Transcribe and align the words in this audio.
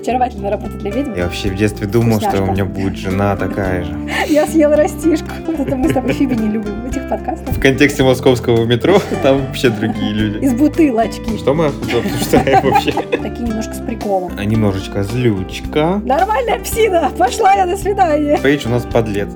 очаровательная 0.00 0.50
работа 0.50 0.72
для 0.78 0.90
ведьм. 0.90 1.14
Я 1.14 1.24
вообще 1.24 1.50
в 1.50 1.56
детстве 1.56 1.86
думал, 1.86 2.18
Вкусняшка. 2.18 2.36
что 2.36 2.44
у 2.44 2.52
меня 2.52 2.64
будет 2.64 2.96
жена 2.96 3.36
такая 3.36 3.84
же. 3.84 3.94
Я 4.28 4.46
съела 4.46 4.76
растишку. 4.76 5.28
Вот 5.46 5.60
это 5.60 5.76
мы 5.76 5.90
с 5.90 5.92
тобой 5.92 6.12
Фиби 6.12 6.34
не 6.34 6.48
любим 6.48 6.86
этих 6.86 7.08
подкастах. 7.08 7.54
В 7.54 7.60
контексте 7.60 8.02
московского 8.02 8.64
метро 8.64 8.98
там 9.22 9.46
вообще 9.46 9.70
другие 9.70 10.12
люди. 10.12 10.44
Из 10.44 10.52
бутылочки. 10.54 11.36
Что 11.38 11.54
мы 11.54 11.66
обсуждаем 11.66 12.70
вообще? 12.70 12.92
Такие 12.92 13.46
немножко 13.46 13.74
с 13.74 13.80
приколом. 13.80 14.32
А 14.36 14.44
немножечко 14.44 15.02
злючка. 15.04 16.00
Нормальная 16.04 16.58
псина. 16.60 17.10
Пошла 17.16 17.54
я, 17.54 17.66
до 17.66 17.76
свидания. 17.76 18.38
Пейдж 18.38 18.66
у 18.66 18.70
нас 18.70 18.84
подлец. 18.84 19.28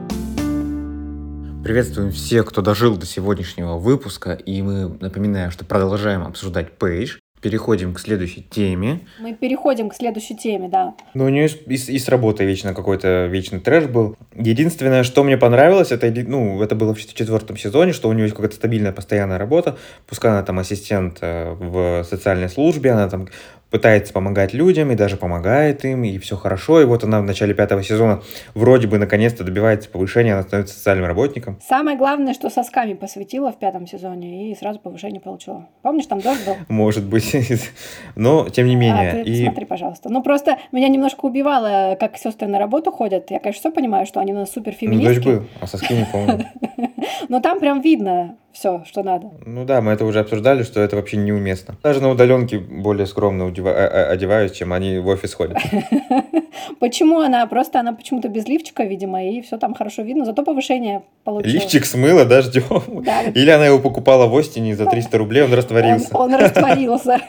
Приветствуем 1.64 2.12
всех, 2.12 2.44
кто 2.46 2.60
дожил 2.60 2.94
до 2.96 3.06
сегодняшнего 3.06 3.78
выпуска, 3.78 4.32
и 4.34 4.60
мы 4.60 4.98
напоминаем, 5.00 5.50
что 5.50 5.64
продолжаем 5.64 6.22
обсуждать 6.22 6.72
Пейдж. 6.72 7.16
Переходим 7.44 7.92
к 7.92 8.00
следующей 8.00 8.40
теме. 8.40 9.00
Мы 9.20 9.34
переходим 9.34 9.90
к 9.90 9.94
следующей 9.94 10.34
теме, 10.34 10.66
да. 10.70 10.94
Ну, 11.12 11.26
у 11.26 11.28
нее 11.28 11.46
и, 11.66 11.76
с- 11.76 11.90
и 11.90 11.98
с 11.98 12.08
работой 12.08 12.46
вечно 12.46 12.72
какой-то 12.72 13.26
вечный 13.26 13.60
трэш 13.60 13.84
был. 13.84 14.16
Единственное, 14.34 15.02
что 15.04 15.22
мне 15.24 15.36
понравилось, 15.36 15.92
это, 15.92 16.10
ну, 16.26 16.62
это 16.62 16.74
было 16.74 16.94
в 16.94 16.98
четвертом 16.98 17.58
сезоне, 17.58 17.92
что 17.92 18.08
у 18.08 18.14
нее 18.14 18.22
есть 18.24 18.34
какая-то 18.34 18.54
стабильная, 18.56 18.92
постоянная 18.92 19.36
работа. 19.36 19.76
Пускай 20.06 20.30
она 20.30 20.42
там 20.42 20.58
ассистент 20.58 21.18
э, 21.20 21.52
в 21.52 22.04
социальной 22.08 22.48
службе, 22.48 22.92
она 22.92 23.10
там 23.10 23.28
пытается 23.74 24.12
помогать 24.12 24.54
людям 24.54 24.92
и 24.92 24.94
даже 24.94 25.16
помогает 25.16 25.84
им, 25.84 26.04
и 26.04 26.16
все 26.18 26.36
хорошо. 26.36 26.80
И 26.80 26.84
вот 26.84 27.02
она 27.02 27.20
в 27.20 27.24
начале 27.24 27.54
пятого 27.54 27.82
сезона 27.82 28.22
вроде 28.54 28.86
бы 28.86 28.98
наконец-то 28.98 29.42
добивается 29.42 29.90
повышения, 29.90 30.34
она 30.34 30.44
становится 30.44 30.76
социальным 30.76 31.06
работником. 31.06 31.58
Самое 31.60 31.98
главное, 31.98 32.34
что 32.34 32.50
сосками 32.50 32.94
посвятила 32.94 33.50
в 33.50 33.58
пятом 33.58 33.88
сезоне 33.88 34.52
и 34.52 34.54
сразу 34.54 34.78
повышение 34.78 35.20
получила. 35.20 35.66
Помнишь, 35.82 36.06
там 36.06 36.20
дождь 36.20 36.46
был? 36.46 36.54
Может 36.68 37.02
быть. 37.02 37.34
Но, 38.14 38.48
тем 38.48 38.68
не 38.68 38.76
менее. 38.76 39.10
А, 39.10 39.24
ты 39.24 39.30
и... 39.30 39.38
посмотри, 39.40 39.64
пожалуйста. 39.64 40.08
Ну, 40.08 40.22
просто 40.22 40.58
меня 40.70 40.86
немножко 40.86 41.24
убивало, 41.24 41.96
как 41.98 42.16
сестры 42.16 42.46
на 42.46 42.60
работу 42.60 42.92
ходят. 42.92 43.28
Я, 43.32 43.40
конечно, 43.40 43.58
все 43.58 43.72
понимаю, 43.72 44.06
что 44.06 44.20
они 44.20 44.32
у 44.32 44.36
нас 44.36 44.52
супер 44.52 44.76
Ну, 44.82 45.02
дождь 45.02 45.24
был, 45.24 45.46
а 45.60 45.66
соски 45.66 45.94
не 45.94 46.06
помню. 46.12 46.46
Но 47.28 47.40
там 47.40 47.60
прям 47.60 47.80
видно 47.80 48.36
все, 48.52 48.84
что 48.86 49.02
надо. 49.02 49.32
Ну 49.44 49.64
да, 49.64 49.80
мы 49.80 49.92
это 49.92 50.04
уже 50.04 50.20
обсуждали, 50.20 50.62
что 50.62 50.80
это 50.80 50.96
вообще 50.96 51.16
неуместно. 51.16 51.74
Даже 51.82 52.00
на 52.00 52.10
удаленке 52.10 52.58
более 52.58 53.06
скромно 53.06 53.46
а- 53.46 53.70
а- 53.70 54.10
одеваюсь, 54.10 54.52
чем 54.52 54.72
они 54.72 54.98
в 54.98 55.08
офис 55.08 55.34
ходят. 55.34 55.58
Почему 56.80 57.20
она? 57.20 57.46
Просто 57.46 57.80
она 57.80 57.92
почему-то 57.92 58.28
без 58.28 58.46
лифчика, 58.46 58.84
видимо, 58.84 59.24
и 59.24 59.40
все 59.42 59.58
там 59.58 59.74
хорошо 59.74 60.02
видно. 60.02 60.24
Зато 60.24 60.44
повышение 60.44 61.02
получилось. 61.24 61.62
Лифчик 61.62 61.84
смыло 61.84 62.24
дождем. 62.24 62.64
Да. 63.04 63.22
Или 63.22 63.50
она 63.50 63.66
его 63.66 63.78
покупала 63.80 64.26
в 64.26 64.36
Остине 64.36 64.74
за 64.74 64.86
300 64.86 65.18
рублей, 65.18 65.42
он 65.42 65.52
растворился. 65.52 66.16
Он, 66.16 66.32
он 66.32 66.40
растворился. 66.40 67.20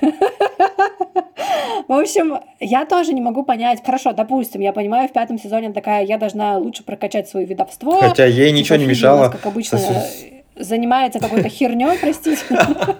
В 1.88 1.92
общем, 1.92 2.40
я 2.60 2.86
тоже 2.86 3.14
не 3.14 3.22
могу 3.22 3.44
понять. 3.44 3.84
Хорошо, 3.86 4.14
допустим, 4.14 4.62
я 4.62 4.74
понимаю, 4.74 5.08
в 5.08 5.12
пятом 5.14 5.38
сезоне 5.38 5.72
такая, 5.72 6.04
я 6.04 6.18
должна 6.18 6.58
лучше 6.58 6.84
прокачать 6.84 7.30
свое 7.30 7.46
видовство. 7.46 8.00
Хотя 8.02 8.26
ей 8.26 8.52
ничего 8.52 8.78
не 8.78 8.86
мешало. 8.86 9.30
Нас, 9.72 9.82
как 9.82 9.90
обычно, 9.90 10.02
сос- 10.02 10.35
занимается 10.56 11.20
какой-то 11.20 11.50
херней, 11.50 11.98
простите. 12.00 12.40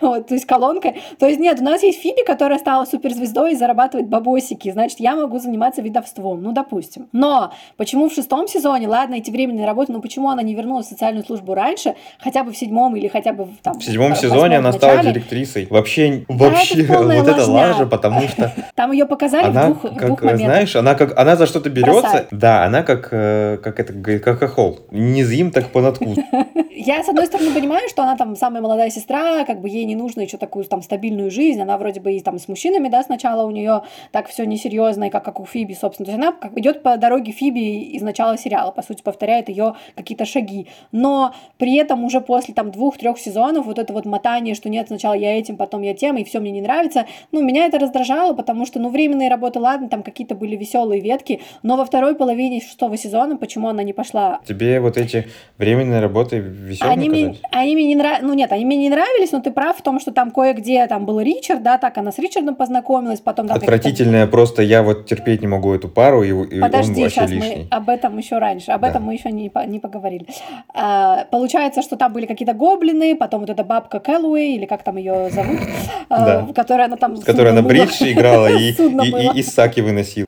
Вот, 0.00 0.28
то 0.28 0.34
есть 0.34 0.46
колонкой. 0.46 1.00
То 1.18 1.26
есть 1.26 1.40
нет, 1.40 1.60
у 1.60 1.64
нас 1.64 1.82
есть 1.82 2.00
Фиби, 2.00 2.24
которая 2.24 2.58
стала 2.58 2.84
суперзвездой 2.84 3.52
и 3.52 3.56
зарабатывает 3.56 4.08
бабосики. 4.08 4.70
Значит, 4.70 5.00
я 5.00 5.16
могу 5.16 5.38
заниматься 5.38 5.82
видовством. 5.82 6.42
Ну, 6.42 6.52
допустим. 6.52 7.08
Но 7.12 7.52
почему 7.76 8.08
в 8.08 8.12
шестом 8.12 8.48
сезоне, 8.48 8.88
ладно, 8.88 9.16
эти 9.16 9.30
временные 9.30 9.66
работы, 9.66 9.92
но 9.92 10.00
почему 10.00 10.30
она 10.30 10.42
не 10.42 10.54
вернулась 10.54 10.86
в 10.86 10.90
социальную 10.90 11.24
службу 11.24 11.54
раньше, 11.54 11.94
хотя 12.18 12.44
бы 12.44 12.52
в 12.52 12.56
седьмом 12.56 12.96
или 12.96 13.08
хотя 13.08 13.32
бы 13.32 13.44
в, 13.44 13.56
там, 13.62 13.78
В 13.78 13.84
седьмом 13.84 14.14
сезоне 14.14 14.58
она 14.58 14.72
стала 14.72 15.02
директрисой. 15.02 15.66
Вообще, 15.70 16.24
вообще, 16.28 16.84
вот 16.84 17.28
это 17.28 17.50
лажа, 17.50 17.86
потому 17.86 18.22
что 18.28 18.52
Там 18.74 18.92
ее 18.92 19.06
показали 19.06 19.46
она, 19.46 19.70
в 19.70 19.80
двух, 19.80 19.92
в 19.92 19.96
двух 19.96 20.18
как, 20.18 20.22
моментах. 20.22 20.46
знаешь, 20.46 20.76
она 20.76 20.94
как, 20.94 21.18
она 21.18 21.36
за 21.36 21.46
что-то 21.46 21.70
берется. 21.70 22.00
Бросает. 22.00 22.28
Да, 22.30 22.64
она 22.64 22.82
как, 22.82 23.08
э, 23.10 23.58
как 23.62 23.80
это, 23.80 23.92
как 24.18 24.38
хохол. 24.38 24.80
Не 24.90 25.24
зим, 25.24 25.50
так 25.50 25.70
понадкус. 25.70 26.16
Я, 26.70 26.97
с 27.02 27.08
одной 27.08 27.26
стороны, 27.26 27.52
понимаю, 27.52 27.88
что 27.88 28.02
она 28.02 28.16
там 28.16 28.36
самая 28.36 28.62
молодая 28.62 28.90
сестра, 28.90 29.44
как 29.44 29.60
бы 29.60 29.68
ей 29.68 29.84
не 29.84 29.94
нужно 29.94 30.22
еще 30.22 30.36
такую 30.36 30.64
там 30.64 30.82
стабильную 30.82 31.30
жизнь, 31.30 31.60
она 31.60 31.76
вроде 31.78 32.00
бы 32.00 32.12
и 32.12 32.20
там 32.20 32.38
с 32.38 32.48
мужчинами, 32.48 32.88
да, 32.88 33.02
сначала 33.02 33.44
у 33.44 33.50
нее 33.50 33.82
так 34.12 34.28
все 34.28 34.44
несерьезно, 34.44 35.04
и 35.04 35.10
как, 35.10 35.24
как 35.24 35.40
у 35.40 35.44
Фиби, 35.44 35.74
собственно. 35.74 36.06
То 36.06 36.12
есть 36.12 36.22
она 36.22 36.32
как 36.32 36.56
идет 36.58 36.82
по 36.82 36.96
дороге 36.96 37.32
Фиби 37.32 37.80
из 37.92 38.02
начала 38.02 38.36
сериала, 38.36 38.70
по 38.70 38.82
сути, 38.82 39.02
повторяет 39.02 39.48
ее 39.48 39.74
какие-то 39.94 40.24
шаги. 40.24 40.68
Но 40.92 41.34
при 41.56 41.76
этом 41.76 42.04
уже 42.04 42.20
после 42.20 42.54
там 42.54 42.70
двух-трех 42.70 43.18
сезонов 43.18 43.66
вот 43.66 43.78
это 43.78 43.92
вот 43.92 44.04
мотание, 44.04 44.54
что 44.54 44.68
нет, 44.68 44.88
сначала 44.88 45.14
я 45.14 45.38
этим, 45.38 45.56
потом 45.56 45.82
я 45.82 45.94
тем, 45.94 46.16
и 46.16 46.24
все 46.24 46.40
мне 46.40 46.50
не 46.50 46.60
нравится, 46.60 47.06
ну, 47.32 47.42
меня 47.42 47.66
это 47.66 47.78
раздражало, 47.78 48.34
потому 48.34 48.66
что, 48.66 48.78
ну, 48.78 48.88
временные 48.88 49.28
работы, 49.28 49.58
ладно, 49.58 49.88
там 49.88 50.02
какие-то 50.02 50.34
были 50.34 50.56
веселые 50.56 51.00
ветки, 51.00 51.40
но 51.62 51.76
во 51.76 51.84
второй 51.84 52.14
половине 52.14 52.60
шестого 52.60 52.96
сезона, 52.96 53.36
почему 53.36 53.68
она 53.68 53.82
не 53.82 53.92
пошла 53.92 54.38
Тебе 54.46 54.80
вот 54.80 54.96
эти 54.96 55.28
временные 55.58 56.00
работы 56.00 56.38
веселые 56.38 56.87
они 56.88 57.08
мне, 57.08 57.36
они 57.50 57.74
мне 57.74 57.86
не 57.86 57.94
нравились, 57.96 58.22
ну 58.26 58.34
нет, 58.34 58.52
они 58.52 58.64
мне 58.64 58.76
не 58.76 58.90
нравились, 58.90 59.32
но 59.32 59.40
ты 59.40 59.50
прав 59.50 59.76
в 59.76 59.82
том, 59.82 60.00
что 60.00 60.12
там 60.12 60.30
кое-где 60.30 60.86
там 60.86 61.06
был 61.06 61.20
Ричард, 61.20 61.62
да, 61.62 61.78
так 61.78 61.96
она 61.98 62.12
с 62.12 62.18
Ричардом 62.18 62.54
познакомилась, 62.54 63.20
потом 63.20 63.48
там 63.48 63.56
Отвратительная 63.56 64.26
просто, 64.26 64.62
я 64.62 64.82
вот 64.82 65.06
терпеть 65.06 65.40
не 65.40 65.46
могу 65.46 65.72
эту 65.74 65.88
пару, 65.88 66.22
и, 66.22 66.28
и 66.28 66.32
он 66.32 66.60
Подожди, 66.60 67.02
вообще 67.02 67.10
сейчас 67.14 67.30
лишний. 67.30 67.68
мы 67.70 67.76
об 67.76 67.88
этом 67.88 68.16
еще 68.18 68.38
раньше, 68.38 68.70
об 68.72 68.82
Да. 68.82 68.88
этом 68.88 69.04
мы 69.04 69.14
еще 69.14 69.30
не, 69.30 69.50
не 69.66 69.78
поговорили. 69.80 70.26
А, 70.74 71.24
получается, 71.30 71.82
что 71.82 71.96
там 71.96 72.12
были 72.12 72.26
какие-то 72.26 72.54
гоблины, 72.54 73.14
потом 73.16 73.40
вот 73.40 73.50
эта 73.50 73.64
бабка 73.64 74.00
Кэллоуэй, 74.00 74.54
или 74.56 74.66
как 74.66 74.82
там 74.82 74.96
ее 74.96 75.30
зовут, 75.30 75.58
а, 76.08 76.44
Да. 76.46 76.52
которой 76.54 76.86
она 76.86 76.96
там... 76.96 77.16
С 77.16 77.24
которой 77.24 77.52
она 77.52 77.62
бридж 77.62 78.02
играла 78.02 78.48
и, 78.48 78.70
и, 78.72 79.32
и, 79.36 79.38
и 79.38 79.42
саки 79.42 79.80
выносила. 79.80 80.26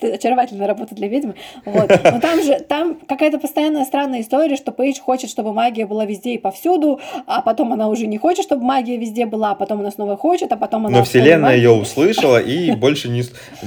Очаровательная 0.00 0.66
работа 0.66 0.94
для 0.94 1.08
ведьмы. 1.08 1.34
Вот. 1.64 1.88
Но 1.88 2.20
там 2.20 2.42
же 2.42 2.60
там 2.60 2.98
какая-то 3.06 3.38
постоянная 3.38 3.84
странная 3.84 4.20
история, 4.20 4.56
что 4.56 4.72
Пейдж 4.72 5.00
хочет, 5.00 5.30
чтобы 5.30 5.52
магия 5.52 5.86
была 5.86 6.04
везде 6.04 6.34
и 6.34 6.38
повсюду, 6.38 7.00
а 7.26 7.40
потом 7.42 7.72
она 7.72 7.88
уже 7.88 8.06
не 8.06 8.18
хочет, 8.18 8.44
чтобы 8.44 8.64
магия 8.64 8.96
везде 8.96 9.26
была, 9.26 9.52
а 9.52 9.54
потом 9.54 9.80
она 9.80 9.90
снова 9.90 10.16
хочет, 10.16 10.52
а 10.52 10.56
потом 10.56 10.86
она... 10.86 10.98
Но 10.98 11.04
вселенная 11.04 11.56
ее 11.56 11.70
услышала 11.70 12.38
и 12.38 12.72
больше 12.72 13.08
не... 13.08 13.22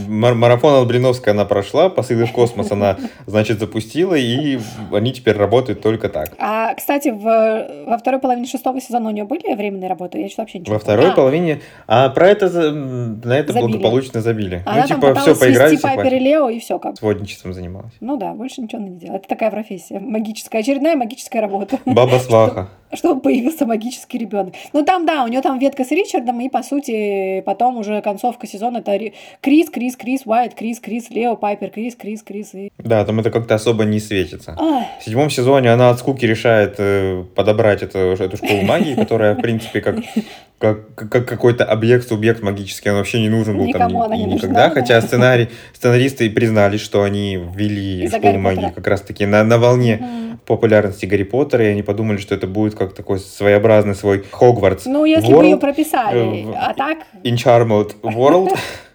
Марафон 0.08 0.76
Албриновская 0.76 1.34
она 1.34 1.46
прошла, 1.46 1.90
посылы 1.90 2.26
в 2.26 2.32
космос 2.32 2.72
она, 2.72 2.98
значит, 3.26 3.60
запустила, 3.60 4.16
и 4.16 4.60
они 4.92 5.14
теперь 5.14 5.36
работают 5.36 5.82
только 5.82 6.10
так. 6.10 6.34
А, 6.38 6.74
кстати, 6.76 7.10
в, 7.10 7.86
во 7.88 7.98
второй 7.98 8.20
половине 8.20 8.48
шестого 8.48 8.80
сезона 8.82 9.10
у 9.10 9.12
нее 9.12 9.24
были 9.24 9.54
временные 9.56 9.90
работы? 9.90 10.20
Я 10.20 10.30
что 10.30 10.42
вообще 10.42 10.60
ничего 10.60 10.76
Во 10.76 10.80
второй 10.80 11.12
А, 11.12 11.14
половине... 11.14 11.62
А 11.88 12.10
про 12.10 12.30
это, 12.30 12.50
на 12.72 13.38
это 13.38 13.54
Забили. 13.54 13.72
благополучно 13.72 14.22
забили. 14.22 14.62
Она 14.66 14.82
ну, 14.82 14.88
типа, 14.88 15.16
все, 15.16 15.36
поиграли, 15.36 15.76
все 15.76 15.88
И 16.20 16.24
Лео, 16.24 16.50
и 16.50 16.60
все 16.60 16.80
как. 16.80 16.98
Сводничеством 16.98 17.54
занималась. 17.54 17.94
Ну 18.02 18.18
да, 18.18 18.34
больше 18.34 18.62
ничего 18.62 18.82
она 18.82 18.90
не 18.90 18.98
делает. 18.98 19.22
Это 19.22 19.30
такая 19.30 19.52
профессия. 19.52 20.00
Магическая. 20.00 20.62
Очередная 20.62 20.96
магическая 20.96 21.42
работа. 21.42 21.80
Баба-сваха. 21.86 22.70
чтобы 22.94 23.22
появился 23.22 23.66
магический 23.66 24.18
ребенок. 24.18 24.54
Ну 24.74 24.84
там, 24.84 25.06
да, 25.06 25.24
у 25.24 25.28
нее 25.28 25.42
там 25.42 25.60
ветка 25.60 25.84
с 25.84 25.92
Ричардом, 25.92 26.40
и 26.42 26.50
по 26.50 26.64
сути 26.64 27.42
потом 27.42 27.78
уже 27.78 28.02
концовка 28.02 28.48
сезона 28.48 28.78
это 28.80 28.96
Ри- 28.96 29.14
Крис, 29.42 29.70
Крис, 29.70 29.96
Крис, 29.96 30.22
Уайт, 30.26 30.54
Крис, 30.56 30.80
Крис, 30.80 31.10
Лео, 31.10 31.36
Пайпер, 31.36 31.70
Крис, 31.70 31.96
Крис, 31.96 32.24
Крис. 32.24 32.54
И... 32.54 32.72
Да, 32.78 33.06
там 33.06 33.20
это 33.20 33.32
как-то 33.32 33.56
особо 33.56 33.84
не 33.86 34.00
светится. 34.00 34.56
Ай, 34.60 34.86
В 35.00 35.04
седьмом 35.04 35.30
сезоне 35.30 35.72
она 35.72 35.90
от 35.90 36.00
скуки 36.00 36.26
решает 36.26 36.76
э, 36.80 37.24
подобрать 37.36 37.84
эту, 37.84 38.00
эту 38.00 38.38
школу 38.38 38.62
магии, 38.64 38.96
которая, 38.96 39.36
в 39.36 39.42
принципе, 39.42 39.82
как, 39.82 39.98
как, 40.58 40.96
как 40.96 41.28
какой-то 41.28 41.66
объект, 41.66 42.08
субъект 42.08 42.42
магический, 42.42 42.90
он 42.90 42.98
вообще 42.98 43.22
не 43.22 43.30
нужен 43.30 43.58
был 43.58 43.72
там 43.72 43.88
Никому 43.88 44.00
ни- 44.02 44.06
она 44.06 44.16
и 44.16 44.20
не 44.20 44.26
никогда. 44.34 44.68
нужна. 44.68 44.82
Хотя 44.82 45.02
сценарий, 45.02 45.50
сценаристы 45.74 46.26
и 46.26 46.30
признались, 46.30 46.82
что 46.82 47.04
они 47.04 47.40
ввели 47.56 48.08
школу 48.10 48.38
магии 48.40 48.72
как 48.76 48.88
раз-таки 48.88 49.26
на, 49.26 49.44
на 49.44 49.58
волне 49.58 50.02
популярности 50.46 51.06
Гарри 51.06 51.24
Поттера, 51.24 51.66
и 51.66 51.68
они 51.70 51.84
подумали, 51.84 52.18
что 52.18 52.34
это 52.34 52.48
будет 52.48 52.74
как 52.80 52.94
такой 52.94 53.20
своеобразный 53.20 53.94
свой 53.94 54.24
Хогвартс 54.32 54.86
Ну, 54.86 55.06
если 55.06 55.34
бы 55.34 55.44
ее 55.44 55.56
World, 55.56 55.60
прописали, 55.60 56.50
э, 56.50 56.54
а 56.56 56.74
так, 56.74 57.00
in 57.24 57.36
Charmed 57.36 57.96
World. 58.02 58.58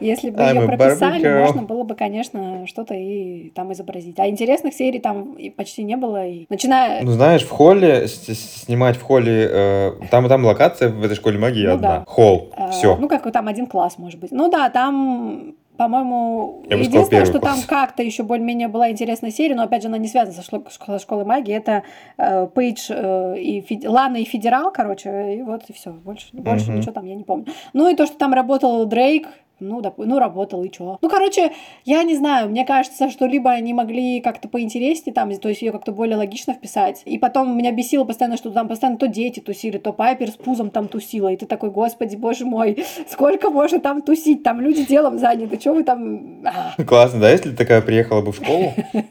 если 0.00 0.30
бы 0.30 0.42
I'm 0.42 0.60
ее 0.60 0.66
прописали, 0.66 1.38
можно 1.40 1.62
было 1.62 1.84
бы, 1.84 1.94
конечно, 1.94 2.66
что-то 2.66 2.94
и 2.94 3.50
там 3.50 3.72
изобразить. 3.72 4.18
А 4.18 4.28
интересных 4.28 4.74
серий 4.74 4.98
там 4.98 5.34
и 5.34 5.50
почти 5.50 5.84
не 5.84 5.96
было. 5.96 6.26
И... 6.26 6.46
Начиная... 6.48 7.02
Ну, 7.02 7.12
знаешь, 7.12 7.42
в 7.42 7.50
холле, 7.50 8.06
снимать 8.08 8.96
в 8.96 9.02
холле, 9.02 9.48
э, 9.50 9.92
там, 10.10 10.28
там 10.28 10.44
локация 10.44 10.90
в 10.90 11.04
этой 11.04 11.14
школе 11.14 11.38
магии 11.38 11.66
Ну 11.66 11.74
одна. 11.74 11.98
да. 11.98 12.04
Холл, 12.06 12.52
э, 12.56 12.70
все. 12.70 12.96
Ну, 12.96 13.08
как 13.08 13.30
там 13.32 13.48
один 13.48 13.66
класс, 13.66 13.98
может 13.98 14.18
быть. 14.18 14.32
Ну 14.32 14.50
да, 14.50 14.70
там 14.70 15.54
по-моему, 15.78 16.64
Я 16.68 16.76
единственное, 16.76 17.24
что 17.24 17.38
там 17.38 17.58
как-то 17.66 18.02
еще 18.02 18.24
более-менее 18.24 18.66
была 18.66 18.90
интересная 18.90 19.30
серия, 19.30 19.54
но 19.54 19.62
опять 19.62 19.82
же 19.82 19.88
она 19.88 19.96
не 19.96 20.08
связана 20.08 20.42
со, 20.42 20.42
со 20.68 20.98
школой 20.98 21.24
магии. 21.24 21.54
Это 21.54 21.84
э, 22.18 22.48
Пейдж 22.52 22.90
э, 22.90 23.38
и 23.38 23.60
Фед- 23.60 23.88
Лана 23.88 24.16
и 24.16 24.24
Федерал, 24.24 24.72
короче, 24.72 25.36
и 25.36 25.42
вот 25.42 25.62
и 25.68 25.72
все. 25.72 25.92
Больше, 25.92 26.26
больше 26.32 26.66
Мгм. 26.70 26.78
ничего 26.80 26.92
там 26.92 27.06
я 27.06 27.14
не 27.14 27.22
помню. 27.22 27.46
Ну 27.72 27.88
и 27.88 27.94
то, 27.94 28.06
что 28.06 28.18
там 28.18 28.34
работал 28.34 28.84
Дрейк, 28.86 29.28
ну, 29.60 29.80
доп... 29.80 29.94
ну, 29.98 30.18
работал, 30.18 30.62
и 30.62 30.70
чё. 30.70 30.98
Ну, 31.00 31.08
короче, 31.08 31.52
я 31.84 32.02
не 32.02 32.14
знаю, 32.16 32.48
мне 32.48 32.64
кажется, 32.64 33.10
что 33.10 33.26
либо 33.26 33.50
они 33.50 33.74
могли 33.74 34.20
как-то 34.20 34.48
поинтереснее 34.48 35.14
там, 35.14 35.34
то 35.36 35.48
есть 35.48 35.62
ее 35.62 35.72
как-то 35.72 35.92
более 35.92 36.16
логично 36.16 36.54
вписать. 36.54 37.02
И 37.04 37.18
потом 37.18 37.56
меня 37.56 37.72
бесило 37.72 38.04
постоянно, 38.04 38.36
что 38.36 38.50
там 38.50 38.68
постоянно 38.68 38.98
то 38.98 39.08
дети 39.08 39.40
тусили, 39.40 39.78
то 39.78 39.92
Пайпер 39.92 40.30
с 40.30 40.36
пузом 40.36 40.70
там 40.70 40.88
тусила. 40.88 41.32
И 41.32 41.36
ты 41.36 41.46
такой, 41.46 41.70
господи, 41.70 42.16
боже 42.16 42.44
мой, 42.44 42.84
сколько 43.08 43.50
можно 43.50 43.80
там 43.80 44.02
тусить? 44.02 44.42
Там 44.42 44.60
люди 44.60 44.84
делом 44.84 45.18
заняты, 45.18 45.58
что 45.58 45.72
вы 45.72 45.84
там... 45.84 46.44
А. 46.44 46.82
Классно, 46.84 47.20
да, 47.20 47.30
если 47.30 47.54
такая 47.54 47.82
приехала 47.82 48.22
бы 48.22 48.32
в 48.32 48.36
школу? 48.36 48.72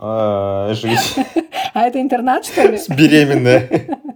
А, 0.00 0.72
жить. 0.74 1.16
А 1.74 1.88
это 1.88 2.00
интернат, 2.00 2.44
что 2.44 2.62
ли? 2.68 2.78
Беременная. 2.88 3.68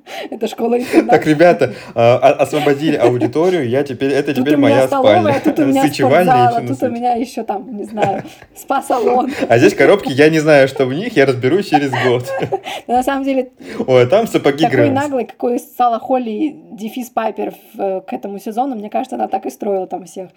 Это 0.30 0.48
школа-интернат. 0.48 1.10
Так, 1.10 1.26
ребята, 1.26 1.74
а, 1.94 2.16
освободили 2.16 2.96
аудиторию, 2.96 3.68
я 3.68 3.82
теперь, 3.82 4.12
это 4.12 4.34
теперь 4.34 4.56
моя 4.56 4.86
спальня. 4.86 5.40
Тут 5.42 5.58
у 5.58 5.66
меня 5.66 5.86
спортзал, 5.86 6.56
а 6.56 6.60
тут 6.62 6.82
у 6.82 6.88
меня 6.88 7.14
еще 7.14 7.42
там, 7.44 7.76
не 7.76 7.84
знаю, 7.84 8.22
спа-салон. 8.54 9.32
А 9.48 9.58
здесь 9.58 9.74
коробки, 9.74 10.10
я 10.10 10.28
не 10.30 10.40
знаю, 10.40 10.68
что 10.68 10.86
в 10.86 10.94
них, 10.94 11.16
я 11.16 11.26
разберусь 11.26 11.68
через 11.68 11.90
год. 11.90 12.24
На 12.86 13.02
самом 13.02 13.24
деле... 13.24 13.50
Ой, 13.86 14.02
а 14.02 14.06
там 14.06 14.26
сапоги 14.26 14.64
Такой 14.64 14.90
наглый, 14.90 15.26
какой 15.26 15.58
стала 15.58 15.98
Холли 15.98 16.54
дефис 16.72 17.10
Пайпер 17.10 17.54
э, 17.78 18.00
к 18.06 18.12
этому 18.12 18.38
сезону, 18.38 18.74
мне 18.76 18.90
кажется, 18.90 19.16
она 19.16 19.28
так 19.28 19.46
и 19.46 19.50
строила 19.50 19.86
там 19.86 20.04
всех. 20.04 20.30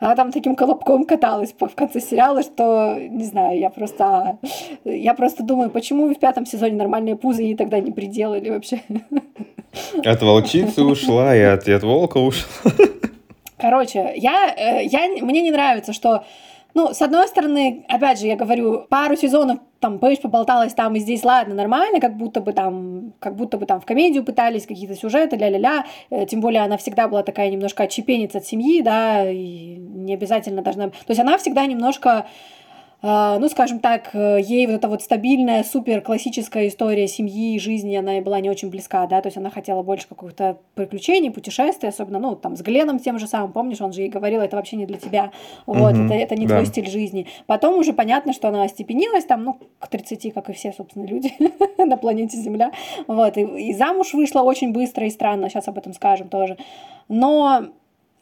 Она 0.00 0.14
там 0.14 0.32
таким 0.32 0.54
колобком 0.54 1.04
каталась 1.04 1.54
в 1.58 1.74
конце 1.74 2.00
сериала, 2.00 2.42
что, 2.42 2.96
не 2.98 3.24
знаю, 3.24 3.58
я 3.58 3.70
просто... 3.70 4.38
Я 4.84 5.14
просто 5.14 5.42
думаю, 5.42 5.70
почему 5.70 6.12
в 6.12 6.18
пятом 6.18 6.46
сезоне 6.46 6.76
нормальные 6.76 7.16
пузы 7.16 7.42
ей 7.42 7.56
тогда 7.56 7.80
не 7.80 7.90
приделали 7.90 8.50
вообще. 8.50 8.82
От 10.04 10.22
волчицы 10.22 10.82
ушла, 10.82 11.34
и 11.36 11.40
от, 11.40 11.68
и 11.68 11.72
от 11.72 11.82
волка 11.82 12.18
ушла. 12.18 12.72
Короче, 13.58 14.12
я, 14.16 14.54
э, 14.56 14.84
я, 14.84 15.08
мне 15.20 15.42
не 15.42 15.50
нравится, 15.50 15.92
что 15.92 16.24
ну, 16.78 16.94
с 16.94 17.02
одной 17.02 17.26
стороны, 17.26 17.84
опять 17.88 18.20
же, 18.20 18.28
я 18.28 18.36
говорю, 18.36 18.86
пару 18.88 19.16
сезонов 19.16 19.58
там 19.80 19.98
Пейдж 19.98 20.20
поболталась 20.20 20.74
там 20.74 20.94
и 20.94 21.00
здесь, 21.00 21.24
ладно, 21.24 21.52
нормально, 21.56 21.98
как 21.98 22.16
будто 22.16 22.40
бы 22.40 22.52
там, 22.52 23.14
как 23.18 23.34
будто 23.34 23.58
бы 23.58 23.66
там 23.66 23.80
в 23.80 23.84
комедию 23.84 24.24
пытались, 24.24 24.64
какие-то 24.64 24.94
сюжеты, 24.94 25.36
ля-ля-ля, 25.36 25.86
э, 26.10 26.26
тем 26.26 26.40
более 26.40 26.62
она 26.62 26.76
всегда 26.76 27.08
была 27.08 27.24
такая 27.24 27.50
немножко 27.50 27.82
отчепенец 27.82 28.36
от 28.36 28.46
семьи, 28.46 28.80
да, 28.80 29.28
и 29.28 29.76
не 29.76 30.14
обязательно 30.14 30.62
должна... 30.62 30.90
То 30.90 31.08
есть 31.08 31.20
она 31.20 31.36
всегда 31.38 31.66
немножко 31.66 32.28
ну, 33.00 33.48
скажем 33.48 33.78
так, 33.78 34.10
э, 34.12 34.40
ей 34.42 34.66
вот 34.66 34.74
эта 34.74 34.88
вот 34.88 35.02
стабильная, 35.02 35.62
супер 35.62 36.00
классическая 36.00 36.66
история 36.66 37.06
семьи 37.06 37.54
и 37.54 37.58
жизни, 37.60 37.94
она 37.94 38.18
и 38.18 38.20
была 38.20 38.40
не 38.40 38.50
очень 38.50 38.70
близка, 38.70 39.06
да, 39.06 39.20
то 39.20 39.28
есть 39.28 39.36
она 39.36 39.50
хотела 39.50 39.84
больше 39.84 40.08
каких-то 40.08 40.58
приключений, 40.74 41.30
путешествий, 41.30 41.88
особенно, 41.88 42.18
ну, 42.18 42.34
там, 42.34 42.56
с 42.56 42.60
Гленом 42.60 42.98
тем 42.98 43.20
же 43.20 43.28
самым, 43.28 43.52
помнишь, 43.52 43.80
он 43.80 43.92
же 43.92 44.00
ей 44.00 44.08
говорил, 44.08 44.40
это 44.40 44.56
вообще 44.56 44.74
не 44.74 44.84
для 44.84 44.98
тебя, 44.98 45.30
вот, 45.64 45.94
mm-hmm, 45.94 46.06
это, 46.06 46.14
это 46.14 46.34
не 46.34 46.46
да. 46.46 46.56
твой 46.56 46.66
стиль 46.66 46.90
жизни. 46.90 47.28
Потом 47.46 47.78
уже 47.78 47.92
понятно, 47.92 48.32
что 48.32 48.48
она 48.48 48.64
остепенилась, 48.64 49.24
там, 49.24 49.44
ну, 49.44 49.58
к 49.78 49.86
30, 49.86 50.34
как 50.34 50.50
и 50.50 50.52
все, 50.52 50.72
собственно, 50.72 51.04
люди 51.04 51.32
на 51.78 51.96
планете 51.96 52.36
Земля, 52.36 52.72
вот, 53.06 53.36
и, 53.36 53.42
и 53.42 53.74
замуж 53.74 54.12
вышла 54.12 54.42
очень 54.42 54.72
быстро 54.72 55.06
и 55.06 55.10
странно, 55.10 55.48
сейчас 55.48 55.68
об 55.68 55.78
этом 55.78 55.92
скажем 55.92 56.28
тоже, 56.28 56.56
но 57.06 57.68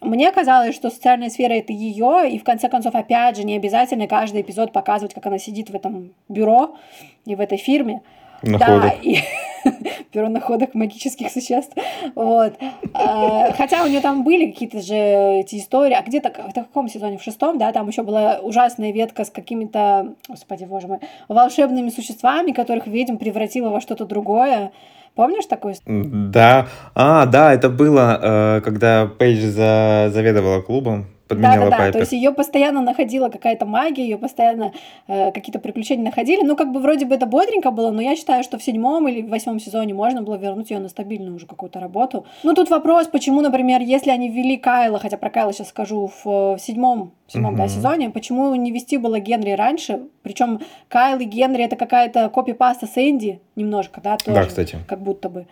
мне 0.01 0.31
казалось, 0.31 0.75
что 0.75 0.91
социальная 0.91 1.31
сфера 1.31 1.55
это 1.55 1.73
ее, 1.73 2.31
и 2.31 2.39
в 2.39 2.45
конце 2.45 2.69
концов, 2.69 2.95
опять 2.95 3.37
же, 3.37 3.45
не 3.45 3.57
обязательно 3.57 4.07
каждый 4.07 4.43
эпизод 4.43 4.73
показывать, 4.73 5.15
как 5.15 5.27
она 5.27 5.39
сидит 5.39 5.71
в 5.71 5.75
этом 5.75 6.13
бюро 6.29 6.77
и 7.25 7.35
в 7.35 7.41
этой 7.41 7.59
фирме. 7.59 8.03
Находок. 8.47 8.83
Да, 8.83 8.95
и 9.03 9.19
бюро 10.13 10.29
находок 10.29 10.75
магических 10.75 11.31
существ. 11.31 11.77
Вот. 12.15 12.55
А, 12.95 13.53
хотя 13.53 13.83
у 13.83 13.87
нее 13.87 14.01
там 14.01 14.25
были 14.25 14.51
какие-то 14.51 14.81
же 14.81 14.95
эти 14.95 15.57
истории. 15.57 15.95
А 15.95 16.03
где-то 16.03 16.31
в 16.31 16.55
каком 16.55 16.89
сезоне? 16.89 17.19
В 17.19 17.23
шестом, 17.23 17.59
да, 17.59 17.73
там 17.73 17.89
еще 17.89 18.03
была 18.03 18.39
ужасная 18.43 18.93
ветка 18.93 19.25
с 19.25 19.31
какими-то, 19.31 20.15
господи, 20.29 20.65
боже 20.65 20.87
мой, 20.87 20.99
волшебными 21.29 21.91
существами, 21.91 22.53
которых 22.53 22.87
ведьм 22.87 23.17
превратила 23.17 23.71
во 23.71 23.81
что-то 23.81 24.07
другое. 24.07 24.73
Помнишь 25.15 25.47
такую 25.47 25.75
Да. 25.87 26.67
А, 26.95 27.25
да, 27.27 27.55
это 27.55 27.71
было, 27.71 28.21
э, 28.23 28.61
когда 28.63 29.07
Пейдж 29.07 29.41
за... 29.47 30.11
заведовала 30.13 30.61
клубом 30.61 31.07
подменяла 31.29 31.71
да, 31.71 31.79
да, 31.79 31.87
да. 31.87 31.93
То 31.93 31.99
есть 32.01 32.13
ее 32.13 32.33
постоянно 32.33 32.81
находила 32.81 33.29
какая-то 33.29 33.67
магия, 33.67 34.05
ее 34.05 34.19
постоянно 34.19 34.73
э, 35.09 35.33
какие-то 35.33 35.59
приключения 35.59 36.05
находили. 36.05 36.43
Ну, 36.43 36.57
как 36.57 36.73
бы 36.73 36.81
вроде 36.81 37.07
бы 37.07 37.15
это 37.15 37.27
бодренько 37.27 37.71
было, 37.71 37.91
но 37.91 38.01
я 38.01 38.17
считаю, 38.17 38.43
что 38.45 38.59
в 38.59 38.63
седьмом 38.63 39.09
или 39.09 39.23
в 39.23 39.29
восьмом 39.29 39.61
сезоне 39.61 39.95
можно 39.95 40.23
было 40.23 40.37
вернуть 40.37 40.71
ее 40.71 40.79
на 40.79 40.89
стабильную 40.89 41.37
уже 41.37 41.47
какую-то 41.47 41.81
работу. 41.81 42.27
Ну, 42.43 42.55
тут 42.55 42.71
вопрос, 42.71 43.09
почему, 43.09 43.41
например, 43.41 43.81
если 43.81 44.11
они 44.11 44.29
ввели 44.29 44.57
Кайла, 44.57 44.99
хотя 44.99 45.17
про 45.17 45.31
Кайла 45.31 45.53
сейчас 45.53 45.69
скажу, 45.69 46.11
в, 46.25 46.57
в 46.57 46.59
седьмом, 46.59 47.13
в 47.27 47.33
седьмом 47.33 47.55
угу. 47.55 47.63
да, 47.63 47.69
сезоне, 47.69 48.11
почему 48.11 48.55
не 48.55 48.71
вести 48.71 48.97
было 48.97 49.19
Генри 49.19 49.51
раньше? 49.51 50.03
Причем 50.23 50.61
Кайл 50.89 51.19
и 51.19 51.25
Генри 51.25 51.65
это 51.65 51.77
какая-то 51.77 52.29
копипаста 52.29 52.87
Сэнди 52.87 53.41
немножко, 53.57 54.01
да, 54.01 54.17
тоже. 54.17 54.41
Да, 54.41 54.47
кстати. 54.47 54.79
Как 54.87 55.01
будто 55.01 55.29
бы. 55.29 55.47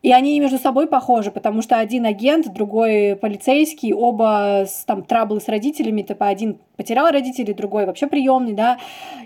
И 0.00 0.12
они 0.12 0.38
между 0.38 0.58
собой 0.58 0.86
похожи, 0.86 1.32
потому 1.32 1.60
что 1.60 1.78
один 1.78 2.06
агент, 2.06 2.52
другой 2.52 3.16
полицейский, 3.16 3.92
оба 3.92 4.64
с, 4.64 4.84
там 4.84 5.02
траблы 5.02 5.40
с 5.40 5.48
родителями, 5.48 6.02
типа 6.02 6.28
один 6.28 6.58
потерял 6.76 7.10
родителей, 7.10 7.52
другой 7.52 7.84
вообще 7.84 8.06
приемный, 8.06 8.52
да. 8.52 8.78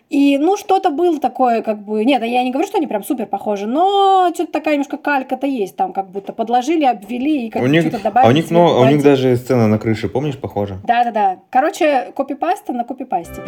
И, 0.08 0.38
ну, 0.38 0.56
что-то 0.56 0.90
было 0.90 1.20
такое, 1.20 1.62
как 1.62 1.84
бы... 1.84 2.04
Нет, 2.06 2.24
я 2.24 2.42
не 2.42 2.50
говорю, 2.50 2.66
что 2.66 2.78
они 2.78 2.86
прям 2.86 3.04
супер 3.04 3.26
похожи, 3.26 3.66
но 3.66 4.30
что-то 4.34 4.52
такая 4.52 4.74
немножко 4.74 4.96
калька-то 4.96 5.46
есть 5.46 5.76
там, 5.76 5.92
как 5.92 6.10
будто 6.10 6.32
подложили, 6.32 6.84
обвели 6.84 7.46
и 7.46 7.50
как-то 7.50 7.80
что-то 7.80 8.02
добавили. 8.02 8.28
А 8.28 8.30
у 8.30 8.34
них, 8.34 8.50
ну, 8.50 8.64
у 8.64 8.84
них 8.86 9.02
даже 9.02 9.36
сцена 9.36 9.68
на 9.68 9.78
крыше, 9.78 10.08
помнишь, 10.08 10.38
похожа? 10.38 10.78
Да-да-да. 10.84 11.40
Короче, 11.50 12.12
копипаста 12.16 12.72
на 12.72 12.84
копипасте. 12.84 13.42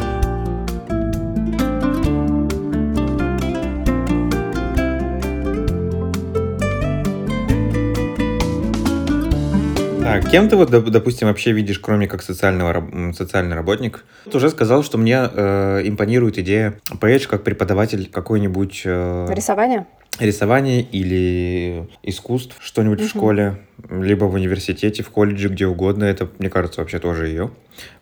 Так, 10.05 10.29
кем 10.29 10.49
ты 10.49 10.55
вот, 10.55 10.69
допустим, 10.69 11.27
вообще 11.29 11.51
видишь, 11.51 11.79
кроме 11.79 12.07
как 12.07 12.21
социального, 12.21 13.11
социальный 13.13 13.55
работник? 13.55 14.05
Ты 14.29 14.37
уже 14.37 14.51
сказал, 14.51 14.83
что 14.83 14.99
мне 14.99 15.17
э, 15.33 15.81
импонирует 15.83 16.37
идея 16.37 16.75
Пейдж 17.01 17.27
как 17.27 17.43
преподаватель 17.43 18.07
какой-нибудь... 18.11 18.83
Э, 18.85 19.25
Рисование? 19.31 19.87
Рисование 20.19 20.83
или 20.83 21.89
искусств, 22.03 22.55
что-нибудь 22.61 22.99
угу. 22.99 23.07
в 23.07 23.09
школе, 23.09 23.55
либо 23.89 24.25
в 24.25 24.33
университете, 24.33 25.03
в 25.03 25.09
колледже, 25.09 25.49
где 25.49 25.67
угодно. 25.67 26.03
Это, 26.03 26.29
мне 26.39 26.49
кажется, 26.49 26.81
вообще 26.81 26.99
тоже 26.99 27.27
ее. 27.27 27.51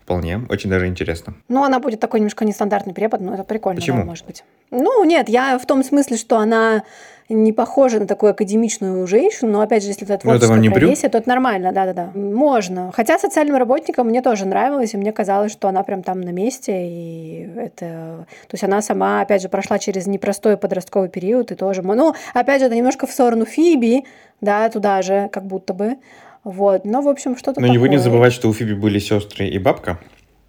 Вполне, 0.01 0.41
очень 0.49 0.69
даже 0.69 0.87
интересно. 0.87 1.33
Ну, 1.47 1.63
она 1.63 1.79
будет 1.79 2.01
такой 2.01 2.19
немножко 2.19 2.43
нестандартный 2.43 2.93
препод, 2.93 3.21
но 3.21 3.35
это 3.35 3.45
прикольно, 3.45 3.79
Почему? 3.79 3.99
Да, 3.99 4.03
может 4.03 4.25
быть. 4.25 4.43
Ну, 4.69 5.03
нет, 5.05 5.29
я 5.29 5.57
в 5.57 5.65
том 5.65 5.81
смысле, 5.81 6.17
что 6.17 6.37
она 6.37 6.83
не 7.29 7.53
похожа 7.53 7.99
на 7.99 8.07
такую 8.07 8.31
академичную 8.31 9.07
женщину, 9.07 9.51
но 9.51 9.61
опять 9.61 9.83
же, 9.83 9.89
если 9.89 10.03
это 10.03 10.17
творческая 10.17 10.53
это 10.53 10.61
не 10.61 10.69
профессия, 10.69 11.09
то 11.09 11.17
это 11.17 11.29
нормально, 11.29 11.71
да-да-да. 11.71 12.11
Можно. 12.15 12.91
Хотя 12.93 13.17
социальным 13.17 13.55
работникам 13.55 14.07
мне 14.07 14.21
тоже 14.21 14.45
нравилось, 14.45 14.93
и 14.93 14.97
мне 14.97 15.11
казалось, 15.11 15.51
что 15.51 15.67
она 15.67 15.83
прям 15.83 16.03
там 16.03 16.19
на 16.21 16.31
месте, 16.31 16.73
и 16.85 17.49
это... 17.55 18.25
То 18.47 18.53
есть 18.53 18.63
она 18.63 18.81
сама, 18.81 19.21
опять 19.21 19.41
же, 19.41 19.49
прошла 19.49 19.79
через 19.79 20.05
непростой 20.05 20.57
подростковый 20.57 21.09
период, 21.09 21.51
и 21.51 21.55
тоже... 21.55 21.81
Ну, 21.81 22.13
опять 22.33 22.59
же, 22.59 22.67
это 22.67 22.75
немножко 22.75 23.07
в 23.07 23.11
сторону 23.11 23.45
Фиби, 23.45 24.03
да, 24.43 24.69
туда 24.69 25.01
же, 25.01 25.29
как 25.31 25.45
будто 25.45 25.73
бы. 25.73 25.95
Вот. 26.43 26.85
Но, 26.85 27.01
в 27.01 27.07
общем, 27.07 27.37
что-то 27.37 27.61
Но 27.61 27.67
не 27.67 27.77
вы 27.77 27.89
не 27.89 27.97
забывать, 27.97 28.33
что 28.33 28.49
у 28.49 28.53
Фиби 28.53 28.73
были 28.73 28.99
сестры 28.99 29.47
и 29.47 29.57
бабка, 29.57 29.99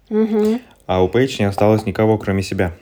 угу. 0.09 0.59
а 0.85 1.03
у 1.03 1.07
Пейдж 1.07 1.37
не 1.39 1.45
осталось 1.45 1.85
никого, 1.85 2.17
кроме 2.17 2.43
себя. 2.43 2.73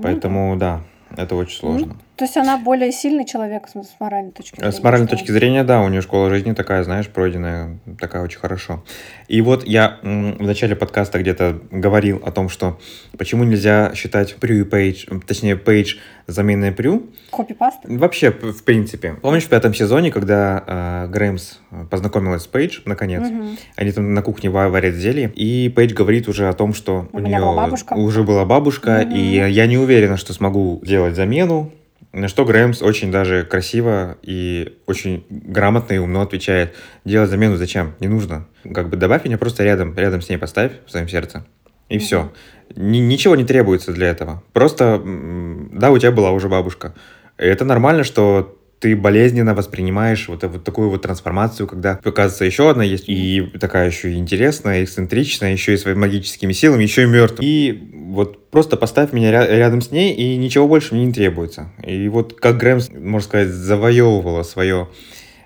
Поэтому, 0.00 0.54
ну, 0.54 0.58
да, 0.58 0.80
это 1.16 1.34
очень 1.34 1.58
сложно. 1.58 1.86
Ну, 1.88 1.96
то 2.18 2.24
есть 2.24 2.36
она 2.36 2.58
более 2.58 2.90
сильный 2.90 3.24
человек 3.24 3.68
с 3.68 4.00
моральной 4.00 4.32
точки 4.32 4.56
зрения? 4.56 4.72
С 4.72 4.82
моральной 4.82 5.06
точки 5.06 5.30
зрения, 5.30 5.62
да, 5.62 5.82
у 5.82 5.88
нее 5.88 6.00
школа 6.02 6.30
жизни 6.30 6.52
такая, 6.52 6.82
знаешь, 6.82 7.06
пройденная, 7.06 7.78
такая 7.96 8.24
очень 8.24 8.40
хорошо. 8.40 8.82
И 9.28 9.40
вот 9.40 9.64
я 9.64 9.98
в 10.02 10.42
начале 10.42 10.74
подкаста 10.74 11.20
где-то 11.20 11.60
говорил 11.70 12.20
о 12.24 12.32
том, 12.32 12.48
что 12.48 12.80
почему 13.16 13.44
нельзя 13.44 13.92
считать 13.94 14.34
Прю 14.34 14.56
и 14.56 14.64
Пейдж, 14.64 15.06
точнее, 15.28 15.56
Пейдж 15.56 15.94
заменой 16.26 16.72
Прю. 16.72 17.06
Копипаст? 17.30 17.78
Вообще, 17.84 18.32
в 18.32 18.64
принципе. 18.64 19.14
Помнишь 19.22 19.44
в 19.44 19.48
пятом 19.48 19.72
сезоне, 19.72 20.10
когда 20.10 20.64
э, 20.66 21.06
Грэмс 21.12 21.60
познакомилась 21.88 22.42
с 22.42 22.46
Пейдж, 22.48 22.80
наконец, 22.84 23.28
угу. 23.28 23.50
они 23.76 23.92
там 23.92 24.12
на 24.12 24.22
кухне 24.22 24.50
варят 24.50 24.96
зелье, 24.96 25.30
и 25.36 25.68
Пейдж 25.68 25.94
говорит 25.94 26.26
уже 26.26 26.48
о 26.48 26.52
том, 26.52 26.74
что 26.74 27.08
у, 27.12 27.18
у 27.18 27.20
нее 27.20 27.38
была 27.38 27.70
уже 27.94 28.24
была 28.24 28.44
бабушка, 28.44 29.04
угу. 29.06 29.14
и 29.14 29.20
я 29.20 29.66
не 29.68 29.78
уверена, 29.78 30.16
что 30.16 30.32
смогу 30.32 30.80
делать 30.84 31.14
замену, 31.14 31.70
на 32.12 32.28
что 32.28 32.44
Грэмс 32.44 32.82
очень 32.82 33.10
даже 33.10 33.44
красиво 33.44 34.16
и 34.22 34.78
очень 34.86 35.24
грамотно 35.28 35.94
и 35.94 35.98
умно 35.98 36.22
отвечает. 36.22 36.74
Делать 37.04 37.30
замену 37.30 37.56
зачем? 37.56 37.94
Не 38.00 38.08
нужно. 38.08 38.46
Как 38.74 38.88
бы 38.88 38.96
добавь 38.96 39.24
меня 39.24 39.38
просто 39.38 39.62
рядом, 39.64 39.96
рядом 39.96 40.22
с 40.22 40.28
ней 40.28 40.38
поставь 40.38 40.72
в 40.86 40.90
своем 40.90 41.08
сердце. 41.08 41.44
И 41.88 41.96
mm-hmm. 41.96 41.98
все. 42.00 42.32
Ни, 42.76 42.98
ничего 42.98 43.36
не 43.36 43.44
требуется 43.44 43.92
для 43.92 44.08
этого. 44.08 44.42
Просто, 44.52 45.02
да, 45.04 45.90
у 45.90 45.98
тебя 45.98 46.12
была 46.12 46.30
уже 46.32 46.48
бабушка. 46.48 46.94
И 47.38 47.44
это 47.44 47.64
нормально, 47.64 48.04
что 48.04 48.57
ты 48.80 48.94
болезненно 48.96 49.54
воспринимаешь 49.54 50.28
вот, 50.28 50.44
вот 50.44 50.64
такую 50.64 50.90
вот 50.90 51.02
трансформацию, 51.02 51.66
когда, 51.66 51.98
оказывается, 52.02 52.44
еще 52.44 52.70
одна 52.70 52.84
есть, 52.84 53.04
и 53.08 53.52
такая 53.60 53.88
еще 53.88 54.14
интересная, 54.14 54.84
эксцентричная, 54.84 55.52
еще 55.52 55.74
и 55.74 55.76
своими 55.76 55.98
магическими 55.98 56.52
силами, 56.52 56.82
еще 56.84 57.02
и 57.02 57.06
мертвая. 57.06 57.46
И 57.46 57.90
вот 57.92 58.50
просто 58.50 58.76
поставь 58.76 59.12
меня 59.12 59.32
ря- 59.32 59.48
рядом 59.48 59.80
с 59.80 59.90
ней, 59.90 60.14
и 60.14 60.36
ничего 60.36 60.68
больше 60.68 60.94
мне 60.94 61.06
не 61.06 61.12
требуется. 61.12 61.72
И 61.84 62.08
вот 62.08 62.34
как 62.38 62.58
Грэм, 62.58 62.80
можно 63.00 63.26
сказать, 63.26 63.48
завоевывала 63.48 64.42
свое 64.42 64.88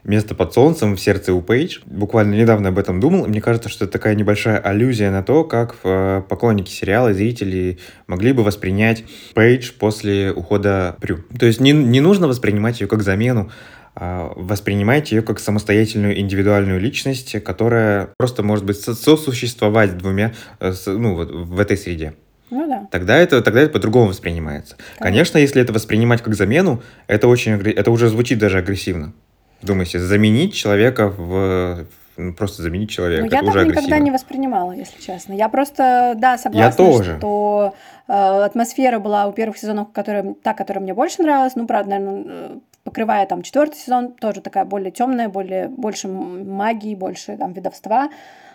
место 0.04 0.34
под 0.34 0.52
солнцем 0.52 0.96
в 0.96 1.00
сердце 1.00 1.32
у 1.32 1.40
Пейдж. 1.40 1.80
Буквально 1.86 2.34
недавно 2.34 2.70
об 2.70 2.78
этом 2.78 3.00
думал. 3.00 3.26
Мне 3.26 3.40
кажется, 3.40 3.68
что 3.68 3.84
это 3.84 3.92
такая 3.92 4.14
небольшая 4.14 4.58
аллюзия 4.58 5.10
на 5.10 5.22
то, 5.22 5.44
как 5.44 5.76
э, 5.84 6.22
поклонники 6.28 6.70
сериала 6.70 7.08
и 7.08 7.14
зрители 7.14 7.78
могли 8.06 8.32
бы 8.32 8.42
воспринять 8.42 9.04
Пейдж 9.34 9.72
после 9.78 10.32
ухода 10.32 10.96
Прю. 11.00 11.18
То 11.38 11.46
есть 11.46 11.60
не, 11.60 11.72
не 11.72 12.00
нужно 12.00 12.28
воспринимать 12.28 12.80
ее 12.80 12.88
как 12.88 13.02
замену, 13.02 13.50
а 13.94 14.32
воспринимайте 14.36 15.16
ее 15.16 15.22
как 15.22 15.38
самостоятельную 15.38 16.18
индивидуальную 16.18 16.80
личность, 16.80 17.42
которая 17.44 18.08
просто 18.16 18.42
может 18.42 18.64
быть 18.64 18.80
сосуществовать 18.80 19.90
с 19.90 19.94
двумя, 19.94 20.32
э, 20.60 20.72
ну, 20.86 21.14
вот 21.14 21.30
в 21.30 21.60
этой 21.60 21.76
среде. 21.76 22.14
Ну 22.50 22.68
да. 22.68 22.86
Тогда 22.90 23.16
это, 23.16 23.40
тогда 23.40 23.62
это 23.62 23.72
по-другому 23.72 24.08
воспринимается. 24.08 24.76
Конечно. 24.76 25.04
Конечно, 25.04 25.38
если 25.38 25.62
это 25.62 25.72
воспринимать 25.72 26.22
как 26.22 26.34
замену, 26.34 26.82
это 27.06 27.28
очень 27.28 27.52
это 27.52 27.90
уже 27.90 28.08
звучит 28.08 28.38
даже 28.38 28.58
агрессивно. 28.58 29.14
Думайте, 29.62 29.98
заменить 29.98 30.54
человека 30.54 31.08
в 31.08 31.86
ну, 32.16 32.34
просто 32.34 32.62
заменить 32.62 32.90
человека. 32.90 33.24
Ну, 33.24 33.30
я 33.30 33.38
это 33.38 33.46
так 33.46 33.54
уже 33.54 33.64
никогда 33.64 33.80
агрессивно. 33.80 34.04
не 34.04 34.10
воспринимала, 34.10 34.72
если 34.72 35.00
честно. 35.00 35.32
Я 35.32 35.48
просто, 35.48 36.14
да, 36.16 36.36
согласна, 36.36 36.82
Я 36.82 36.88
тоже. 36.88 37.16
что 37.18 37.74
э, 38.06 38.12
атмосфера 38.12 38.98
была 38.98 39.26
у 39.26 39.32
первых 39.32 39.56
сезонов, 39.56 39.92
которая, 39.92 40.34
та, 40.42 40.52
которая 40.52 40.82
мне 40.82 40.92
больше 40.92 41.22
нравилась. 41.22 41.54
Ну, 41.56 41.66
правда, 41.66 41.90
наверное, 41.90 42.24
э, 42.26 42.58
покрывая 42.84 43.24
там 43.26 43.42
четвертый 43.42 43.76
сезон, 43.76 44.12
тоже 44.12 44.40
такая 44.40 44.64
более 44.64 44.90
темная, 44.90 45.28
более 45.28 45.68
больше 45.68 46.08
магии, 46.08 46.94
больше 46.94 47.36
там 47.36 47.52
ведовства. 47.52 48.10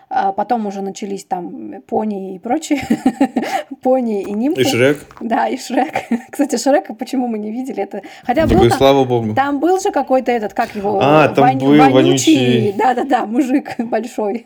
А 0.09 0.31
потом 0.31 0.65
уже 0.65 0.81
начались 0.81 1.25
там 1.25 1.81
пони 1.85 2.35
и 2.35 2.39
прочие, 2.39 2.81
пони 3.81 4.21
и 4.21 4.31
нимфы. 4.31 4.61
И 4.61 4.63
Шрек. 4.63 5.17
Да, 5.19 5.47
и 5.47 5.57
Шрек. 5.57 5.93
Кстати, 6.31 6.55
Шрека 6.55 6.93
почему 6.93 7.27
мы 7.27 7.37
не 7.37 7.51
видели? 7.51 7.83
Это... 7.83 8.01
Хотя 8.23 8.47
был 8.47 8.59
бы, 8.59 8.69
там, 8.69 8.77
слава 8.77 9.03
богу. 9.03 9.35
там 9.35 9.59
был 9.59 9.79
же 9.81 9.91
какой-то 9.91 10.31
этот, 10.31 10.53
как 10.53 10.75
его? 10.75 10.99
А, 11.01 11.27
там 11.27 11.57
был 11.57 11.75
вонючий. 11.75 12.71
Да-да-да, 12.71 13.25
мужик 13.25 13.75
большой. 13.77 14.45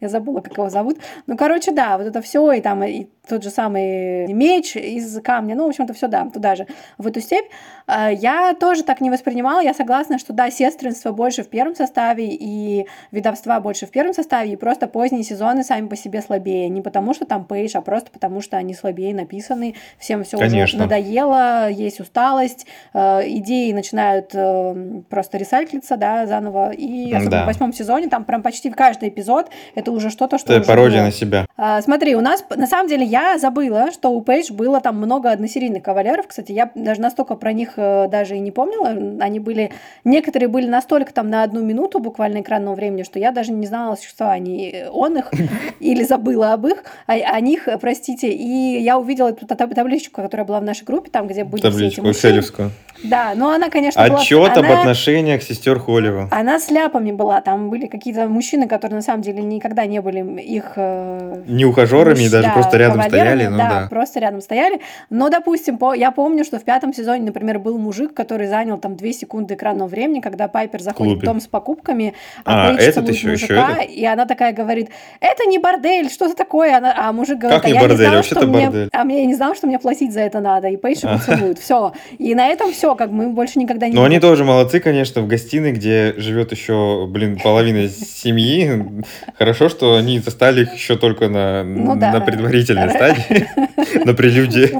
Я 0.00 0.08
забыла, 0.08 0.40
как 0.40 0.56
его 0.56 0.68
зовут. 0.68 0.98
Ну, 1.26 1.36
короче, 1.36 1.72
да, 1.72 1.98
вот 1.98 2.06
это 2.06 2.20
все, 2.22 2.52
и 2.52 2.60
там 2.60 2.82
и 2.84 3.06
тот 3.28 3.44
же 3.44 3.50
самый 3.50 4.26
меч 4.32 4.74
из 4.76 5.20
камня, 5.22 5.54
ну, 5.54 5.66
в 5.66 5.68
общем-то, 5.68 5.92
все, 5.94 6.08
да, 6.08 6.28
туда 6.32 6.56
же, 6.56 6.66
в 6.98 7.06
эту 7.06 7.20
степь. 7.20 7.44
А, 7.86 8.10
Я 8.10 8.54
тоже 8.54 8.82
так 8.82 9.00
не 9.00 9.10
воспринимала, 9.10 9.60
я 9.60 9.72
согласна, 9.72 10.18
что, 10.18 10.32
да, 10.32 10.50
сестринство 10.50 11.12
больше 11.12 11.44
в 11.44 11.48
первом 11.48 11.76
составе, 11.76 12.26
и 12.28 12.86
видовства 13.12 13.60
больше 13.60 13.86
в 13.86 13.90
первом 13.90 14.14
составе, 14.14 14.52
и 14.52 14.56
просто 14.56 14.88
поздние 14.88 15.22
сезоны 15.22 15.62
сами 15.62 15.86
по 15.86 15.96
себе 15.96 16.22
слабее. 16.22 16.68
Не 16.68 16.82
потому, 16.82 17.14
что 17.14 17.24
там 17.24 17.44
пейдж, 17.44 17.76
а 17.76 17.82
просто 17.82 18.10
потому, 18.10 18.40
что 18.40 18.56
они 18.56 18.74
слабее 18.74 19.14
написаны, 19.14 19.74
всем 19.98 20.24
все 20.24 20.36
уже 20.36 20.46
надоело, 20.78 21.68
есть 21.70 22.00
усталость, 22.00 22.66
э, 22.94 23.20
идеи 23.28 23.72
начинают 23.72 24.30
э, 24.34 25.02
просто 25.08 25.38
ресайклиться, 25.38 25.96
да, 25.96 26.26
заново, 26.26 26.70
и 26.72 27.12
особенно 27.12 27.30
Да. 27.30 27.42
в 27.44 27.46
восьмом 27.46 27.72
сезоне 27.72 28.08
там 28.08 28.24
прям 28.24 28.42
почти 28.42 28.70
в 28.70 28.76
каждый 28.76 29.08
эпизод 29.10 29.50
это 29.74 29.90
уже 29.92 30.10
что-то, 30.10 30.38
что 30.38 30.52
Это 30.52 30.66
пародия 30.66 30.98
было. 30.98 31.06
на 31.06 31.12
себя. 31.12 31.46
А, 31.56 31.80
смотри, 31.82 32.14
у 32.16 32.20
нас, 32.20 32.44
на 32.54 32.66
самом 32.66 32.88
деле, 32.88 33.04
я 33.04 33.38
забыла, 33.38 33.90
что 33.92 34.10
у 34.10 34.20
Пейдж 34.22 34.52
было 34.52 34.80
там 34.80 34.96
много 34.96 35.30
односерийных 35.30 35.82
кавалеров. 35.82 36.26
Кстати, 36.28 36.52
я 36.52 36.70
даже 36.74 37.00
настолько 37.00 37.34
про 37.36 37.52
них 37.52 37.72
э, 37.76 38.08
даже 38.08 38.36
и 38.36 38.40
не 38.40 38.50
помнила. 38.50 38.88
Они 39.22 39.40
были, 39.40 39.70
некоторые 40.04 40.48
были 40.48 40.66
настолько 40.66 41.12
там 41.12 41.30
на 41.30 41.42
одну 41.42 41.62
минуту 41.62 41.98
буквально 42.00 42.40
экранного 42.40 42.74
времени, 42.74 43.02
что 43.02 43.18
я 43.18 43.30
даже 43.32 43.52
не 43.52 43.66
знала 43.66 43.94
о 43.94 43.96
существовании 43.96 44.86
он 44.92 45.18
их 45.18 45.30
или 45.80 46.02
забыла 46.04 46.52
об 46.52 46.66
их, 46.66 46.84
о, 47.06 47.12
о 47.12 47.40
них, 47.40 47.68
э, 47.68 47.78
простите. 47.78 48.30
И 48.30 48.80
я 48.82 48.98
увидела 48.98 49.28
эту 49.28 49.46
таб- 49.46 49.74
табличку, 49.74 50.22
которая 50.22 50.46
была 50.46 50.60
в 50.60 50.64
нашей 50.64 50.84
группе, 50.84 51.10
там, 51.10 51.26
где 51.26 51.44
были 51.44 51.62
Табличку 51.62 52.10
экселевскую. 52.10 52.70
Да, 53.02 53.32
но 53.34 53.50
она, 53.50 53.70
конечно, 53.70 54.06
была... 54.06 54.18
Отчет 54.20 54.56
об 54.58 54.64
она- 54.64 54.80
отношениях 54.80 55.42
сестер 55.42 55.78
Холлива. 55.78 56.28
она 56.30 56.58
с 56.58 56.70
ляпами 56.70 57.12
была, 57.12 57.40
там 57.40 57.70
были 57.70 57.86
какие-то 57.86 58.28
мужчины, 58.28 58.68
которые 58.68 58.96
на 58.96 59.02
самом 59.02 59.22
деле 59.22 59.42
никогда 59.56 59.86
не 59.86 60.00
были 60.00 60.40
их... 60.40 60.72
э, 60.76 61.42
Не 61.46 61.64
ухажерами, 61.64 62.20
муж- 62.22 62.30
даже 62.30 62.48
да, 62.48 62.52
просто 62.54 62.76
рядом 62.78 63.02
стояли. 63.02 63.46
Ну 63.46 63.56
да. 63.58 63.86
просто 63.90 64.20
рядом 64.20 64.40
стояли. 64.40 64.80
Но, 65.10 65.28
допустим, 65.28 65.78
по, 65.78 65.94
я 65.94 66.10
помню, 66.10 66.44
что 66.44 66.58
в 66.58 66.64
пятом 66.64 66.92
сезоне, 66.94 67.22
например, 67.24 67.58
был 67.58 67.78
мужик, 67.78 68.14
который 68.14 68.46
занял 68.46 68.78
там 68.78 68.96
две 68.96 69.12
секунды 69.12 69.54
экранного 69.54 69.88
времени, 69.88 70.20
когда 70.20 70.48
Пайпер 70.48 70.80
заходит 70.80 71.12
клубе. 71.14 71.20
в 71.20 71.24
дом 71.24 71.40
с 71.40 71.46
покупками, 71.46 72.14
А, 72.44 72.70
а, 72.70 72.74
этот 72.74 73.08
еще- 73.08 73.32
еще 73.32 73.52
мужика, 73.54 73.70
этот? 73.82 73.90
и 73.90 74.04
она 74.06 74.26
такая 74.26 74.52
говорит, 74.52 74.90
это 75.20 75.44
не 75.46 75.58
бордель, 75.58 76.10
что 76.10 76.26
это 76.26 76.34
такое? 76.36 76.76
Она- 76.76 76.94
а 76.96 77.12
мужик 77.12 77.38
говорит, 77.38 77.60
Как 77.60 77.66
не 77.70 77.72
а 77.72 77.74
я 77.74 77.80
бордель? 77.80 77.98
не 77.98 78.04
знал, 78.04 78.16
Вообще-то 78.16 78.40
что 78.40 78.48
мне, 78.48 78.64
бордель. 78.66 78.88
а 78.92 79.04
мне 79.04 79.20
я 79.20 79.26
не 79.26 79.34
знал, 79.34 79.54
что 79.54 79.66
мне 79.66 79.78
платить 79.78 80.12
за 80.12 80.20
это 80.20 80.40
надо, 80.40 80.68
и 80.68 80.76
Пейдж 80.76 81.02
его 81.04 81.14
А. 81.14 81.18
целует, 81.18 81.58
все. 81.58 81.92
И 82.18 82.34
на 82.34 82.48
этом 82.48 82.72
все, 82.72 82.94
как 82.94 83.10
мы 83.10 83.28
больше 83.30 83.58
никогда 83.58 83.88
не 83.88 83.94
Но 83.94 84.02
они 84.04 84.16
видели. 84.16 84.28
тоже 84.30 84.44
молодцы, 84.44 84.80
конечно, 84.80 85.22
в 85.22 85.26
гостиной, 85.26 85.72
где 85.72 86.14
живет 86.16 86.52
еще, 86.52 87.06
блин, 87.08 87.38
половина 87.42 87.88
семьи. 87.88 89.02
Хорошо, 89.38 89.68
что 89.68 89.96
они 89.96 90.18
застали 90.20 90.62
их 90.62 90.74
еще 90.74 90.96
только 90.96 91.28
на, 91.28 91.64
Ну 91.64 91.96
да. 91.96 92.12
на 92.12 92.20
предварительной 92.20 92.90
стадии, 92.90 93.48
на 94.04 94.14
прелюдии. 94.14 94.70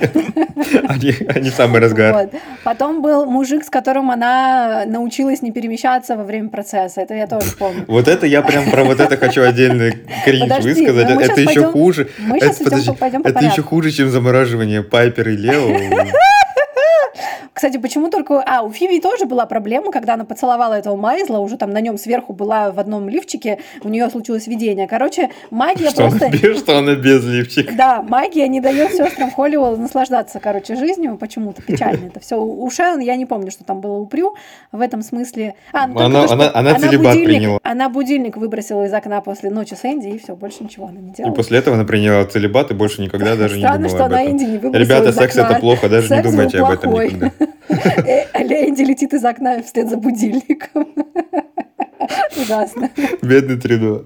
Они, 0.88 1.14
они 1.28 1.50
самый 1.50 1.80
разгар. 1.80 2.12
Вот. 2.14 2.30
Потом 2.64 3.02
был 3.02 3.26
мужик, 3.26 3.64
с 3.64 3.70
которым 3.70 4.10
она 4.10 4.84
научилась 4.86 5.42
не 5.42 5.52
перемещаться 5.52 6.16
во 6.16 6.24
время 6.24 6.48
процесса. 6.48 7.00
Это 7.00 7.14
я 7.14 7.26
тоже 7.26 7.52
помню. 7.58 7.84
Вот 7.88 8.08
это 8.08 8.26
я 8.26 8.42
прям 8.42 8.70
про 8.70 8.84
вот 8.84 9.00
это 9.00 9.16
хочу 9.16 9.42
отдельно 9.42 9.90
кринж 10.24 10.42
Подожди, 10.42 10.68
высказать. 10.74 11.10
это 11.10 11.40
еще 11.40 11.44
пойдем- 11.54 11.72
хуже. 11.72 12.08
Мы 12.18 12.36
Это, 12.36 12.46
сейчас 12.46 12.56
подожди, 12.58 12.92
пойдем 12.92 13.22
по 13.22 13.28
это 13.28 13.44
еще 13.44 13.62
хуже, 13.62 13.90
чем 13.90 14.10
замораживание 14.10 14.82
Пайпер 14.82 15.28
и 15.30 15.36
Лео. 15.36 15.70
Кстати, 17.52 17.76
почему 17.78 18.08
только... 18.10 18.42
А, 18.46 18.62
у 18.62 18.70
Фиби 18.70 19.00
тоже 19.00 19.26
была 19.26 19.46
проблема, 19.46 19.90
когда 19.90 20.14
она 20.14 20.24
поцеловала 20.24 20.74
этого 20.74 20.96
Майзла, 20.96 21.38
уже 21.38 21.56
там 21.56 21.70
на 21.70 21.80
нем 21.80 21.98
сверху 21.98 22.32
была 22.32 22.70
в 22.70 22.78
одном 22.78 23.08
лифчике, 23.08 23.58
у 23.82 23.88
нее 23.88 24.08
случилось 24.10 24.46
видение. 24.46 24.86
Короче, 24.86 25.30
магия 25.50 25.90
Что 25.90 26.06
она, 26.06 26.18
просто... 26.18 26.38
без, 26.38 26.58
что 26.58 26.78
она 26.78 26.94
без 26.94 27.24
лифчика. 27.24 27.74
Да, 27.74 28.02
магия 28.02 28.48
не 28.48 28.60
дает 28.60 28.92
сестрам 28.92 29.30
Холливелл 29.30 29.76
наслаждаться, 29.76 30.40
короче, 30.40 30.76
жизнью. 30.76 31.16
Почему-то 31.18 31.62
печально 31.62 32.06
это 32.06 32.20
все. 32.20 32.36
У 32.40 32.70
Шерон 32.70 33.00
я 33.00 33.16
не 33.16 33.26
помню, 33.26 33.50
что 33.50 33.64
там 33.64 33.80
было 33.80 33.98
у 33.98 34.06
Прю 34.06 34.34
в 34.72 34.80
этом 34.80 35.02
смысле. 35.02 35.54
А, 35.72 35.86
ну, 35.86 35.98
Она- 36.00 36.26
то, 36.26 36.32
она- 36.32 36.50
она 36.54 36.74
целибат 36.78 37.14
будильник, 37.14 37.26
приняла. 37.38 37.58
Она 37.62 37.88
будильник 37.88 38.36
выбросила 38.36 38.84
из 38.86 38.92
окна 38.92 39.20
после 39.20 39.50
ночи 39.50 39.74
с 39.74 39.84
Энди, 39.84 40.08
и 40.08 40.18
все, 40.18 40.34
больше 40.36 40.64
ничего 40.64 40.86
она 40.86 41.00
не 41.00 41.10
И 41.10 41.14
делала. 41.14 41.34
после 41.34 41.58
этого 41.58 41.76
она 41.76 41.84
приняла 41.84 42.24
целебат 42.24 42.70
и 42.70 42.74
больше 42.74 43.02
никогда 43.02 43.36
даже 43.36 43.56
не 43.58 43.62
думала 43.66 43.88
что 43.88 44.04
об 44.04 44.12
она 44.12 44.22
этом. 44.22 44.32
Энди 44.36 44.44
не 44.44 44.78
Ребята, 44.78 45.12
секс 45.12 45.36
это 45.36 45.54
плохо, 45.60 45.88
даже 45.88 46.04
не 46.08 46.16
Секс 46.16 46.30
думайте 46.30 46.58
об 46.60 46.70
этом 46.70 46.99
никогда. 47.06 47.32
Э, 47.68 48.42
Энди 48.68 48.82
летит 48.82 49.12
из 49.14 49.24
окна 49.24 49.62
вслед 49.62 49.88
за 49.88 49.96
будильником. 49.96 50.88
Ужасно. 52.36 52.90
Бедный 53.22 53.60
Тридо. 53.60 54.04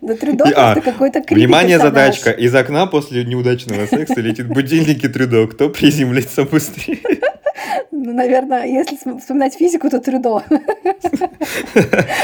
Да 0.00 0.14
Трюдо 0.16 0.44
И- 0.48 0.52
а, 0.56 0.74
какой-то 0.80 1.22
Внимание, 1.30 1.78
задачка. 1.78 2.30
Из 2.30 2.54
окна 2.54 2.86
после 2.86 3.24
неудачного 3.24 3.86
секса 3.86 4.20
летит 4.20 4.48
будильник 4.48 5.04
и 5.04 5.08
Тридо. 5.08 5.46
Кто 5.46 5.68
приземлится 5.70 6.44
быстрее? 6.44 6.98
Ну, 7.90 8.12
наверное, 8.12 8.66
если 8.66 8.96
вспоминать 8.96 9.54
физику, 9.54 9.88
то 9.90 10.00
Трюдо. 10.00 10.42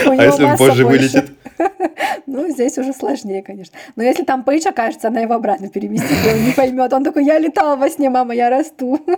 А 0.07 0.15
если 0.15 0.45
он 0.45 0.57
позже 0.57 0.85
вылетит? 0.85 1.31
Ну, 2.39 2.49
здесь 2.53 2.79
уже 2.79 2.93
сложнее, 2.93 3.43
конечно. 3.43 3.77
Но 3.97 4.05
если 4.05 4.23
там 4.23 4.45
Пейдж 4.45 4.69
окажется, 4.69 5.09
она 5.09 5.21
его 5.23 5.35
обратно 5.35 5.69
переместит, 5.69 6.17
и 6.25 6.29
он 6.33 6.45
не 6.45 6.53
поймет. 6.53 6.93
Он 6.93 7.03
такой, 7.03 7.25
я 7.25 7.37
летал 7.41 7.77
во 7.77 7.91
сне, 7.91 8.11
мама, 8.11 8.33
я 8.33 8.49
расту. 8.49 9.01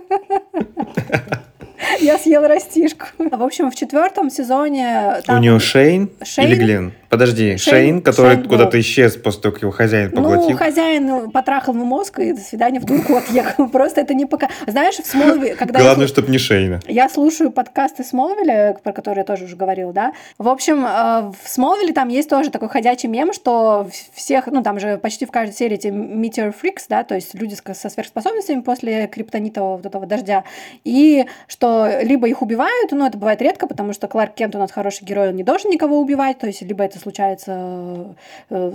Я 2.00 2.19
съел 2.19 2.47
растишку. 2.47 3.07
А, 3.31 3.37
В 3.37 3.43
общем, 3.43 3.71
в 3.71 3.75
четвертом 3.75 4.31
сезоне 4.31 5.17
У 5.29 5.37
нее 5.39 5.59
Шейн 5.59 6.11
Шейн? 6.23 6.49
или 6.49 6.57
Глен? 6.57 6.93
Подожди, 7.11 7.55
Шейн- 7.55 7.59
Шейн, 7.59 8.02
который 8.02 8.29
Шейн 8.35 8.43
был. 8.43 8.49
куда-то 8.50 8.79
исчез 8.81 9.17
после 9.17 9.43
того, 9.43 9.52
как 9.52 9.62
его 9.62 9.73
хозяин 9.73 10.11
Ну, 10.14 10.23
поглотил. 10.23 10.57
хозяин 10.57 11.31
потрахал 11.33 11.75
ему 11.75 11.85
мозг, 11.85 12.21
и 12.21 12.33
до 12.33 12.40
свидания 12.40 12.79
в 12.79 12.85
дурку 12.85 13.17
отъехал. 13.17 13.69
Просто 13.73 14.00
это 14.00 14.14
не 14.14 14.26
пока... 14.26 14.49
Знаешь, 14.69 14.95
в 14.95 15.57
когда... 15.57 15.81
я 15.81 15.85
Главное, 15.85 16.07
чтобы 16.07 16.31
не 16.31 16.38
Шейна. 16.38 16.79
Я 16.87 17.09
слушаю 17.09 17.50
подкасты 17.50 18.05
Смолвиля, 18.05 18.76
про 18.83 18.93
которые 18.93 19.23
я 19.23 19.25
тоже 19.25 19.47
уже 19.47 19.57
говорила, 19.57 19.93
да. 19.93 20.12
В 20.38 20.49
общем, 20.49 20.87
э, 20.87 21.33
в 21.45 21.49
Смолвиле 21.49 21.93
там 21.93 22.09
есть 22.09 22.31
тоже 22.31 22.50
такой 22.50 22.69
ходячий 22.69 23.09
мем, 23.09 23.33
что 23.33 23.88
всех, 24.14 24.47
ну 24.47 24.62
там 24.62 24.79
же 24.79 24.97
почти 24.99 25.26
в 25.26 25.33
каждой 25.33 25.55
серии 25.55 25.75
эти 25.75 25.88
Meteor 25.88 26.55
Freaks, 26.55 26.85
да, 26.88 27.02
то 27.02 27.17
есть 27.17 27.35
люди 27.35 27.57
со 27.75 27.88
сверхспособностями 27.90 28.61
после 28.61 29.09
криптонитового 29.09 29.79
вот 29.79 29.87
этого 29.87 30.07
дождя, 30.07 30.45
и 30.85 31.26
что 31.49 31.88
либо 32.02 32.29
их 32.29 32.40
убивают, 32.40 32.93
но 32.93 33.09
это 33.09 33.19
бывает 33.19 33.43
редко, 33.43 33.67
потому 33.67 33.93
что 33.95 34.07
Кларк 34.07 34.35
Кент 34.35 34.55
у 34.55 34.59
нас 34.59 34.71
хороший 34.71 35.05
герой, 35.05 35.31
он 35.31 35.37
не 35.37 35.43
должен 35.43 35.71
никого 35.71 35.99
убивать, 36.00 36.38
то 36.38 36.47
есть 36.47 36.62
либо 36.62 36.85
это 36.85 37.00
случается 37.00 38.14
э, 38.50 38.73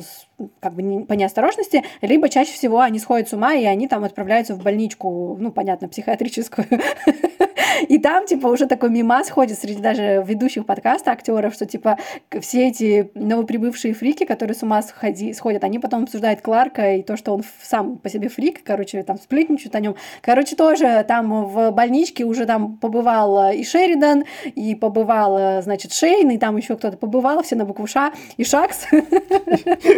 как 0.59 0.73
бы 0.73 1.05
по 1.05 1.13
неосторожности, 1.13 1.83
либо 2.01 2.29
чаще 2.29 2.51
всего 2.51 2.81
они 2.81 2.99
сходят 2.99 3.29
с 3.29 3.33
ума, 3.33 3.53
и 3.55 3.63
они 3.65 3.87
там 3.87 4.03
отправляются 4.03 4.55
в 4.55 4.63
больничку, 4.63 5.37
ну, 5.39 5.51
понятно, 5.51 5.87
психиатрическую, 5.87 6.67
И 7.87 7.97
там, 7.97 8.25
типа, 8.25 8.47
уже 8.47 8.65
такой 8.65 8.89
мимас 8.89 9.29
ходит 9.29 9.59
среди 9.59 9.81
даже 9.81 10.23
ведущих 10.25 10.65
подкаста 10.65 11.11
актеров, 11.11 11.53
что, 11.53 11.65
типа, 11.65 11.97
все 12.41 12.67
эти 12.67 13.11
новоприбывшие 13.15 13.93
фрики, 13.93 14.25
которые 14.25 14.55
с 14.55 14.63
ума 14.63 14.81
сходи, 14.81 15.33
сходят, 15.33 15.63
они 15.63 15.79
потом 15.79 16.03
обсуждают 16.03 16.41
Кларка 16.41 16.95
и 16.95 17.03
то, 17.03 17.17
что 17.17 17.33
он 17.33 17.43
сам 17.61 17.97
по 17.97 18.09
себе 18.09 18.29
фрик, 18.29 18.63
короче, 18.63 19.03
там 19.03 19.17
сплетничают 19.17 19.75
о 19.75 19.79
нем. 19.79 19.95
Короче, 20.21 20.55
тоже 20.55 21.03
там 21.07 21.45
в 21.45 21.71
больничке 21.71 22.23
уже 22.23 22.45
там 22.45 22.77
побывал 22.77 23.51
и 23.51 23.63
Шеридан, 23.63 24.25
и 24.55 24.75
побывал, 24.75 25.61
значит, 25.61 25.93
Шейн, 25.93 26.29
и 26.31 26.37
там 26.37 26.57
еще 26.57 26.75
кто-то 26.75 26.97
побывал, 26.97 27.43
все 27.43 27.55
на 27.55 27.65
букву 27.65 27.87
Ш, 27.87 28.11
и 28.37 28.43
Шакс. 28.43 28.87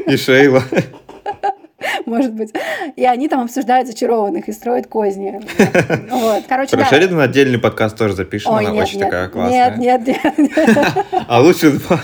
И 0.07 0.17
Шейла. 0.17 0.63
может 2.05 2.33
быть. 2.33 2.53
И 2.95 3.05
они 3.05 3.27
там 3.27 3.41
обсуждают 3.41 3.87
зачарованных 3.87 4.47
и 4.49 4.51
строят 4.51 4.87
козни. 4.87 5.39
Вот. 6.09 6.43
Короче, 6.47 6.71
Про 6.71 6.83
да. 6.83 6.85
Шеридан 6.89 7.19
отдельный 7.19 7.59
подкаст 7.59 7.97
тоже 7.97 8.15
запишем, 8.15 8.51
Ой, 8.53 8.65
она 8.65 8.73
нет, 8.73 8.83
очень 8.83 8.99
нет, 8.99 9.05
такая 9.09 9.29
классная. 9.29 9.75
Нет, 9.77 10.07
нет, 10.07 10.37
нет. 10.37 11.05
А 11.27 11.41
лучше 11.41 11.71
два. 11.71 11.99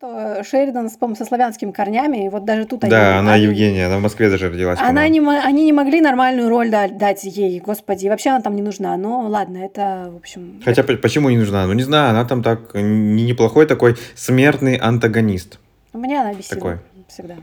Шеридан, 0.42 0.88
по 0.90 1.14
со 1.14 1.24
славянскими 1.24 1.72
корнями, 1.72 2.26
и 2.26 2.28
вот 2.28 2.44
даже 2.44 2.64
тут 2.64 2.84
они- 2.84 2.90
Да, 2.90 3.18
она 3.18 3.36
Евгения, 3.36 3.86
она 3.86 3.98
в 3.98 4.02
Москве 4.02 4.30
даже 4.30 4.50
родилась. 4.50 4.78
Она 4.80 5.08
не, 5.08 5.20
они 5.20 5.64
не 5.64 5.72
могли 5.72 6.00
нормальную 6.00 6.48
роль 6.48 6.70
да- 6.70 6.88
дать 6.88 7.24
ей, 7.24 7.60
господи, 7.60 8.06
и 8.06 8.08
вообще 8.08 8.30
она 8.30 8.40
там 8.40 8.56
не 8.56 8.62
нужна. 8.62 8.96
Но 8.96 9.20
ладно, 9.28 9.58
это, 9.58 10.10
в 10.12 10.16
общем... 10.16 10.60
Хотя 10.64 10.82
по- 10.82 10.96
почему 10.96 11.30
не 11.30 11.36
нужна? 11.38 11.66
Ну 11.66 11.72
не 11.72 11.82
знаю, 11.82 12.10
она 12.10 12.24
там 12.24 12.42
так 12.42 12.74
не- 12.74 13.24
неплохой 13.24 13.66
такой 13.66 13.96
смертный 14.14 14.76
антагонист. 14.76 15.58
Мне 15.92 16.20
она 16.20 16.34
бесила 16.34 16.56
Такой. 16.60 16.78
всегда. 17.08 17.34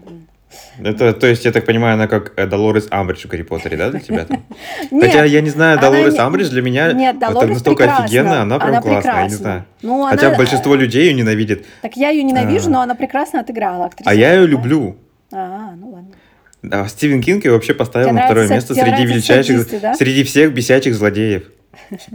Это, 0.83 1.13
то 1.13 1.27
есть, 1.27 1.45
я 1.45 1.51
так 1.51 1.65
понимаю, 1.65 1.93
она 1.95 2.07
как 2.07 2.33
э, 2.37 2.45
Долорес 2.47 2.87
Амбридж 2.91 3.25
в 3.25 3.29
Гарри 3.29 3.43
Поттере, 3.43 3.77
да, 3.77 3.89
для 3.91 3.99
тебя? 3.99 4.25
там? 4.25 4.43
Нет, 4.91 5.05
Хотя 5.05 5.23
я 5.25 5.41
не 5.41 5.49
знаю, 5.49 5.79
Долорес 5.79 6.17
Амбридж 6.19 6.49
для 6.49 6.61
меня 6.61 6.91
Нет, 6.91 7.15
это 7.17 7.31
настолько 7.47 7.83
прекрасна. 7.83 8.05
офигенно, 8.05 8.41
она 8.41 8.59
прям 8.59 8.69
Она 8.71 8.81
классная, 8.81 9.13
я 9.13 9.21
не 9.23 9.27
прекрасна. 9.29 9.37
знаю. 9.37 9.65
Ну, 9.81 10.03
Хотя 10.05 10.27
она- 10.27 10.37
большинство 10.37 10.75
людей 10.75 11.07
ее 11.07 11.13
ненавидит, 11.13 11.65
Так 11.81 11.95
я 11.95 12.09
ее 12.09 12.23
ненавижу, 12.23 12.67
А. 12.67 12.71
но 12.71 12.81
она 12.81 12.95
прекрасно 12.95 13.39
отыграла 13.39 13.85
актриса. 13.85 14.09
а 14.09 14.13
я 14.13 14.33
ее 14.33 14.47
люблю. 14.47 14.97
А, 15.33 15.73
ну 15.77 15.89
ладно. 15.91 16.09
Да, 16.61 16.87
Стивен 16.87 17.21
Кинг 17.21 17.45
ее 17.45 17.51
вообще 17.51 17.73
поставил 17.73 18.07
Тебе 18.07 18.17
на 18.19 18.25
второе 18.25 18.47
нравятся- 18.47 18.73
место 18.73 18.85
среди 18.89 19.05
величайших, 19.05 19.57
садисты, 19.59 19.79
да? 19.79 19.93
среди 19.93 20.23
всех 20.23 20.51
бесячих 20.53 20.95
злодеев. 20.95 21.43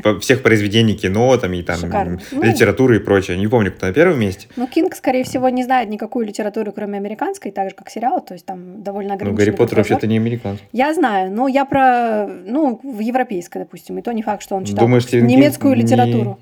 По- 0.02 0.18
Всех 0.20 0.42
произведений 0.42 0.94
кино, 0.94 1.36
там, 1.36 1.52
и 1.52 1.62
там, 1.62 1.76
Шикарно. 1.78 2.18
Ну. 2.32 2.42
литературы 2.42 2.96
и 2.96 2.98
прочее. 2.98 3.36
Не 3.36 3.46
помню, 3.48 3.72
кто 3.72 3.86
на 3.86 3.92
первом 3.92 4.20
месте. 4.20 4.48
Ну, 4.56 4.66
Кинг, 4.66 4.94
скорее 4.94 5.24
всего, 5.24 5.48
не 5.48 5.62
знает 5.64 5.88
никакую 5.88 6.26
литературу, 6.26 6.72
кроме 6.72 6.98
американской, 6.98 7.50
так 7.52 7.70
же, 7.70 7.74
как 7.76 7.90
сериал, 7.90 8.20
то 8.20 8.34
есть 8.34 8.46
там 8.46 8.82
довольно 8.82 9.10
Ну, 9.10 9.14
ограниченный 9.16 9.46
Гарри 9.46 9.56
Поттер 9.56 9.78
вообще-то 9.78 10.06
не 10.06 10.16
американский. 10.16 10.64
Я 10.72 10.92
знаю, 10.94 11.32
но 11.32 11.48
я 11.48 11.64
про, 11.64 12.26
ну, 12.26 12.80
в 12.82 13.00
европейской, 13.00 13.58
допустим, 13.58 13.98
и 13.98 14.02
то 14.02 14.12
не 14.12 14.22
факт, 14.22 14.42
что 14.42 14.56
он 14.56 14.64
читал 14.64 14.84
Думаешь, 14.84 15.06
Кинг 15.06 15.28
немецкую 15.28 15.76
не- 15.76 15.82
литературу. 15.82 16.38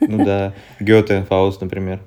Ну 0.00 0.24
да, 0.24 0.54
Гёте, 0.80 1.24
Фауст, 1.28 1.60
например. 1.60 2.00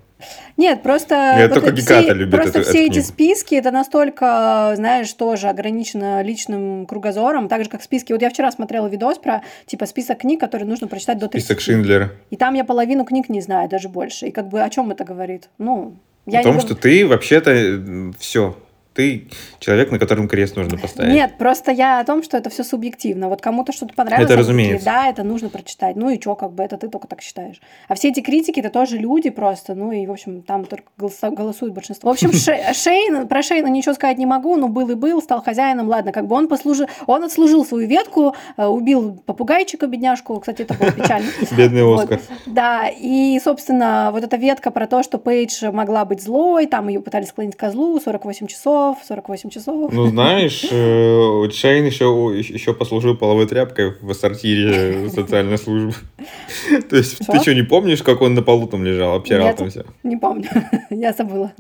Нет, 0.58 0.84
просто... 0.84 1.16
Я 1.38 1.48
вот 1.48 1.54
только 1.56 1.76
все- 1.76 2.14
любит 2.14 2.34
Просто 2.36 2.60
эту- 2.60 2.70
все 2.70 2.80
эту 2.80 2.88
эти 2.88 2.94
книгу. 2.94 3.08
списки, 3.08 3.56
это 3.56 3.72
настолько, 3.72 4.74
знаешь, 4.76 5.12
тоже 5.14 5.48
ограничено 5.50 6.22
личным 6.22 6.86
кругозором, 6.86 7.48
так 7.48 7.64
же, 7.64 7.70
как 7.70 7.82
списки. 7.82 8.14
Вот 8.14 8.22
я 8.22 8.30
вчера 8.30 8.52
смотрела 8.52 8.88
видос 8.88 9.18
про, 9.18 9.42
типа, 9.66 9.86
список 9.86 10.20
книг, 10.20 10.40
которые 10.40 10.68
нужно 10.68 10.88
прочитать 10.88 11.18
до 11.18 11.28
30. 11.28 11.46
Список 11.46 11.62
Шиндлера. 11.62 12.12
И 12.30 12.36
там 12.36 12.54
я 12.54 12.64
половину 12.64 13.06
книг 13.06 13.30
не 13.30 13.42
знаю, 13.42 13.70
даже 13.70 13.90
больше. 13.90 14.28
И 14.28 14.32
как 14.32 14.50
бы 14.50 14.62
о 14.62 14.70
чем 14.70 14.92
это 14.92 15.04
говорит? 15.04 15.50
Ну, 15.58 15.96
я 16.26 16.40
О 16.42 16.44
том, 16.44 16.56
не 16.56 16.62
что 16.62 16.76
ты 16.76 17.06
вообще-то 17.08 18.14
все. 18.20 18.56
Ты 18.94 19.28
человек, 19.60 19.92
на 19.92 19.98
котором 20.00 20.28
крест 20.28 20.56
нужно 20.56 20.78
поставить. 20.78 21.14
Нет, 21.14 21.38
просто 21.38 21.72
я 21.72 22.00
о 22.00 22.04
том, 22.04 22.22
что 22.24 22.38
это 22.38 22.50
все 22.50 22.64
субъективно. 22.64 23.28
Вот 23.30 23.42
кому-то 23.42 23.72
что-то 23.72 23.94
понравилось, 23.94 24.26
Это 24.30 24.34
они 24.36 24.44
такие, 24.44 24.56
разумеется. 24.64 24.86
да, 24.86 25.08
это 25.10 25.24
нужно 25.24 25.50
прочитать. 25.50 25.96
Ну 25.96 26.10
и 26.10 26.20
чё, 26.20 26.36
как 26.36 26.52
бы 26.52 26.64
это 26.64 26.78
ты 26.78 26.88
только 26.90 27.08
так 27.08 27.22
считаешь. 27.22 27.60
А 27.88 27.96
все 27.96 28.10
эти 28.10 28.20
критики 28.20 28.60
это 28.60 28.70
тоже 28.70 28.98
люди 28.98 29.30
просто. 29.30 29.74
Ну 29.74 29.92
и, 29.92 30.06
в 30.06 30.12
общем, 30.12 30.44
там 30.44 30.66
только 30.66 30.86
голосует 30.98 31.74
большинство. 31.74 32.10
В 32.12 32.14
общем, 32.14 32.32
Ше- 32.34 32.74
Шейн, 32.74 33.28
про 33.28 33.42
Шейна 33.42 33.68
ничего 33.68 33.96
сказать 33.96 34.18
не 34.18 34.26
могу, 34.26 34.56
но 34.58 34.68
был 34.68 34.90
и 34.90 34.96
был, 34.96 35.22
стал 35.22 35.42
хозяином. 35.42 35.88
Ладно, 35.88 36.12
как 36.12 36.28
бы 36.28 36.36
он 36.36 36.48
послужил, 36.48 36.88
он 37.08 37.24
отслужил 37.24 37.66
свою 37.66 37.88
ветку, 37.88 38.36
э, 38.58 38.66
убил 38.66 39.22
попугайчика, 39.26 39.88
бедняжку. 39.88 40.40
Кстати, 40.40 40.62
это 40.64 40.76
было 40.76 40.92
печально. 40.92 41.28
Бедный. 41.58 41.96
Оскар. 41.96 42.20
Да, 42.46 42.88
и, 42.90 43.40
собственно, 43.44 44.10
вот 44.12 44.24
эта 44.24 44.38
ветка 44.38 44.70
про 44.72 44.86
то, 44.86 45.02
что 45.04 45.18
Пейдж 45.18 45.64
могла 45.72 46.06
быть 46.06 46.22
злой, 46.22 46.68
там 46.68 46.88
ее 46.90 47.00
пытались 47.02 47.30
склонить 47.30 47.56
козлу, 47.58 48.00
48 48.00 48.48
часов, 48.48 48.83
48 49.06 49.50
часов. 49.50 49.92
Ну, 49.92 50.08
знаешь, 50.08 50.66
э, 50.70 51.50
Шейн 51.52 51.86
еще, 51.86 52.06
еще 52.38 52.74
послужил 52.74 53.16
половой 53.18 53.48
тряпкой 53.48 53.94
в 54.02 54.14
сортире 54.14 55.10
социальной 55.10 55.58
службы. 55.58 55.94
То 56.90 56.96
есть, 56.98 57.18
ты 57.20 57.40
что, 57.40 57.54
не 57.54 57.64
помнишь, 57.64 58.04
как 58.04 58.22
он 58.22 58.34
на 58.34 58.42
полу 58.42 58.68
там 58.68 58.84
лежал, 58.84 59.16
обтирал 59.16 59.56
там 59.56 59.70
все? 59.70 59.86
Не 60.04 60.18
помню, 60.18 60.50
я 60.90 61.14
забыла. 61.14 61.54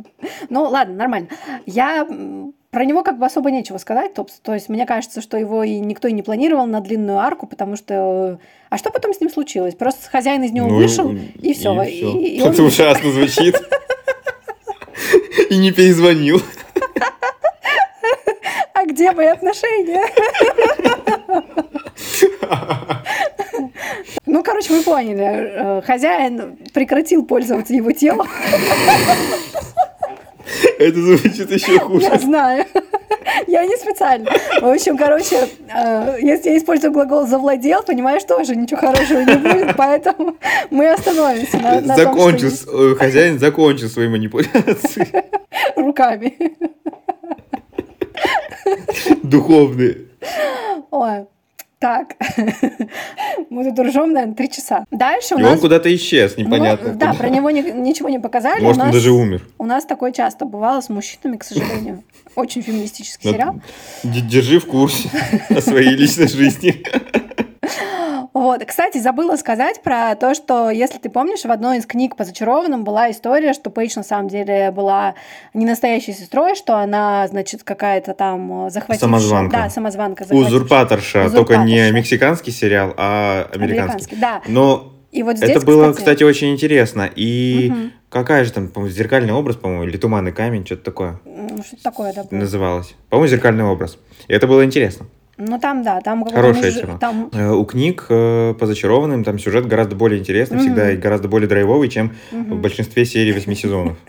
Ну, 0.50 0.64
ладно, 0.64 0.96
нормально. 0.96 1.28
Я 1.66 2.08
про 2.72 2.86
него 2.86 3.04
как 3.04 3.20
бы 3.20 3.26
особо 3.26 3.52
нечего 3.52 3.78
сказать. 3.78 4.14
То, 4.16 4.26
то 4.42 4.54
есть 4.54 4.68
мне 4.68 4.86
кажется, 4.86 5.22
что 5.22 5.38
его 5.38 5.64
и 5.64 5.80
никто 5.80 6.08
и 6.08 6.12
не 6.12 6.24
планировал 6.24 6.66
на 6.66 6.82
длинную 6.82 7.20
арку, 7.20 7.46
потому 7.46 7.76
что... 7.76 8.40
А 8.72 8.78
что 8.80 8.90
потом 8.90 9.14
с 9.14 9.22
ним 9.22 9.30
случилось? 9.30 9.76
Просто 9.76 10.10
хозяин 10.10 10.42
из 10.44 10.52
него 10.52 10.68
Ну, 10.68 10.76
вышел, 10.78 11.12
и 11.12 11.54
все. 11.54 11.84
И, 11.84 12.38
и 12.38 12.42
он- 12.42 12.52
Это 12.52 12.64
ужасно 12.64 13.12
звучит. 13.12 13.56
И 15.50 15.58
не 15.58 15.72
перезвонил. 15.72 16.42
А 18.74 18.86
где 18.86 19.12
мои 19.12 19.28
отношения? 19.28 20.04
Ну, 24.26 24.44
короче, 24.44 24.74
вы 24.74 24.82
поняли. 24.84 25.24
Э, 25.24 25.82
Хозяин 25.86 26.58
прекратил 26.74 27.24
пользоваться 27.26 27.74
его 27.74 27.92
телом. 27.92 28.28
Это 30.80 31.00
звучит 31.00 31.52
еще 31.52 31.74
Я 31.76 31.80
хуже. 31.80 32.20
знаю. 32.20 32.66
Я 33.48 33.66
не 33.66 33.76
специально. 33.78 34.30
В 34.62 34.66
общем, 34.66 34.98
короче, 34.98 35.48
э, 35.74 36.18
если 36.22 36.50
я 36.52 36.58
использую 36.58 36.92
глагол 36.94 37.26
«завладел», 37.28 37.84
понимаешь, 37.84 38.24
тоже 38.24 38.56
ничего 38.56 38.80
хорошего 38.80 39.20
не 39.22 39.36
будет, 39.36 39.76
поэтому 39.78 40.36
мы 40.72 40.90
остановимся 40.92 41.58
на, 41.58 41.82
на 41.82 41.96
том, 41.96 41.96
что 41.96 42.04
Закончил, 42.04 42.48
есть 42.50 42.64
с- 42.64 42.68
э, 42.68 42.96
хозяин 42.98 43.40
закончил 43.40 43.90
свои 43.90 44.08
манипуляции 44.08 45.08
руками. 45.76 46.36
Духовные. 49.24 49.98
Ой, 50.92 51.26
так. 51.80 52.16
Мы 53.50 53.66
тут 53.66 53.80
ржем, 53.86 54.14
наверное, 54.14 54.36
три 54.36 54.50
часа. 54.50 54.86
Дальше 54.92 55.36
у 55.36 55.40
И 55.40 55.44
он 55.44 55.52
нас... 55.52 55.60
куда-то 55.60 55.94
исчез, 55.96 56.36
Ну, 56.38 56.46
непонятно. 56.46 56.94
да, 56.94 57.08
куда. 57.08 57.14
про 57.20 57.30
него 57.30 57.50
ни- 57.52 57.72
ничего 57.72 58.10
не 58.10 58.20
показали. 58.20 58.62
Может, 58.64 58.78
у 58.78 58.82
он 58.82 58.88
нас, 58.88 58.96
даже 58.96 59.12
умер. 59.12 59.42
У 59.58 59.66
нас 59.66 59.86
такое 59.86 60.12
часто 60.12 60.46
бывало 60.46 60.82
с 60.82 60.90
мужчинами, 60.90 61.38
к 61.38 61.44
сожалению. 61.44 62.04
Очень 62.36 62.62
феминистический 62.62 63.30
Ну, 63.30 63.34
сериал. 63.36 63.56
Держи 64.04 64.60
в 64.60 64.66
курсе 64.66 65.10
о 65.50 65.62
своей 65.62 65.96
личной 65.96 66.28
жизни. 66.28 66.84
Вот, 68.34 68.66
кстати, 68.66 68.98
забыла 68.98 69.36
сказать 69.36 69.82
про 69.84 70.16
то, 70.16 70.34
что, 70.34 70.72
если 70.72 70.98
ты 70.98 71.10
помнишь, 71.10 71.42
в 71.44 71.52
одной 71.52 71.78
из 71.78 71.86
книг 71.86 72.16
по 72.16 72.24
зачарованным 72.24 72.84
была 72.84 73.12
история, 73.12 73.54
что 73.54 73.70
Пейдж 73.70 73.94
на 73.96 74.04
самом 74.04 74.28
деле 74.28 74.72
была 74.72 75.14
не 75.54 75.66
настоящей 75.68 76.14
сестрой, 76.14 76.56
что 76.56 76.78
она, 76.78 77.28
значит, 77.28 77.64
какая-то 77.64 78.16
там 78.16 78.66
э, 78.66 78.70
захватившая... 78.72 79.08
Самозванка. 79.08 79.58
Да, 79.58 79.70
самозванка. 79.70 80.24
захватившая- 80.24 80.48
Узурпаторша, 80.48 81.30
только 81.30 81.58
не 81.58 81.74
Узурпаторша. 81.76 81.94
мексиканский 81.96 82.52
сериал, 82.52 82.94
а 82.98 83.48
американский. 83.54 84.16
Американский, 84.16 84.16
да. 84.16 84.42
Но 84.48 84.94
И 85.12 85.22
вот 85.22 85.38
здесь, 85.38 85.52
это 85.52 85.64
было, 85.64 85.94
кстати, 85.94 86.24
очень 86.24 86.52
интересно. 86.54 87.08
И 87.16 87.70
Мгм. 87.72 87.92
какая 88.10 88.46
же 88.46 88.52
там, 88.52 88.68
по-моему, 88.68 88.96
зеркальный 88.96 89.34
образ, 89.34 89.58
по-моему, 89.58 89.84
или 89.84 89.98
туманный 89.98 90.32
камень, 90.32 90.66
что-то 90.66 90.84
такое 90.86 91.20
м, 91.26 91.64
что-то 91.64 91.84
такое, 91.84 92.14
да, 92.14 92.24
называлось. 92.32 92.96
По-моему, 93.10 93.28
зеркальный 93.30 93.64
образ. 93.64 94.00
И 94.28 94.34
это 94.34 94.48
было 94.48 94.66
интересно. 94.66 95.06
Ну, 95.38 95.60
там, 95.60 95.84
да, 95.84 96.00
там... 96.02 96.24
Хорошая 96.26 96.66
муж- 96.72 96.74
тема. 96.82 96.98
Там... 97.00 97.30
Э, 97.34 97.50
У 97.52 97.66
книг 97.66 98.06
э, 98.10 98.54
по 98.60 98.66
зачарованным 98.68 99.24
там 99.24 99.40
сюжет 99.40 99.66
гораздо 99.68 99.96
более 99.96 100.20
интересный 100.20 100.58
Мгм. 100.58 100.66
всегда 100.66 100.92
и 100.92 100.98
гораздо 100.98 101.28
более 101.28 101.48
драйвовый, 101.50 101.90
чем 101.90 102.14
в 102.32 102.36
мгм. 102.36 102.62
большинстве 102.62 103.04
серий 103.06 103.34
восьми 103.34 103.56
сезонов. 103.56 103.98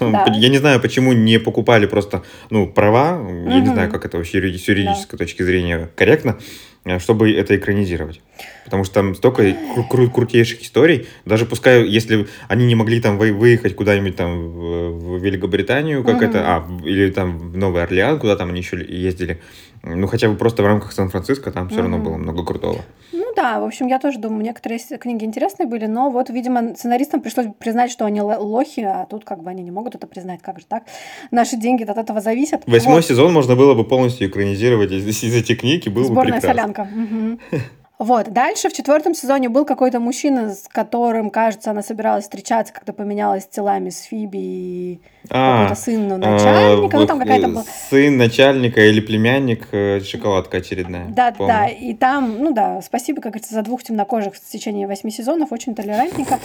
Да. 0.00 0.24
Я 0.34 0.48
не 0.48 0.56
знаю, 0.56 0.80
почему 0.80 1.12
не 1.12 1.38
покупали 1.38 1.84
просто 1.84 2.22
ну, 2.48 2.66
права, 2.66 3.20
я 3.46 3.60
не 3.60 3.66
знаю, 3.66 3.90
как 3.90 4.06
это 4.06 4.16
вообще 4.16 4.38
с 4.56 4.68
юридической 4.68 5.18
точки 5.18 5.42
зрения 5.42 5.90
корректно, 5.96 6.38
э, 6.86 6.98
чтобы 6.98 7.30
это 7.32 7.54
экранизировать. 7.56 8.22
Потому 8.64 8.84
что 8.84 8.94
там 8.94 9.14
столько 9.14 9.42
кру- 9.42 9.86
кру- 9.90 10.10
крутейших 10.10 10.62
историй, 10.62 11.06
даже 11.26 11.44
пускай, 11.44 11.86
если 11.86 12.26
они 12.48 12.64
не 12.64 12.74
могли 12.74 13.02
там 13.02 13.18
вы- 13.18 13.34
выехать 13.34 13.76
куда-нибудь 13.76 14.16
там 14.16 14.48
в, 14.48 15.18
в 15.18 15.22
Великобританию, 15.22 16.02
как 16.04 16.22
это, 16.22 16.56
а, 16.56 16.60
в- 16.60 16.86
или 16.86 17.10
там 17.10 17.36
в 17.36 17.56
Новый 17.58 17.82
Орлеан, 17.82 18.18
куда 18.18 18.34
там 18.36 18.48
они 18.48 18.60
еще 18.60 18.78
ездили, 18.82 19.40
ну 19.82 20.06
хотя 20.06 20.28
бы 20.28 20.36
просто 20.36 20.62
в 20.62 20.66
рамках 20.66 20.92
Сан-Франциско 20.92 21.50
там 21.50 21.68
все 21.68 21.80
равно 21.80 21.96
Мгм. 21.98 22.04
было 22.06 22.16
много 22.16 22.44
крутого. 22.44 22.78
Ну 23.12 23.24
да, 23.34 23.60
в 23.60 23.64
общем, 23.64 23.86
я 23.86 23.98
тоже 23.98 24.18
думаю, 24.18 24.42
некоторые 24.42 24.78
книги 24.78 25.24
интересные 25.24 25.66
были, 25.66 25.86
но 25.86 26.10
вот, 26.10 26.30
видимо, 26.30 26.74
сценаристам 26.74 27.20
пришлось 27.20 27.46
признать, 27.58 27.90
что 27.90 28.04
они 28.04 28.20
ло- 28.20 28.38
лохи, 28.38 28.80
а 28.80 29.06
тут 29.06 29.24
как 29.24 29.42
бы 29.42 29.50
они 29.50 29.62
не 29.62 29.70
могут 29.70 29.94
это 29.94 30.06
признать, 30.06 30.40
как 30.42 30.58
же 30.58 30.66
так? 30.66 30.84
Наши 31.30 31.56
деньги 31.56 31.84
от 31.84 31.96
этого 31.98 32.20
зависят. 32.20 32.62
Восьмой 32.66 32.96
Вот. 32.96 33.04
сезон 33.04 33.32
можно 33.32 33.54
было 33.56 33.74
бы 33.74 33.84
полностью 33.84 34.28
экранизировать 34.28 34.90
из, 34.92 35.06
из 35.06 35.34
этих 35.34 35.60
книг, 35.60 35.86
и 35.86 35.90
было 35.90 36.02
бы 36.02 36.08
Сборная 36.08 36.40
прекрасно. 36.40 36.48
солянка. 36.48 36.84
Мгм. 36.92 37.40
Вот, 37.98 38.30
дальше 38.30 38.68
в 38.68 38.74
четвертом 38.74 39.14
сезоне 39.14 39.48
был 39.48 39.64
какой-то 39.64 40.00
мужчина, 40.00 40.54
с 40.54 40.68
которым, 40.68 41.30
кажется, 41.30 41.70
она 41.70 41.82
собиралась 41.82 42.24
встречаться, 42.24 42.74
когда 42.74 42.92
поменялась 42.92 43.46
телами 43.46 43.88
с 43.88 44.02
Фиби 44.02 44.36
и 44.38 45.00
А, 45.30 45.62
какой-то 45.62 45.80
сын 45.80 46.06
ну, 46.06 46.18
начальника, 46.18 46.96
а, 46.96 47.00
ну 47.00 47.06
там 47.06 47.18
какая-то 47.18 47.46
э, 47.46 47.50
была... 47.50 47.64
Сын 47.88 48.18
начальника 48.18 48.82
или 48.82 49.00
племянник, 49.00 49.68
э, 49.72 50.00
шоколадка 50.00 50.58
очередная. 50.58 51.06
Да, 51.08 51.32
помню. 51.32 51.54
да, 51.54 51.68
и 51.68 51.94
там, 51.94 52.36
ну 52.38 52.52
да, 52.52 52.82
спасибо, 52.82 53.22
как 53.22 53.32
говорится, 53.32 53.54
за 53.54 53.62
двух 53.62 53.82
темнокожих 53.82 54.34
в 54.34 54.50
течение 54.52 54.86
восьми 54.86 55.10
сезонов, 55.10 55.50
очень 55.50 55.74
толерантненько. 55.74 56.38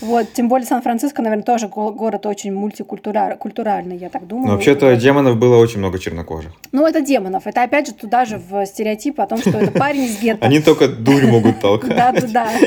Вот, 0.00 0.32
тем 0.32 0.48
более 0.48 0.66
Сан-Франциско, 0.66 1.20
наверное, 1.20 1.44
тоже 1.44 1.66
го- 1.66 1.90
город 1.90 2.26
очень 2.26 2.52
мультикультуральный, 2.54 3.96
я 3.96 4.08
так 4.08 4.26
думаю. 4.28 4.46
Но 4.46 4.52
вообще-то 4.54 4.86
Вот. 4.86 4.98
демонов 4.98 5.36
было 5.36 5.56
очень 5.56 5.78
много 5.78 5.98
чернокожих. 5.98 6.52
Ну, 6.70 6.86
это 6.86 7.00
демонов, 7.00 7.46
это 7.46 7.64
опять 7.64 7.88
же 7.88 7.94
туда 7.94 8.24
же 8.24 8.38
в 8.38 8.64
стереотип 8.66 9.20
о 9.20 9.26
том, 9.26 9.38
что 9.38 9.50
это 9.58 9.72
парень 9.72 10.04
из 10.04 10.20
гетто. 10.20 10.46
Они 10.46 10.60
только 10.60 10.91
дурь 10.92 11.26
могут 11.26 11.60
толкать 11.60 12.22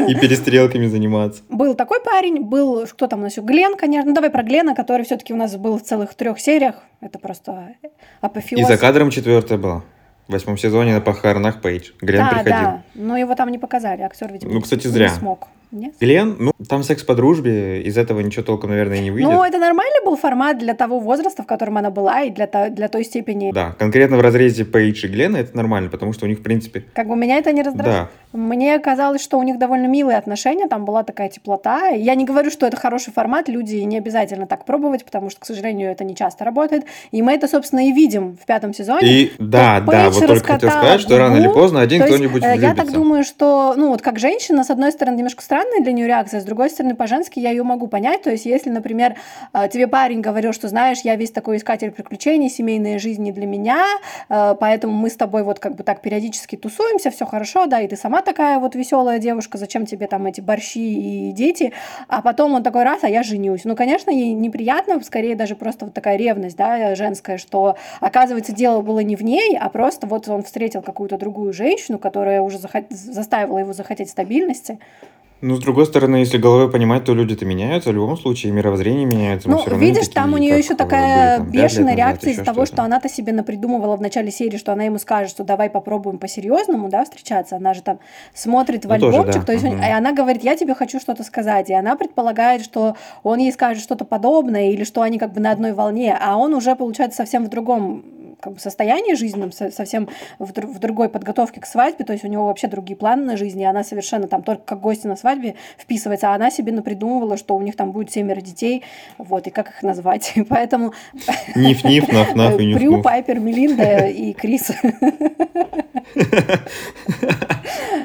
и 0.07 0.15
перестрелками 0.15 0.88
заниматься. 0.88 1.43
Был 1.49 1.75
такой 1.75 1.99
парень, 2.01 2.41
был, 2.41 2.85
кто 2.88 3.07
там 3.07 3.19
у 3.19 3.23
нас 3.23 3.31
еще, 3.33 3.41
Глен, 3.41 3.75
конечно. 3.77 4.09
Ну, 4.09 4.15
давай 4.15 4.29
про 4.29 4.43
Глена, 4.43 4.75
который 4.75 5.05
все-таки 5.05 5.33
у 5.33 5.38
нас 5.38 5.55
был 5.55 5.77
в 5.77 5.83
целых 5.83 6.13
трех 6.15 6.39
сериях. 6.39 6.75
Это 7.01 7.19
просто 7.19 7.69
апофеоз. 8.21 8.61
И 8.61 8.63
за 8.63 8.77
кадром 8.77 9.09
четвертая 9.09 9.57
была. 9.57 9.83
В 10.27 10.31
восьмом 10.31 10.57
сезоне 10.57 10.93
на 10.93 11.01
похоронах 11.01 11.61
Пейдж. 11.61 11.91
Глен 12.01 12.21
да, 12.23 12.29
приходил. 12.29 12.51
да. 12.51 12.83
Но 12.95 13.15
его 13.15 13.35
там 13.35 13.49
не 13.51 13.59
показали. 13.59 14.01
Актер, 14.01 14.33
видимо, 14.33 14.53
Ну, 14.53 14.61
кстати, 14.61 14.88
не 14.88 14.93
зря. 14.93 15.09
смог. 15.09 15.47
Нет? 15.75 15.93
Глен, 15.99 16.35
ну, 16.39 16.51
там 16.69 16.83
секс 16.83 17.03
по 17.03 17.15
дружбе, 17.15 17.81
из 17.81 17.97
этого 17.97 18.21
ничего 18.21 18.43
толком, 18.43 18.69
наверное, 18.69 18.99
не 18.99 19.11
выйдет. 19.11 19.29
Ну, 19.29 19.43
это 19.43 19.57
нормальный 19.57 20.03
был 20.05 20.15
формат 20.15 20.57
для 20.57 20.73
того 20.73 20.99
возраста, 20.99 21.43
в 21.43 21.45
котором 21.45 21.77
она 21.77 21.89
была, 21.91 22.21
и 22.23 22.29
для, 22.31 22.47
то- 22.47 22.69
для 22.69 22.88
той 22.88 23.03
степени. 23.03 23.51
Да, 23.51 23.73
конкретно 23.77 24.17
в 24.17 24.21
разрезе 24.21 24.63
Пейдж 24.65 25.05
и 25.05 25.09
Глена 25.09 25.38
это 25.38 25.55
нормально, 25.55 25.89
потому 25.89 26.13
что 26.13 26.25
у 26.25 26.29
них, 26.29 26.39
в 26.39 26.43
принципе, 26.43 26.85
Как 26.93 27.07
бы 27.07 27.15
меня 27.15 27.38
это 27.38 27.51
не 27.51 27.61
раздражает. 27.61 28.07
да, 28.31 28.38
Мне 28.38 28.79
казалось, 28.79 29.21
что 29.21 29.38
у 29.38 29.43
них 29.43 29.59
довольно 29.59 29.88
милые 29.88 30.17
отношения, 30.17 30.67
там 30.67 30.85
была 30.85 31.03
такая 31.03 31.29
теплота. 31.29 31.88
Я 31.89 32.15
не 32.15 32.25
говорю, 32.25 32.49
что 32.51 32.65
это 32.65 32.77
хороший 32.77 33.11
формат, 33.13 33.49
люди 33.49 33.75
не 33.75 33.97
обязательно 33.97 34.47
так 34.47 34.65
пробовать, 34.65 35.03
потому 35.05 35.29
что, 35.29 35.41
к 35.41 35.45
сожалению, 35.45 35.91
это 35.91 36.03
не 36.03 36.15
часто 36.15 36.45
работает. 36.45 36.85
И 37.11 37.21
мы 37.21 37.33
это, 37.33 37.47
собственно, 37.47 37.88
и 37.88 37.91
видим 37.91 38.38
в 38.41 38.45
пятом 38.45 38.73
сезоне. 38.73 39.07
И 39.07 39.31
да, 39.39 39.75
Как 39.79 39.85
да, 39.85 39.91
Пейдж 40.03 40.13
вот 40.13 40.27
только 40.27 40.53
хотел 40.53 40.69
сказать, 40.69 41.01
что 41.01 41.17
рано 41.17 41.38
или 41.38 41.47
поздно 41.47 41.81
один 41.81 42.03
кто-нибудь 42.03 42.43
э, 42.43 42.57
Я 42.57 42.73
так 42.73 42.91
думаю, 42.91 43.23
что, 43.23 43.73
ну 43.77 43.89
вот 43.89 44.01
как 44.01 44.19
женщина, 44.19 44.63
с 44.63 44.69
одной 44.69 44.91
стороны, 44.91 45.17
немножко 45.17 45.43
странная 45.65 45.84
для 45.84 45.93
нее 45.93 46.08
реакция, 46.08 46.41
с 46.41 46.43
другой 46.43 46.69
стороны, 46.69 46.95
по-женски 46.95 47.39
я 47.39 47.49
ее 47.49 47.63
могу 47.63 47.88
понять. 47.88 48.23
То 48.23 48.32
есть, 48.32 48.45
если, 48.45 48.69
например, 48.69 49.15
э, 49.54 49.67
тебе 49.71 49.88
парень 49.88 50.21
говорил, 50.21 50.54
что, 50.54 50.67
знаешь, 50.67 51.01
я 51.04 51.15
весь 51.15 51.32
такой 51.32 51.58
искатель 51.58 51.91
приключений, 51.91 52.49
семейная 52.49 52.99
жизнь 52.99 53.23
не 53.23 53.32
для 53.32 53.45
меня, 53.45 53.84
э, 54.30 54.56
поэтому 54.60 54.93
мы 54.93 55.10
с 55.10 55.15
тобой 55.15 55.43
вот 55.43 55.60
как 55.60 55.75
бы 55.75 55.84
так 55.84 56.01
периодически 56.01 56.56
тусуемся, 56.56 57.10
все 57.12 57.25
хорошо, 57.25 57.65
да, 57.65 57.82
и 57.82 57.88
ты 57.88 57.95
сама 57.95 58.21
такая 58.21 58.60
вот 58.60 58.75
веселая 58.75 59.19
девушка, 59.19 59.58
зачем 59.58 59.86
тебе 59.86 60.08
там 60.08 60.25
эти 60.25 60.41
борщи 60.41 61.30
и 61.30 61.32
дети, 61.32 61.73
а 62.08 62.21
потом 62.21 62.54
он 62.54 62.63
такой 62.63 62.84
раз, 62.84 63.04
а 63.04 63.10
я 63.10 63.23
женюсь. 63.23 63.65
Ну, 63.65 63.75
конечно, 63.75 64.12
ей 64.12 64.34
неприятно, 64.34 65.01
скорее 65.04 65.36
даже 65.36 65.56
просто 65.56 65.86
вот 65.86 65.93
такая 65.93 66.17
ревность, 66.17 66.58
да, 66.58 66.95
женская, 66.95 67.38
что, 67.38 67.75
оказывается, 67.99 68.54
дело 68.54 68.82
было 68.82 68.99
не 68.99 69.15
в 69.15 69.23
ней, 69.23 69.58
а 69.60 69.69
просто 69.69 70.08
вот 70.08 70.28
он 70.30 70.43
встретил 70.43 70.82
какую-то 70.82 71.17
другую 71.17 71.54
женщину, 71.54 71.97
которая 71.97 72.41
уже 72.41 72.58
захот- 72.58 72.89
заставила 72.89 73.58
его 73.58 73.73
захотеть 73.73 74.10
стабильности. 74.10 74.80
Ну, 75.41 75.56
с 75.58 75.60
другой 75.60 75.86
стороны, 75.86 76.17
если 76.17 76.38
головой 76.38 76.71
понимать, 76.71 77.04
то 77.04 77.13
люди-то 77.13 77.45
меняются, 77.45 77.89
в 77.89 77.93
любом 77.93 78.17
случае, 78.17 78.54
мировоззрение 78.54 79.06
меняется. 79.06 79.50
Ну, 79.50 79.63
видишь, 79.78 80.08
там 80.08 80.34
у 80.34 80.38
нее 80.38 80.58
еще 80.58 80.69
были 80.69 80.78
такая 80.78 81.38
там 81.38 81.52
лет 81.52 81.63
бешеная 81.63 81.84
назад, 81.84 81.98
реакция 81.98 82.32
из-за 82.32 82.45
того, 82.45 82.65
что 82.65 82.84
она-то 82.84 83.10
себе 83.10 83.34
напридумывала 83.34 83.98
в 83.98 84.02
начале 84.02 84.32
серии, 84.32 84.58
что 84.58 84.71
она 84.71 84.86
ему 84.86 84.98
скажет, 84.98 85.30
что 85.30 85.43
давай 85.43 85.69
попробуем 85.69 86.19
по-серьезному, 86.19 86.89
да, 86.89 87.04
встречаться. 87.04 87.58
Она 87.58 87.74
же 87.74 87.82
там 87.82 88.00
смотрит 88.34 88.86
в 88.86 88.89
Ну, 88.89 88.98
тоже, 88.98 89.17
альбомчик, 89.17 89.41
да, 89.41 89.45
то 89.45 89.52
есть, 89.52 89.65
мгм. 89.65 89.78
и 89.78 89.91
она 89.91 90.13
говорит, 90.13 90.43
я 90.43 90.56
тебе 90.56 90.74
хочу 90.74 91.00
что-то 91.02 91.24
сказать. 91.24 91.69
И 91.69 91.74
она 91.74 91.98
предполагает, 91.98 92.63
что 92.63 92.95
он 93.21 93.39
ей 93.39 93.52
скажет 93.52 93.84
что-то 93.84 94.06
подобное, 94.06 94.71
или 94.71 94.86
что 94.86 95.02
они 95.02 95.19
как 95.19 95.34
бы 95.34 95.41
на 95.41 95.52
одной 95.52 95.74
волне, 95.74 96.17
а 96.19 96.38
он 96.38 96.54
уже, 96.54 96.76
получается, 96.76 97.17
совсем 97.17 97.45
в 97.45 97.50
другом 97.50 98.06
как 98.39 98.54
бы 98.54 98.60
состоянии 98.60 99.13
жизненном, 99.15 99.52
со- 99.52 99.71
совсем 99.71 100.08
в, 100.39 100.52
дру- 100.52 100.67
в 100.67 100.80
другой 100.80 101.10
подготовке 101.10 101.62
к 101.62 101.65
свадьбе, 101.65 102.06
то 102.06 102.13
есть 102.13 102.26
у 102.26 102.28
него 102.28 102.48
вообще 102.48 102.67
другие 102.67 102.98
планы 102.98 103.24
на 103.26 103.38
жизнь, 103.38 103.60
и 103.62 103.65
она 103.65 103.84
совершенно 103.84 104.28
там 104.28 104.43
только 104.43 104.63
как 104.63 104.82
гостья 104.82 105.10
на 105.10 105.15
свадьбе 105.15 105.56
вписывается, 105.78 106.32
а 106.32 106.36
она 106.36 106.52
себе 106.52 106.71
напридумывала, 106.71 107.38
что 107.38 107.56
у 107.56 107.62
них 107.62 107.76
там 107.76 107.91
будет 107.91 108.12
семеро 108.12 108.41
детей, 108.41 108.84
вот, 109.17 109.48
и 109.48 109.50
как 109.50 109.69
их 109.69 109.84
назвать. 109.84 110.34
Поэтому 110.50 110.93
Ниф-ниф, 111.56 112.08
наф-наф 112.10 112.60
и 112.60 112.74
Прю. 112.76 113.02
Пайпер, 113.02 113.39
Мелинда 113.39 114.08
и 114.08 114.34
Крис. 114.34 114.71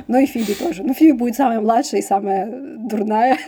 Ну 0.08 0.18
и 0.18 0.26
Фиби 0.26 0.54
тоже. 0.54 0.82
Ну, 0.82 0.94
Фиби 0.94 1.12
будет 1.12 1.36
самая 1.36 1.60
младшая 1.60 2.00
и 2.00 2.04
самая 2.04 2.48
дурная. 2.50 3.38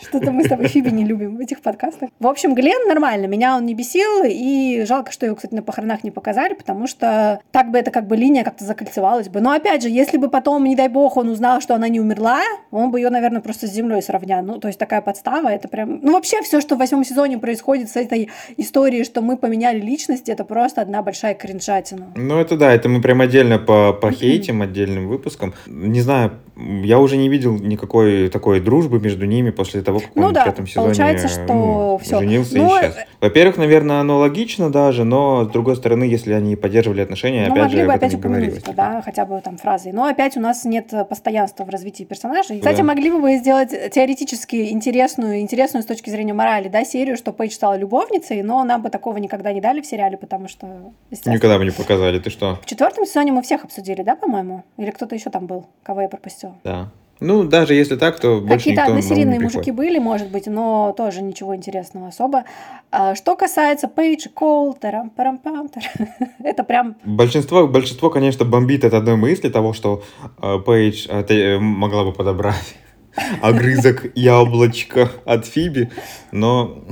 Что-то 0.00 0.30
мы 0.30 0.44
с 0.44 0.48
тобой 0.48 0.68
Фиби 0.68 0.90
не 0.90 1.04
любим 1.04 1.36
в 1.36 1.40
этих 1.40 1.60
подкастах. 1.60 2.10
В 2.18 2.26
общем, 2.26 2.54
Глен 2.54 2.88
нормально. 2.88 3.26
Меня 3.26 3.56
он 3.56 3.66
не 3.66 3.74
бесил. 3.74 4.22
И 4.24 4.84
жалко, 4.86 5.12
что 5.12 5.26
его, 5.26 5.36
кстати, 5.36 5.54
на 5.54 5.62
похоронах 5.68 6.02
не 6.02 6.10
показали, 6.10 6.54
потому 6.54 6.86
что 6.86 7.40
так 7.52 7.70
бы 7.70 7.78
это 7.78 7.90
как 7.90 8.06
бы 8.06 8.16
линия 8.16 8.42
как-то 8.42 8.64
закольцевалась 8.64 9.28
бы. 9.28 9.40
Но 9.40 9.52
опять 9.52 9.82
же, 9.82 9.90
если 9.90 10.16
бы 10.16 10.30
потом, 10.30 10.64
не 10.64 10.74
дай 10.74 10.88
бог, 10.88 11.18
он 11.18 11.28
узнал, 11.28 11.60
что 11.60 11.74
она 11.74 11.88
не 11.88 12.00
умерла, 12.00 12.40
он 12.70 12.90
бы 12.90 12.98
ее, 12.98 13.10
наверное, 13.10 13.42
просто 13.42 13.66
с 13.66 13.70
землей 13.70 14.00
сравнял. 14.00 14.42
Ну, 14.42 14.58
то 14.58 14.68
есть 14.68 14.78
такая 14.78 15.02
подстава, 15.02 15.48
это 15.48 15.68
прям... 15.68 16.00
Ну, 16.02 16.12
вообще 16.12 16.40
все, 16.42 16.62
что 16.62 16.74
в 16.74 16.78
восьмом 16.78 17.04
сезоне 17.04 17.36
происходит 17.36 17.90
с 17.90 17.96
этой 17.96 18.30
историей, 18.56 19.04
что 19.04 19.20
мы 19.20 19.36
поменяли 19.36 19.78
личность, 19.78 20.28
это 20.30 20.44
просто 20.44 20.80
одна 20.80 21.02
большая 21.02 21.34
кринжатина. 21.34 22.06
Ну, 22.16 22.38
это 22.38 22.56
да, 22.56 22.72
это 22.72 22.88
мы 22.88 23.02
прям 23.02 23.20
отдельно 23.20 23.58
по 23.58 23.92
похейтим, 23.92 24.62
отдельным 24.62 25.08
выпуском. 25.08 25.52
Не 25.66 26.00
знаю, 26.00 26.32
я 26.58 26.98
уже 26.98 27.16
не 27.16 27.28
видел 27.28 27.56
никакой 27.56 28.28
такой 28.28 28.60
дружбы 28.60 28.98
между 29.00 29.26
ними 29.26 29.50
после 29.50 29.82
того, 29.82 30.00
как 30.00 30.10
Ну 30.14 30.26
он 30.26 30.32
да, 30.32 30.42
в 30.42 30.44
пятом 30.46 30.66
сезоне 30.66 30.86
получается, 30.86 31.28
что 31.28 31.52
ну, 31.52 32.00
женился 32.02 32.58
Ну, 32.58 32.76
и 32.76 32.80
исчез. 32.80 32.96
Во-первых, 33.20 33.56
наверное, 33.58 34.00
оно 34.00 34.18
логично 34.18 34.70
даже, 34.70 35.04
но 35.04 35.44
с 35.44 35.48
другой 35.48 35.76
стороны, 35.76 36.04
если 36.04 36.32
они 36.32 36.56
поддерживали 36.56 37.00
отношения, 37.00 37.46
ну, 37.46 37.52
опять 37.52 37.64
могли 37.64 37.80
же, 37.80 37.86
бы 37.86 37.92
опять 37.92 38.14
упомянуть 38.14 38.64
да, 38.74 39.02
хотя 39.02 39.24
бы 39.24 39.40
там 39.40 39.56
фразой. 39.56 39.92
Но 39.92 40.04
опять 40.04 40.36
у 40.36 40.40
нас 40.40 40.64
нет 40.64 40.92
э, 40.92 41.04
постоянства 41.04 41.64
в 41.64 41.70
развитии 41.70 42.04
персонажей. 42.04 42.58
Кстати, 42.58 42.78
Да. 42.78 42.84
могли 42.84 43.10
бы 43.10 43.20
вы 43.20 43.36
сделать 43.36 43.70
теоретически 43.92 44.70
интересную, 44.70 45.40
интересную 45.40 45.82
с 45.82 45.86
точки 45.86 46.10
зрения 46.10 46.34
морали, 46.34 46.68
да, 46.68 46.84
серию, 46.84 47.16
что 47.16 47.32
Пейдж 47.32 47.52
стала 47.52 47.76
любовницей, 47.76 48.42
но 48.42 48.64
нам 48.64 48.82
бы 48.82 48.90
такого 48.90 49.18
никогда 49.18 49.52
не 49.52 49.60
дали 49.60 49.80
в 49.80 49.86
сериале, 49.86 50.16
потому 50.16 50.48
что, 50.48 50.92
Никогда 51.26 51.58
бы 51.58 51.64
не 51.64 51.70
показали, 51.70 52.18
ты 52.18 52.30
что? 52.30 52.58
В 52.62 52.66
четвертом 52.66 53.06
сезоне 53.06 53.32
мы 53.32 53.42
всех 53.42 53.64
обсудили, 53.64 54.02
да, 54.02 54.16
по-моему? 54.16 54.64
Или 54.76 54.90
кто-то 54.90 55.14
еще 55.14 55.30
там 55.30 55.46
был, 55.46 55.66
кого 55.82 56.02
я 56.02 56.08
пропустила? 56.08 56.47
Да. 56.64 56.90
Ну, 57.20 57.44
даже 57.44 57.74
если 57.74 57.96
так, 57.96 58.20
то 58.20 58.40
больше 58.40 58.56
Какие-то 58.58 58.84
односерийные 58.84 59.40
мужики 59.40 59.72
были, 59.72 59.98
может 59.98 60.30
быть, 60.30 60.46
но 60.46 60.94
тоже 60.96 61.22
ничего 61.22 61.56
интересного 61.56 62.08
особо. 62.08 62.44
А, 62.92 63.16
Что 63.16 63.34
касается 63.34 63.88
Пейдж 63.88 64.28
Коул, 64.32 64.74
тарам 64.74 65.10
парам 65.10 65.38
пам 65.38 65.68
это 66.38 66.62
прям 66.62 66.96
Большинство, 67.04 67.66
большинство, 67.66 68.10
конечно, 68.10 68.44
бомбит 68.44 68.84
от 68.84 68.94
одной 68.94 69.16
мысли 69.16 69.48
того, 69.48 69.72
что 69.72 70.02
э, 70.40 70.58
Пейдж 70.64 71.06
э, 71.08 71.24
э, 71.28 71.58
могла 71.58 72.04
бы 72.04 72.12
подобрать 72.12 72.76
огрызок 73.42 74.06
яблочка 74.14 75.10
от 75.24 75.44
Фиби, 75.44 75.90
но 76.30 76.84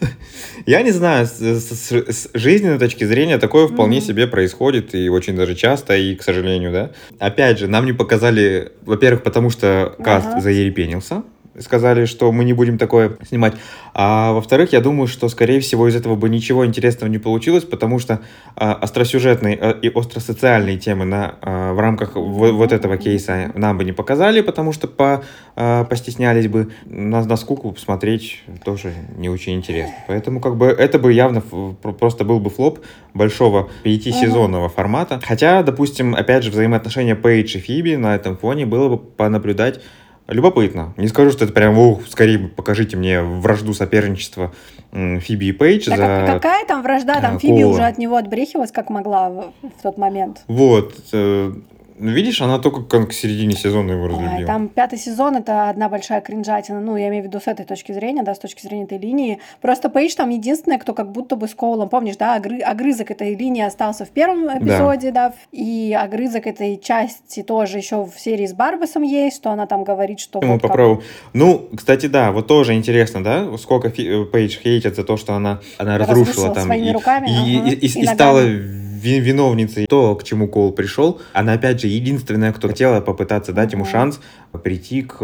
я 0.66 0.82
не 0.82 0.90
знаю, 0.92 1.26
с, 1.26 1.32
с- 1.40 1.92
с 1.92 2.28
жизненной 2.34 2.78
точки 2.78 3.04
зрения 3.04 3.38
такое 3.38 3.66
вполне 3.68 3.98
Мгм. 3.98 4.06
себе 4.06 4.26
происходит 4.26 4.94
и 4.94 5.08
очень 5.08 5.36
даже 5.36 5.54
часто, 5.54 5.96
и, 5.96 6.14
к 6.14 6.22
сожалению, 6.22 6.72
да. 6.72 6.90
Опять 7.18 7.58
же, 7.58 7.68
нам 7.68 7.86
не 7.86 7.92
показали, 7.92 8.72
во-первых, 8.82 9.22
потому 9.22 9.50
что 9.50 9.94
каст 10.02 10.28
Ага. 10.30 10.40
заерепенился, 10.40 11.22
сказали, 11.60 12.04
что 12.04 12.30
мы 12.32 12.44
не 12.44 12.52
будем 12.52 12.78
такое 12.78 13.16
снимать. 13.26 13.54
А 13.92 14.32
во-вторых, 14.32 14.72
я 14.72 14.80
думаю, 14.80 15.06
что, 15.06 15.28
скорее 15.28 15.60
всего, 15.60 15.88
из 15.88 15.94
этого 15.94 16.16
бы 16.16 16.28
ничего 16.28 16.66
интересного 16.66 17.08
не 17.10 17.18
получилось, 17.18 17.64
потому 17.64 17.98
что 17.98 18.20
а, 18.56 18.74
остросюжетные 18.74 19.56
а, 19.60 19.70
и 19.70 19.88
остросоциальные 19.88 20.78
темы 20.78 21.04
на, 21.04 21.36
а, 21.42 21.72
в 21.72 21.78
рамках 21.78 22.16
во- 22.16 22.52
вот 22.52 22.72
этого 22.72 22.96
кейса 22.96 23.52
нам 23.54 23.78
бы 23.78 23.84
не 23.84 23.92
показали, 23.92 24.40
потому 24.40 24.72
что 24.72 24.88
по, 24.88 25.22
а, 25.56 25.84
постеснялись 25.84 26.48
бы. 26.48 26.70
На, 26.86 27.24
на 27.24 27.36
скуку 27.36 27.74
смотреть 27.78 28.42
тоже 28.64 28.92
не 29.16 29.28
очень 29.28 29.54
интересно. 29.54 29.94
Поэтому 30.08 30.40
как 30.40 30.56
бы 30.56 30.66
это 30.66 30.98
бы 30.98 31.12
явно 31.12 31.40
просто 31.40 32.24
был 32.24 32.40
бы 32.40 32.50
флоп 32.50 32.80
большого 33.14 33.68
пятисезонного 33.82 34.68
формата. 34.68 35.20
Хотя, 35.24 35.62
допустим, 35.62 36.14
опять 36.14 36.42
же, 36.44 36.50
взаимоотношения 36.50 37.14
Пейдж 37.14 37.56
и 37.56 37.60
Фиби 37.60 37.94
на 37.96 38.14
этом 38.14 38.36
фоне 38.36 38.66
было 38.66 38.88
бы 38.88 38.98
понаблюдать 38.98 39.80
Любопытно. 40.26 40.94
Не 40.96 41.08
скажу, 41.08 41.30
что 41.30 41.44
это 41.44 41.52
прям, 41.52 41.78
ух, 41.78 42.06
скорее 42.08 42.38
покажите 42.38 42.96
мне 42.96 43.20
вражду 43.20 43.74
соперничества 43.74 44.52
Фиби 44.92 45.46
и 45.46 45.52
Пейдж 45.52 45.86
Так 45.86 45.98
за... 45.98 46.24
а 46.24 46.26
какая 46.26 46.64
там 46.64 46.82
вражда? 46.82 47.20
Там 47.20 47.36
а, 47.36 47.38
Фиби 47.38 47.62
Коула. 47.62 47.72
уже 47.72 47.82
от 47.82 47.98
него 47.98 48.16
отбрехивалась, 48.16 48.72
как 48.72 48.88
могла 48.90 49.28
в, 49.28 49.52
в 49.62 49.82
тот 49.82 49.98
момент. 49.98 50.42
Вот. 50.46 50.94
Э, 51.94 51.98
Ну, 51.98 52.10
видишь, 52.10 52.40
она 52.42 52.58
только 52.58 52.82
к, 52.82 53.12
середине 53.12 53.54
сезона 53.56 53.92
его 53.92 54.08
разлюбила. 54.08 54.46
Там 54.46 54.68
пятый 54.68 54.98
сезон 54.98 55.36
это 55.36 55.68
одна 55.68 55.88
большая 55.88 56.20
кринжатина. 56.20 56.80
Ну, 56.80 56.96
я 56.96 57.08
имею 57.08 57.24
в 57.24 57.26
виду 57.26 57.40
с 57.40 57.46
этой 57.46 57.64
точки 57.64 57.92
зрения, 57.92 58.22
да, 58.22 58.34
с 58.34 58.38
точки 58.38 58.62
зрения 58.62 58.84
этой 58.84 58.98
линии. 58.98 59.40
Просто 59.60 59.88
Пейдж 59.88 60.14
там 60.14 60.30
единственная, 60.30 60.78
кто 60.78 60.94
как 60.94 61.12
будто 61.12 61.36
бы 61.36 61.48
с 61.48 61.54
Коулом, 61.54 61.88
помнишь, 61.88 62.16
да, 62.16 62.36
огры- 62.38 62.60
огрызок 62.60 63.10
этой 63.10 63.34
линии 63.34 63.62
остался 63.62 64.04
в 64.04 64.10
первом 64.10 64.46
эпизоде, 64.46 65.10
да, 65.10 65.28
да 65.30 65.34
и 65.52 65.96
огрызок 65.98 66.46
этой 66.46 66.76
части 66.76 67.42
тоже 67.42 67.78
еще 67.78 68.04
в 68.04 68.18
серии 68.18 68.46
с 68.46 68.52
Барбасом 68.52 69.02
есть, 69.02 69.36
что 69.36 69.50
она 69.50 69.66
там 69.66 69.84
говорит, 69.84 70.20
что... 70.20 70.40
Мы 70.40 70.54
вот 70.54 70.62
попробуем. 70.62 70.98
Как... 70.98 71.06
Ну, 71.32 71.68
кстати, 71.74 72.06
да, 72.06 72.32
вот 72.32 72.46
тоже 72.46 72.74
интересно, 72.74 73.22
да, 73.22 73.56
сколько 73.58 73.90
Фи- 73.90 74.24
Пейдж 74.26 74.58
хейтит 74.58 74.96
за 74.96 75.04
то, 75.04 75.16
что 75.16 75.34
она, 75.34 75.60
она 75.78 75.98
разрушила, 75.98 76.54
там 76.54 76.64
своими 76.64 76.88
и, 76.88 76.92
руками, 76.92 77.28
и, 77.28 77.56
ага, 77.58 77.70
и, 77.70 77.74
и, 77.74 77.86
и 77.86 78.06
стала 78.06 78.40
виновницей 79.04 79.86
то, 79.86 80.14
к 80.16 80.24
чему 80.24 80.48
Коул 80.48 80.72
пришел. 80.72 81.20
Она, 81.32 81.54
опять 81.54 81.80
же, 81.80 81.88
единственная, 81.88 82.52
кто 82.52 82.68
хотела 82.68 83.00
попытаться 83.00 83.52
дать 83.52 83.72
ему 83.72 83.84
шанс 83.84 84.20
прийти 84.62 85.02
к 85.02 85.16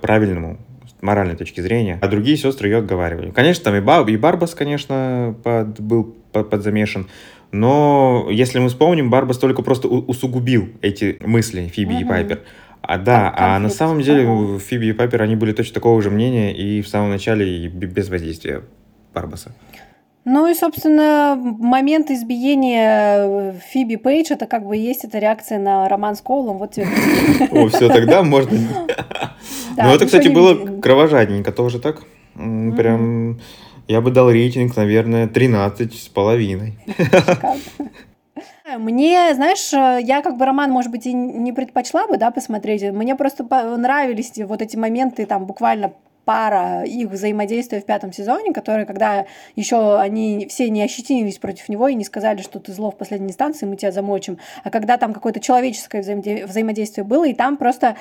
правильному 0.00 0.58
моральной 1.00 1.36
точки 1.36 1.60
зрения, 1.60 1.98
а 2.02 2.08
другие 2.08 2.36
сестры 2.36 2.68
ее 2.68 2.78
отговаривали. 2.78 3.30
Конечно, 3.30 3.64
там 3.64 3.74
и, 3.76 3.80
Баб, 3.80 4.08
и 4.08 4.16
Барбас, 4.16 4.54
конечно, 4.54 5.36
под, 5.44 5.80
был 5.80 6.16
под, 6.32 6.50
подзамешан, 6.50 7.08
но 7.52 8.28
если 8.30 8.58
мы 8.58 8.68
вспомним, 8.68 9.10
Барбас 9.10 9.38
только 9.38 9.62
просто 9.62 9.88
усугубил 9.88 10.70
эти 10.82 11.18
мысли 11.20 11.68
Фиби 11.68 11.94
угу. 11.94 12.00
и 12.02 12.04
Пайпер. 12.04 12.40
А 12.82 12.98
да, 12.98 13.32
а, 13.36 13.56
а 13.56 13.58
на 13.58 13.70
самом 13.70 14.02
деле. 14.02 14.58
Фиби 14.58 14.86
и 14.86 14.92
Пайпер, 14.92 15.22
они 15.22 15.36
были 15.36 15.52
точно 15.52 15.74
такого 15.74 16.00
же 16.00 16.10
мнения 16.10 16.54
и 16.54 16.82
в 16.82 16.88
самом 16.88 17.10
начале 17.10 17.64
и 17.64 17.68
без 17.68 18.08
воздействия 18.08 18.62
Барбаса. 19.14 19.54
Ну 20.24 20.46
и, 20.46 20.54
собственно, 20.54 21.38
момент 21.40 22.10
избиения 22.10 23.18
э, 23.18 23.52
Фиби 23.70 23.96
Пейдж, 23.96 24.30
это 24.30 24.46
как 24.46 24.66
бы 24.66 24.76
есть 24.76 25.04
эта 25.04 25.18
реакция 25.18 25.58
на 25.58 25.88
роман 25.88 26.16
с 26.16 26.20
Коулом. 26.20 26.58
Вот 26.58 26.72
тебе. 26.72 26.86
О, 27.50 27.68
все, 27.68 27.88
тогда 27.88 28.22
можно. 28.22 28.58
Ну, 29.76 29.88
это, 29.88 30.04
кстати, 30.04 30.28
было 30.28 30.80
кровожадненько 30.80 31.50
тоже 31.52 31.78
так. 31.78 32.02
Прям 32.34 33.38
я 33.88 34.02
бы 34.02 34.10
дал 34.10 34.30
рейтинг, 34.30 34.76
наверное, 34.76 35.26
13 35.26 35.94
с 35.94 36.08
половиной. 36.08 36.74
Мне, 38.78 39.34
знаешь, 39.34 39.72
э, 39.72 40.00
я 40.02 40.20
как 40.20 40.36
бы 40.36 40.44
роман, 40.44 40.70
может 40.70 40.90
быть, 40.90 41.06
и 41.06 41.14
не 41.14 41.54
предпочла 41.54 42.06
бы, 42.06 42.18
да, 42.18 42.30
посмотреть. 42.30 42.82
Мне 42.82 43.16
просто 43.16 43.44
нравились 43.78 44.32
вот 44.36 44.60
эти 44.60 44.76
моменты, 44.76 45.24
там, 45.24 45.46
буквально 45.46 45.94
пара 46.28 46.82
их 46.84 47.08
взаимодействия 47.08 47.80
в 47.80 47.86
пятом 47.86 48.12
сезоне, 48.12 48.52
которые, 48.52 48.84
когда 48.84 49.24
еще 49.56 49.98
они 49.98 50.46
все 50.50 50.68
не 50.68 50.82
ощетинились 50.82 51.38
против 51.38 51.70
него 51.70 51.88
и 51.88 51.94
не 51.94 52.04
сказали, 52.04 52.42
что 52.42 52.58
ты 52.58 52.70
зло 52.70 52.90
в 52.90 52.98
последней 52.98 53.28
инстанции, 53.28 53.64
мы 53.64 53.76
тебя 53.76 53.92
замочим, 53.92 54.36
а 54.62 54.68
когда 54.68 54.98
там 54.98 55.14
какое-то 55.14 55.40
человеческое 55.40 56.02
взаимодействие 56.02 57.04
было, 57.04 57.26
и 57.26 57.32
там 57.32 57.56
просто 57.56 57.96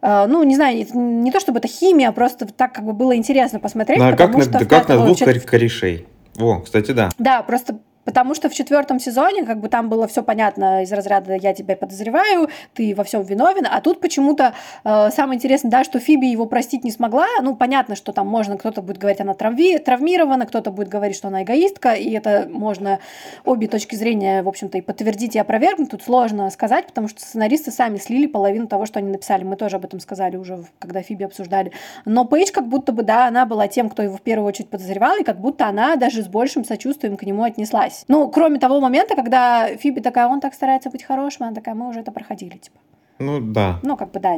э, 0.00 0.24
ну, 0.26 0.42
не 0.44 0.54
знаю, 0.54 0.86
не 0.94 1.30
то 1.30 1.38
чтобы 1.38 1.58
это 1.58 1.68
химия, 1.68 2.12
просто 2.12 2.46
так 2.46 2.72
как 2.72 2.86
бы 2.86 2.94
было 2.94 3.14
интересно 3.14 3.60
посмотреть. 3.60 3.98
Ну, 3.98 4.08
а 4.08 4.16
как, 4.16 4.34
на, 4.34 4.64
как 4.64 4.88
на 4.88 4.96
двух 4.96 5.18
корешей? 5.44 6.06
О, 6.38 6.60
кстати, 6.60 6.92
да. 6.92 7.10
Да, 7.18 7.42
просто 7.42 7.76
Потому 8.06 8.36
что 8.36 8.48
в 8.48 8.54
четвертом 8.54 9.00
сезоне, 9.00 9.44
как 9.44 9.58
бы 9.58 9.68
там 9.68 9.88
было 9.88 10.06
все 10.06 10.22
понятно 10.22 10.84
из 10.84 10.92
разряда 10.92 11.34
я 11.34 11.52
тебя 11.52 11.76
подозреваю, 11.76 12.48
ты 12.72 12.94
во 12.94 13.02
всем 13.02 13.22
виновен, 13.22 13.66
а 13.68 13.80
тут 13.80 14.00
почему-то 14.00 14.54
э, 14.84 15.10
самое 15.10 15.36
интересное, 15.36 15.70
да, 15.70 15.82
что 15.82 15.98
Фиби 15.98 16.26
его 16.26 16.46
простить 16.46 16.84
не 16.84 16.92
смогла. 16.92 17.26
Ну, 17.42 17.56
понятно, 17.56 17.96
что 17.96 18.12
там 18.12 18.28
можно, 18.28 18.56
кто-то 18.56 18.80
будет 18.80 18.98
говорить, 18.98 19.20
она 19.20 19.34
травми, 19.34 19.76
травмирована, 19.78 20.46
кто-то 20.46 20.70
будет 20.70 20.88
говорить, 20.88 21.16
что 21.16 21.28
она 21.28 21.42
эгоистка, 21.42 21.94
и 21.94 22.12
это 22.12 22.48
можно 22.48 23.00
обе 23.44 23.66
точки 23.66 23.96
зрения, 23.96 24.44
в 24.44 24.48
общем-то, 24.48 24.78
и 24.78 24.82
подтвердить, 24.82 25.34
и 25.34 25.40
опровергнуть. 25.40 25.90
Тут 25.90 26.04
сложно 26.04 26.48
сказать, 26.50 26.86
потому 26.86 27.08
что 27.08 27.20
сценаристы 27.20 27.72
сами 27.72 27.98
слили 27.98 28.28
половину 28.28 28.68
того, 28.68 28.86
что 28.86 29.00
они 29.00 29.10
написали. 29.10 29.42
Мы 29.42 29.56
тоже 29.56 29.76
об 29.76 29.84
этом 29.84 29.98
сказали 29.98 30.36
уже, 30.36 30.64
когда 30.78 31.02
Фиби 31.02 31.24
обсуждали. 31.24 31.72
Но 32.04 32.24
Пейдж 32.24 32.52
как 32.52 32.68
будто 32.68 32.92
бы, 32.92 33.02
да, 33.02 33.26
она 33.26 33.46
была 33.46 33.66
тем, 33.66 33.90
кто 33.90 34.04
его 34.04 34.16
в 34.16 34.22
первую 34.22 34.46
очередь 34.46 34.70
подозревал, 34.70 35.16
и 35.16 35.24
как 35.24 35.40
будто 35.40 35.66
она 35.66 35.96
даже 35.96 36.22
с 36.22 36.28
большим 36.28 36.64
сочувствием 36.64 37.16
к 37.16 37.24
нему 37.24 37.42
отнеслась 37.42 37.95
понравилось. 38.04 38.04
Ну, 38.08 38.30
кроме 38.30 38.58
того 38.58 38.80
момента, 38.80 39.14
когда 39.14 39.76
Фиби 39.76 40.00
такая, 40.00 40.28
он 40.28 40.40
так 40.40 40.54
старается 40.54 40.90
быть 40.90 41.02
хорошим, 41.02 41.46
она 41.46 41.54
такая, 41.54 41.74
мы 41.74 41.88
уже 41.88 42.00
это 42.00 42.12
проходили, 42.12 42.58
типа. 42.58 42.78
Ну 43.18 43.40
да. 43.40 43.78
Ну, 43.82 43.96
как 43.96 44.10
бы 44.10 44.20
да. 44.20 44.36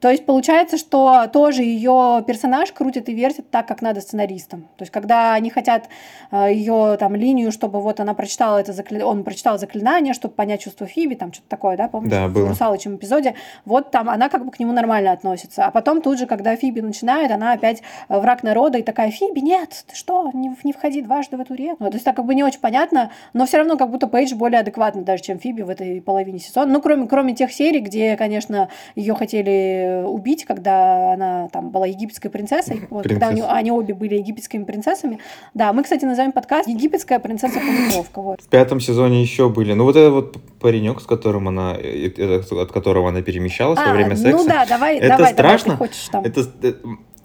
То 0.00 0.10
есть 0.10 0.26
получается, 0.26 0.76
что 0.76 1.26
тоже 1.32 1.62
ее 1.62 2.24
персонаж 2.26 2.72
крутит 2.72 3.08
и 3.08 3.14
вертит 3.14 3.50
так, 3.50 3.66
как 3.68 3.82
надо 3.82 4.00
сценаристам. 4.00 4.62
То 4.76 4.82
есть, 4.82 4.92
когда 4.92 5.34
они 5.34 5.50
хотят 5.50 5.88
э, 6.32 6.52
ее 6.52 6.96
там 6.98 7.14
линию, 7.14 7.52
чтобы 7.52 7.80
вот 7.80 8.00
она 8.00 8.14
прочитала 8.14 8.58
это 8.58 8.72
закля... 8.72 9.06
он 9.06 9.22
прочитал 9.22 9.58
заклинание, 9.58 10.12
чтобы 10.12 10.34
понять 10.34 10.62
чувство 10.62 10.86
Фиби, 10.86 11.14
там 11.14 11.32
что-то 11.32 11.48
такое, 11.48 11.76
да, 11.76 11.88
помнишь? 11.88 12.10
Да, 12.10 12.28
было. 12.28 12.46
В 12.46 12.48
Русалочем 12.50 12.96
эпизоде. 12.96 13.34
Вот 13.64 13.90
там 13.90 14.10
она 14.10 14.28
как 14.28 14.44
бы 14.44 14.50
к 14.50 14.58
нему 14.58 14.72
нормально 14.72 15.12
относится. 15.12 15.66
А 15.66 15.70
потом 15.70 16.02
тут 16.02 16.18
же, 16.18 16.26
когда 16.26 16.56
Фиби 16.56 16.80
начинает, 16.80 17.30
она 17.30 17.52
опять 17.52 17.82
э, 18.08 18.18
враг 18.18 18.42
народа 18.42 18.78
и 18.78 18.82
такая, 18.82 19.10
Фиби, 19.10 19.40
нет, 19.40 19.84
ты 19.86 19.94
что, 19.94 20.30
не, 20.34 20.54
не 20.64 20.72
входи 20.72 21.02
дважды 21.02 21.36
в 21.36 21.40
эту 21.40 21.54
реку. 21.54 21.84
То 21.84 21.92
есть, 21.92 22.04
так 22.04 22.16
как 22.16 22.24
бы 22.24 22.34
не 22.34 22.42
очень 22.42 22.60
понятно, 22.60 23.12
но 23.34 23.46
все 23.46 23.58
равно 23.58 23.76
как 23.76 23.90
будто 23.90 24.08
Пейдж 24.08 24.34
более 24.34 24.60
адекватный 24.60 25.02
даже, 25.02 25.22
чем 25.22 25.38
Фиби 25.38 25.62
в 25.62 25.70
этой 25.70 26.00
половине 26.00 26.38
сезона. 26.38 26.72
Ну, 26.72 26.80
кроме, 26.80 27.06
кроме 27.06 27.34
тех 27.34 27.52
серий, 27.52 27.80
где 27.80 28.15
конечно, 28.16 28.68
ее 28.94 29.14
хотели 29.14 30.04
убить, 30.06 30.44
когда 30.44 31.12
она 31.12 31.48
там 31.48 31.70
была 31.70 31.86
египетской 31.86 32.28
принцессой. 32.28 32.86
Вот, 32.90 33.08
когда 33.08 33.28
они, 33.28 33.42
они 33.42 33.70
обе 33.70 33.94
были 33.94 34.16
египетскими 34.16 34.64
принцессами. 34.64 35.18
Да, 35.54 35.72
мы, 35.72 35.82
кстати, 35.82 36.04
назовем 36.04 36.32
подкаст 36.32 36.68
«Египетская 36.68 37.18
принцесса 37.18 37.60
полукровка». 37.60 38.20
Вот. 38.20 38.42
В 38.42 38.48
пятом 38.48 38.80
сезоне 38.80 39.22
еще 39.22 39.48
были. 39.48 39.72
Ну, 39.72 39.84
вот 39.84 39.96
этот 39.96 40.12
вот 40.12 40.36
паренек, 40.60 41.00
с 41.00 41.06
которым 41.06 41.48
она, 41.48 41.76
э, 41.78 42.10
э, 42.16 42.40
от 42.40 42.72
которого 42.72 43.08
она 43.08 43.22
перемещалась 43.22 43.78
а, 43.78 43.88
во 43.88 43.94
время 43.94 44.16
секса. 44.16 44.36
Ну 44.36 44.46
да, 44.46 44.66
давай, 44.66 44.98
это 44.98 45.16
давай, 45.16 45.32
страшно. 45.32 45.74
Давай, 45.74 45.88
ты 45.88 45.94
хочешь 45.94 46.08
там. 46.08 46.24
Это, 46.24 46.40
э, 46.62 46.72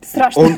Страшно. 0.01 0.43
Он, 0.43 0.57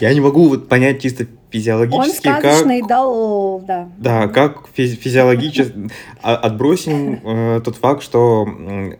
я 0.00 0.14
не 0.14 0.20
могу 0.20 0.48
вот 0.48 0.68
понять 0.68 1.02
чисто 1.02 1.26
физиологически, 1.50 2.28
Он 2.28 2.36
сказочный 2.38 2.80
как... 2.80 2.88
дал, 2.88 3.60
да. 3.60 3.88
Да, 3.98 4.28
как 4.28 4.68
физи 4.74 4.96
физиологически... 4.96 5.90
А, 6.22 6.36
отбросим 6.36 7.20
э, 7.24 7.60
тот 7.64 7.76
факт, 7.76 8.02
что 8.02 8.46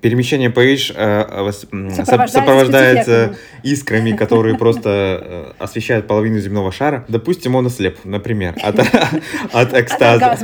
перемещение 0.01 0.51
Пейдж 0.51 0.93
э, 0.95 1.53
сопровождается, 1.53 2.27
сопровождается 2.29 3.37
искрами, 3.63 4.13
которые 4.13 4.57
просто 4.57 4.91
э, 5.59 5.63
освещают 5.63 6.07
половину 6.07 6.39
земного 6.39 6.71
шара. 6.71 7.05
Допустим, 7.09 7.57
он 7.57 7.67
ослеп, 7.67 7.99
например, 8.05 8.55
от, 8.63 8.79
от 9.53 9.75
экстаза. 9.75 10.37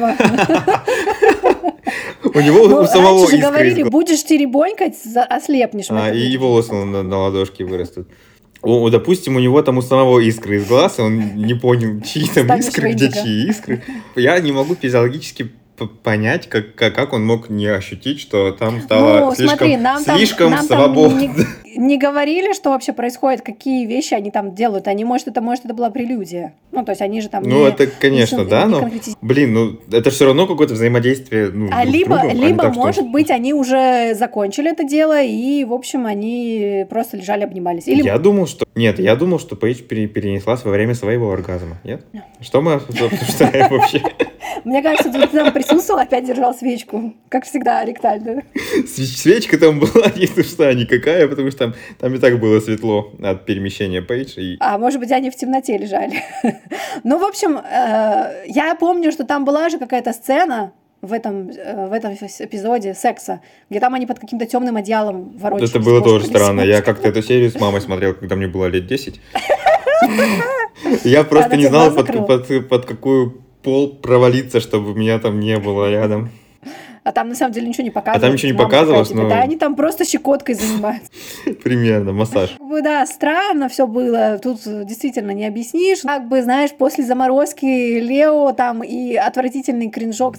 У 2.23 2.41
него 2.41 2.69
ну, 2.69 2.81
у 2.83 2.87
самого 2.87 3.25
искры 3.25 3.39
говорили, 3.39 3.83
будешь 3.85 4.23
теребонькать, 4.25 4.95
ослепнешь. 5.29 5.87
А, 5.91 6.13
и 6.13 6.37
волосы 6.37 6.75
на, 6.75 7.03
на 7.03 7.19
ладошке 7.19 7.65
вырастут. 7.65 8.09
О, 8.63 8.91
допустим, 8.91 9.37
у 9.37 9.41
него 9.41 9.63
там 9.63 9.79
у 9.79 9.83
самого 9.83 10.21
искры 10.21 10.57
из 10.57 10.67
глаз, 10.67 10.99
и 10.99 11.03
он 11.03 11.37
не 11.37 11.55
понял, 11.55 12.01
чьи 12.03 12.29
там 12.29 12.59
искры, 12.59 12.93
где 12.93 13.11
чьи 13.11 13.49
искры. 13.49 13.83
Я 14.17 14.39
не 14.41 14.53
могу 14.53 14.75
физиологически 14.75 15.51
понять, 15.87 16.49
как, 16.49 16.75
как, 16.75 16.95
как 16.95 17.13
он 17.13 17.25
мог 17.25 17.49
не 17.51 17.67
ощутить, 17.67 18.21
что 18.21 18.53
там 18.53 18.81
стало 18.81 19.21
ну, 19.21 19.35
слишком, 19.35 19.59
смотри, 19.59 19.77
нам 19.77 20.03
слишком 20.03 20.51
там, 20.53 20.65
свободно. 20.65 21.21
Там 21.21 21.21
не, 21.21 21.77
не 21.77 21.99
говорили, 21.99 22.53
что 22.53 22.71
вообще 22.71 22.93
происходит, 22.93 23.43
какие 23.43 23.87
вещи 23.87 24.15
они 24.15 24.31
там 24.31 24.55
делают. 24.55 24.89
Они, 24.89 25.05
может, 25.05 25.29
это, 25.29 25.41
может, 25.41 25.65
это 25.65 25.75
была 25.75 25.91
прелюдия. 25.91 26.55
Ну, 26.73 26.85
то 26.85 26.93
есть 26.93 27.03
они 27.03 27.21
же 27.21 27.29
там 27.29 27.43
Ну, 27.43 27.61
не, 27.61 27.69
это, 27.69 27.87
конечно, 27.87 28.39
не, 28.39 28.45
да, 28.45 28.65
не 28.67 28.71
но, 28.71 28.91
блин, 29.21 29.55
ну, 29.55 29.81
это 29.91 30.11
все 30.11 30.27
равно 30.27 30.47
какое-то 30.47 30.75
взаимодействие, 30.75 31.51
ну, 31.51 31.69
А 31.73 31.85
либо, 31.85 32.19
другом, 32.19 32.41
либо 32.41 32.63
так, 32.65 32.77
может 32.77 33.05
что... 33.05 33.11
быть, 33.11 33.31
они 33.31 33.55
уже 33.55 34.15
закончили 34.15 34.71
это 34.71 34.85
дело, 34.85 35.23
и, 35.23 35.65
в 35.65 35.73
общем, 35.73 36.07
они 36.07 36.87
просто 36.89 37.17
лежали, 37.17 37.45
обнимались. 37.45 37.89
Или... 37.89 38.03
Я 38.03 38.19
думал, 38.19 38.47
что... 38.47 38.67
Нет, 38.75 38.99
я 38.99 39.17
думал, 39.17 39.39
что 39.39 39.57
Пейдж 39.57 39.81
перенеслась 39.81 40.65
во 40.65 40.71
время 40.71 40.95
своего 40.95 41.31
оргазма. 41.31 41.79
Нет? 41.85 42.05
Что 42.41 42.61
мы 42.61 42.75
обсуждаем 42.75 43.71
вообще? 43.71 44.03
Мне 44.65 44.83
кажется, 44.83 45.11
ты 45.11 45.27
там 45.27 45.53
присутствовал, 45.53 46.01
опять 46.01 46.25
держал 46.25 46.55
свечку. 46.55 47.15
Как 47.29 47.45
всегда, 47.45 47.85
ректальную. 47.85 48.45
Свечка 48.87 49.59
там 49.59 49.81
была 49.81 50.07
не 50.17 50.27
что 50.43 50.73
никакая, 50.73 51.29
потому 51.29 51.51
что 51.51 51.59
там, 51.59 51.75
там 51.99 52.15
и 52.15 52.19
так 52.19 52.39
было 52.41 52.61
светло 52.61 53.13
от 53.23 53.47
перемещения 53.47 54.03
Пейдж. 54.03 54.39
И... 54.39 54.57
А 54.61 54.79
может 54.79 55.01
быть, 55.01 55.13
они 55.13 55.31
в 55.31 55.37
темноте 55.37 55.77
лежали. 55.77 56.23
ну, 57.05 57.19
в 57.19 57.25
общем, 57.25 57.59
э, 57.59 58.45
я 58.47 58.75
помню, 58.79 59.13
что 59.13 59.25
там 59.25 59.45
была 59.45 59.69
же 59.69 59.79
какая-то 59.79 60.13
сцена, 60.13 60.73
в 61.03 61.13
этом, 61.13 61.49
э, 61.51 61.89
в 61.89 61.93
этом 61.93 62.13
эпизоде 62.15 62.95
секса, 62.95 63.41
где 63.71 63.81
там 63.81 63.95
они 63.95 64.07
под 64.07 64.19
каким-то 64.19 64.47
темным 64.47 64.77
одеялом 64.77 65.37
ворочались. 65.39 65.71
Это 65.71 65.81
было 65.81 66.03
тоже 66.03 66.27
странно. 66.27 66.61
Я 66.61 66.83
как-то 66.83 67.09
эту 67.09 67.23
серию 67.23 67.51
с 67.51 67.59
мамой 67.59 67.81
смотрел, 67.81 68.15
когда 68.15 68.37
мне 68.37 68.49
было 68.49 68.67
лет 68.67 68.87
10. 68.87 69.21
Я 71.05 71.25
просто 71.25 71.57
не 71.57 71.67
знал, 71.67 71.91
под 71.93 72.87
какую 72.87 73.43
пол 73.63 73.95
провалиться, 73.95 74.61
чтобы 74.61 74.99
меня 74.99 75.19
там 75.19 75.41
не 75.41 75.59
было 75.59 75.91
рядом. 75.91 76.31
А 77.03 77.13
там 77.13 77.31
на 77.31 77.35
самом 77.35 77.53
деле 77.53 77.69
ничего 77.69 77.85
не 77.85 77.91
показывалось. 77.91 78.23
А 78.23 78.27
там 78.27 78.35
ничего 78.35 78.53
не 78.53 78.59
показывалось, 78.59 79.11
но... 79.11 79.29
Да, 79.29 79.41
они 79.41 79.57
там 79.57 79.75
просто 79.75 80.05
щекоткой 80.05 80.55
занимаются. 80.55 81.11
Примерно, 81.65 82.13
массаж. 82.13 82.57
Да, 82.83 83.07
странно 83.07 83.69
все 83.69 83.87
было. 83.87 84.39
Тут 84.39 84.61
действительно 84.65 85.31
не 85.31 85.47
объяснишь. 85.47 86.01
Как 86.03 86.29
бы, 86.29 86.43
знаешь, 86.43 86.71
после 86.73 87.05
заморозки 87.05 87.65
Лео 87.65 88.53
там 88.53 88.83
и 88.83 89.15
отвратительный 89.15 89.89
кринжок. 89.89 90.37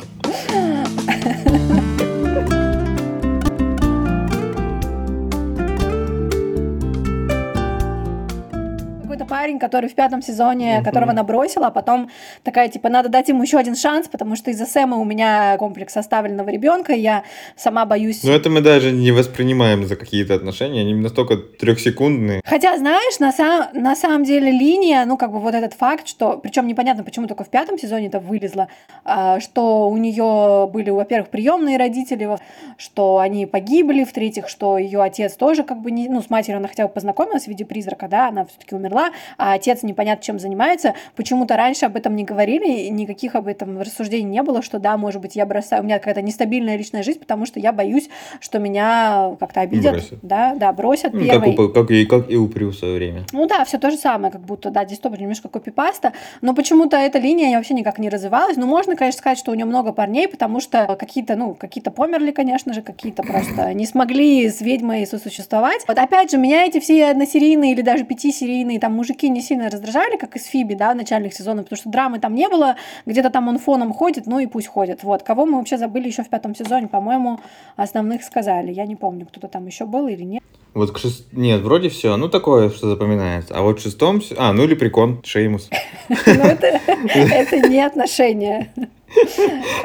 Парень, 9.32 9.60
который 9.60 9.90
в 9.90 9.96
пятом 9.96 10.22
сезоне, 10.22 10.66
mm-hmm. 10.66 10.84
которого 10.84 11.12
она 11.12 11.24
бросила, 11.24 11.68
а 11.68 11.72
потом 11.72 12.10
такая, 12.44 12.68
типа, 12.68 12.90
надо 12.90 13.08
дать 13.08 13.30
ему 13.30 13.44
еще 13.44 13.58
один 13.58 13.78
шанс, 13.78 14.10
потому 14.10 14.36
что 14.36 14.52
из-за 14.52 14.66
Сэма 14.66 14.98
у 14.98 15.06
меня 15.06 15.56
комплекс 15.58 15.96
оставленного 15.96 16.50
ребенка, 16.50 16.92
я 16.92 17.24
сама 17.56 17.86
боюсь... 17.86 18.26
Ну, 18.26 18.34
это 18.34 18.50
мы 18.50 18.60
даже 18.60 18.92
не 18.92 19.14
воспринимаем 19.14 19.86
за 19.86 19.96
какие-то 19.96 20.36
отношения, 20.36 20.82
они 20.82 20.94
настолько 20.94 21.38
трехсекундные. 21.38 22.42
Хотя, 22.44 22.78
знаешь, 22.78 23.20
на, 23.20 23.32
сам, 23.32 23.70
на 23.74 23.96
самом 23.96 24.26
деле 24.26 24.52
линия, 24.52 25.06
ну, 25.06 25.16
как 25.16 25.32
бы 25.32 25.40
вот 25.40 25.56
этот 25.56 25.76
факт, 25.76 26.10
что, 26.10 26.38
причем 26.38 26.68
непонятно, 26.68 27.06
почему 27.06 27.28
только 27.28 27.46
в 27.46 27.50
пятом 27.50 27.78
сезоне 27.78 28.08
это 28.08 28.20
вылезло, 28.20 28.68
а, 29.06 29.40
что 29.40 29.88
у 29.88 29.96
нее 29.96 30.70
были, 30.74 30.90
во-первых, 30.90 31.30
приемные 31.30 31.78
родители, 31.78 32.38
что 32.78 33.20
они 33.20 33.46
погибли, 33.46 34.04
в-третьих, 34.04 34.50
что 34.50 34.78
ее 34.78 35.02
отец 35.02 35.36
тоже 35.36 35.64
как 35.64 35.82
бы 35.82 35.90
не, 35.90 36.10
ну, 36.10 36.22
с 36.22 36.30
матерью 36.30 36.58
она 36.58 36.68
хотя 36.68 36.86
бы 36.86 36.94
познакомилась 36.94 37.46
в 37.46 37.48
виде 37.48 37.64
призрака, 37.64 38.10
да, 38.10 38.28
она 38.28 38.44
все-таки 38.44 38.76
умерла, 38.76 39.12
а 39.38 39.54
отец 39.54 39.84
непонятно 39.84 40.24
чем 40.24 40.40
занимается. 40.40 40.94
Почему-то 41.16 41.56
раньше 41.56 41.86
об 41.86 41.96
этом 41.96 42.16
не 42.16 42.24
говорили, 42.24 42.88
никаких 42.88 43.36
об 43.36 43.48
этом 43.48 43.80
рассуждений 43.80 44.30
не 44.30 44.44
было, 44.44 44.62
что 44.62 44.80
да, 44.80 44.98
может 44.98 45.22
быть, 45.22 45.36
я 45.36 45.46
бросаю, 45.46 45.82
у 45.82 45.86
меня 45.86 46.00
какая-то 46.00 46.22
нестабильная 46.22 46.76
личная 46.76 47.04
жизнь, 47.04 47.20
потому 47.20 47.46
что 47.46 47.60
я 47.60 47.72
боюсь, 47.72 48.10
что 48.40 48.60
меня 48.60 49.36
как-то 49.40 49.62
обидят, 49.62 49.94
бросят. 49.94 50.20
да, 50.22 50.56
да, 50.56 50.72
бросят 50.74 51.14
ну, 51.14 51.24
первый. 51.24 51.56
Как, 51.56 51.60
у, 51.60 51.70
как, 51.70 51.92
и, 51.92 52.06
как 52.06 52.32
и 52.32 52.36
у 52.36 52.48
Прю 52.48 52.72
в 52.72 52.76
свое 52.76 52.96
время. 52.96 53.26
Ну 53.32 53.48
да, 53.48 53.64
все 53.66 53.78
то 53.78 53.92
же 53.92 53.98
самое, 53.98 54.32
как 54.32 54.42
будто, 54.42 54.70
да, 54.70 54.86
здесь 54.86 55.00
тоже 55.00 55.18
немножко 55.18 55.50
копипаста, 55.50 56.14
но 56.42 56.54
почему-то 56.54 56.98
эта 56.98 57.20
линия 57.20 57.56
вообще 57.56 57.74
никак 57.74 58.00
не 58.00 58.10
развивалась. 58.10 58.58
Ну, 58.58 58.66
можно, 58.68 58.96
конечно, 58.96 59.20
сказать, 59.20 59.38
что 59.38 59.52
у 59.52 59.56
нее 59.56 59.66
много 59.66 59.94
парней, 59.94 60.28
потому 60.28 60.60
что 60.60 60.96
какие-то, 61.00 61.36
ну, 61.36 61.56
какие-то 61.56 61.92
померли, 61.92 62.32
конечно 62.32 62.74
же, 62.74 62.82
какие-то 62.82 63.24
просто 63.24 63.74
не 63.74 63.86
смогли 63.86 64.50
с 64.50 64.62
ведьмой 64.62 65.06
сосуществовать. 65.06 65.82
Вот 65.88 65.98
опять 65.98 66.32
же, 66.32 66.38
меня 66.38 66.66
эти 66.66 66.80
все 66.80 67.06
односерийные 67.06 67.74
или 67.74 67.82
даже 67.82 68.04
пятисерийные 68.04 68.80
там 68.80 68.94
мужики 69.02 69.30
не 69.30 69.42
сильно 69.42 69.68
раздражали, 69.72 70.16
как 70.16 70.36
из 70.36 70.46
Фиби, 70.46 70.76
да, 70.76 70.94
в 70.94 70.96
начальных 70.96 71.34
сезонах, 71.34 71.66
потому 71.66 71.78
что 71.78 71.90
драмы 71.90 72.20
там 72.20 72.36
не 72.36 72.48
было, 72.48 72.76
где-то 73.08 73.32
там 73.32 73.48
он 73.48 73.58
фоном 73.58 73.94
ходит, 73.94 74.28
ну 74.28 74.38
и 74.38 74.46
пусть 74.46 74.68
ходит. 74.68 75.04
Вот, 75.04 75.24
кого 75.24 75.48
мы 75.48 75.58
вообще 75.58 75.80
забыли 75.80 76.08
еще 76.08 76.22
в 76.22 76.30
пятом 76.30 76.54
сезоне, 76.54 76.88
по-моему, 76.88 77.40
основных 77.78 78.24
сказали. 78.24 78.72
Я 78.72 78.86
не 78.86 78.96
помню, 78.96 79.26
кто-то 79.26 79.48
там 79.48 79.66
еще 79.66 79.86
был 79.86 80.08
или 80.08 80.24
нет. 80.24 80.44
Вот 80.76 80.92
к 80.92 81.00
шест... 81.00 81.34
Нет, 81.34 81.62
вроде 81.62 81.90
все. 81.90 82.16
Ну, 82.16 82.30
такое, 82.30 82.70
что 82.70 82.90
запоминается. 82.90 83.56
А 83.58 83.62
вот 83.62 83.80
в 83.80 83.82
шестом... 83.82 84.22
А, 84.38 84.54
ну 84.54 84.64
или 84.64 84.76
прикон, 84.76 85.22
Шеймус. 85.24 85.70
Ну, 86.10 86.44
это 86.44 87.68
не 87.68 87.82
отношения. 87.82 88.72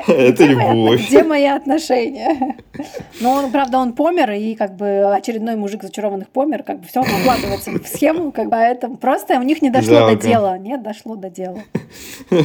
Это 0.06 0.44
любовь. 0.44 1.06
Где 1.06 1.22
мои 1.22 1.44
отношения? 1.44 2.56
Ну, 3.20 3.30
он, 3.30 3.50
правда, 3.50 3.78
он 3.78 3.92
помер, 3.92 4.32
и 4.32 4.54
как 4.54 4.76
бы 4.76 5.14
очередной 5.14 5.56
мужик 5.56 5.82
зачарованных 5.82 6.28
помер, 6.28 6.62
как 6.62 6.80
бы 6.80 6.86
все 6.86 7.00
укладывается 7.00 7.70
в 7.70 7.86
схему, 7.86 8.32
как 8.32 8.48
бы 8.48 8.56
это 8.56 8.88
просто 8.88 9.38
у 9.38 9.42
них 9.42 9.62
не 9.62 9.70
дошло 9.70 10.08
до 10.10 10.16
дела. 10.16 10.58
Нет, 10.58 10.82
дошло 10.82 11.16
до 11.16 11.30
дела. 11.30 11.58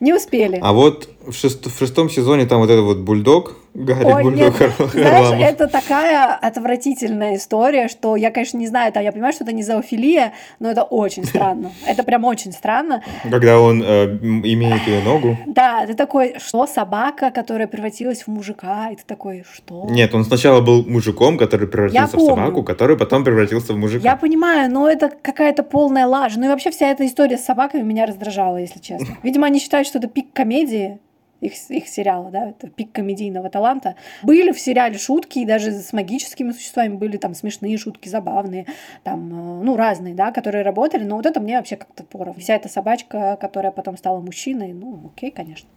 Не 0.00 0.14
успели. 0.14 0.60
А 0.62 0.72
вот 0.72 1.10
в, 1.30 1.34
шест... 1.34 1.66
в 1.66 1.78
шестом 1.78 2.10
сезоне 2.10 2.46
там 2.46 2.60
вот 2.60 2.70
этот 2.70 2.84
вот 2.84 2.98
бульдог, 2.98 3.56
Гарри 3.74 4.04
Ой, 4.04 4.22
Бульдог 4.24 4.56
Знаешь, 4.92 5.52
это 5.52 5.68
такая 5.68 6.34
отвратительная 6.34 7.36
история, 7.36 7.88
что 7.88 8.16
я, 8.16 8.30
конечно, 8.30 8.58
не 8.58 8.66
знаю, 8.66 8.92
там, 8.92 9.04
я 9.04 9.12
понимаю, 9.12 9.32
что 9.32 9.44
это 9.44 9.52
не 9.52 9.62
зоофилия, 9.62 10.32
но 10.58 10.70
это 10.70 10.82
очень 10.82 11.24
странно. 11.24 11.70
Это 11.86 12.02
прям 12.02 12.24
очень 12.24 12.52
странно. 12.52 13.02
Когда 13.30 13.60
он 13.60 13.82
э, 13.82 14.18
имеет 14.20 14.86
ее 14.86 15.02
ногу. 15.02 15.36
Да, 15.58 15.84
ты 15.86 15.94
такой, 15.94 16.36
что, 16.38 16.66
собака, 16.66 17.30
которая 17.30 17.66
превратилась 17.66 18.22
в 18.22 18.28
мужика, 18.28 18.90
и 18.90 18.96
ты 18.96 19.02
такой, 19.04 19.44
что? 19.52 19.86
Нет, 19.90 20.14
он 20.14 20.24
сначала 20.24 20.60
был 20.60 20.84
мужиком, 20.84 21.36
который 21.36 21.66
превратился 21.66 22.16
в 22.16 22.20
собаку, 22.20 22.62
который 22.62 22.96
потом 22.96 23.24
превратился 23.24 23.72
в 23.72 23.76
мужика. 23.76 24.04
Я 24.04 24.16
понимаю, 24.16 24.70
но 24.70 24.88
это 24.88 25.10
какая-то 25.10 25.64
полная 25.64 26.06
лажа. 26.06 26.38
Ну 26.38 26.46
и 26.46 26.48
вообще 26.48 26.70
вся 26.70 26.90
эта 26.90 27.04
история 27.06 27.38
с 27.38 27.44
собаками 27.44 27.82
меня 27.82 28.06
раздражала, 28.06 28.58
если 28.58 28.78
честно. 28.78 29.16
Видимо, 29.22 29.46
они 29.46 29.58
считают, 29.58 29.88
что 29.88 29.98
это 29.98 30.06
пик 30.06 30.32
комедии, 30.32 30.98
их, 31.40 31.52
их 31.68 31.88
сериала, 31.88 32.30
да, 32.30 32.50
это 32.50 32.68
пик 32.68 32.92
комедийного 32.92 33.48
таланта. 33.50 33.94
Были 34.22 34.52
в 34.52 34.60
сериале 34.60 34.98
шутки, 34.98 35.40
и 35.40 35.44
даже 35.44 35.72
с 35.72 35.92
магическими 35.92 36.52
существами 36.52 36.94
были 36.94 37.16
там 37.16 37.34
смешные 37.34 37.78
шутки, 37.78 38.08
забавные, 38.08 38.66
там, 39.04 39.60
э, 39.60 39.64
ну, 39.64 39.76
разные, 39.76 40.14
да, 40.14 40.32
которые 40.32 40.64
работали, 40.64 41.04
но 41.04 41.16
вот 41.16 41.26
это 41.26 41.40
мне 41.40 41.56
вообще 41.56 41.76
как-то 41.76 42.04
поровну. 42.04 42.40
Вся 42.40 42.56
эта 42.56 42.68
собачка, 42.68 43.36
которая 43.40 43.72
потом 43.72 43.96
стала 43.96 44.20
мужчиной, 44.20 44.72
ну, 44.72 45.12
окей, 45.14 45.30
конечно. 45.30 45.68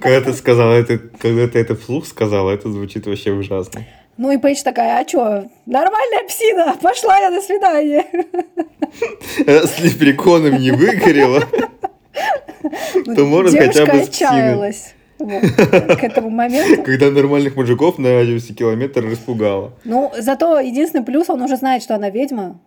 Когда 0.00 0.20
ты 0.20 0.32
сказала 0.32 0.72
это, 0.72 0.98
когда 0.98 1.48
ты 1.48 1.58
это 1.58 1.76
вслух 1.76 2.06
сказала, 2.06 2.50
это 2.50 2.70
звучит 2.70 3.06
вообще 3.06 3.32
ужасно. 3.32 3.82
Ну 4.16 4.30
и 4.30 4.36
Пейдж 4.36 4.62
такая, 4.62 5.00
а 5.00 5.04
чё, 5.04 5.48
нормальная 5.66 6.24
псина, 6.28 6.76
пошла 6.80 7.18
я, 7.18 7.30
до 7.30 7.40
свидания. 7.40 8.04
С 9.46 9.80
лепреконом 9.80 10.58
не 10.58 10.70
выгорела. 10.70 11.42
То 13.14 13.24
может 13.24 13.56
хотя 13.56 13.86
бы 13.86 13.92
отчаялась. 13.92 14.94
к 15.18 16.02
этому 16.02 16.30
моменту. 16.30 16.82
Когда 16.84 17.10
нормальных 17.10 17.56
мужиков 17.56 17.98
на 17.98 18.12
радиусе 18.12 18.54
километра 18.54 19.08
распугала. 19.08 19.72
Ну, 19.84 20.10
зато 20.18 20.58
единственный 20.58 21.04
плюс, 21.04 21.30
он 21.30 21.42
уже 21.42 21.56
знает, 21.56 21.82
что 21.82 21.94
она 21.94 22.10
ведьма, 22.10 22.58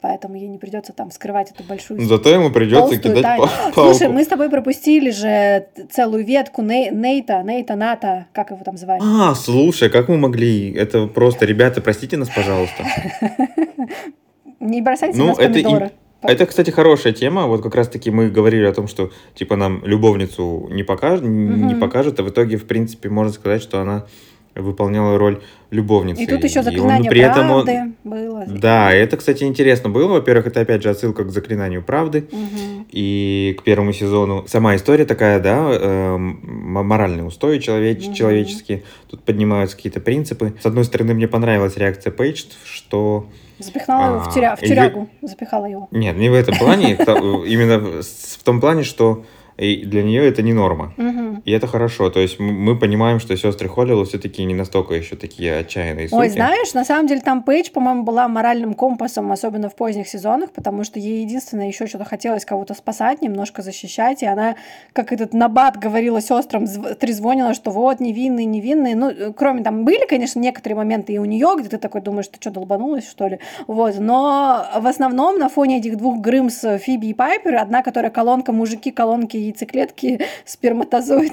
поэтому 0.00 0.34
ей 0.34 0.48
не 0.48 0.58
придется 0.58 0.92
там 0.92 1.10
скрывать 1.10 1.50
эту 1.52 1.62
большую 1.62 2.00
Зато 2.00 2.30
ему 2.30 2.50
придется 2.50 2.96
кидать 2.96 3.22
тайну. 3.22 3.46
палку. 3.46 3.94
Слушай, 3.94 4.08
мы 4.08 4.24
с 4.24 4.26
тобой 4.26 4.50
пропустили 4.50 5.10
же 5.10 5.66
целую 5.90 6.24
ветку 6.24 6.62
Нейта, 6.62 7.42
Нейта, 7.42 7.76
Ната, 7.76 8.26
как 8.32 8.50
его 8.50 8.62
там 8.64 8.76
звать? 8.76 9.00
А, 9.04 9.34
слушай, 9.34 9.88
как 9.88 10.08
мы 10.08 10.16
могли? 10.16 10.72
Это 10.74 11.06
просто, 11.06 11.46
ребята, 11.46 11.80
простите 11.80 12.16
нас, 12.16 12.28
пожалуйста. 12.28 12.84
Не 14.60 14.82
бросайте 14.82 15.16
ну, 15.16 15.28
нас 15.28 15.38
помидоры. 15.38 15.92
Это, 16.22 16.46
кстати, 16.46 16.70
хорошая 16.70 17.12
тема. 17.12 17.46
Вот 17.46 17.62
как 17.62 17.74
раз-таки 17.74 18.10
мы 18.10 18.28
говорили 18.28 18.64
о 18.64 18.72
том, 18.72 18.88
что 18.88 19.10
типа 19.34 19.56
нам 19.56 19.84
любовницу 19.84 20.68
не 20.70 20.82
покажут, 20.82 21.24
угу. 21.24 21.30
не 21.30 21.74
покажут, 21.74 22.20
а 22.20 22.22
в 22.22 22.28
итоге, 22.28 22.56
в 22.56 22.66
принципе, 22.66 23.08
можно 23.08 23.32
сказать, 23.32 23.62
что 23.62 23.80
она 23.80 24.06
выполняла 24.54 25.16
роль 25.16 25.40
любовницы. 25.70 26.22
И 26.22 26.26
тут 26.26 26.42
еще 26.44 26.62
заклинание 26.62 27.08
он, 27.08 27.14
при 27.14 27.20
правды 27.20 27.40
этом 27.40 27.50
он... 27.50 27.94
было. 28.04 28.44
Да, 28.46 28.92
это, 28.92 29.16
кстати, 29.16 29.44
интересно 29.44 29.88
было. 29.88 30.14
Во-первых, 30.14 30.48
это 30.48 30.60
опять 30.60 30.82
же 30.82 30.90
отсылка 30.90 31.24
к 31.24 31.30
заклинанию 31.30 31.82
правды 31.82 32.26
угу. 32.30 32.86
и 32.90 33.56
к 33.58 33.62
первому 33.62 33.92
сезону. 33.92 34.44
Сама 34.48 34.76
история 34.76 35.04
такая, 35.04 35.40
да, 35.40 35.68
э, 35.70 36.16
моральные 36.16 37.24
устои 37.24 37.58
человеч... 37.58 38.06
угу. 38.06 38.14
человеческие. 38.14 38.82
Тут 39.08 39.22
поднимаются 39.22 39.76
какие-то 39.76 40.00
принципы. 40.00 40.54
С 40.60 40.66
одной 40.66 40.84
стороны, 40.84 41.14
мне 41.14 41.28
понравилась 41.28 41.76
реакция 41.76 42.10
Пейдж, 42.10 42.44
что 42.64 43.26
Запихнула 43.58 44.06
его 44.06 44.18
в, 44.20 44.28
а, 44.28 44.32
тюря... 44.32 44.56
в 44.56 44.60
тюрягу, 44.60 45.08
запихала 45.20 45.66
его. 45.66 45.88
Нет, 45.90 46.16
не 46.16 46.30
в 46.30 46.34
этом 46.34 46.56
плане, 46.56 46.94
именно 47.46 48.02
в 48.02 48.42
том 48.42 48.58
плане, 48.58 48.84
что 48.84 49.24
и 49.60 49.84
для 49.84 50.02
нее 50.02 50.26
это 50.26 50.40
не 50.42 50.54
норма. 50.54 50.94
Угу. 50.96 51.42
И 51.44 51.52
это 51.52 51.66
хорошо. 51.66 52.08
То 52.08 52.20
есть 52.20 52.40
мы 52.40 52.78
понимаем, 52.78 53.20
что 53.20 53.36
сестры 53.36 53.68
Холлилу 53.68 54.04
все-таки 54.04 54.42
не 54.44 54.54
настолько 54.54 54.94
еще 54.94 55.16
такие 55.16 55.58
отчаянные 55.58 56.08
суки. 56.08 56.18
Ой, 56.18 56.28
знаешь, 56.30 56.72
на 56.72 56.84
самом 56.84 57.06
деле 57.06 57.20
там 57.20 57.42
Пейдж, 57.42 57.70
по-моему, 57.70 58.02
была 58.02 58.26
моральным 58.26 58.72
компасом, 58.72 59.30
особенно 59.30 59.68
в 59.68 59.76
поздних 59.76 60.08
сезонах, 60.08 60.52
потому 60.52 60.82
что 60.84 60.98
ей 60.98 61.22
единственное 61.22 61.68
еще 61.68 61.86
что-то 61.86 62.04
хотелось 62.04 62.46
кого-то 62.46 62.72
спасать, 62.72 63.20
немножко 63.20 63.60
защищать, 63.60 64.22
и 64.22 64.26
она, 64.26 64.56
как 64.94 65.12
этот 65.12 65.34
набат 65.34 65.76
говорила 65.76 66.22
сестрам, 66.22 66.66
трезвонила, 66.98 67.52
что 67.52 67.70
вот, 67.70 68.00
невинные, 68.00 68.46
невинные. 68.46 68.96
Ну, 68.96 69.34
кроме 69.36 69.62
там 69.62 69.84
были, 69.84 70.06
конечно, 70.06 70.40
некоторые 70.40 70.78
моменты 70.78 71.12
и 71.12 71.18
у 71.18 71.26
нее, 71.26 71.54
где 71.58 71.68
ты 71.68 71.76
такой 71.76 72.00
думаешь, 72.00 72.28
ты 72.28 72.38
что, 72.40 72.50
долбанулась, 72.50 73.08
что 73.08 73.28
ли? 73.28 73.38
Вот, 73.66 73.98
но 73.98 74.64
в 74.76 74.86
основном 74.86 75.38
на 75.38 75.50
фоне 75.50 75.80
этих 75.80 75.98
двух 75.98 76.18
Грымс, 76.18 76.64
Фиби 76.80 77.08
и 77.08 77.14
Пайпер, 77.14 77.56
одна, 77.56 77.82
которая 77.82 78.10
колонка 78.10 78.52
мужики, 78.52 78.90
колонки 78.90 79.49
яйцеклетки, 79.50 80.20
сперматозоид. 80.44 81.32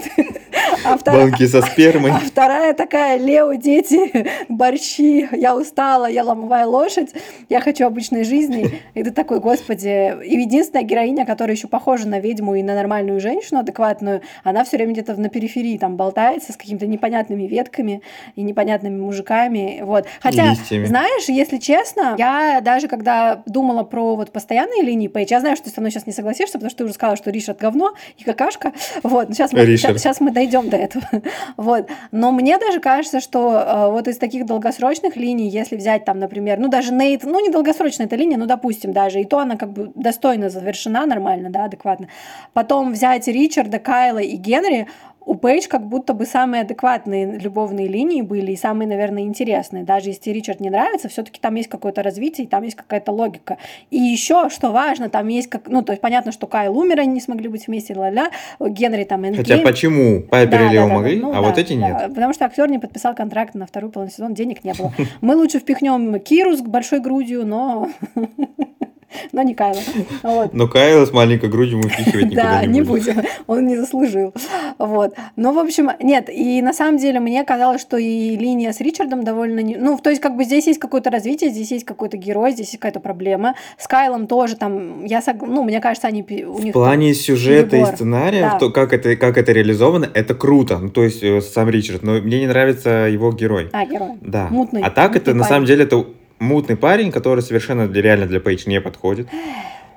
А 0.85 0.97
вторая, 0.97 1.27
Банки 1.27 1.45
со 1.47 1.61
спермой. 1.61 2.11
А 2.17 2.19
вторая 2.19 2.73
такая, 2.73 3.17
Лео, 3.17 3.53
дети, 3.53 4.27
борщи, 4.49 5.27
я 5.31 5.55
устала, 5.55 6.09
я 6.09 6.23
ломовая 6.23 6.65
лошадь, 6.65 7.13
я 7.49 7.61
хочу 7.61 7.85
обычной 7.85 8.23
жизни. 8.23 8.81
И 8.93 9.03
ты 9.03 9.11
такой, 9.11 9.39
господи. 9.39 10.15
И 10.23 10.39
единственная 10.39 10.83
героиня, 10.83 11.25
которая 11.25 11.55
еще 11.55 11.67
похожа 11.67 12.07
на 12.07 12.19
ведьму 12.19 12.55
и 12.55 12.63
на 12.63 12.75
нормальную 12.75 13.19
женщину 13.19 13.59
адекватную, 13.59 14.21
она 14.43 14.63
все 14.63 14.77
время 14.77 14.93
где-то 14.93 15.15
на 15.15 15.29
периферии 15.29 15.77
там 15.77 15.95
болтается 15.95 16.53
с 16.53 16.57
какими-то 16.57 16.87
непонятными 16.87 17.43
ветками 17.43 18.01
и 18.35 18.41
непонятными 18.41 18.99
мужиками. 18.99 19.81
Вот. 19.83 20.05
Хотя, 20.21 20.51
Листьями. 20.51 20.85
знаешь, 20.85 21.25
если 21.27 21.57
честно, 21.57 22.15
я 22.17 22.61
даже 22.61 22.87
когда 22.87 23.43
думала 23.45 23.83
про 23.83 24.15
вот 24.15 24.31
постоянные 24.31 24.83
линии 24.83 25.07
Пейдж, 25.07 25.29
я 25.31 25.39
знаю, 25.39 25.55
что 25.55 25.65
ты 25.65 25.71
со 25.71 25.81
мной 25.81 25.91
сейчас 25.91 26.07
не 26.07 26.13
согласишься, 26.13 26.53
потому 26.53 26.69
что 26.69 26.79
ты 26.79 26.83
уже 26.85 26.93
сказала, 26.93 27.17
что 27.17 27.31
Ришард 27.31 27.59
говно, 27.59 27.93
и 28.17 28.23
какашка. 28.23 28.73
Вот, 29.03 29.29
сейчас 29.29 29.53
мы, 29.53 29.65
сейчас, 29.65 30.01
сейчас 30.01 30.19
мы 30.19 30.31
дойдем 30.31 30.69
до 30.69 30.77
этого. 30.77 31.05
Вот. 31.57 31.89
Но 32.11 32.31
мне 32.31 32.57
даже 32.57 32.79
кажется, 32.79 33.19
что 33.19 33.51
э, 33.51 33.91
вот 33.91 34.07
из 34.07 34.17
таких 34.17 34.45
долгосрочных 34.45 35.15
линий, 35.15 35.49
если 35.49 35.75
взять 35.75 36.05
там, 36.05 36.19
например, 36.19 36.59
ну 36.59 36.67
даже 36.67 36.93
Нейт, 36.93 37.23
ну 37.23 37.39
не 37.39 37.49
долгосрочная 37.49 38.07
эта 38.07 38.15
линия, 38.15 38.37
ну 38.37 38.45
допустим 38.45 38.93
даже, 38.93 39.21
и 39.21 39.25
то 39.25 39.39
она 39.39 39.55
как 39.55 39.71
бы 39.71 39.91
достойно 39.95 40.49
завершена 40.49 41.05
нормально, 41.05 41.49
да, 41.49 41.65
адекватно. 41.65 42.07
Потом 42.53 42.93
взять 42.93 43.27
Ричарда, 43.27 43.79
Кайла 43.79 44.19
и 44.19 44.35
Генри, 44.35 44.87
у 45.27 45.35
Пейдж 45.35 45.67
как 45.67 45.85
будто 45.85 46.13
бы 46.13 46.25
самые 46.25 46.61
адекватные 46.61 47.37
любовные 47.37 47.87
линии 47.87 48.21
были 48.21 48.53
и 48.53 48.55
самые, 48.55 48.87
наверное, 48.87 49.23
интересные. 49.23 49.83
Даже 49.83 50.09
если 50.09 50.31
Ричард 50.31 50.61
не 50.61 50.69
нравится, 50.69 51.09
все-таки 51.09 51.39
там 51.41 51.55
есть 51.55 51.67
какое-то 51.67 52.01
развитие, 52.01 52.47
там 52.47 52.63
есть 52.63 52.77
какая-то 52.77 53.11
логика. 53.11 53.57
И 53.91 53.97
еще, 53.97 54.49
что 54.49 54.71
важно, 54.71 55.09
там 55.09 55.27
есть 55.27 55.49
как, 55.49 55.67
ну, 55.67 55.81
то 55.83 55.91
есть 55.91 56.01
понятно, 56.01 56.31
что 56.31 56.47
Кайл 56.47 56.77
умер, 56.77 57.01
они 57.01 57.11
не 57.11 57.19
смогли 57.21 57.49
быть 57.49 57.67
вместе, 57.67 57.93
ла-ля, 57.93 58.31
Генри 58.59 59.03
там 59.03 59.25
Эндгейм. 59.25 59.43
Хотя 59.43 59.57
почему? 59.57 60.21
Пайпер 60.21 60.59
да, 60.59 60.65
и 60.65 60.69
Лео 60.69 60.87
да, 60.87 60.93
могли, 60.93 61.19
да, 61.19 61.21
ну, 61.21 61.31
а 61.31 61.33
да, 61.33 61.41
вот 61.41 61.57
эти 61.57 61.73
нет. 61.73 61.97
Да, 61.99 62.07
потому 62.07 62.33
что 62.33 62.45
актер 62.45 62.69
не 62.69 62.79
подписал 62.79 63.13
контракт 63.13 63.53
на 63.53 63.65
вторую 63.65 63.91
половину 63.91 64.13
сезона, 64.13 64.33
денег 64.33 64.63
не 64.63 64.73
было. 64.73 64.93
Мы 65.19 65.35
лучше 65.35 65.59
впихнем 65.59 66.21
Киру 66.21 66.55
с 66.55 66.61
большой 66.61 67.01
грудью, 67.01 67.45
но 67.45 67.89
но 69.31 69.41
не 69.41 69.55
Кайла. 69.55 69.79
Вот. 70.23 70.53
Но 70.53 70.67
Кайла 70.67 71.05
с 71.05 71.11
маленькой 71.11 71.49
грудью 71.49 71.77
мы 71.77 71.89
впихивать 71.89 72.25
никуда 72.25 72.61
да, 72.61 72.65
не 72.65 72.81
будем. 72.81 73.05
Да, 73.05 73.13
не 73.13 73.21
будем. 73.21 73.31
Он 73.47 73.67
не 73.67 73.77
заслужил. 73.77 74.33
Вот. 74.77 75.15
Но, 75.35 75.53
в 75.53 75.59
общем, 75.59 75.91
нет. 76.01 76.29
И 76.29 76.61
на 76.61 76.73
самом 76.73 76.97
деле 76.97 77.19
мне 77.19 77.43
казалось, 77.43 77.81
что 77.81 77.97
и 77.97 78.35
линия 78.35 78.71
с 78.71 78.81
Ричардом 78.81 79.23
довольно... 79.23 79.59
Не... 79.61 79.75
Ну, 79.75 79.97
то 79.97 80.09
есть, 80.09 80.21
как 80.21 80.35
бы 80.35 80.43
здесь 80.43 80.67
есть 80.67 80.79
какое-то 80.79 81.09
развитие, 81.09 81.49
здесь 81.49 81.71
есть 81.71 81.85
какой-то 81.85 82.17
герой, 82.17 82.51
здесь 82.51 82.67
есть 82.67 82.79
какая-то 82.79 82.99
проблема. 82.99 83.55
С 83.77 83.87
Кайлом 83.87 84.27
тоже 84.27 84.55
там... 84.55 85.05
Я 85.05 85.21
сог... 85.21 85.41
Ну, 85.41 85.63
мне 85.63 85.79
кажется, 85.79 86.07
они... 86.07 86.23
У 86.23 86.59
них 86.59 86.69
в 86.69 86.73
плане 86.73 87.13
сюжета 87.13 87.71
перебор. 87.71 87.93
и 87.93 87.95
сценария, 87.95 88.41
да. 88.41 88.59
то, 88.59 88.69
как, 88.69 88.93
это, 88.93 89.15
как 89.15 89.37
это 89.37 89.51
реализовано, 89.51 90.09
это 90.13 90.35
круто. 90.35 90.79
Ну, 90.79 90.89
то 90.89 91.03
есть, 91.03 91.23
э, 91.23 91.41
сам 91.41 91.69
Ричард. 91.69 92.03
Но 92.03 92.13
мне 92.13 92.39
не 92.39 92.47
нравится 92.47 93.07
его 93.09 93.31
герой. 93.31 93.69
А, 93.71 93.85
герой. 93.85 94.17
Да. 94.21 94.47
Мутный. 94.49 94.81
А 94.81 94.89
так 94.89 95.15
это, 95.15 95.25
парень. 95.27 95.37
на 95.37 95.43
самом 95.45 95.65
деле, 95.65 95.83
это 95.83 96.05
мутный 96.39 96.75
парень, 96.75 97.11
который 97.11 97.41
совершенно 97.41 97.87
для, 97.87 98.01
реально 98.01 98.25
для 98.25 98.39
Пейдж 98.39 98.63
не 98.67 98.81
подходит. 98.81 99.27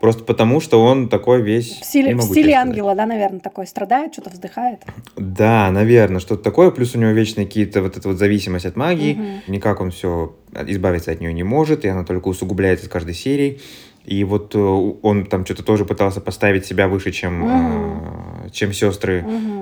Просто 0.01 0.25
потому, 0.25 0.61
что 0.61 0.83
он 0.83 1.11
такой 1.11 1.43
весь... 1.43 1.79
В 1.79 1.85
стиле, 1.85 2.15
в 2.15 2.23
стиле 2.23 2.55
ангела, 2.55 2.95
да, 2.95 3.05
наверное, 3.05 3.41
такой 3.41 3.67
страдает, 3.67 4.15
что-то 4.15 4.31
вздыхает. 4.31 4.81
Да, 5.17 5.71
наверное, 5.71 6.21
что-то 6.21 6.43
такое. 6.43 6.71
Плюс 6.71 6.95
у 6.95 6.99
него 6.99 7.11
вечные 7.11 7.47
какие-то 7.47 7.83
вот 7.83 7.99
эта 7.99 8.09
вот 8.09 8.17
зависимость 8.17 8.65
от 8.65 8.77
магии. 8.77 9.13
Угу. 9.13 9.53
Никак 9.53 9.83
он 9.83 9.91
все 9.91 10.35
избавиться 10.67 11.13
от 11.13 11.21
нее 11.21 11.35
не 11.35 11.43
может, 11.43 11.85
и 11.85 11.89
она 11.89 12.05
только 12.05 12.29
усугубляется 12.29 12.87
с 12.87 12.89
каждой 12.89 13.13
серией. 13.13 13.61
И 14.05 14.25
вот 14.25 14.55
э, 14.55 14.59
он 14.59 15.27
там 15.27 15.45
что-то 15.45 15.63
тоже 15.63 15.85
пытался 15.85 16.21
поставить 16.21 16.67
себя 16.67 16.89
выше, 16.89 17.13
чем, 17.13 17.43
угу. 17.43 17.53
э, 18.47 18.51
чем 18.51 18.73
сестры. 18.73 19.23
Угу. 19.23 19.61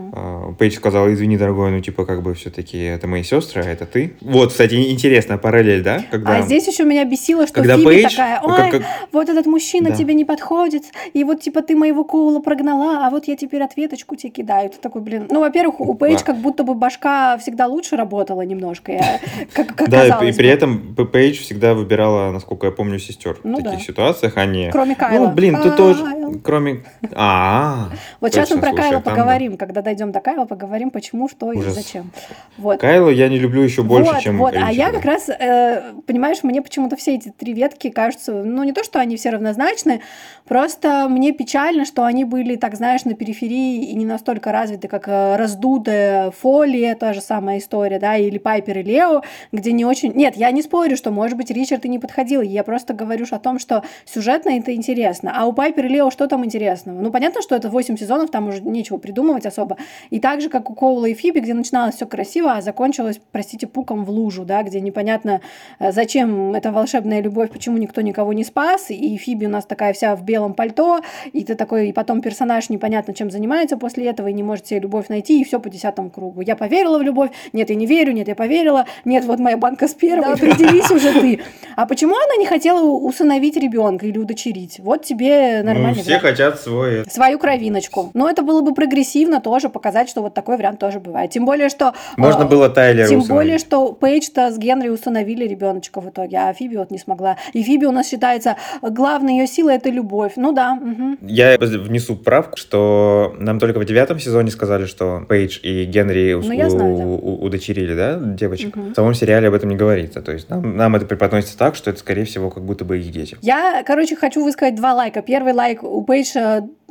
Пейдж 0.59 0.75
сказал, 0.75 1.11
извини, 1.13 1.37
дорогой, 1.37 1.71
ну 1.71 1.81
типа 1.81 2.05
как 2.05 2.23
бы 2.23 2.35
все-таки 2.35 2.79
это 2.79 3.07
мои 3.07 3.23
сестры, 3.23 3.63
а 3.63 3.67
это 3.67 3.87
ты. 3.87 4.15
Вот, 4.21 4.51
кстати, 4.51 4.91
интересная 4.91 5.39
параллель, 5.39 5.83
да? 5.83 6.03
Когда... 6.11 6.39
А 6.39 6.43
здесь 6.43 6.67
еще 6.67 6.85
меня 6.85 7.05
бесило, 7.05 7.47
что 7.47 7.55
когда 7.55 7.77
Фиби 7.77 7.85
Пейдж... 7.85 8.11
такая, 8.11 8.41
ой, 8.43 8.57
как, 8.57 8.71
как... 8.71 8.83
вот 9.13 9.29
этот 9.29 9.47
мужчина 9.47 9.91
да. 9.91 9.97
тебе 9.97 10.15
не 10.15 10.25
подходит, 10.25 10.85
и 11.13 11.25
вот 11.25 11.41
типа 11.41 11.63
ты 11.63 11.77
моего 11.77 12.05
Коула 12.05 12.41
прогнала, 12.41 13.07
а 13.07 13.11
вот 13.11 13.29
я 13.29 13.37
теперь 13.37 13.63
ответочку 13.63 14.17
тебе 14.17 14.31
кидаю. 14.31 14.71
Ты 14.71 14.79
такой, 14.81 15.03
блин, 15.03 15.27
ну, 15.31 15.41
во-первых, 15.41 15.81
у 15.81 15.95
Пейдж 15.95 16.23
как 16.25 16.39
будто 16.39 16.65
бы 16.65 16.75
башка 16.75 17.39
всегда 17.39 17.67
лучше 17.67 17.97
работала 17.97 18.43
немножко, 18.43 18.93
я, 18.93 19.21
как, 19.53 19.75
как 19.75 19.89
Да, 19.89 20.07
и 20.25 20.33
при 20.33 20.49
этом 20.49 20.95
Пейдж 20.95 21.41
всегда 21.41 21.75
выбирала, 21.75 22.33
насколько 22.33 22.67
я 22.67 22.73
помню, 22.73 22.99
сестер 22.99 23.39
ну, 23.45 23.59
в 23.59 23.63
таких 23.63 23.79
да. 23.79 23.85
ситуациях, 23.85 24.28
а 24.37 24.47
не... 24.47 24.71
Кроме 24.71 24.95
Кайла. 24.95 25.27
Ну, 25.27 25.33
блин, 25.33 25.61
ты 25.63 25.71
тоже... 25.71 26.05
Кроме... 26.45 26.85
А, 27.15 27.89
Вот 28.21 28.33
сейчас 28.33 28.51
мы 28.51 28.59
про 28.59 28.73
Кайла 28.73 29.01
поговорим. 29.01 29.57
Когда 29.57 29.83
дойдем 29.83 30.13
до 30.13 30.21
Кайла, 30.21 30.45
поговорим, 30.45 30.91
почему, 30.91 31.29
что 31.29 31.53
и 31.53 31.61
зачем. 31.61 32.11
Вот. 32.57 32.81
Кайла 32.81 33.11
я 33.11 33.29
не 33.29 33.39
люблю 33.39 33.63
еще 33.63 33.83
больше, 33.83 34.21
чем 34.21 34.39
Вот, 34.39 34.55
а 34.55 34.71
я 34.73 34.91
как 34.91 35.05
раз, 35.05 35.29
э, 35.29 35.93
понимаешь, 36.07 36.43
мне 36.43 36.63
почему-то 36.63 36.97
все 36.97 37.15
эти 37.15 37.31
три 37.31 37.53
ветки 37.53 37.91
кажутся, 37.91 38.33
ну, 38.33 38.63
не 38.65 38.73
то, 38.73 38.85
что 38.85 39.01
они 39.01 39.17
все 39.17 39.31
равнозначны, 39.31 40.01
просто 40.47 41.07
мне 41.09 41.33
печально, 41.33 41.85
что 41.85 42.05
они 42.05 42.25
были, 42.25 42.57
так 42.57 42.75
знаешь, 42.75 43.05
на 43.05 43.15
периферии 43.15 43.85
и 43.85 43.95
не 43.95 44.05
настолько 44.05 44.53
развиты, 44.53 44.89
как 44.89 45.09
э, 45.09 45.37
раздутая 45.37 46.31
Фоли, 46.31 46.97
та 46.99 47.13
же 47.13 47.21
самая 47.21 47.59
история, 47.59 47.99
да, 47.99 48.17
или 48.17 48.39
Пайпер 48.39 48.79
и 48.79 48.83
Лео, 48.83 49.23
где 49.53 49.73
не 49.73 49.85
очень... 49.85 50.13
Нет, 50.15 50.37
я 50.37 50.51
не 50.51 50.63
спорю, 50.63 50.97
что, 50.97 51.11
может 51.11 51.37
быть, 51.37 51.51
Ричард 51.51 51.85
и 51.85 51.89
не 51.89 51.99
подходил, 51.99 52.43
я 52.43 52.63
просто 52.65 52.95
говорю 52.95 53.27
о 53.31 53.39
том, 53.39 53.59
что 53.59 53.83
сюжетно 54.19 54.51
это 54.51 54.75
интересно. 54.75 55.33
А 55.35 55.47
у 55.47 55.53
Пайпер 55.53 55.87
Лео 55.87 56.11
что 56.11 56.27
там 56.27 56.45
интересного? 56.45 57.01
Ну, 57.01 57.13
понятно, 57.13 57.41
что 57.41 57.55
это 57.55 57.69
8 57.69 57.97
сезонов, 57.97 58.31
там 58.31 58.49
уже 58.49 58.61
нечего 58.63 58.97
придумывать 58.99 59.47
особо. 59.47 59.77
И 60.11 60.19
так 60.19 60.41
же, 60.41 60.49
как 60.49 60.71
у 60.71 60.75
Коула 60.75 61.07
и 61.07 61.15
Фиби, 61.15 61.39
где 61.39 61.55
начиналось 61.55 61.95
все 61.95 62.07
красиво, 62.07 62.53
а 62.53 62.61
закончилось, 62.61 63.21
простите, 63.31 63.69
пуком 63.69 64.05
в 64.05 64.11
лужу, 64.11 64.45
да, 64.45 64.65
где 64.65 64.81
непонятно, 64.81 65.41
э, 65.79 65.93
зачем 65.93 66.53
эта 66.55 66.73
волшебная 66.73 67.23
любовь, 67.23 67.51
почему 67.53 67.79
никто 67.79 68.01
никого 68.01 68.33
не 68.33 68.43
спас, 68.43 68.91
и 68.91 69.17
Фиби 69.17 69.47
у 69.47 69.51
нас 69.51 69.65
такая 69.67 69.93
вся 69.93 70.17
в 70.17 70.25
белом 70.25 70.55
пальто, 70.55 71.01
и 71.33 71.45
ты 71.45 71.55
такой, 71.55 71.91
и 71.91 71.93
потом 71.93 72.21
персонаж 72.21 72.71
непонятно 72.71 73.15
чем 73.15 73.31
занимается 73.31 73.77
после 73.77 74.07
этого, 74.07 74.27
и 74.27 74.33
не 74.33 74.43
может 74.43 74.67
себе 74.67 74.81
любовь 74.81 75.09
найти, 75.09 75.41
и 75.41 75.45
все 75.45 75.61
по 75.61 75.71
десятому 75.71 76.11
кругу. 76.11 76.41
Я 76.41 76.57
поверила 76.57 76.99
в 76.99 77.03
любовь, 77.03 77.31
нет, 77.53 77.71
я 77.71 77.77
не 77.77 77.87
верю, 77.87 78.13
нет, 78.13 78.27
я 78.27 78.35
поверила, 78.35 78.85
нет, 79.05 79.25
вот 79.25 79.39
моя 79.39 79.57
банка 79.57 79.87
с 79.87 79.95
первой, 79.95 80.25
да, 80.25 80.33
определись 80.33 80.91
уже 80.91 81.13
ты. 81.21 81.41
А 81.77 81.87
почему 81.87 82.15
она 82.17 82.37
не 82.37 82.47
хотела 82.47 82.83
усыновить 82.83 83.57
ребенка 83.57 84.08
или 84.09 84.19
удочерить? 84.19 84.79
Вот 84.79 85.05
тебе 85.05 85.63
нормально. 85.63 85.95
Ну, 85.97 86.03
все 86.03 86.19
хотят 86.19 86.61
свой... 86.61 87.05
Свою 87.11 87.39
кровиночку. 87.39 88.11
Но 88.15 88.29
это 88.29 88.43
было 88.43 88.61
бы 88.61 88.75
прогрессивно 88.75 89.41
тоже 89.41 89.69
показать, 89.69 90.09
что 90.09 90.23
вот 90.23 90.35
такой 90.35 90.57
вариант 90.57 90.81
тоже 90.81 91.01
бывает. 91.01 91.31
Тем 91.31 91.45
более, 91.45 91.69
что... 91.69 91.95
Можно 92.17 92.43
э, 92.43 92.49
было 92.49 92.69
Тайлера 92.69 93.09
Тем 93.09 93.21
усыновить. 93.21 93.43
более, 93.43 93.59
что 93.59 93.93
Пейдж-то 93.93 94.51
с 94.51 94.59
Генри 94.59 94.89
установили 94.89 95.47
ребеночка 95.47 96.01
в 96.01 96.09
итоге, 96.09 96.39
а 96.39 96.53
Фиби 96.53 96.77
вот 96.77 96.91
не 96.91 96.99
смогла. 96.99 97.37
И 97.53 97.63
Фиби 97.63 97.87
у 97.87 97.93
нас 97.93 98.09
считается, 98.09 98.57
главной 98.83 99.39
ее 99.39 99.47
силой 99.47 99.77
это 99.77 99.91
любовь. 99.91 100.33
Ну 100.37 100.53
да. 100.53 100.79
Угу. 100.81 101.19
Я 101.23 101.57
внесу 101.59 102.17
правку, 102.17 102.57
что 102.57 103.35
нам 103.39 103.59
только 103.59 103.79
в 103.79 103.85
девятом 103.85 104.19
сезоне 104.19 104.51
сказали, 104.51 104.87
что 104.87 105.25
Пейдж 105.29 105.59
и 105.63 105.85
Генри 105.85 106.33
ну, 106.35 106.39
у- 106.39 106.43
знаю, 106.43 106.97
да. 106.97 107.29
удочерили, 107.29 107.95
да, 107.95 108.19
девочек. 108.19 108.77
Угу. 108.77 108.91
В 108.91 108.95
самом 108.95 109.15
сериале 109.15 109.49
об 109.49 109.55
этом 109.55 109.69
не 109.69 109.77
говорится. 109.77 110.23
То 110.23 110.33
есть 110.33 110.49
нам, 110.49 110.77
нам 110.77 110.97
это 110.97 111.07
преподносится 111.07 111.59
так, 111.59 111.75
что 111.75 111.91
это, 111.91 111.99
скорее 111.99 112.25
всего, 112.25 112.51
как 112.51 112.65
будто 112.65 112.85
бы 112.85 112.99
их 112.99 113.11
дети. 113.11 113.37
Я, 113.43 113.83
короче, 113.87 113.98
хочу 114.17 114.45
высказать 114.45 114.75
два 114.75 114.95
лайка. 114.95 115.23
Первый 115.23 115.53
лайк 115.53 115.83
у 115.83 116.03
Пейдж 116.03 116.37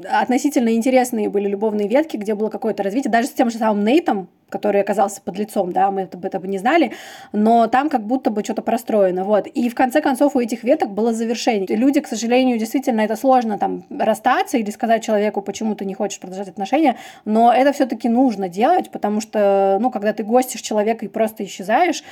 относительно 0.04 0.74
интересные 0.76 1.30
были 1.30 1.48
любовные 1.48 1.88
ветки, 1.88 2.18
где 2.18 2.36
было 2.36 2.50
какое-то 2.50 2.84
развитие, 2.84 3.12
даже 3.12 3.28
с 3.28 3.32
тем 3.32 3.50
же 3.50 3.58
самым 3.58 3.84
Нейтом, 3.84 4.30
который 4.50 4.80
оказался 4.80 5.22
под 5.22 5.38
лицом, 5.38 5.74
да, 5.74 5.92
мы 5.92 6.02
это, 6.02 6.18
это 6.22 6.40
бы 6.40 6.48
не 6.48 6.58
знали, 6.58 6.94
но 7.34 7.68
там 7.68 7.90
как 7.90 8.06
будто 8.06 8.30
бы 8.30 8.44
что-то 8.44 8.62
простроено, 8.62 9.24
вот. 9.24 9.48
И 9.48 9.70
в 9.70 9.76
конце 9.76 10.02
концов 10.02 10.36
у 10.36 10.40
этих 10.40 10.64
веток 10.64 10.92
было 10.92 11.14
завершение. 11.14 11.68
Люди, 11.76 12.00
к 12.00 12.08
сожалению, 12.08 12.58
действительно, 12.58 13.02
это 13.02 13.16
сложно 13.16 13.58
там 13.58 13.84
расстаться 13.90 14.58
или 14.58 14.72
сказать 14.72 15.04
человеку, 15.04 15.42
почему 15.42 15.76
ты 15.76 15.86
не 15.86 15.94
хочешь 15.94 16.20
продолжать 16.20 16.48
отношения, 16.48 16.98
но 17.26 17.54
это 17.54 17.74
все-таки 17.74 18.08
нужно 18.08 18.48
делать, 18.48 18.90
потому 18.92 19.20
что, 19.20 19.78
ну, 19.82 19.92
когда 19.92 20.14
ты 20.14 20.24
гостишь 20.24 20.62
человека 20.62 21.06
и 21.06 21.10
просто 21.10 21.44
исчезаешь, 21.44 22.04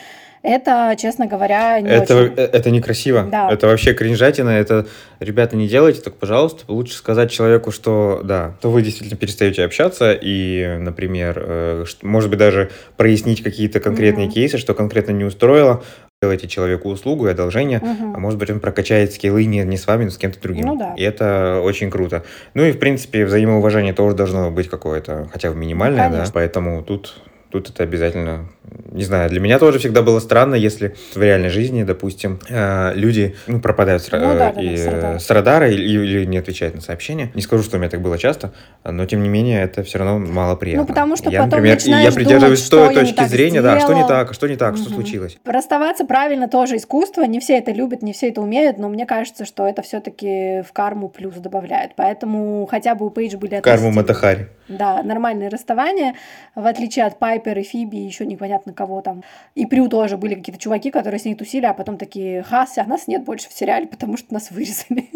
это, 0.45 0.95
честно 0.95 1.25
говоря, 1.25 1.79
не 1.81 1.89
это, 1.89 2.15
очень... 2.17 2.33
это 2.35 2.69
некрасиво. 2.69 3.23
Да. 3.31 3.49
Это 3.51 3.65
вообще 3.65 3.95
кринжатина. 3.95 4.51
Это, 4.51 4.85
ребята, 5.19 5.55
не 5.55 5.67
делайте 5.67 6.01
так, 6.01 6.15
пожалуйста. 6.15 6.71
Лучше 6.71 6.93
сказать 6.93 7.31
человеку, 7.31 7.71
что 7.75 8.21
да, 8.23 8.55
то 8.61 8.71
вы 8.71 8.81
действительно 8.81 9.19
перестаете 9.19 9.63
общаться 9.63 10.13
и, 10.13 10.77
например, 10.79 11.43
э, 11.45 11.85
может 12.01 12.29
быть, 12.29 12.39
даже 12.39 12.71
прояснить 12.97 13.43
какие-то 13.43 13.79
конкретные 13.79 14.27
mm-hmm. 14.27 14.31
кейсы, 14.31 14.57
что 14.57 14.73
конкретно 14.73 15.11
не 15.11 15.25
устроило, 15.25 15.83
делайте 16.21 16.47
человеку 16.47 16.89
услугу 16.89 17.27
и 17.27 17.31
одолжение, 17.31 17.79
угу. 17.79 18.15
а 18.15 18.19
может 18.19 18.39
быть 18.39 18.49
он 18.49 18.59
прокачает 18.59 19.13
скиллы 19.13 19.45
не, 19.45 19.63
не 19.63 19.77
с 19.77 19.85
вами, 19.85 20.05
но 20.05 20.09
с 20.09 20.17
кем-то 20.17 20.41
другим. 20.41 20.65
Ну, 20.65 20.77
да. 20.77 20.93
И 20.97 21.03
это 21.03 21.61
очень 21.63 21.91
круто. 21.91 22.23
Ну 22.53 22.63
и 22.63 22.71
в 22.71 22.79
принципе 22.79 23.25
взаимоуважение 23.25 23.93
тоже 23.93 24.15
должно 24.15 24.49
быть 24.49 24.69
какое-то, 24.69 25.29
хотя 25.31 25.51
бы 25.51 25.55
минимальное, 25.55 26.09
ну, 26.09 26.17
да. 26.17 26.25
Поэтому 26.33 26.81
тут 26.83 27.15
тут 27.61 27.69
это 27.69 27.83
обязательно, 27.83 28.47
не 28.91 29.03
знаю, 29.03 29.29
для 29.29 29.39
меня 29.39 29.59
тоже 29.59 29.79
всегда 29.79 30.01
было 30.01 30.19
странно, 30.19 30.55
если 30.55 30.95
в 31.13 31.21
реальной 31.21 31.49
жизни, 31.49 31.83
допустим, 31.83 32.39
э, 32.49 32.93
люди 32.95 33.35
ну, 33.47 33.59
пропадают 33.59 34.03
с, 34.03 34.11
ну, 34.11 34.19
да, 34.19 34.51
да, 34.51 34.61
и, 34.61 34.77
с 35.19 35.29
радара 35.29 35.69
или, 35.69 35.81
или 35.81 36.25
не 36.25 36.37
отвечают 36.37 36.75
на 36.75 36.81
сообщения. 36.81 37.31
Не 37.33 37.41
скажу, 37.41 37.63
что 37.63 37.77
у 37.77 37.79
меня 37.79 37.89
так 37.89 38.01
было 38.01 38.17
часто, 38.17 38.53
но 38.83 39.05
тем 39.05 39.23
не 39.23 39.29
менее 39.29 39.63
это 39.63 39.83
все 39.83 39.99
равно 39.99 40.19
мало 40.19 40.55
приятно. 40.55 40.83
Ну, 40.83 40.87
потому 40.87 41.15
что 41.15 41.29
я, 41.29 41.43
потом 41.43 41.59
например, 41.59 41.77
я 42.03 42.11
придерживаюсь 42.11 42.69
думать, 42.69 42.93
той 42.93 43.05
точки 43.05 43.23
зрения, 43.25 43.59
сделал. 43.59 43.75
да, 43.75 43.79
что 43.79 43.93
не 43.93 44.07
так, 44.07 44.33
что 44.33 44.47
не 44.47 44.55
так, 44.55 44.73
угу. 44.73 44.81
что 44.81 44.89
случилось. 44.91 45.37
Расставаться 45.45 46.05
правильно 46.05 46.47
тоже 46.47 46.77
искусство, 46.77 47.23
не 47.23 47.39
все 47.39 47.57
это 47.57 47.71
любят, 47.71 48.01
не 48.01 48.13
все 48.13 48.29
это 48.29 48.41
умеют, 48.41 48.77
но 48.77 48.89
мне 48.89 49.05
кажется, 49.05 49.45
что 49.45 49.67
это 49.67 49.81
все-таки 49.81 50.61
в 50.61 50.73
карму 50.73 51.09
плюс 51.09 51.35
добавляет. 51.35 51.91
Поэтому 51.95 52.65
хотя 52.65 52.95
бы 52.95 53.05
у 53.05 53.09
Пейдж 53.09 53.35
были 53.37 53.59
Карму 53.61 53.91
Матахари. 53.91 54.49
Да, 54.67 55.03
нормальные 55.03 55.49
расставания, 55.49 56.15
в 56.55 56.65
отличие 56.65 57.05
от 57.05 57.19
Пайпер 57.45 57.59
и 57.59 57.63
Фиби, 57.63 57.97
еще 57.97 58.25
непонятно 58.25 58.73
кого 58.73 59.01
там. 59.01 59.23
И 59.53 59.65
Прю 59.65 59.87
тоже 59.87 60.17
были 60.17 60.35
какие-то 60.35 60.61
чуваки, 60.61 60.91
которые 60.91 61.19
с 61.19 61.25
ней 61.25 61.35
тусили, 61.35 61.65
а 61.65 61.73
потом 61.73 61.97
такие, 61.97 62.43
хас, 62.43 62.77
а 62.77 62.85
нас 62.85 63.07
нет 63.07 63.23
больше 63.23 63.49
в 63.49 63.53
сериале, 63.53 63.87
потому 63.87 64.17
что 64.17 64.33
нас 64.33 64.51
вырезали. 64.51 65.09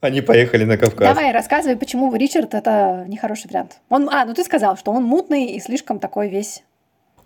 Они 0.00 0.20
поехали 0.20 0.64
на 0.64 0.76
Кавказ. 0.76 1.08
Давай, 1.14 1.32
рассказывай, 1.32 1.76
почему 1.76 2.14
Ричард 2.14 2.54
это 2.54 3.04
нехороший 3.08 3.48
вариант. 3.48 3.80
Он, 3.88 4.08
а, 4.10 4.26
ну 4.26 4.34
ты 4.34 4.44
сказал, 4.44 4.76
что 4.76 4.92
он 4.92 5.04
мутный 5.04 5.46
и 5.46 5.60
слишком 5.60 5.98
такой 5.98 6.28
весь 6.28 6.62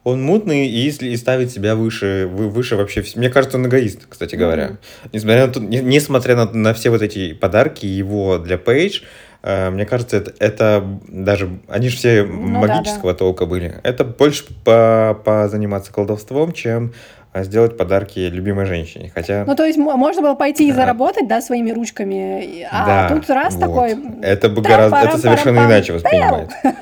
он 0.04 0.22
мутный 0.22 0.68
и, 0.68 0.88
и 0.88 1.16
ставит 1.16 1.50
себя 1.50 1.74
выше, 1.74 2.28
выше 2.30 2.76
вообще. 2.76 3.04
Мне 3.16 3.28
кажется, 3.28 3.58
он 3.58 3.66
эгоист, 3.66 4.06
кстати 4.08 4.36
говоря. 4.36 4.68
Mm-hmm. 4.68 5.10
Несмотря, 5.12 5.46
на, 5.46 5.60
несмотря 5.60 6.36
на, 6.36 6.50
на 6.52 6.72
все 6.72 6.90
вот 6.90 7.02
эти 7.02 7.34
подарки 7.34 7.84
его 7.84 8.38
для 8.38 8.58
Пейдж, 8.58 9.02
мне 9.42 9.86
кажется, 9.86 10.16
это, 10.16 10.34
это 10.38 11.00
даже... 11.06 11.60
Они 11.68 11.88
же 11.88 11.96
все 11.96 12.24
Ну 12.24 12.60
да, 12.60 12.66
магического 12.66 13.14
толка 13.14 13.46
были. 13.46 13.80
Это 13.84 14.04
больше 14.04 14.46
по, 14.64 15.20
позаниматься 15.24 15.92
колдовством, 15.92 16.52
чем 16.52 16.92
а, 17.38 17.44
сделать 17.44 17.76
подарки 17.76 18.18
любимой 18.20 18.64
женщине. 18.66 19.10
Хотя... 19.14 19.44
Ну, 19.46 19.54
то 19.54 19.64
есть 19.64 19.78
можно 19.78 20.22
было 20.22 20.34
пойти 20.34 20.68
и 20.68 20.70
Да. 20.72 20.76
заработать, 20.76 21.26
да, 21.28 21.40
своими 21.40 21.70
ручками, 21.70 22.42
и- 22.44 22.66
а 22.70 22.86
да, 22.86 23.08
тут 23.14 23.28
раз 23.30 23.54
вот. 23.54 23.60
такой... 23.60 23.98
Это 24.22 24.48
бы 24.48 24.62
гораздо... 24.62 24.96
Это 24.98 25.18
совершенно 25.18 25.60
иначе 25.66 25.92
воспринимается. 25.92 26.56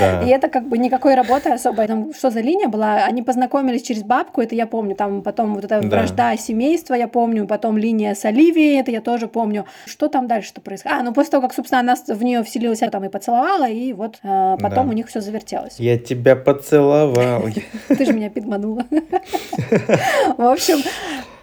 Да. 0.00 0.22
И 0.22 0.28
это 0.28 0.48
как 0.48 0.68
бы 0.68 0.78
никакой 0.78 1.14
работы 1.14 1.50
особой. 1.50 1.86
Там 1.86 2.12
что 2.14 2.30
за 2.30 2.40
линия 2.40 2.68
была? 2.68 3.04
Они 3.04 3.22
познакомились 3.22 3.82
через 3.82 4.02
бабку, 4.02 4.40
это 4.40 4.54
я 4.54 4.66
помню. 4.66 4.94
Там 4.94 5.22
потом 5.22 5.54
вот 5.54 5.64
эта 5.64 5.80
Да. 5.80 5.88
вражда 5.88 6.36
семейства, 6.36 6.94
я 6.94 7.08
помню. 7.08 7.46
Потом 7.46 7.76
линия 7.76 8.14
с 8.14 8.24
Оливией, 8.24 8.80
это 8.80 8.90
я 8.90 9.00
тоже 9.00 9.28
помню. 9.28 9.66
Что 9.86 10.08
там 10.08 10.26
дальше-то 10.26 10.60
происходит? 10.60 10.98
А, 10.98 11.02
ну 11.02 11.12
после 11.12 11.32
того, 11.32 11.42
как, 11.42 11.54
собственно, 11.54 11.80
она 11.80 11.94
в 12.06 12.22
нее 12.22 12.42
вселилась, 12.42 12.78
там 12.90 13.04
и 13.04 13.08
поцеловала, 13.08 13.68
и 13.68 13.92
вот 13.92 14.16
э, 14.22 14.56
потом 14.60 14.86
Да. 14.86 14.90
у 14.90 14.92
них 14.92 15.08
все 15.08 15.20
завертелось. 15.20 15.76
Я 15.78 15.98
тебя 15.98 16.34
поцеловал. 16.36 17.44
Ты 17.88 18.04
же 18.04 18.12
меня 18.12 18.30
подманула. 18.30 18.84
В 20.38 20.42
общем, 20.42 20.78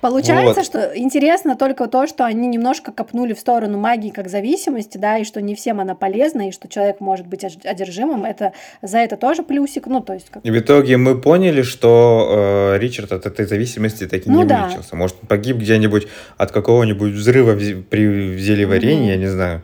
получается, 0.02 0.54
Вот. 0.62 0.66
что 0.66 0.92
интересно 0.98 1.56
только 1.56 1.88
то, 1.88 2.08
что 2.08 2.26
они 2.26 2.48
немножко 2.48 2.92
копнули 2.92 3.34
в 3.34 3.40
сторону 3.40 3.78
магии 3.78 4.10
как 4.10 4.30
зависимости, 4.30 4.98
да, 4.98 5.18
и 5.18 5.24
что 5.24 5.42
не 5.42 5.56
всем 5.56 5.80
она 5.80 5.96
полезна, 5.96 6.50
и 6.50 6.52
что 6.52 6.68
человек 6.68 7.00
может 7.00 7.28
быть 7.28 7.44
одержимым. 7.44 8.26
Это 8.26 8.54
за 8.82 9.00
это 9.00 9.18
тоже 9.18 9.44
плюсик. 9.44 9.88
Ну, 9.88 10.00
то 10.02 10.14
есть, 10.14 10.30
как 10.30 10.46
И 10.46 10.52
в 10.52 10.58
итоге 10.58 10.98
мы 10.98 11.20
поняли, 11.20 11.62
что 11.62 12.74
э, 12.76 12.80
Ричард 12.80 13.12
от 13.12 13.26
этой 13.26 13.46
зависимости 13.46 14.08
таки 14.08 14.30
Ну 14.30 14.40
не 14.40 14.46
да. 14.46 14.66
вылечился. 14.66 14.96
Может, 14.96 15.18
погиб 15.28 15.58
где-нибудь 15.58 16.08
от 16.38 16.52
какого-нибудь 16.52 17.12
взрыва 17.14 17.56
при 17.56 18.38
зельеварении, 18.38 19.02
Мгм. 19.02 19.10
я 19.10 19.18
не 19.18 19.28
знаю. 19.28 19.62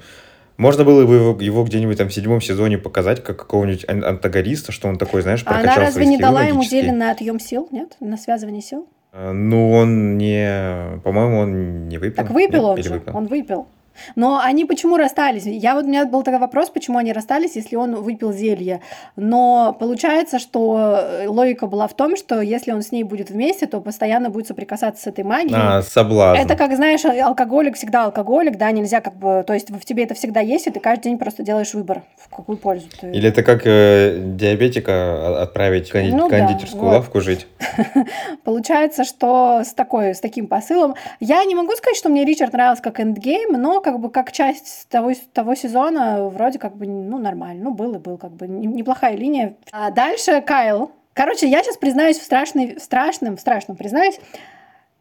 Можно 0.57 0.85
было 0.85 1.05
бы 1.05 1.15
его, 1.15 1.37
его 1.39 1.63
где-нибудь 1.63 1.97
там 1.97 2.07
в 2.09 2.13
седьмом 2.13 2.39
сезоне 2.41 2.77
показать, 2.77 3.23
как 3.23 3.37
какого-нибудь 3.37 3.85
ан- 3.89 4.05
антагониста, 4.05 4.71
что 4.71 4.87
он 4.87 4.97
такой, 4.97 5.21
знаешь, 5.21 5.43
А 5.45 5.49
она 5.49 5.59
прокачал 5.59 5.83
разве 5.83 6.03
свои 6.03 6.15
не 6.15 6.17
дала 6.21 6.43
ему 6.43 6.63
зелье 6.63 6.93
на 6.93 7.11
отъем 7.11 7.39
сил, 7.39 7.67
нет? 7.71 7.97
На 7.99 8.17
связывание 8.17 8.61
сил? 8.61 8.87
Э, 9.11 9.31
Ну, 9.31 9.71
он 9.71 10.17
не... 10.17 10.99
По-моему, 11.03 11.37
он 11.39 11.87
не 11.89 11.97
выпил. 11.97 12.15
Так 12.23 12.31
выпил 12.31 12.61
Нет? 12.61 12.63
он 12.71 12.77
Или 12.77 12.87
же, 12.87 12.93
выпил? 12.93 13.17
он 13.17 13.27
выпил. 13.27 13.67
Но 14.15 14.39
они 14.43 14.65
почему 14.65 14.97
расстались? 14.97 15.43
Я 15.45 15.75
вот 15.75 15.85
у 15.85 15.87
меня 15.87 16.05
был 16.05 16.23
такой 16.23 16.39
вопрос, 16.39 16.69
почему 16.69 16.97
они 16.97 17.13
расстались, 17.13 17.55
если 17.55 17.75
он 17.75 17.95
выпил 17.95 18.31
зелье. 18.33 18.81
Но 19.15 19.75
получается, 19.79 20.39
что 20.39 20.97
э, 20.97 21.27
логика 21.27 21.67
была 21.67 21.87
в 21.87 21.93
том, 21.93 22.15
что 22.17 22.41
если 22.41 22.71
он 22.71 22.81
с 22.81 22.91
ней 22.91 23.03
будет 23.03 23.29
вместе, 23.29 23.67
то 23.67 23.81
постоянно 23.81 24.29
будет 24.29 24.47
соприкасаться 24.47 25.03
с 25.03 25.07
этой 25.07 25.23
магией. 25.23 25.55
А, 25.55 25.81
соблазн. 25.81 26.41
Это 26.41 26.55
как, 26.55 26.75
знаешь, 26.75 27.03
алкоголик 27.05 27.75
всегда 27.75 28.05
алкоголик, 28.05 28.57
да, 28.57 28.71
нельзя 28.71 29.01
как 29.01 29.15
бы, 29.15 29.43
то 29.45 29.53
есть 29.53 29.69
в 29.69 29.85
тебе 29.85 30.03
это 30.03 30.13
всегда 30.13 30.39
есть, 30.39 30.67
и 30.67 30.71
ты 30.71 30.79
каждый 30.79 31.03
день 31.05 31.17
просто 31.17 31.43
делаешь 31.43 31.73
выбор, 31.73 32.03
в 32.17 32.35
какую 32.35 32.57
пользу 32.57 32.87
ты. 32.99 33.11
Или 33.11 33.29
это 33.29 33.43
как 33.43 33.61
э, 33.65 34.17
диабетика 34.19 35.41
отправить 35.41 35.89
в 35.89 35.95
конди- 35.95 36.11
Ну 36.11 36.29
да, 36.29 36.39
кондитерскую 36.39 36.83
вот. 36.83 36.91
лавку 36.93 37.21
жить. 37.21 37.47
Получается, 38.43 39.03
что 39.03 39.61
с 39.63 39.73
такой, 39.73 40.13
с 40.15 40.19
таким 40.19 40.47
посылом. 40.47 40.95
Я 41.19 41.43
не 41.45 41.55
могу 41.55 41.71
сказать, 41.73 41.97
что 41.97 42.09
мне 42.09 42.25
Ричард 42.25 42.53
нравился 42.53 42.83
как 42.83 42.99
эндгейм, 42.99 43.53
но 43.61 43.81
как 43.81 43.99
бы 43.99 44.09
как 44.09 44.31
часть 44.31 44.87
того, 44.89 45.11
того 45.33 45.55
сезона 45.55 46.27
вроде 46.29 46.59
как 46.59 46.75
бы, 46.75 46.87
ну, 46.87 47.17
нормально. 47.17 47.63
Ну, 47.65 47.71
был 47.71 47.95
и 47.95 47.97
был, 47.97 48.17
как 48.17 48.31
бы 48.31 48.47
не- 48.47 48.67
неплохая 48.67 49.15
линия. 49.15 49.55
А 49.71 49.91
дальше 49.91 50.41
Кайл. 50.41 50.91
Короче, 51.13 51.47
я 51.47 51.63
сейчас 51.63 51.77
признаюсь 51.77 52.19
в, 52.19 52.23
страшной, 52.23 52.77
страшном, 52.79 53.37
страшном 53.37 53.77
признаюсь. 53.77 54.19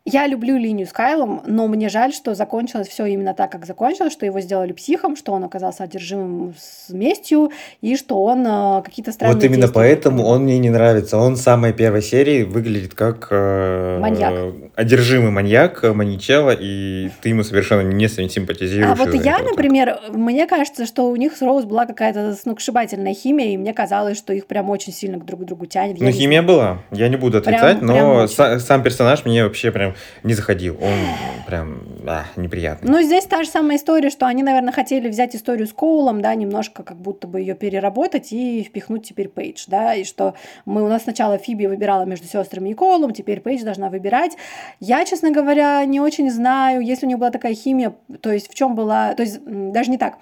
Я 0.07 0.27
люблю 0.27 0.59
линию 0.59 0.87
с 0.87 0.93
Кайлом, 0.93 1.41
но 1.47 1.67
мне 1.67 1.89
жаль, 1.89 2.13
что 2.13 2.35
закончилось 2.35 2.89
все 2.89 3.07
именно 3.07 3.33
так, 3.33 3.51
как 3.51 3.65
закончилось, 3.65 4.13
что 4.13 4.27
его 4.27 4.39
сделали 4.41 4.73
психом, 4.75 5.17
что 5.17 5.33
он 5.33 5.45
оказался 5.45 5.85
одержимым 5.85 6.55
с 6.59 6.91
местью, 6.93 7.51
и 7.81 7.97
что 7.97 8.23
он 8.23 8.47
э, 8.47 8.83
какие-то 8.85 9.13
странные 9.13 9.35
Вот 9.37 9.43
именно 9.45 9.67
поэтому 9.69 10.25
он 10.27 10.43
мне 10.43 10.59
не 10.59 10.69
нравится. 10.69 11.17
Он 11.17 11.37
в 11.37 11.39
самой 11.39 11.73
первой 11.73 12.03
серии 12.03 12.43
выглядит 12.43 12.93
как 12.93 13.29
э, 13.31 13.99
Маньяк. 13.99 14.35
одержимый 14.77 15.31
маньяк, 15.31 15.83
э, 15.83 15.95
маньячелло, 15.95 16.51
и 16.55 17.09
ты 17.23 17.31
ему 17.31 17.43
совершенно 17.43 17.81
не 17.91 18.07
симпатизируешь. 18.07 18.91
А 18.93 18.95
вот 19.03 19.09
из-за 19.15 19.25
я, 19.27 19.37
этого. 19.37 19.49
например, 19.53 19.99
мне 20.13 20.47
кажется, 20.47 20.85
что 20.85 21.09
у 21.09 21.17
них 21.17 21.35
с 21.35 21.41
Роуз 21.41 21.65
была 21.65 21.87
какая-то 21.87 22.35
сногсшибательная 22.35 23.15
химия, 23.15 23.55
и 23.55 23.57
мне 23.57 23.73
казалось, 23.73 24.19
что 24.19 24.35
их 24.35 24.45
прям 24.49 24.69
очень 24.69 24.93
сильно 24.93 25.17
друг 25.19 25.41
к 25.41 25.45
другу 25.45 25.65
тянет. 25.65 25.97
Я 25.97 26.05
Ну, 26.05 26.13
химия 26.13 26.43
знаю. 26.43 26.47
была, 26.59 26.79
я 26.91 27.09
не 27.09 27.17
буду 27.17 27.41
Прям- 27.41 27.55
отрицать, 27.55 27.79
прям 27.79 27.87
но 27.87 28.15
очень. 28.25 28.35
са- 28.37 28.59
сам 28.59 28.83
персонаж 28.83 29.25
мне 29.25 29.45
вообще 29.45 29.71
прям 29.71 29.94
не 30.23 30.35
заходил. 30.35 30.77
Он 30.81 31.45
прям 31.47 31.83
а, 32.07 32.25
неприятный. 32.37 32.91
Ну, 32.91 33.03
здесь 33.03 33.25
та 33.25 33.43
же 33.43 33.49
самая 33.49 33.77
история, 33.77 34.11
что 34.11 34.27
они, 34.27 34.43
наверное, 34.43 34.73
хотели 34.73 35.09
взять 35.09 35.35
историю 35.35 35.67
с 35.67 35.73
Коулом, 35.73 36.21
да, 36.21 36.35
немножко 36.35 36.83
как 36.83 36.97
будто 36.97 37.27
бы 37.27 37.41
ее 37.41 37.55
переработать 37.55 38.33
и 38.33 38.63
впихнуть 38.63 39.07
теперь 39.07 39.29
Пейдж, 39.29 39.65
да, 39.67 39.95
и 39.95 40.05
что 40.05 40.35
мы 40.65 40.83
у 40.83 40.89
нас 40.89 41.03
сначала 41.05 41.39
Фиби 41.39 41.67
выбирала 41.67 42.05
между 42.05 42.27
сестрами 42.27 42.71
и 42.71 42.75
Коулом, 42.75 43.13
теперь 43.13 43.41
Пейдж 43.41 43.63
должна 43.63 43.89
выбирать. 43.89 44.37
Я, 44.81 45.05
честно 45.05 45.31
говоря, 45.31 45.85
не 45.85 46.01
очень 46.01 46.31
знаю, 46.31 46.81
если 46.81 47.07
у 47.07 47.09
них 47.09 47.19
была 47.19 47.31
такая 47.31 47.55
химия, 47.55 47.95
то 48.21 48.33
есть 48.33 48.51
в 48.51 48.55
чем 48.55 48.75
была, 48.75 49.15
то 49.15 49.23
есть 49.23 49.41
даже 49.45 49.91
не 49.91 49.99
так. 49.99 50.19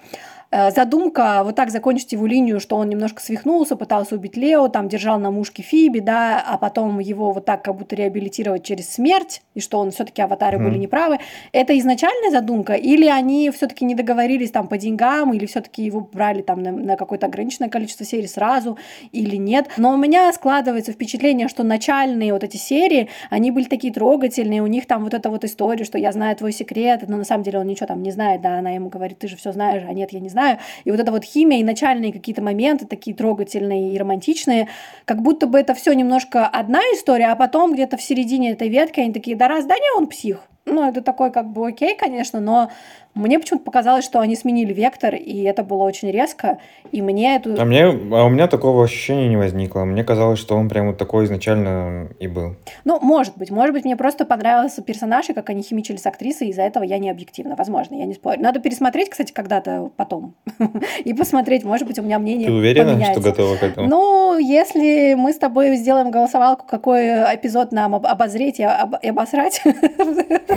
Э, 0.53 0.69
Задумка 0.69 1.41
вот 1.43 1.55
так 1.55 1.71
закончить 1.71 2.11
его 2.11 2.27
линию, 2.27 2.59
что 2.59 2.75
он 2.75 2.87
немножко 2.87 3.21
свихнулся, 3.21 3.75
пытался 3.75 4.15
убить 4.15 4.37
Лео, 4.37 4.67
там 4.67 4.87
держал 4.87 5.17
на 5.19 5.31
мушке 5.31 5.63
Фиби, 5.63 5.99
да, 5.99 6.43
а 6.45 6.59
потом 6.59 6.99
его 6.99 7.31
вот 7.31 7.45
так 7.45 7.63
как 7.63 7.75
будто 7.75 7.95
реабилитировать 7.95 8.63
через 8.63 8.91
смерть, 8.91 9.41
и 9.55 9.59
что 9.59 9.79
он 9.79 9.89
все-таки 9.89 10.21
аватары 10.21 10.59
Мгм. 10.59 10.69
были 10.69 10.77
неправы. 10.77 11.17
Это 11.53 11.77
изначальная 11.79 12.29
задумка, 12.29 12.73
или 12.73 13.07
они 13.07 13.49
все-таки 13.49 13.83
не 13.83 13.95
договорились 13.95 14.51
там 14.51 14.67
по 14.67 14.77
деньгам, 14.77 15.33
или 15.33 15.47
все-таки 15.47 15.83
его 15.83 16.01
брали 16.01 16.43
там 16.43 16.61
на, 16.61 16.71
на 16.71 16.97
какое-то 16.97 17.25
ограниченное 17.25 17.69
количество 17.69 18.05
серий 18.05 18.27
сразу, 18.27 18.77
или 19.11 19.37
нет. 19.37 19.69
Но 19.77 19.93
у 19.93 19.97
меня 19.97 20.31
складывается 20.33 20.91
впечатление, 20.91 21.47
что 21.47 21.63
начальные 21.63 22.31
вот 22.31 22.43
эти 22.43 22.57
серии, 22.57 23.09
они 23.31 23.49
были 23.49 23.65
такие 23.65 23.91
трогательные, 23.91 24.61
у 24.61 24.67
них 24.67 24.85
там 24.85 25.03
вот 25.03 25.15
эта 25.15 25.31
вот 25.31 25.43
история, 25.45 25.83
что 25.83 25.97
я 25.97 26.11
знаю 26.11 26.35
твой 26.35 26.51
секрет, 26.51 27.05
но 27.07 27.17
на 27.17 27.23
самом 27.23 27.43
деле 27.43 27.57
он 27.57 27.65
ничего 27.65 27.87
там 27.87 28.03
не 28.03 28.11
знает, 28.11 28.41
да, 28.41 28.59
она 28.59 28.69
ему 28.69 28.89
говорит, 28.89 29.17
ты 29.17 29.27
же 29.27 29.35
все 29.35 29.51
знаешь, 29.51 29.81
а 29.87 29.93
нет, 29.93 30.13
я 30.13 30.19
не 30.19 30.29
знаю. 30.29 30.42
И 30.83 30.91
вот 30.91 30.99
эта 30.99 31.11
вот 31.11 31.23
химия 31.23 31.59
и 31.59 31.63
начальные 31.63 32.13
какие-то 32.13 32.41
моменты 32.41 32.85
такие 32.85 33.15
трогательные 33.15 33.93
и 33.93 33.97
романтичные, 33.97 34.69
как 35.05 35.21
будто 35.21 35.47
бы 35.47 35.59
это 35.59 35.73
все 35.73 35.93
немножко 35.93 36.47
одна 36.47 36.79
история, 36.95 37.27
а 37.27 37.35
потом 37.35 37.73
где-то 37.73 37.97
в 37.97 38.01
середине 38.01 38.51
этой 38.51 38.69
ветки 38.69 38.99
они 38.99 39.13
такие, 39.13 39.35
да 39.35 39.47
раз, 39.47 39.65
да 39.65 39.75
не, 39.75 39.97
он 39.97 40.07
псих. 40.07 40.47
Ну, 40.65 40.87
это 40.87 41.01
такой 41.01 41.31
как 41.31 41.51
бы 41.51 41.67
окей, 41.67 41.95
конечно, 41.95 42.39
но 42.39 42.69
мне 43.15 43.37
почему-то 43.37 43.65
показалось, 43.65 44.05
что 44.05 44.19
они 44.21 44.35
сменили 44.35 44.73
вектор, 44.73 45.13
и 45.13 45.43
это 45.43 45.63
было 45.63 45.83
очень 45.83 46.09
резко, 46.09 46.57
и 46.91 47.01
мне 47.01 47.35
эту... 47.35 47.61
А, 47.61 47.65
мне, 47.65 47.85
а 47.85 48.25
у 48.25 48.29
меня 48.29 48.47
такого 48.47 48.83
ощущения 48.85 49.27
не 49.27 49.37
возникло. 49.37 49.83
Мне 49.83 50.03
казалось, 50.03 50.39
что 50.39 50.55
он 50.55 50.67
прям 50.67 50.87
вот 50.87 50.97
такой 50.97 51.25
изначально 51.25 52.09
и 52.19 52.27
был. 52.27 52.55
Ну, 52.85 52.99
может 53.01 53.37
быть, 53.37 53.51
может 53.51 53.73
быть, 53.73 53.85
мне 53.85 53.95
просто 53.95 54.25
понравился 54.25 54.81
персонаж, 54.81 55.29
и 55.29 55.33
как 55.33 55.49
они 55.49 55.61
химичили 55.61 55.97
с 55.97 56.05
актрисой, 56.07 56.47
из-за 56.47 56.63
этого 56.63 56.83
я 56.83 56.97
не 56.97 57.09
объективна, 57.11 57.55
возможно, 57.55 57.95
я 57.95 58.05
не 58.05 58.15
спорю. 58.15 58.41
Надо 58.41 58.59
пересмотреть, 58.59 59.11
кстати, 59.11 59.31
когда-то 59.31 59.91
потом, 59.95 60.33
и 61.05 61.13
посмотреть, 61.13 61.63
может 61.63 61.85
быть, 61.85 61.99
у 61.99 62.01
меня 62.01 62.17
мнение 62.17 62.47
Ты 62.47 62.53
уверена, 62.53 62.93
поменяется. 62.93 63.21
что 63.21 63.29
готова 63.29 63.57
к 63.57 63.63
этому? 63.63 63.87
Ну, 63.87 64.39
если 64.39 65.13
мы 65.13 65.33
с 65.33 65.37
тобой 65.37 65.75
сделаем 65.75 66.09
голосовалку, 66.09 66.65
какой 66.65 67.05
эпизод 67.35 67.71
нам 67.71 67.93
об- 67.93 68.07
обозреть 68.07 68.59
и, 68.59 68.63
об- 68.63 68.95
и 69.03 69.09
обосрать 69.09 69.61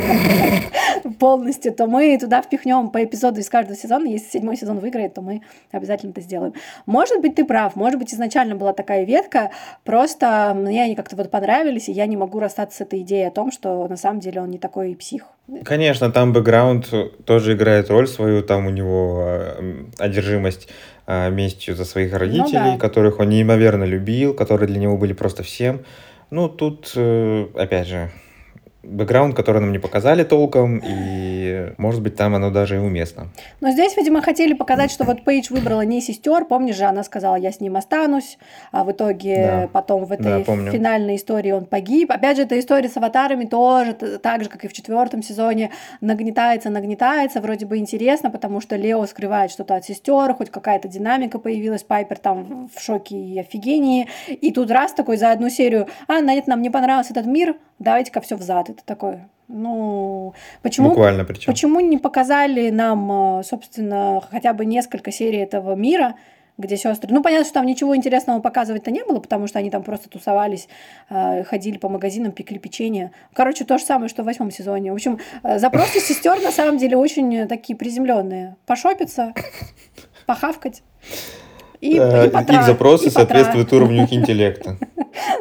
полностью, 1.18 1.72
то 1.72 1.86
мы 1.86 2.18
туда 2.18 2.42
впихнем 2.42 2.90
по 2.90 3.03
эпизоду 3.05 3.40
из 3.40 3.49
каждого 3.49 3.76
сезона. 3.76 4.07
Если 4.07 4.30
седьмой 4.30 4.57
сезон 4.57 4.78
выиграет, 4.78 5.14
то 5.14 5.22
мы 5.22 5.42
обязательно 5.72 6.11
это 6.11 6.20
сделаем. 6.20 6.55
Может 6.86 7.20
быть, 7.20 7.34
ты 7.34 7.44
прав. 7.44 7.76
Может 7.76 7.99
быть, 7.99 8.12
изначально 8.12 8.55
была 8.57 8.72
такая 8.72 9.05
ветка, 9.05 9.51
просто 9.84 10.53
мне 10.55 10.82
они 10.84 10.94
как-то 10.94 11.16
вот 11.16 11.30
понравились, 11.30 11.88
и 11.88 11.92
я 11.92 12.07
не 12.07 12.16
могу 12.16 12.38
расстаться 12.40 12.78
с 12.78 12.80
этой 12.80 13.01
идеей 13.01 13.28
о 13.28 13.30
том, 13.30 13.51
что 13.53 13.86
на 13.88 13.97
самом 13.97 14.20
деле 14.20 14.40
он 14.40 14.51
не 14.51 14.59
такой 14.59 14.94
псих. 14.97 15.22
Конечно, 15.64 16.11
там 16.11 16.32
бэкграунд 16.32 16.92
тоже 17.24 17.55
играет 17.55 17.88
роль 17.88 18.09
свою, 18.09 18.42
там 18.42 18.66
у 18.66 18.70
него 18.70 19.22
э, 19.26 19.59
м, 19.59 19.92
одержимость 19.99 20.68
э, 21.07 21.30
местью 21.30 21.76
за 21.76 21.84
своих 21.84 22.12
родителей, 22.12 22.72
да. 22.72 22.78
которых 22.78 23.20
он 23.20 23.28
неимоверно 23.28 23.84
любил, 23.84 24.34
которые 24.34 24.66
для 24.66 24.80
него 24.80 24.97
были 24.97 25.12
просто 25.12 25.44
всем. 25.44 25.84
Ну, 26.30 26.49
тут, 26.49 26.92
э, 26.97 27.47
опять 27.55 27.86
же, 27.86 28.11
бэкграунд, 28.87 29.34
который 29.34 29.61
нам 29.61 29.72
не 29.72 29.78
показали 29.78 30.24
толком, 30.24 30.80
и, 30.84 31.72
может 31.78 32.03
быть, 32.03 32.16
там 32.16 32.34
оно 32.34 32.51
даже 32.51 32.76
и 32.76 32.78
уместно. 32.78 33.28
Но 33.61 33.70
здесь, 33.70 33.97
видимо, 33.97 34.22
хотели 34.22 34.55
показать, 34.55 34.91
что 34.91 35.05
вот 35.05 35.24
Пейдж 35.24 35.49
выбрала 35.51 35.82
не 35.82 36.01
сестер. 36.01 36.45
Помнишь 36.45 36.76
же, 36.76 36.84
она 36.84 37.03
сказала, 37.05 37.37
я 37.37 37.53
с 37.53 37.61
ним 37.61 37.76
останусь, 37.76 38.39
а 38.72 38.84
в 38.84 38.93
итоге 38.93 39.37
Да. 39.37 39.68
потом 39.72 40.05
в 40.05 40.12
этой 40.12 40.39
Да, 40.39 40.41
помню. 40.41 40.70
финальной 40.72 41.16
истории 41.16 41.51
он 41.53 41.66
погиб. 41.66 42.11
Опять 42.11 42.37
же, 42.37 42.45
эта 42.45 42.59
история 42.59 42.89
с 42.89 42.97
аватарами 42.97 43.45
тоже, 43.45 43.93
так 43.95 44.43
же, 44.43 44.49
как 44.49 44.64
и 44.64 44.68
в 44.68 44.72
четвертом 44.72 45.22
сезоне, 45.22 45.70
нагнетается, 46.01 46.70
нагнетается. 46.70 47.41
Вроде 47.41 47.66
бы 47.66 47.78
интересно, 47.78 48.30
потому 48.30 48.61
что 48.61 48.76
Лео 48.76 49.05
скрывает 49.07 49.51
что-то 49.51 49.76
от 49.76 49.84
сестер, 49.84 50.32
хоть 50.34 50.51
какая-то 50.51 50.89
динамика 50.89 51.39
появилась, 51.39 51.82
Пайпер 51.82 52.18
там 52.18 52.68
в 52.74 52.80
шоке 52.80 53.16
и 53.16 53.39
офигении. 53.39 54.07
И 54.28 54.53
тут 54.53 54.70
раз 54.70 54.93
такой 54.93 55.16
за 55.16 55.32
одну 55.32 55.49
серию, 55.51 55.87
а, 56.09 56.20
нет, 56.20 56.47
нам 56.47 56.62
не 56.62 56.70
понравился 56.70 57.12
этот 57.12 57.26
мир, 57.26 57.57
давайте-ка 57.78 58.20
все 58.20 58.36
взад. 58.36 58.70
Это 58.70 58.84
такой, 58.84 59.20
Ну, 59.48 60.34
почему, 60.62 60.88
Буквально 60.90 61.24
причем. 61.24 61.52
почему 61.52 61.80
не 61.80 61.98
показали 61.98 62.70
нам, 62.70 63.38
э, 63.40 63.42
собственно, 63.44 64.20
хотя 64.30 64.52
бы 64.52 64.64
несколько 64.64 65.12
серий 65.12 65.38
этого 65.38 65.74
мира, 65.74 66.16
где 66.58 66.76
сестры. 66.78 67.12
Ну, 67.12 67.22
понятно, 67.22 67.44
что 67.44 67.54
там 67.54 67.66
ничего 67.66 67.94
интересного 67.94 68.40
показывать-то 68.40 68.90
не 68.90 69.04
было, 69.04 69.20
потому 69.20 69.46
что 69.46 69.58
они 69.58 69.70
там 69.70 69.82
просто 69.82 70.08
тусовались, 70.08 70.68
э, 71.10 71.44
ходили 71.44 71.76
по 71.76 71.88
магазинам, 71.90 72.32
пекли 72.32 72.58
печенье. 72.58 73.12
Короче, 73.34 73.64
то 73.64 73.76
же 73.76 73.84
самое, 73.84 74.08
что 74.08 74.22
в 74.22 74.26
восьмом 74.26 74.50
сезоне. 74.50 74.90
В 74.90 74.94
общем, 74.94 75.18
э, 75.42 75.58
запросы 75.58 76.00
сестер 76.00 76.40
на 76.42 76.50
самом 76.50 76.78
деле 76.78 76.96
очень 76.96 77.46
такие 77.46 77.76
приземленные. 77.76 78.56
Пошопиться, 78.64 79.34
похавкать. 80.26 80.82
И, 81.80 81.98
э, 81.98 82.26
и 82.26 82.30
потра, 82.30 82.60
Их 82.60 82.66
запросы 82.66 83.06
и 83.06 83.10
соответствуют 83.10 83.72
уровню 83.72 84.04
их 84.04 84.12
интеллекта. 84.12 84.76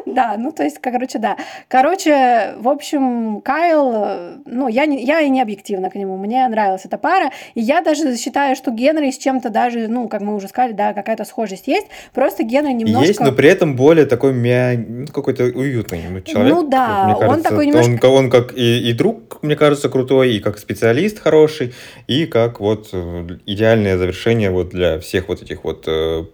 Да, 0.06 0.36
ну 0.38 0.52
то 0.52 0.62
есть, 0.62 0.78
короче, 0.80 1.18
да. 1.18 1.36
Короче, 1.68 2.54
в 2.58 2.68
общем, 2.68 3.40
Кайл, 3.42 4.38
ну, 4.46 4.68
я, 4.68 4.86
не, 4.86 5.04
я 5.04 5.20
и 5.20 5.28
не 5.28 5.42
объективна 5.42 5.90
к 5.90 5.94
нему. 5.94 6.16
Мне 6.16 6.46
нравилась 6.48 6.84
эта 6.84 6.96
пара. 6.96 7.30
И 7.54 7.60
я 7.60 7.82
даже 7.82 8.16
считаю, 8.16 8.56
что 8.56 8.70
Генри 8.70 9.10
с 9.10 9.18
чем-то 9.18 9.50
даже, 9.50 9.88
ну, 9.88 10.08
как 10.08 10.22
мы 10.22 10.34
уже 10.34 10.48
сказали, 10.48 10.72
да, 10.72 10.94
какая-то 10.94 11.24
схожесть 11.24 11.66
есть. 11.66 11.86
Просто 12.14 12.42
Генри 12.42 12.72
немножко... 12.72 13.06
Есть, 13.06 13.20
но 13.20 13.32
при 13.32 13.50
этом 13.50 13.76
более 13.76 14.06
такой 14.06 14.32
мя... 14.32 14.72
Ну, 14.76 15.06
какой-то 15.06 15.44
уютный 15.44 16.22
человек. 16.24 16.54
Ну 16.54 16.68
да, 16.68 17.04
мне 17.04 17.14
кажется, 17.14 17.36
он 17.36 17.42
такой 17.42 17.66
немножко... 17.66 18.06
Он, 18.06 18.24
он 18.24 18.30
как 18.30 18.56
и, 18.56 18.90
и 18.90 18.92
друг, 18.92 19.42
мне 19.42 19.56
кажется, 19.56 19.88
крутой, 19.88 20.34
и 20.34 20.40
как 20.40 20.58
специалист 20.58 21.18
хороший, 21.18 21.74
и 22.06 22.26
как 22.26 22.60
вот 22.60 22.88
э, 22.92 23.38
идеальное 23.46 23.98
завершение 23.98 24.50
вот 24.50 24.70
для 24.70 24.98
всех 24.98 25.28
вот 25.28 25.42
этих 25.42 25.64
вот 25.64 25.84
э, 25.86 26.24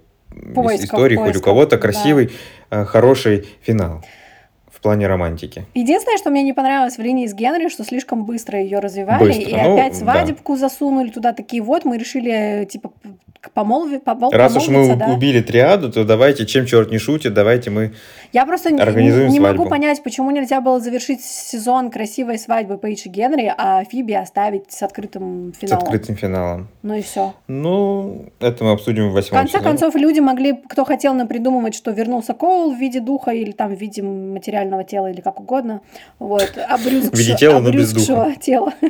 поисков, 0.54 0.84
историй, 0.84 1.16
поисков, 1.16 1.34
хоть 1.34 1.42
у 1.42 1.44
кого-то 1.44 1.78
красивый, 1.78 2.30
да. 2.70 2.84
хороший 2.84 3.46
финал 3.62 4.04
в 4.70 4.80
плане 4.80 5.06
романтики. 5.06 5.64
Единственное, 5.74 6.18
что 6.18 6.30
мне 6.30 6.42
не 6.42 6.52
понравилось 6.52 6.96
в 6.96 7.00
линии 7.00 7.26
с 7.26 7.34
Генри, 7.34 7.68
что 7.68 7.84
слишком 7.84 8.24
быстро 8.24 8.60
ее 8.60 8.80
развивали, 8.80 9.28
быстро. 9.28 9.42
и 9.42 9.54
ну, 9.54 9.74
опять 9.74 9.96
свадебку 9.96 10.54
да. 10.54 10.58
засунули 10.58 11.10
туда 11.10 11.32
такие 11.32 11.62
вот, 11.62 11.84
мы 11.84 11.98
решили 11.98 12.66
типа 12.70 12.92
помолви, 13.54 13.98
помол, 13.98 14.30
Раз 14.32 14.56
уж 14.56 14.68
мы 14.68 14.96
да? 14.96 15.06
убили 15.06 15.40
триаду, 15.40 15.90
то 15.90 16.04
давайте, 16.04 16.46
чем 16.46 16.66
черт 16.66 16.90
не 16.90 16.98
шутит, 16.98 17.34
давайте 17.34 17.70
мы 17.70 17.92
Я 18.32 18.46
просто 18.46 18.70
организуем 18.70 19.28
не, 19.28 19.34
не 19.34 19.40
могу 19.40 19.68
понять, 19.68 20.02
почему 20.02 20.30
нельзя 20.30 20.62
было 20.62 20.80
завершить 20.80 21.22
сезон 21.22 21.90
красивой 21.90 22.38
свадьбы 22.38 22.78
Пейдж 22.78 23.02
и 23.04 23.10
Генри, 23.10 23.52
а 23.56 23.84
Фиби 23.84 24.14
оставить 24.14 24.72
с 24.72 24.82
открытым 24.82 25.52
финалом. 25.52 25.80
С 25.80 25.84
открытым 25.84 26.16
финалом. 26.16 26.68
Ну 26.82 26.94
и 26.94 27.02
все. 27.02 27.34
Ну, 27.46 28.26
это 28.40 28.64
мы 28.64 28.72
обсудим 28.72 29.10
в 29.10 29.12
восьмом 29.12 29.38
В 29.38 29.42
конце 29.42 29.58
сезоне. 29.58 29.64
концов, 29.64 29.94
люди 29.96 30.20
могли, 30.20 30.54
кто 30.54 30.86
хотел 30.86 31.12
напридумывать, 31.12 31.74
что 31.74 31.90
вернулся 31.90 32.32
Коул 32.32 32.74
в 32.74 32.78
виде 32.78 33.00
духа 33.00 33.32
или 33.32 33.52
там 33.52 33.74
в 33.74 33.78
виде 33.78 34.02
материального 34.02 34.82
тела 34.82 35.10
или 35.10 35.20
как 35.20 35.38
угодно. 35.38 35.82
Вот. 36.18 36.54
Обрюзгшего, 36.68 37.14
в 37.14 37.18
виде 37.18 37.36
тела, 37.36 37.60
но 37.60 37.70
без 37.70 37.92
духа. 37.92 38.34
тела. 38.40 38.72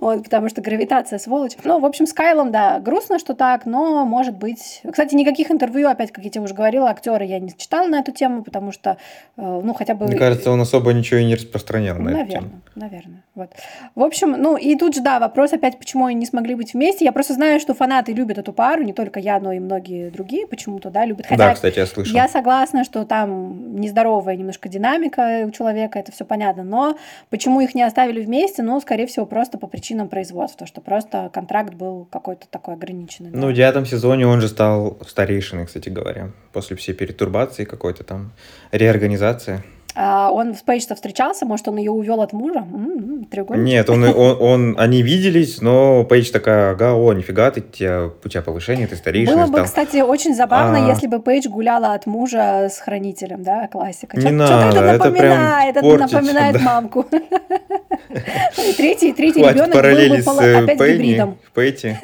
Вот, 0.00 0.24
потому 0.24 0.48
что 0.48 0.60
гравитация 0.60 1.18
сволочь. 1.18 1.52
Ну, 1.64 1.78
в 1.78 1.84
общем, 1.84 2.06
с 2.06 2.12
Кайлом, 2.12 2.50
да, 2.52 2.80
грустно, 2.80 3.18
что 3.18 3.34
так, 3.34 3.64
но 3.64 4.04
может 4.04 4.36
быть... 4.36 4.82
Кстати, 4.88 5.14
никаких 5.14 5.50
интервью, 5.50 5.88
опять, 5.88 6.10
как 6.12 6.24
я 6.24 6.30
тебе 6.30 6.44
уже 6.44 6.54
говорила, 6.54 6.90
актера 6.90 7.24
я 7.24 7.38
не 7.38 7.56
читала 7.56 7.75
на 7.84 8.00
эту 8.00 8.12
тему, 8.12 8.42
потому 8.42 8.72
что, 8.72 8.96
э, 9.36 9.60
ну, 9.64 9.74
хотя 9.74 9.94
бы... 9.94 10.06
Мне 10.06 10.16
кажется, 10.16 10.50
он 10.50 10.60
особо 10.60 10.92
ничего 10.92 11.20
и 11.20 11.24
не 11.24 11.34
распространял 11.34 11.96
на 11.96 12.04
наверное, 12.04 12.24
эту 12.24 12.32
тему. 12.32 12.60
Наверное, 12.74 13.22
вот. 13.36 13.50
В 13.94 14.02
общем, 14.02 14.32
ну, 14.32 14.56
и 14.56 14.74
тут 14.76 14.94
же, 14.94 15.02
да, 15.02 15.20
вопрос 15.20 15.52
опять, 15.52 15.78
почему 15.78 16.06
они 16.06 16.16
не 16.16 16.26
смогли 16.26 16.54
быть 16.54 16.74
вместе. 16.74 17.04
Я 17.04 17.12
просто 17.12 17.34
знаю, 17.34 17.60
что 17.60 17.74
фанаты 17.74 18.12
любят 18.12 18.38
эту 18.38 18.52
пару, 18.52 18.82
не 18.82 18.92
только 18.92 19.20
я, 19.20 19.38
но 19.38 19.52
и 19.52 19.60
многие 19.60 20.10
другие 20.10 20.46
почему-то, 20.46 20.90
да, 20.90 21.04
любят. 21.04 21.26
Хотя 21.26 21.48
да, 21.48 21.54
кстати, 21.54 21.78
я 21.78 21.86
слышал. 21.86 22.14
Я 22.14 22.28
согласна, 22.28 22.82
что 22.82 23.04
там 23.04 23.78
нездоровая 23.80 24.36
немножко 24.36 24.68
динамика 24.68 25.44
у 25.46 25.50
человека, 25.52 25.98
это 25.98 26.10
все 26.10 26.24
понятно, 26.24 26.64
но 26.64 26.98
почему 27.30 27.60
их 27.60 27.74
не 27.74 27.82
оставили 27.82 28.20
вместе, 28.20 28.62
ну, 28.62 28.80
скорее 28.80 29.06
всего, 29.06 29.26
просто 29.26 29.58
по 29.58 29.68
причинам 29.68 30.08
производства, 30.08 30.66
что 30.66 30.80
просто 30.80 31.30
контракт 31.32 31.74
был 31.74 32.06
какой-то 32.10 32.48
такой 32.48 32.74
ограниченный 32.74 32.96
ограниченный. 32.96 33.30
Ну, 33.32 33.48
в 33.48 33.52
девятом 33.52 33.86
сезоне 33.86 34.26
он 34.26 34.40
же 34.40 34.48
стал 34.48 34.98
старейшиной, 35.06 35.66
кстати 35.66 35.88
говоря, 35.88 36.32
после 36.52 36.76
всей 36.76 36.94
перетурбации 36.94 37.64
какой-то 37.64 38.04
там, 38.04 38.32
реорганизации. 38.72 39.62
А 39.98 40.30
он 40.30 40.54
с 40.54 40.60
Пейдж 40.60 40.84
встречался, 40.94 41.46
может, 41.46 41.66
он 41.68 41.78
ее 41.78 41.90
увел 41.90 42.20
от 42.20 42.34
мужа? 42.34 42.58
М-м, 42.58 43.24
треугольник. 43.24 43.64
Нет, 43.64 43.88
он, 43.88 44.04
он, 44.04 44.36
он, 44.40 44.74
они 44.78 45.00
виделись, 45.00 45.62
но 45.62 46.04
Пейдж 46.04 46.30
такая, 46.30 46.72
ага, 46.72 46.94
о, 46.94 47.14
нифига, 47.14 47.50
ты, 47.50 47.62
тебя, 47.62 48.10
у 48.22 48.28
тебя 48.28 48.42
повышение, 48.42 48.86
ты 48.86 48.96
старейшина 48.96 49.46
Было 49.46 49.60
бы, 49.60 49.64
кстати, 49.64 50.02
очень 50.02 50.34
забавно, 50.34 50.84
а... 50.84 50.88
если 50.90 51.06
бы 51.06 51.18
Пейдж 51.20 51.48
гуляла 51.48 51.94
от 51.94 52.04
мужа 52.04 52.68
с 52.68 52.78
хранителем, 52.78 53.42
да, 53.42 53.68
классика. 53.68 54.18
Не 54.18 54.32
надо, 54.32 54.78
это 54.78 55.04
напоминает, 55.04 55.76
это, 55.76 55.96
напоминает 55.96 56.56
да. 56.56 56.60
мамку. 56.60 57.06
Третий, 58.76 59.12
третий 59.12 59.40
ребенок 59.40 59.72
был 59.72 60.36
бы 60.36 60.42
э, 60.42 60.62
опять 60.62 60.78
гибридом. 60.78 61.38
Пейти. 61.54 61.96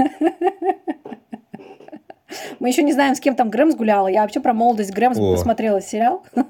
Мы 2.60 2.68
еще 2.68 2.82
не 2.82 2.92
знаем, 2.92 3.14
с 3.14 3.20
кем 3.20 3.34
там 3.34 3.50
Грэмс 3.50 3.74
гуляла. 3.74 4.08
Я 4.08 4.22
вообще 4.22 4.40
про 4.40 4.52
молодость 4.52 4.92
Грэмс 4.92 5.18
О. 5.18 5.32
посмотрела 5.32 5.80
сериал. 5.80 6.22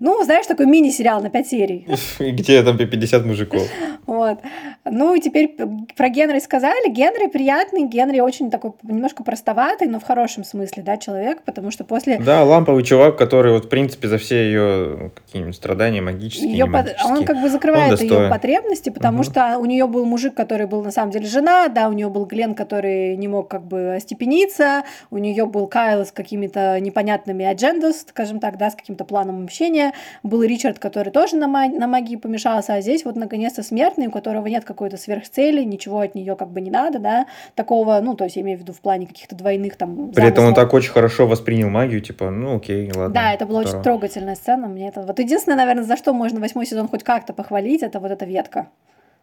Ну, 0.00 0.22
знаешь, 0.22 0.46
такой 0.46 0.66
мини-сериал 0.66 1.22
на 1.22 1.30
5 1.30 1.46
серий. 1.46 1.86
Где 2.18 2.62
там 2.62 2.76
50 2.76 3.24
мужиков. 3.24 3.62
Вот. 4.06 4.38
Ну, 4.84 5.14
и 5.14 5.20
теперь 5.20 5.56
про 5.96 6.08
Генри 6.08 6.38
сказали. 6.40 6.90
Генри 6.90 7.28
приятный, 7.28 7.86
Генри 7.86 8.20
очень 8.20 8.50
такой 8.50 8.72
немножко 8.82 9.24
простоватый, 9.24 9.88
но 9.88 9.98
в 10.00 10.04
хорошем 10.04 10.44
смысле, 10.44 10.82
да, 10.82 10.96
человек, 10.96 11.42
потому 11.42 11.70
что 11.70 11.84
после... 11.84 12.18
Да, 12.18 12.44
ламповый 12.44 12.84
чувак, 12.84 13.16
который 13.16 13.52
вот, 13.52 13.66
в 13.66 13.68
принципе, 13.68 14.08
за 14.08 14.18
все 14.18 14.44
ее 14.46 15.10
какие-нибудь 15.14 15.56
страдания 15.56 16.00
магические, 16.00 16.52
ее 16.52 16.66
под... 16.66 16.96
Он 17.04 17.24
как 17.24 17.40
бы 17.40 17.48
закрывает 17.48 18.00
ее 18.00 18.28
потребности, 18.28 18.90
потому 18.90 19.18
угу. 19.18 19.24
что 19.24 19.58
у 19.58 19.64
нее 19.64 19.86
был 19.86 20.04
мужик, 20.04 20.34
который 20.34 20.66
был 20.66 20.82
на 20.82 20.90
самом 20.90 21.10
деле 21.10 21.26
жена, 21.26 21.68
да, 21.68 21.88
у 21.88 21.92
нее 21.92 22.08
был 22.08 22.24
Глен, 22.24 22.54
который 22.54 23.16
не 23.16 23.28
мог 23.28 23.48
как 23.48 23.64
бы 23.64 23.96
остепениться, 23.96 24.84
у 25.10 25.18
нее 25.18 25.46
был 25.46 25.66
Кайл 25.66 26.04
с 26.04 26.12
какими-то 26.12 26.78
непонятными 26.80 27.44
аджендос, 27.44 28.06
скажем 28.08 28.40
так, 28.40 28.56
да, 28.56 28.70
с 28.70 28.74
каким-то 28.74 29.04
планом 29.04 29.44
общения, 29.44 29.92
был 30.22 30.42
Ричард, 30.42 30.78
который 30.78 31.10
тоже 31.10 31.36
на, 31.36 31.48
маг... 31.48 31.72
на 31.72 31.86
магии 31.86 32.16
помешался, 32.16 32.74
а 32.74 32.80
здесь 32.80 33.04
вот 33.04 33.16
наконец-то 33.16 33.62
смертный, 33.62 34.08
у 34.08 34.10
которого 34.10 34.46
нет 34.46 34.64
какой-то 34.64 34.96
сверхцели, 34.96 35.64
ничего 35.64 36.00
от 36.00 36.14
нее 36.14 36.36
как 36.36 36.50
бы 36.50 36.60
не 36.60 36.70
надо, 36.70 36.98
да, 36.98 37.26
такого, 37.54 38.00
ну, 38.00 38.14
то 38.14 38.24
есть 38.24 38.36
я 38.36 38.42
имею 38.42 38.58
в 38.58 38.62
виду 38.62 38.72
в 38.72 38.80
плане 38.80 39.06
каких-то 39.06 39.34
двойных 39.34 39.76
там 39.76 39.94
замыслов. 39.94 40.14
При 40.14 40.28
этом 40.28 40.44
он 40.46 40.54
так 40.54 40.72
очень 40.72 40.92
хорошо 40.92 41.26
воспринял 41.26 41.68
магию, 41.68 42.00
типа, 42.00 42.30
ну, 42.30 42.56
окей, 42.56 42.90
ладно. 42.94 43.14
Да, 43.14 43.32
это 43.32 43.46
была 43.46 43.62
здорово. 43.62 43.80
очень 43.80 43.84
трогательная 43.84 44.34
сцена, 44.34 44.68
мне 44.68 44.88
это... 44.88 45.02
Вот 45.02 45.18
единственное, 45.18 45.56
наверное, 45.56 45.84
за 45.84 45.96
что 45.96 46.12
можно 46.12 46.40
восьмой 46.40 46.66
сезон 46.66 46.88
хоть 46.88 47.04
как-то 47.04 47.32
похвалить, 47.32 47.82
это 47.82 48.00
вот 48.00 48.10
эта 48.10 48.24
ветка. 48.24 48.68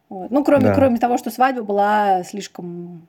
Вот. 0.09 0.31
Ну, 0.31 0.43
кроме, 0.43 0.65
да. 0.65 0.75
кроме 0.75 0.97
того, 0.97 1.17
что 1.17 1.31
свадьба 1.31 1.63
была 1.63 2.23
слишком 2.23 3.07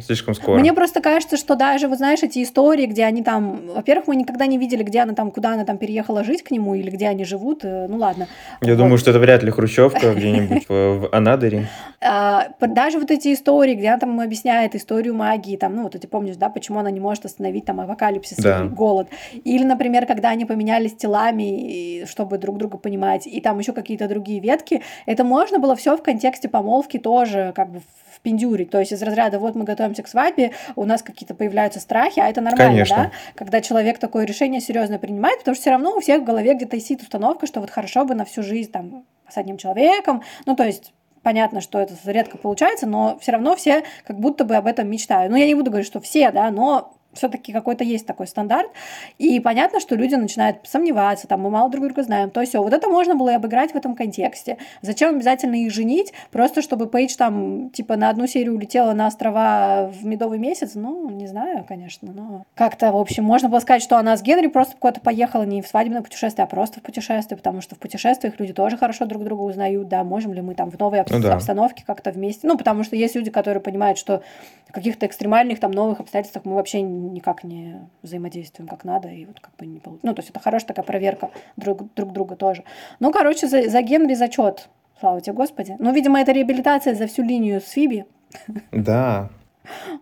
Слишком 0.00 0.34
скоро. 0.34 0.58
Мне 0.58 0.72
просто 0.72 1.00
кажется, 1.00 1.36
что 1.36 1.56
даже, 1.56 1.88
вот 1.88 1.98
знаешь, 1.98 2.22
эти 2.22 2.42
истории, 2.42 2.86
где 2.86 3.04
они 3.04 3.22
там... 3.22 3.68
Во-первых, 3.74 4.08
мы 4.08 4.16
никогда 4.16 4.46
не 4.46 4.58
видели, 4.58 4.82
где 4.82 5.00
она 5.00 5.12
там, 5.12 5.30
куда 5.30 5.52
она 5.52 5.64
там 5.64 5.78
переехала 5.78 6.24
жить 6.24 6.42
к 6.42 6.50
нему, 6.50 6.74
или 6.74 6.90
где 6.90 7.08
они 7.08 7.24
живут. 7.24 7.64
Э, 7.64 7.86
ну 7.88 7.98
ладно. 7.98 8.26
Я 8.60 8.72
вот. 8.72 8.78
думаю, 8.78 8.98
что 8.98 9.10
это 9.10 9.18
вряд 9.18 9.42
ли 9.42 9.50
Хрущевка 9.50 10.14
где-нибудь 10.14 10.64
в 10.68 11.08
Анадыре. 11.12 11.68
А, 12.00 12.48
даже 12.60 12.98
вот 12.98 13.10
эти 13.10 13.32
истории, 13.32 13.74
где 13.74 13.88
она 13.88 13.98
там 13.98 14.20
объясняет 14.20 14.74
историю 14.74 15.14
магии, 15.14 15.56
там, 15.56 15.76
ну 15.76 15.82
вот 15.84 15.92
ты 15.92 16.08
помнишь, 16.08 16.36
да, 16.36 16.48
почему 16.48 16.78
она 16.78 16.90
не 16.90 17.00
может 17.00 17.26
остановить 17.26 17.64
там 17.64 17.80
апокалипсис 17.80 18.38
голод. 18.70 19.08
Или, 19.32 19.64
например, 19.64 20.06
когда 20.06 20.30
они 20.30 20.44
поменялись 20.44 20.94
телами, 20.96 22.04
чтобы 22.06 22.38
друг 22.38 22.58
друга 22.58 22.78
понимать, 22.78 23.26
и 23.26 23.40
там 23.40 23.58
еще 23.58 23.72
какие-то 23.72 24.08
другие 24.08 24.40
ветки. 24.40 24.82
Это 25.06 25.24
можно 25.24 25.58
было 25.58 25.76
все 25.76 25.96
в 25.96 26.02
контексте 26.02 26.33
помолвки 26.48 26.98
тоже 26.98 27.52
как 27.54 27.70
бы 27.70 27.82
пиндюрить. 28.24 28.70
То 28.70 28.80
есть 28.80 28.90
из 28.90 29.02
разряда 29.02 29.38
вот 29.38 29.54
мы 29.54 29.64
готовимся 29.64 30.02
к 30.02 30.08
свадьбе, 30.08 30.52
у 30.74 30.84
нас 30.84 31.02
какие-то 31.02 31.34
появляются 31.34 31.78
страхи, 31.78 32.18
а 32.18 32.28
это 32.28 32.40
нормально, 32.40 32.72
Конечно. 32.72 32.96
да? 32.96 33.10
Когда 33.36 33.60
человек 33.60 33.98
такое 33.98 34.24
решение 34.24 34.60
серьезно 34.60 34.98
принимает, 34.98 35.38
потому 35.40 35.54
что 35.54 35.62
все 35.62 35.70
равно 35.70 35.94
у 35.96 36.00
всех 36.00 36.22
в 36.22 36.24
голове 36.24 36.54
где-то 36.54 36.76
висит 36.76 37.02
установка, 37.02 37.46
что 37.46 37.60
вот 37.60 37.70
хорошо 37.70 38.04
бы 38.04 38.14
на 38.14 38.24
всю 38.24 38.42
жизнь 38.42 38.72
там 38.72 39.04
с 39.28 39.36
одним 39.36 39.58
человеком. 39.58 40.22
Ну, 40.46 40.56
то 40.56 40.64
есть 40.64 40.92
понятно, 41.22 41.60
что 41.60 41.78
это 41.78 41.94
редко 42.04 42.38
получается, 42.38 42.86
но 42.86 43.18
все 43.20 43.32
равно 43.32 43.54
все 43.56 43.84
как 44.06 44.18
будто 44.18 44.44
бы 44.44 44.56
об 44.56 44.66
этом 44.66 44.88
мечтают. 44.88 45.30
Ну, 45.30 45.36
я 45.36 45.46
не 45.46 45.54
буду 45.54 45.70
говорить, 45.70 45.86
что 45.86 46.00
все, 46.00 46.30
да, 46.32 46.50
но 46.50 46.94
все-таки 47.14 47.52
какой-то 47.52 47.84
есть 47.84 48.06
такой 48.06 48.26
стандарт. 48.26 48.70
И 49.18 49.40
понятно, 49.40 49.80
что 49.80 49.94
люди 49.94 50.14
начинают 50.14 50.58
сомневаться, 50.64 51.26
там, 51.26 51.40
мы 51.40 51.50
мало 51.50 51.70
друг 51.70 51.84
друга 51.84 52.02
знаем, 52.02 52.30
то 52.30 52.44
все. 52.44 52.62
Вот 52.62 52.72
это 52.72 52.88
можно 52.88 53.14
было 53.14 53.30
и 53.30 53.34
обыграть 53.34 53.72
в 53.72 53.76
этом 53.76 53.94
контексте. 53.94 54.58
Зачем 54.82 55.16
обязательно 55.16 55.54
их 55.54 55.72
женить, 55.72 56.12
просто 56.30 56.62
чтобы 56.62 56.86
Пейдж 56.86 57.16
там, 57.16 57.70
типа, 57.70 57.96
на 57.96 58.08
одну 58.10 58.26
серию 58.26 58.54
улетела 58.54 58.92
на 58.92 59.06
острова 59.06 59.90
в 59.92 60.04
медовый 60.04 60.38
месяц? 60.38 60.72
Ну, 60.74 61.10
не 61.10 61.26
знаю, 61.26 61.64
конечно, 61.66 62.12
но 62.12 62.44
как-то, 62.54 62.92
в 62.92 62.96
общем, 62.96 63.24
можно 63.24 63.48
было 63.48 63.60
сказать, 63.60 63.82
что 63.82 63.96
она 63.96 64.16
с 64.16 64.22
Генри 64.22 64.46
просто 64.46 64.76
куда-то 64.78 65.00
поехала 65.00 65.42
не 65.42 65.62
в 65.62 65.66
свадебное 65.66 66.02
путешествие, 66.02 66.44
а 66.44 66.46
просто 66.46 66.80
в 66.80 66.82
путешествие, 66.82 67.36
потому 67.36 67.60
что 67.60 67.74
в 67.74 67.78
путешествиях 67.78 68.38
люди 68.38 68.52
тоже 68.52 68.76
хорошо 68.76 69.06
друг 69.06 69.24
друга 69.24 69.42
узнают, 69.42 69.88
да, 69.88 70.04
можем 70.04 70.32
ли 70.32 70.40
мы 70.40 70.54
там 70.54 70.70
в 70.70 70.78
новой 70.78 71.02
ну, 71.08 71.20
да. 71.20 71.34
обстановке 71.34 71.84
как-то 71.86 72.10
вместе. 72.10 72.46
Ну, 72.46 72.56
потому 72.56 72.84
что 72.84 72.96
есть 72.96 73.14
люди, 73.14 73.30
которые 73.30 73.60
понимают, 73.60 73.98
что 73.98 74.22
в 74.68 74.72
каких-то 74.72 75.06
экстремальных 75.06 75.60
там 75.60 75.70
новых 75.70 76.00
обстоятельствах 76.00 76.44
мы 76.44 76.54
вообще 76.54 76.80
никак 77.10 77.44
не 77.44 77.88
взаимодействуем 78.02 78.68
как 78.68 78.84
надо, 78.84 79.08
и 79.08 79.24
вот 79.24 79.40
как 79.40 79.54
бы 79.56 79.66
не 79.66 79.80
получится. 79.80 80.06
Ну, 80.06 80.14
то 80.14 80.20
есть 80.20 80.30
это 80.30 80.40
хорошая 80.40 80.68
такая 80.68 80.84
проверка 80.84 81.30
друг, 81.56 81.92
друг 81.94 82.12
друга 82.12 82.36
тоже. 82.36 82.64
Ну, 83.00 83.12
короче, 83.12 83.46
за, 83.46 83.68
за 83.68 83.82
Генри 83.82 84.14
зачет 84.14 84.68
слава 85.04 85.20
тебе, 85.20 85.34
Господи. 85.34 85.76
Ну, 85.78 85.92
видимо, 85.92 86.20
это 86.20 86.32
реабилитация 86.32 86.94
за 86.94 87.06
всю 87.06 87.22
линию 87.22 87.60
с 87.60 87.70
Фиби. 87.70 88.06
Да. 88.72 89.28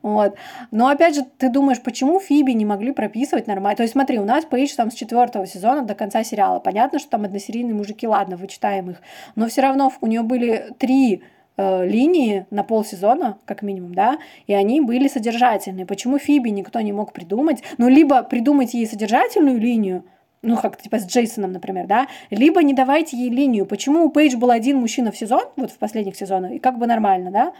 Вот. 0.03 0.37
Но 0.71 0.89
опять 0.89 1.15
же, 1.15 1.25
ты 1.39 1.49
думаешь, 1.49 1.83
почему 1.83 2.21
Фиби 2.21 2.53
не 2.53 2.65
могли 2.65 2.93
прописывать 2.93 3.47
нормально? 3.47 3.77
То 3.77 3.83
есть 3.83 3.93
смотри, 3.93 4.19
у 4.19 4.25
нас 4.25 4.45
Пейдж 4.45 4.75
там 4.77 4.91
с 4.91 4.95
четвертого 4.95 5.47
сезона 5.47 5.83
до 5.83 5.95
конца 5.95 6.25
сериала. 6.25 6.61
Понятно, 6.61 6.99
что 6.99 7.11
там 7.11 7.25
односерийные 7.25 7.75
мужики, 7.75 8.07
ладно, 8.07 8.37
вычитаем 8.37 8.91
их. 8.91 9.03
Но 9.35 9.49
все 9.49 9.63
равно 9.63 9.93
у 10.01 10.07
нее 10.07 10.23
были 10.23 10.73
три 10.79 11.23
линии 11.57 12.47
на 12.51 12.65
полсезона, 12.65 13.39
как 13.45 13.63
минимум, 13.63 13.95
да, 13.95 14.19
и 14.47 14.55
они 14.55 14.81
были 14.81 15.09
содержательные. 15.09 15.87
Почему 15.87 16.19
Фиби 16.19 16.51
никто 16.51 16.81
не 16.81 16.93
мог 16.93 17.13
придумать? 17.13 17.63
Ну, 17.79 17.89
либо 17.89 18.23
придумать 18.23 18.75
ей 18.75 18.87
содержательную 18.87 19.61
линию, 19.61 20.05
ну, 20.43 20.57
как 20.57 20.81
типа 20.81 20.99
с 20.99 21.07
Джейсоном, 21.07 21.53
например, 21.53 21.87
да, 21.87 22.09
либо 22.31 22.63
не 22.63 22.75
давайте 22.75 23.17
ей 23.17 23.31
линию. 23.31 23.67
Почему 23.67 24.05
у 24.05 24.11
Пейдж 24.11 24.37
был 24.37 24.51
один 24.51 24.79
мужчина 24.79 25.13
в 25.13 25.17
сезон, 25.17 25.43
вот 25.57 25.71
в 25.71 25.79
последних 25.79 26.17
сезонах, 26.17 26.53
и 26.53 26.59
как 26.59 26.79
бы 26.79 26.87
нормально, 26.87 27.31
да, 27.31 27.53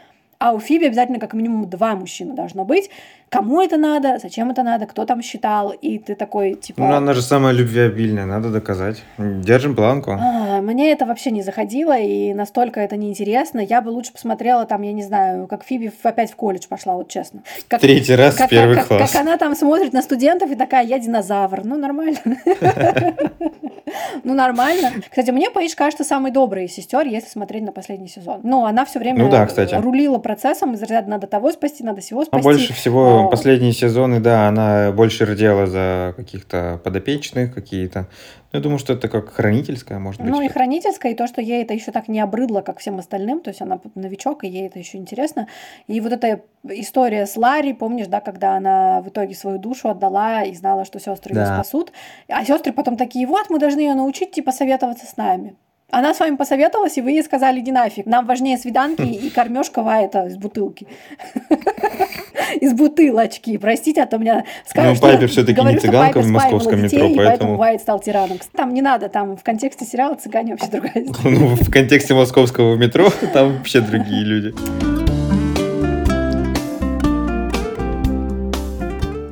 а 0.43 0.51
у 0.51 0.59
Фиби 0.59 0.87
обязательно 0.87 1.19
как 1.19 1.33
минимум 1.33 1.69
два 1.69 1.95
мужчины 1.95 2.33
должно 2.33 2.65
быть. 2.65 2.89
Кому 3.29 3.61
это 3.61 3.77
надо, 3.77 4.19
зачем 4.21 4.51
это 4.51 4.61
надо, 4.61 4.85
кто 4.87 5.05
там 5.05 5.21
считал, 5.21 5.71
и 5.71 5.97
ты 5.97 6.15
такой, 6.15 6.55
типа... 6.55 6.81
Ну, 6.81 6.93
она 6.93 7.13
же 7.13 7.21
самая 7.21 7.53
любвеобильная, 7.53 8.25
надо 8.25 8.49
доказать. 8.49 9.03
Держим 9.17 9.73
планку. 9.73 10.11
А, 10.11 10.59
мне 10.61 10.91
это 10.91 11.05
вообще 11.05 11.31
не 11.31 11.43
заходило, 11.43 11.97
и 11.97 12.33
настолько 12.33 12.81
это 12.81 12.97
неинтересно. 12.97 13.61
Я 13.61 13.81
бы 13.81 13.87
лучше 13.87 14.11
посмотрела 14.11 14.65
там, 14.65 14.81
я 14.81 14.91
не 14.91 15.03
знаю, 15.03 15.47
как 15.47 15.63
Фиби 15.63 15.93
опять 16.03 16.33
в 16.33 16.35
колледж 16.35 16.67
пошла, 16.67 16.95
вот 16.95 17.07
честно. 17.07 17.41
Как, 17.69 17.79
Третий 17.79 18.15
раз 18.15 18.35
как, 18.35 18.49
первый 18.49 18.75
как, 18.75 18.87
класс. 18.87 19.11
Как 19.13 19.21
она 19.21 19.37
там 19.37 19.55
смотрит 19.55 19.93
на 19.93 20.01
студентов 20.01 20.51
и 20.51 20.55
такая, 20.55 20.85
я 20.85 20.99
динозавр. 20.99 21.63
Ну, 21.63 21.77
нормально. 21.77 22.19
Ну, 24.23 24.33
нормально. 24.33 24.91
Кстати, 25.09 25.31
мне 25.31 25.49
Пейдж 25.49 25.73
кажется 25.75 26.03
самой 26.03 26.31
доброй 26.31 26.65
из 26.65 26.73
сестер, 26.73 27.05
если 27.05 27.27
смотреть 27.29 27.63
на 27.63 27.71
последний 27.71 28.07
сезон. 28.07 28.41
Ну, 28.43 28.65
она 28.65 28.85
все 28.85 28.99
время 28.99 29.23
Ну 29.25 29.29
да, 29.29 29.45
кстати. 29.45 29.75
рулила 29.75 30.17
процессом, 30.19 30.73
из 30.73 30.81
разряда 30.81 31.09
надо 31.09 31.27
того 31.27 31.51
спасти, 31.51 31.83
надо 31.83 32.01
всего 32.01 32.21
А 32.21 32.25
спасти. 32.25 32.43
больше 32.43 32.73
всего 32.73 33.25
А, 33.25 33.29
последние 33.29 33.73
сезоны, 33.73 34.19
да, 34.19 34.47
она 34.47 34.91
больше 34.91 35.25
рдела 35.25 35.65
за 35.67 36.13
каких-то 36.15 36.79
подопечных 36.83 37.53
какие-то. 37.53 38.07
Я 38.53 38.59
думаю, 38.59 38.77
что 38.77 38.93
это 38.93 39.09
как 39.09 39.29
хранительская, 39.29 39.97
может 39.97 40.21
быть. 40.21 40.29
Ну 40.29 40.39
и 40.41 40.47
хранительская, 40.47 41.11
и 41.11 41.15
то, 41.15 41.25
что 41.25 41.41
ей 41.41 41.63
это 41.63 41.73
еще 41.73 41.91
так 41.91 42.07
не 42.07 42.19
обрыдло, 42.19 42.61
как 42.61 42.77
всем 42.77 42.99
остальным, 42.99 43.41
то 43.41 43.49
есть 43.49 43.63
она 43.63 43.79
новичок, 43.95 44.43
и 44.43 44.47
ей 44.47 44.67
это 44.67 44.77
еще 44.77 44.99
интересно. 44.99 45.47
И 45.87 45.99
вот 45.99 46.13
эта 46.13 46.41
история 46.69 47.25
с 47.25 47.35
Ларри, 47.35 47.73
помнишь, 47.73 48.05
да, 48.05 48.21
когда 48.21 48.55
она 48.55 49.01
в 49.01 49.09
итоге 49.09 49.33
свою 49.33 49.57
душу 49.57 49.89
отдала 49.89 50.43
и 50.43 50.53
знала, 50.53 50.85
что 50.85 50.99
сестры 50.99 51.33
ее 51.33 51.45
Да. 51.45 51.55
спасут, 51.55 51.91
а 52.27 52.45
сестры 52.45 52.73
потом 52.73 52.95
такие, 52.95 53.25
вот, 53.25 53.49
мы 53.49 53.57
должны 53.57 53.79
ее 53.79 53.95
научить, 53.95 54.31
типа, 54.31 54.51
советоваться 54.51 55.07
с 55.07 55.17
нами. 55.17 55.55
Она 55.89 56.13
с 56.13 56.19
вами 56.19 56.35
посоветовалась, 56.35 56.97
и 56.97 57.01
вы 57.01 57.11
ей 57.11 57.23
сказали, 57.23 57.59
иди 57.59 57.71
нафиг, 57.71 58.05
нам 58.05 58.27
важнее 58.27 58.59
свиданки 58.59 59.01
и 59.25 59.31
кормежка 59.31 59.81
это 59.81 60.27
из 60.27 60.37
бутылки. 60.37 60.87
Из 62.61 62.73
бутылочки, 62.73 63.57
простите, 63.57 64.03
а 64.03 64.05
то 64.05 64.17
меня 64.17 64.43
скажут, 64.67 64.95
Ну, 65.01 65.07
Пайпер 65.07 65.27
всё-таки 65.27 65.61
не 65.61 65.77
цыганка 65.77 66.19
в 66.21 66.27
московском 66.27 66.79
спаивала 66.79 66.83
метро, 66.83 66.99
детей, 67.07 67.13
и 67.13 67.17
поэтому- 67.17 67.57
Уайт 67.59 67.81
стал 67.81 67.99
тираном. 67.99 68.39
Там 68.55 68.73
не 68.73 68.81
надо, 68.81 69.09
там 69.09 69.37
в 69.37 69.43
контексте 69.43 69.85
сериала 69.85 70.15
цыгане 70.15 70.53
вообще 70.53 70.67
другая. 70.71 70.93
Ну, 71.23 71.55
в 71.55 71.69
контексте 71.71 72.13
московского 72.13 72.75
метро 72.75 73.09
там 73.33 73.57
вообще 73.57 73.81
другие 73.81 74.23
люди. 74.23 74.53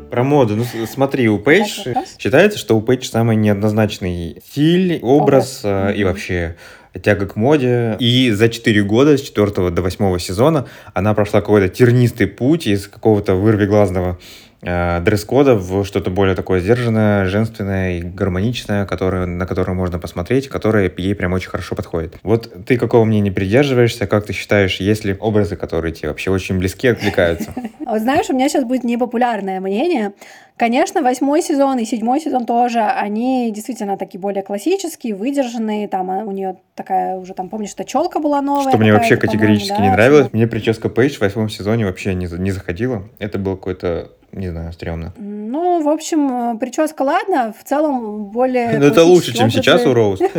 Про 0.10 0.24
моду. 0.26 0.58
Ну, 0.58 0.66
смотри, 0.88 1.30
у 1.30 1.40
Пейдж 1.40 1.86
считается, 2.20 2.60
что 2.60 2.76
у 2.76 2.82
Пейдж 2.82 3.06
самый 3.08 3.38
неоднозначный 3.38 4.42
стиль, 4.46 5.00
образ 5.02 5.62
Образ. 5.64 5.94
э, 5.94 5.96
и 5.96 6.04
вообще 6.04 6.58
тяга 7.00 7.26
к 7.26 7.36
моде. 7.36 7.96
И 8.00 8.32
за 8.32 8.50
4 8.50 8.84
года, 8.84 9.18
с 9.18 9.22
4 9.22 9.70
до 9.70 9.82
8 9.82 10.20
сезона, 10.20 10.68
она 10.94 11.14
прошла 11.14 11.42
какой-то 11.42 11.70
тернистый 11.70 12.28
путь 12.28 12.68
из 12.68 12.88
какого-то 12.88 13.36
вырвиглазного 13.36 14.20
э, 14.62 15.00
дресс-кода 15.02 15.56
в 15.56 15.86
что-то 15.86 16.10
более 16.10 16.36
такое 16.36 16.60
сдержанное, 16.60 17.26
женственное 17.26 18.00
и 18.00 18.02
гармоничное, 18.02 18.86
которое, 18.86 19.26
на 19.26 19.46
которое 19.46 19.74
можно 19.74 20.00
посмотреть, 20.00 20.50
которое 20.50 20.92
ей 20.98 21.16
прям 21.16 21.34
очень 21.34 21.50
хорошо 21.50 21.76
подходит. 21.76 22.18
Вот 22.24 22.66
ты 22.66 22.78
какого 22.78 23.06
мнения 23.06 23.32
придерживаешься? 23.32 24.08
Как 24.08 24.26
ты 24.26 24.34
считаешь, 24.34 24.80
есть 24.80 25.06
ли 25.06 25.16
образы, 25.20 25.56
которые 25.56 25.94
тебе 25.94 26.10
вообще 26.10 26.32
очень 26.32 26.58
близки, 26.58 26.88
откликаются? 26.88 27.54
А 27.84 28.00
знаешь, 28.00 28.30
у 28.30 28.34
меня 28.34 28.48
сейчас 28.48 28.64
будет 28.64 28.86
непопулярное 28.86 29.60
мнение. 29.60 30.14
Конечно, 30.62 31.02
восьмой 31.02 31.42
сезон 31.42 31.80
и 31.80 31.86
седьмой 31.86 32.22
сезон 32.22 32.46
тоже, 32.46 32.82
они 32.82 33.52
действительно 33.52 33.98
такие 33.98 34.20
более 34.20 34.44
классические, 34.44 35.16
выдержанные. 35.16 35.88
Там 35.88 36.12
а, 36.12 36.20
у 36.20 36.30
нее 36.30 36.56
такая 36.76 37.16
уже, 37.16 37.34
там, 37.34 37.50
помнишь, 37.50 37.72
что 37.72 37.84
челка 37.84 38.20
была 38.20 38.44
новая. 38.44 38.70
Что 38.70 38.78
мне 38.78 38.94
вообще 38.94 39.18
категорически 39.18 39.70
да, 39.70 39.82
не 39.82 39.90
нравилось. 39.90 40.32
Мне 40.32 40.46
прическа 40.46 40.88
Пейдж 40.88 41.16
в 41.18 41.22
восьмом 41.22 41.50
сезоне 41.50 41.88
вообще 41.88 42.14
не, 42.14 42.28
не 42.38 42.52
заходила. 42.52 43.10
Это 43.18 43.40
было 43.40 43.56
какое-то, 43.56 44.12
не 44.32 44.50
знаю, 44.50 44.72
стрёмно. 44.74 45.14
Ну, 45.18 45.82
в 45.82 45.90
общем, 45.90 46.56
э, 46.56 46.58
прическа, 46.58 47.02
ладно, 47.02 47.54
в 47.58 47.64
целом 47.64 48.26
более... 48.26 48.80
Но 48.80 48.86
это 48.86 49.04
лучше, 49.04 49.34
чем 49.34 49.50
сейчас 49.50 49.86
у 49.86 49.94
Роуз. 49.94 50.20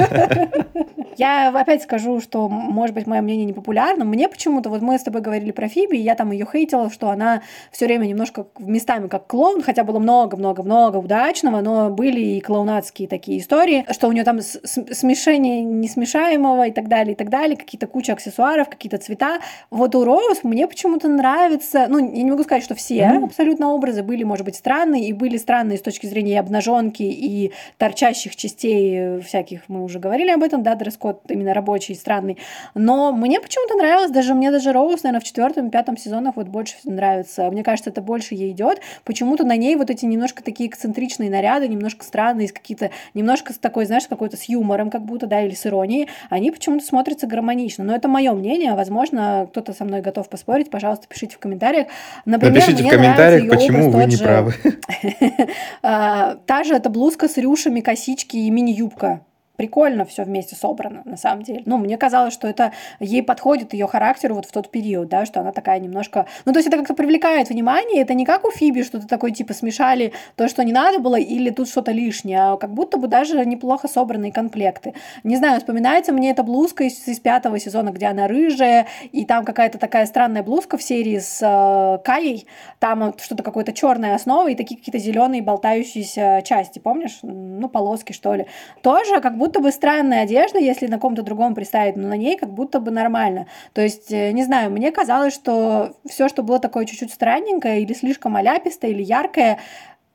Я 1.16 1.48
опять 1.48 1.82
скажу, 1.82 2.20
что, 2.20 2.48
может 2.48 2.94
быть, 2.94 3.06
мое 3.06 3.20
мнение 3.20 3.44
непопулярно. 3.44 4.04
Мне 4.04 4.28
почему-то, 4.28 4.70
вот 4.70 4.80
мы 4.80 4.98
с 4.98 5.02
тобой 5.02 5.20
говорили 5.20 5.50
про 5.50 5.68
Фиби, 5.68 5.96
и 5.96 6.00
я 6.00 6.14
там 6.14 6.30
ее 6.32 6.46
хейтила, 6.50 6.90
что 6.90 7.10
она 7.10 7.42
все 7.70 7.86
время 7.86 8.06
немножко 8.06 8.46
местами 8.58 9.08
как 9.08 9.26
клоун, 9.26 9.62
хотя 9.62 9.84
было 9.84 9.98
много-много-много 9.98 10.96
удачного, 10.96 11.60
но 11.60 11.90
были 11.90 12.20
и 12.20 12.40
клоунадские 12.40 13.08
такие 13.08 13.40
истории, 13.40 13.84
что 13.90 14.08
у 14.08 14.12
нее 14.12 14.24
там 14.24 14.40
смешение 14.40 15.62
несмешаемого 15.62 16.68
и 16.68 16.72
так 16.72 16.88
далее, 16.88 17.12
и 17.12 17.16
так 17.16 17.28
далее, 17.28 17.56
какие-то 17.56 17.86
куча 17.86 18.14
аксессуаров, 18.14 18.70
какие-то 18.70 18.98
цвета. 18.98 19.40
Вот 19.70 19.94
у 19.94 20.04
Роуз 20.04 20.42
мне 20.42 20.66
почему-то 20.66 21.08
нравится, 21.08 21.86
ну, 21.88 21.98
я 21.98 22.22
не 22.22 22.30
могу 22.30 22.42
сказать, 22.44 22.64
что 22.64 22.74
все 22.74 23.20
абсолютно 23.22 23.74
образы 23.82 24.02
были, 24.04 24.22
может 24.22 24.44
быть, 24.44 24.54
странные, 24.54 25.08
и 25.08 25.12
были 25.12 25.36
странные 25.36 25.76
с 25.76 25.82
точки 25.82 26.06
зрения 26.06 26.34
и 26.34 26.36
обнаженки, 26.36 27.02
и 27.02 27.52
торчащих 27.78 28.36
частей 28.36 28.94
э, 28.96 29.20
всяких, 29.20 29.62
мы 29.68 29.82
уже 29.82 29.98
говорили 29.98 30.30
об 30.30 30.42
этом, 30.42 30.62
да, 30.62 30.76
дресс-код 30.76 31.22
именно 31.28 31.52
рабочий, 31.52 31.94
странный. 31.94 32.38
Но 32.74 33.12
мне 33.12 33.40
почему-то 33.40 33.74
нравилось, 33.74 34.12
даже 34.12 34.34
мне 34.34 34.52
даже 34.52 34.72
Роуз, 34.72 35.02
наверное, 35.02 35.20
в 35.20 35.24
четвертом, 35.24 35.70
пятом 35.70 35.96
сезонах 35.96 36.36
вот 36.36 36.46
больше 36.46 36.76
нравится. 36.84 37.50
Мне 37.50 37.64
кажется, 37.64 37.90
это 37.90 38.00
больше 38.00 38.34
ей 38.34 38.52
идет. 38.52 38.80
Почему-то 39.04 39.44
на 39.44 39.56
ней 39.56 39.74
вот 39.74 39.90
эти 39.90 40.04
немножко 40.04 40.44
такие 40.44 40.68
эксцентричные 40.68 41.28
наряды, 41.28 41.66
немножко 41.66 42.04
странные, 42.04 42.48
с 42.48 42.52
какие-то, 42.52 42.90
немножко 43.14 43.52
с 43.52 43.58
такой, 43.58 43.86
знаешь, 43.86 44.06
какой-то 44.06 44.36
с 44.36 44.44
юмором 44.44 44.90
как 44.90 45.02
будто, 45.02 45.26
да, 45.26 45.42
или 45.42 45.54
с 45.54 45.66
иронией, 45.66 46.08
они 46.30 46.52
почему-то 46.52 46.84
смотрятся 46.84 47.26
гармонично. 47.26 47.82
Но 47.82 47.94
это 47.96 48.06
мое 48.06 48.32
мнение, 48.32 48.74
возможно, 48.74 49.48
кто-то 49.50 49.72
со 49.72 49.84
мной 49.84 50.02
готов 50.02 50.28
поспорить, 50.28 50.70
пожалуйста, 50.70 51.06
пишите 51.08 51.34
в 51.34 51.38
комментариях. 51.38 51.88
Например, 52.24 52.54
Напишите 52.54 52.82
в 52.82 52.86
мне 52.86 52.90
комментариях, 52.90 53.42
нравится 53.42 53.66
её 53.66 53.71
почему 53.72 53.90
вы 53.90 54.04
не 54.06 54.16
же. 54.16 54.24
правы. 54.24 54.54
А, 55.82 56.36
Та 56.46 56.64
же 56.64 56.74
эта 56.74 56.88
блузка 56.90 57.28
с 57.28 57.36
рюшами, 57.36 57.80
косички 57.80 58.36
и 58.36 58.50
мини-юбка. 58.50 59.24
Прикольно 59.56 60.04
все 60.04 60.24
вместе 60.24 60.56
собрано, 60.56 61.02
на 61.04 61.16
самом 61.16 61.42
деле. 61.42 61.62
Ну, 61.66 61.76
мне 61.76 61.98
казалось, 61.98 62.32
что 62.32 62.48
это 62.48 62.72
ей 63.00 63.22
подходит 63.22 63.74
ее 63.74 63.86
характеру 63.86 64.34
вот 64.34 64.46
в 64.46 64.52
тот 64.52 64.70
период, 64.70 65.08
да, 65.08 65.26
что 65.26 65.40
она 65.40 65.52
такая 65.52 65.78
немножко... 65.78 66.26
Ну, 66.44 66.52
то 66.52 66.58
есть 66.58 66.68
это 66.68 66.78
как-то 66.78 66.94
привлекает 66.94 67.50
внимание, 67.50 68.02
это 68.02 68.14
не 68.14 68.24
как 68.24 68.44
у 68.44 68.50
Фиби, 68.50 68.82
что 68.82 68.98
ты 68.98 69.06
такой, 69.06 69.32
типа, 69.32 69.52
смешали 69.52 70.12
то, 70.36 70.48
что 70.48 70.64
не 70.64 70.72
надо 70.72 70.98
было, 70.98 71.16
или 71.16 71.50
тут 71.50 71.68
что-то 71.68 71.92
лишнее, 71.92 72.40
а 72.40 72.56
как 72.56 72.72
будто 72.72 72.96
бы 72.96 73.08
даже 73.08 73.44
неплохо 73.44 73.88
собранные 73.88 74.32
комплекты. 74.32 74.94
Не 75.22 75.36
знаю, 75.36 75.60
вспоминается 75.60 76.12
мне 76.12 76.30
эта 76.30 76.42
блузка 76.42 76.84
из, 76.84 77.06
из 77.06 77.20
пятого 77.20 77.58
сезона, 77.58 77.90
где 77.90 78.06
она 78.06 78.28
рыжая, 78.28 78.86
и 79.12 79.24
там 79.24 79.44
какая-то 79.44 79.78
такая 79.78 80.06
странная 80.06 80.42
блузка 80.42 80.78
в 80.78 80.82
серии 80.82 81.18
с 81.18 81.40
э, 81.42 82.02
Каей, 82.04 82.46
там 82.78 83.14
что-то 83.18 83.42
какое-то 83.42 83.72
черная 83.72 84.14
основа 84.14 84.48
и 84.48 84.54
такие 84.54 84.78
какие-то 84.78 84.98
зеленые 84.98 85.42
болтающиеся 85.42 86.42
части, 86.44 86.78
помнишь? 86.78 87.18
Ну, 87.22 87.68
полоски, 87.68 88.12
что 88.12 88.34
ли. 88.34 88.46
Тоже 88.82 89.20
как 89.20 89.36
будто 89.42 89.58
бы 89.58 89.72
странная 89.72 90.22
одежда, 90.22 90.60
если 90.60 90.86
на 90.86 91.00
ком-то 91.00 91.22
другом 91.22 91.56
представить, 91.56 91.96
но 91.96 92.06
на 92.06 92.16
ней 92.16 92.38
как 92.38 92.50
будто 92.54 92.78
бы 92.78 92.92
нормально. 92.92 93.46
То 93.72 93.82
есть, 93.82 94.12
э, 94.12 94.30
не 94.30 94.44
знаю, 94.44 94.70
мне 94.70 94.92
казалось, 94.92 95.34
что 95.34 95.96
все, 96.08 96.28
что 96.28 96.44
было 96.44 96.60
такое 96.60 96.84
чуть-чуть 96.84 97.12
странненькое 97.12 97.82
или 97.82 97.92
слишком 97.92 98.36
аляпистое, 98.36 98.92
или 98.92 99.02
яркое, 99.02 99.58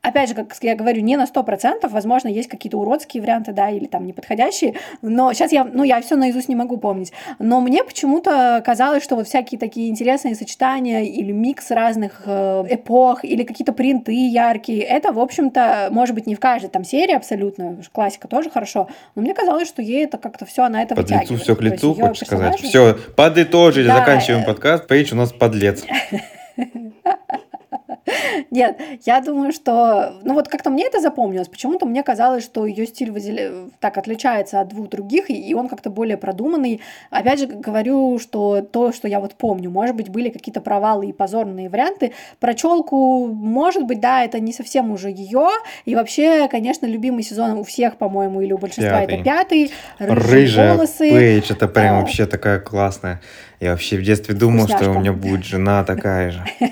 Опять 0.08 0.30
же, 0.30 0.34
как 0.34 0.54
я 0.62 0.74
говорю, 0.74 1.02
не 1.02 1.16
на 1.16 1.24
100%, 1.24 1.86
возможно, 1.90 2.28
есть 2.28 2.48
какие-то 2.48 2.78
уродские 2.78 3.22
варианты, 3.22 3.52
да, 3.52 3.68
или 3.68 3.84
там 3.84 4.06
неподходящие, 4.06 4.74
но 5.02 5.32
сейчас 5.34 5.52
я, 5.52 5.64
ну, 5.64 5.82
я 5.84 6.00
все 6.00 6.16
наизусть 6.16 6.48
не 6.48 6.56
могу 6.56 6.78
помнить, 6.78 7.12
но 7.38 7.60
мне 7.60 7.84
почему-то 7.84 8.62
казалось, 8.64 9.02
что 9.04 9.16
вот 9.16 9.26
всякие 9.28 9.58
такие 9.58 9.90
интересные 9.90 10.34
сочетания 10.34 11.02
или 11.02 11.30
микс 11.30 11.70
разных 11.70 12.22
э, 12.24 12.64
эпох, 12.70 13.22
или 13.22 13.42
какие-то 13.42 13.72
принты 13.72 14.12
яркие, 14.12 14.80
это, 14.82 15.12
в 15.12 15.18
общем-то, 15.20 15.88
может 15.90 16.14
быть, 16.14 16.26
не 16.26 16.34
в 16.34 16.40
каждой 16.40 16.70
там 16.70 16.84
серии 16.84 17.14
абсолютно, 17.14 17.76
классика 17.92 18.28
тоже 18.28 18.48
хорошо, 18.48 18.88
но 19.14 19.20
мне 19.20 19.34
казалось, 19.34 19.68
что 19.68 19.82
ей 19.82 20.04
это 20.06 20.16
как-то 20.16 20.46
все 20.46 20.62
она 20.62 20.82
это 20.82 20.94
Под 20.94 21.10
лицу 21.10 21.36
все 21.36 21.54
к 21.54 21.60
лицу, 21.60 21.94
хочешь 21.94 22.26
сказать. 22.26 22.54
персонажи- 22.60 22.68
Все, 22.68 22.96
подытожили, 23.14 23.88
Да, 23.88 23.96
заканчиваем 23.98 24.44
подкаст. 24.44 24.86
Пейдж 24.86 25.12
у 25.12 25.16
нас 25.16 25.32
подлец. 25.32 25.84
Нет, 28.50 28.80
я 29.04 29.20
думаю, 29.20 29.52
что... 29.52 30.14
Ну 30.22 30.34
вот 30.34 30.48
как-то 30.48 30.70
мне 30.70 30.86
это 30.86 31.00
запомнилось. 31.00 31.48
Почему-то 31.48 31.86
мне 31.86 32.02
казалось, 32.02 32.44
что 32.44 32.66
ее 32.66 32.86
стиль 32.86 33.10
выделя... 33.10 33.52
так 33.80 33.98
отличается 33.98 34.60
от 34.60 34.68
двух 34.68 34.88
других, 34.88 35.30
и 35.30 35.54
он 35.54 35.68
как-то 35.68 35.90
более 35.90 36.16
продуманный. 36.16 36.80
Опять 37.10 37.40
же 37.40 37.46
говорю, 37.46 38.18
что 38.18 38.62
то, 38.62 38.92
что 38.92 39.08
я 39.08 39.20
вот 39.20 39.34
помню, 39.34 39.70
может 39.70 39.96
быть, 39.96 40.08
были 40.08 40.30
какие-то 40.30 40.60
провалы 40.60 41.06
и 41.06 41.12
позорные 41.12 41.68
варианты. 41.68 42.12
Про 42.40 42.54
челку, 42.54 43.26
может 43.26 43.84
быть, 43.84 44.00
да, 44.00 44.24
это 44.24 44.40
не 44.40 44.52
совсем 44.52 44.90
уже 44.90 45.10
ее. 45.10 45.48
И 45.84 45.94
вообще, 45.94 46.48
конечно, 46.48 46.86
любимый 46.86 47.22
сезон 47.22 47.58
у 47.58 47.64
всех, 47.64 47.96
по-моему, 47.96 48.40
или 48.40 48.52
у 48.52 48.58
большинства 48.58 49.00
Пятый. 49.00 49.14
это 49.14 49.24
пятый. 49.24 49.72
Рыжие 49.98 50.42
Рыжая 50.42 50.74
волосы. 50.74 51.10
Пейдж, 51.10 51.52
это 51.52 51.68
прям 51.68 51.96
Да. 51.96 52.00
вообще 52.00 52.26
такая 52.26 52.60
классная. 52.60 53.20
Я 53.60 53.72
вообще 53.72 53.96
в 53.96 54.02
детстве 54.02 54.34
думал, 54.34 54.66
что 54.66 54.76
у 54.76 54.78
Вкусняшка. 54.78 55.00
меня 55.00 55.12
будет 55.12 55.44
жена 55.44 55.82
такая 55.84 56.30
же. 56.30 56.44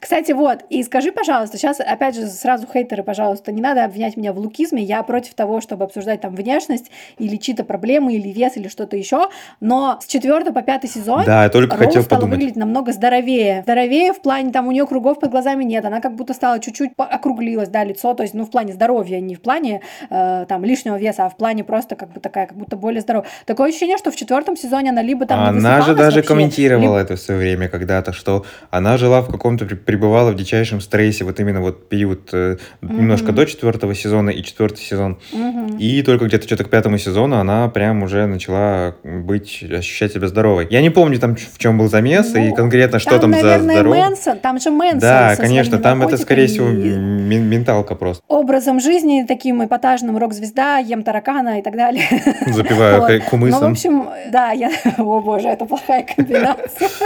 Кстати, 0.00 0.32
вот, 0.32 0.64
и 0.68 0.82
скажи, 0.82 1.12
пожалуйста, 1.12 1.58
сейчас, 1.58 1.78
опять 1.80 2.14
же, 2.14 2.26
сразу 2.26 2.66
хейтеры, 2.72 3.02
пожалуйста, 3.02 3.52
не 3.52 3.60
надо 3.60 3.84
обвинять 3.84 4.16
меня 4.16 4.32
в 4.32 4.38
лукизме, 4.38 4.82
я 4.82 5.02
против 5.02 5.34
того, 5.34 5.60
чтобы 5.60 5.84
обсуждать 5.84 6.20
там 6.20 6.34
внешность 6.34 6.90
или 7.18 7.36
чьи-то 7.36 7.64
проблемы, 7.64 8.14
или 8.14 8.28
вес, 8.30 8.56
или 8.56 8.68
что-то 8.68 8.96
еще, 8.96 9.28
но 9.60 9.98
с 10.00 10.06
4 10.06 10.52
по 10.52 10.62
5 10.62 10.90
сезон 10.90 11.24
Да, 11.24 11.44
я 11.44 11.50
только 11.50 11.76
Роуз 11.76 11.86
хотел 11.86 12.02
стала 12.02 12.20
подумать. 12.20 12.38
выглядеть 12.38 12.56
намного 12.56 12.92
здоровее. 12.92 13.62
Здоровее 13.62 14.12
в 14.12 14.20
плане, 14.20 14.50
там, 14.52 14.66
у 14.66 14.72
нее 14.72 14.86
кругов 14.86 15.20
под 15.20 15.30
глазами 15.30 15.64
нет, 15.64 15.84
она 15.84 16.00
как 16.00 16.14
будто 16.14 16.34
стала 16.34 16.58
чуть-чуть 16.58 16.92
округлилась, 16.96 17.68
да, 17.68 17.84
лицо, 17.84 18.14
то 18.14 18.22
есть, 18.22 18.34
ну, 18.34 18.44
в 18.44 18.50
плане 18.50 18.72
здоровья, 18.72 19.20
не 19.20 19.34
в 19.34 19.40
плане, 19.42 19.82
э, 20.08 20.46
там, 20.48 20.64
лишнего 20.64 20.96
веса, 20.96 21.26
а 21.26 21.28
в 21.28 21.36
плане 21.36 21.62
просто, 21.62 21.94
как 21.94 22.12
бы, 22.12 22.20
такая, 22.20 22.46
как 22.46 22.56
будто 22.56 22.76
более 22.76 23.02
здоровая. 23.02 23.28
Такое 23.46 23.68
ощущение, 23.68 23.98
что 23.98 24.10
в 24.10 24.16
четвертом 24.16 24.56
сезоне 24.56 24.90
она 24.90 25.02
либо 25.02 25.26
там 25.26 25.40
Она 25.40 25.52
же 25.92 25.96
даже 25.98 26.16
вообще, 26.16 26.28
комментировала 26.28 26.98
это 26.98 27.16
в 27.16 27.20
свое 27.20 27.40
время 27.40 27.68
когда-то, 27.68 28.12
что 28.12 28.44
она 28.70 28.96
жила 28.96 29.20
в 29.22 29.30
каком-то, 29.30 29.64
пребывала 29.66 30.30
в 30.32 30.36
дичайшем 30.36 30.80
стрессе, 30.80 31.24
вот 31.24 31.38
именно 31.40 31.60
вот 31.60 31.88
период 31.88 32.28
э, 32.32 32.56
немножко 32.82 33.26
Мгм. 33.28 33.34
до 33.36 33.46
четвертого 33.46 33.94
сезона 33.94 34.30
и 34.30 34.42
четвертый 34.42 34.80
сезон. 34.80 35.18
Мгм. 35.32 35.76
И 35.78 36.02
только 36.02 36.26
где-то 36.26 36.46
что-то 36.46 36.64
к 36.64 36.70
пятому 36.70 36.98
сезону 36.98 37.36
она 37.36 37.68
прям 37.68 38.02
уже 38.02 38.26
начала 38.26 38.94
быть, 39.04 39.62
ощущать 39.70 40.12
себя 40.12 40.28
здоровой. 40.28 40.66
Я 40.70 40.82
не 40.82 40.90
помню 40.90 41.18
там, 41.18 41.36
в 41.36 41.58
чем 41.58 41.78
был 41.78 41.88
замес 41.88 42.34
и 42.34 42.38
Ну, 42.50 42.54
конкретно, 42.54 42.98
что 42.98 43.18
там, 43.18 43.32
за 43.32 43.42
наверное, 43.42 43.74
здоровье. 43.76 44.02
Мэнсон, 44.04 44.38
там 44.38 44.58
же 44.60 44.70
Мэнсон 44.70 45.00
Да, 45.00 45.36
конечно, 45.36 45.78
там 45.78 46.02
это, 46.02 46.16
скорее 46.16 46.46
всего, 46.46 46.68
и 46.68 46.90
м- 46.92 47.20
менталка 47.50 47.94
просто. 47.94 48.22
образом 48.28 48.80
жизни, 48.80 49.24
таким 49.26 49.64
эпатажным 49.64 50.18
рок-звезда, 50.18 50.78
ем 50.78 51.02
таракана 51.02 51.58
и 51.58 51.62
так 51.62 51.76
далее. 51.76 52.04
Запиваю 52.46 52.90
Вот. 53.00 53.06
хай- 53.06 53.18
Ну, 53.18 53.24
в 53.24 53.28
кумысом. 53.28 53.72
общем, 53.72 54.08
да, 54.32 54.50
я... 54.52 54.70
О, 54.98 55.20
боже, 55.20 55.48
это 55.48 55.66
плохая 55.80 56.04
комбинация. 56.04 56.88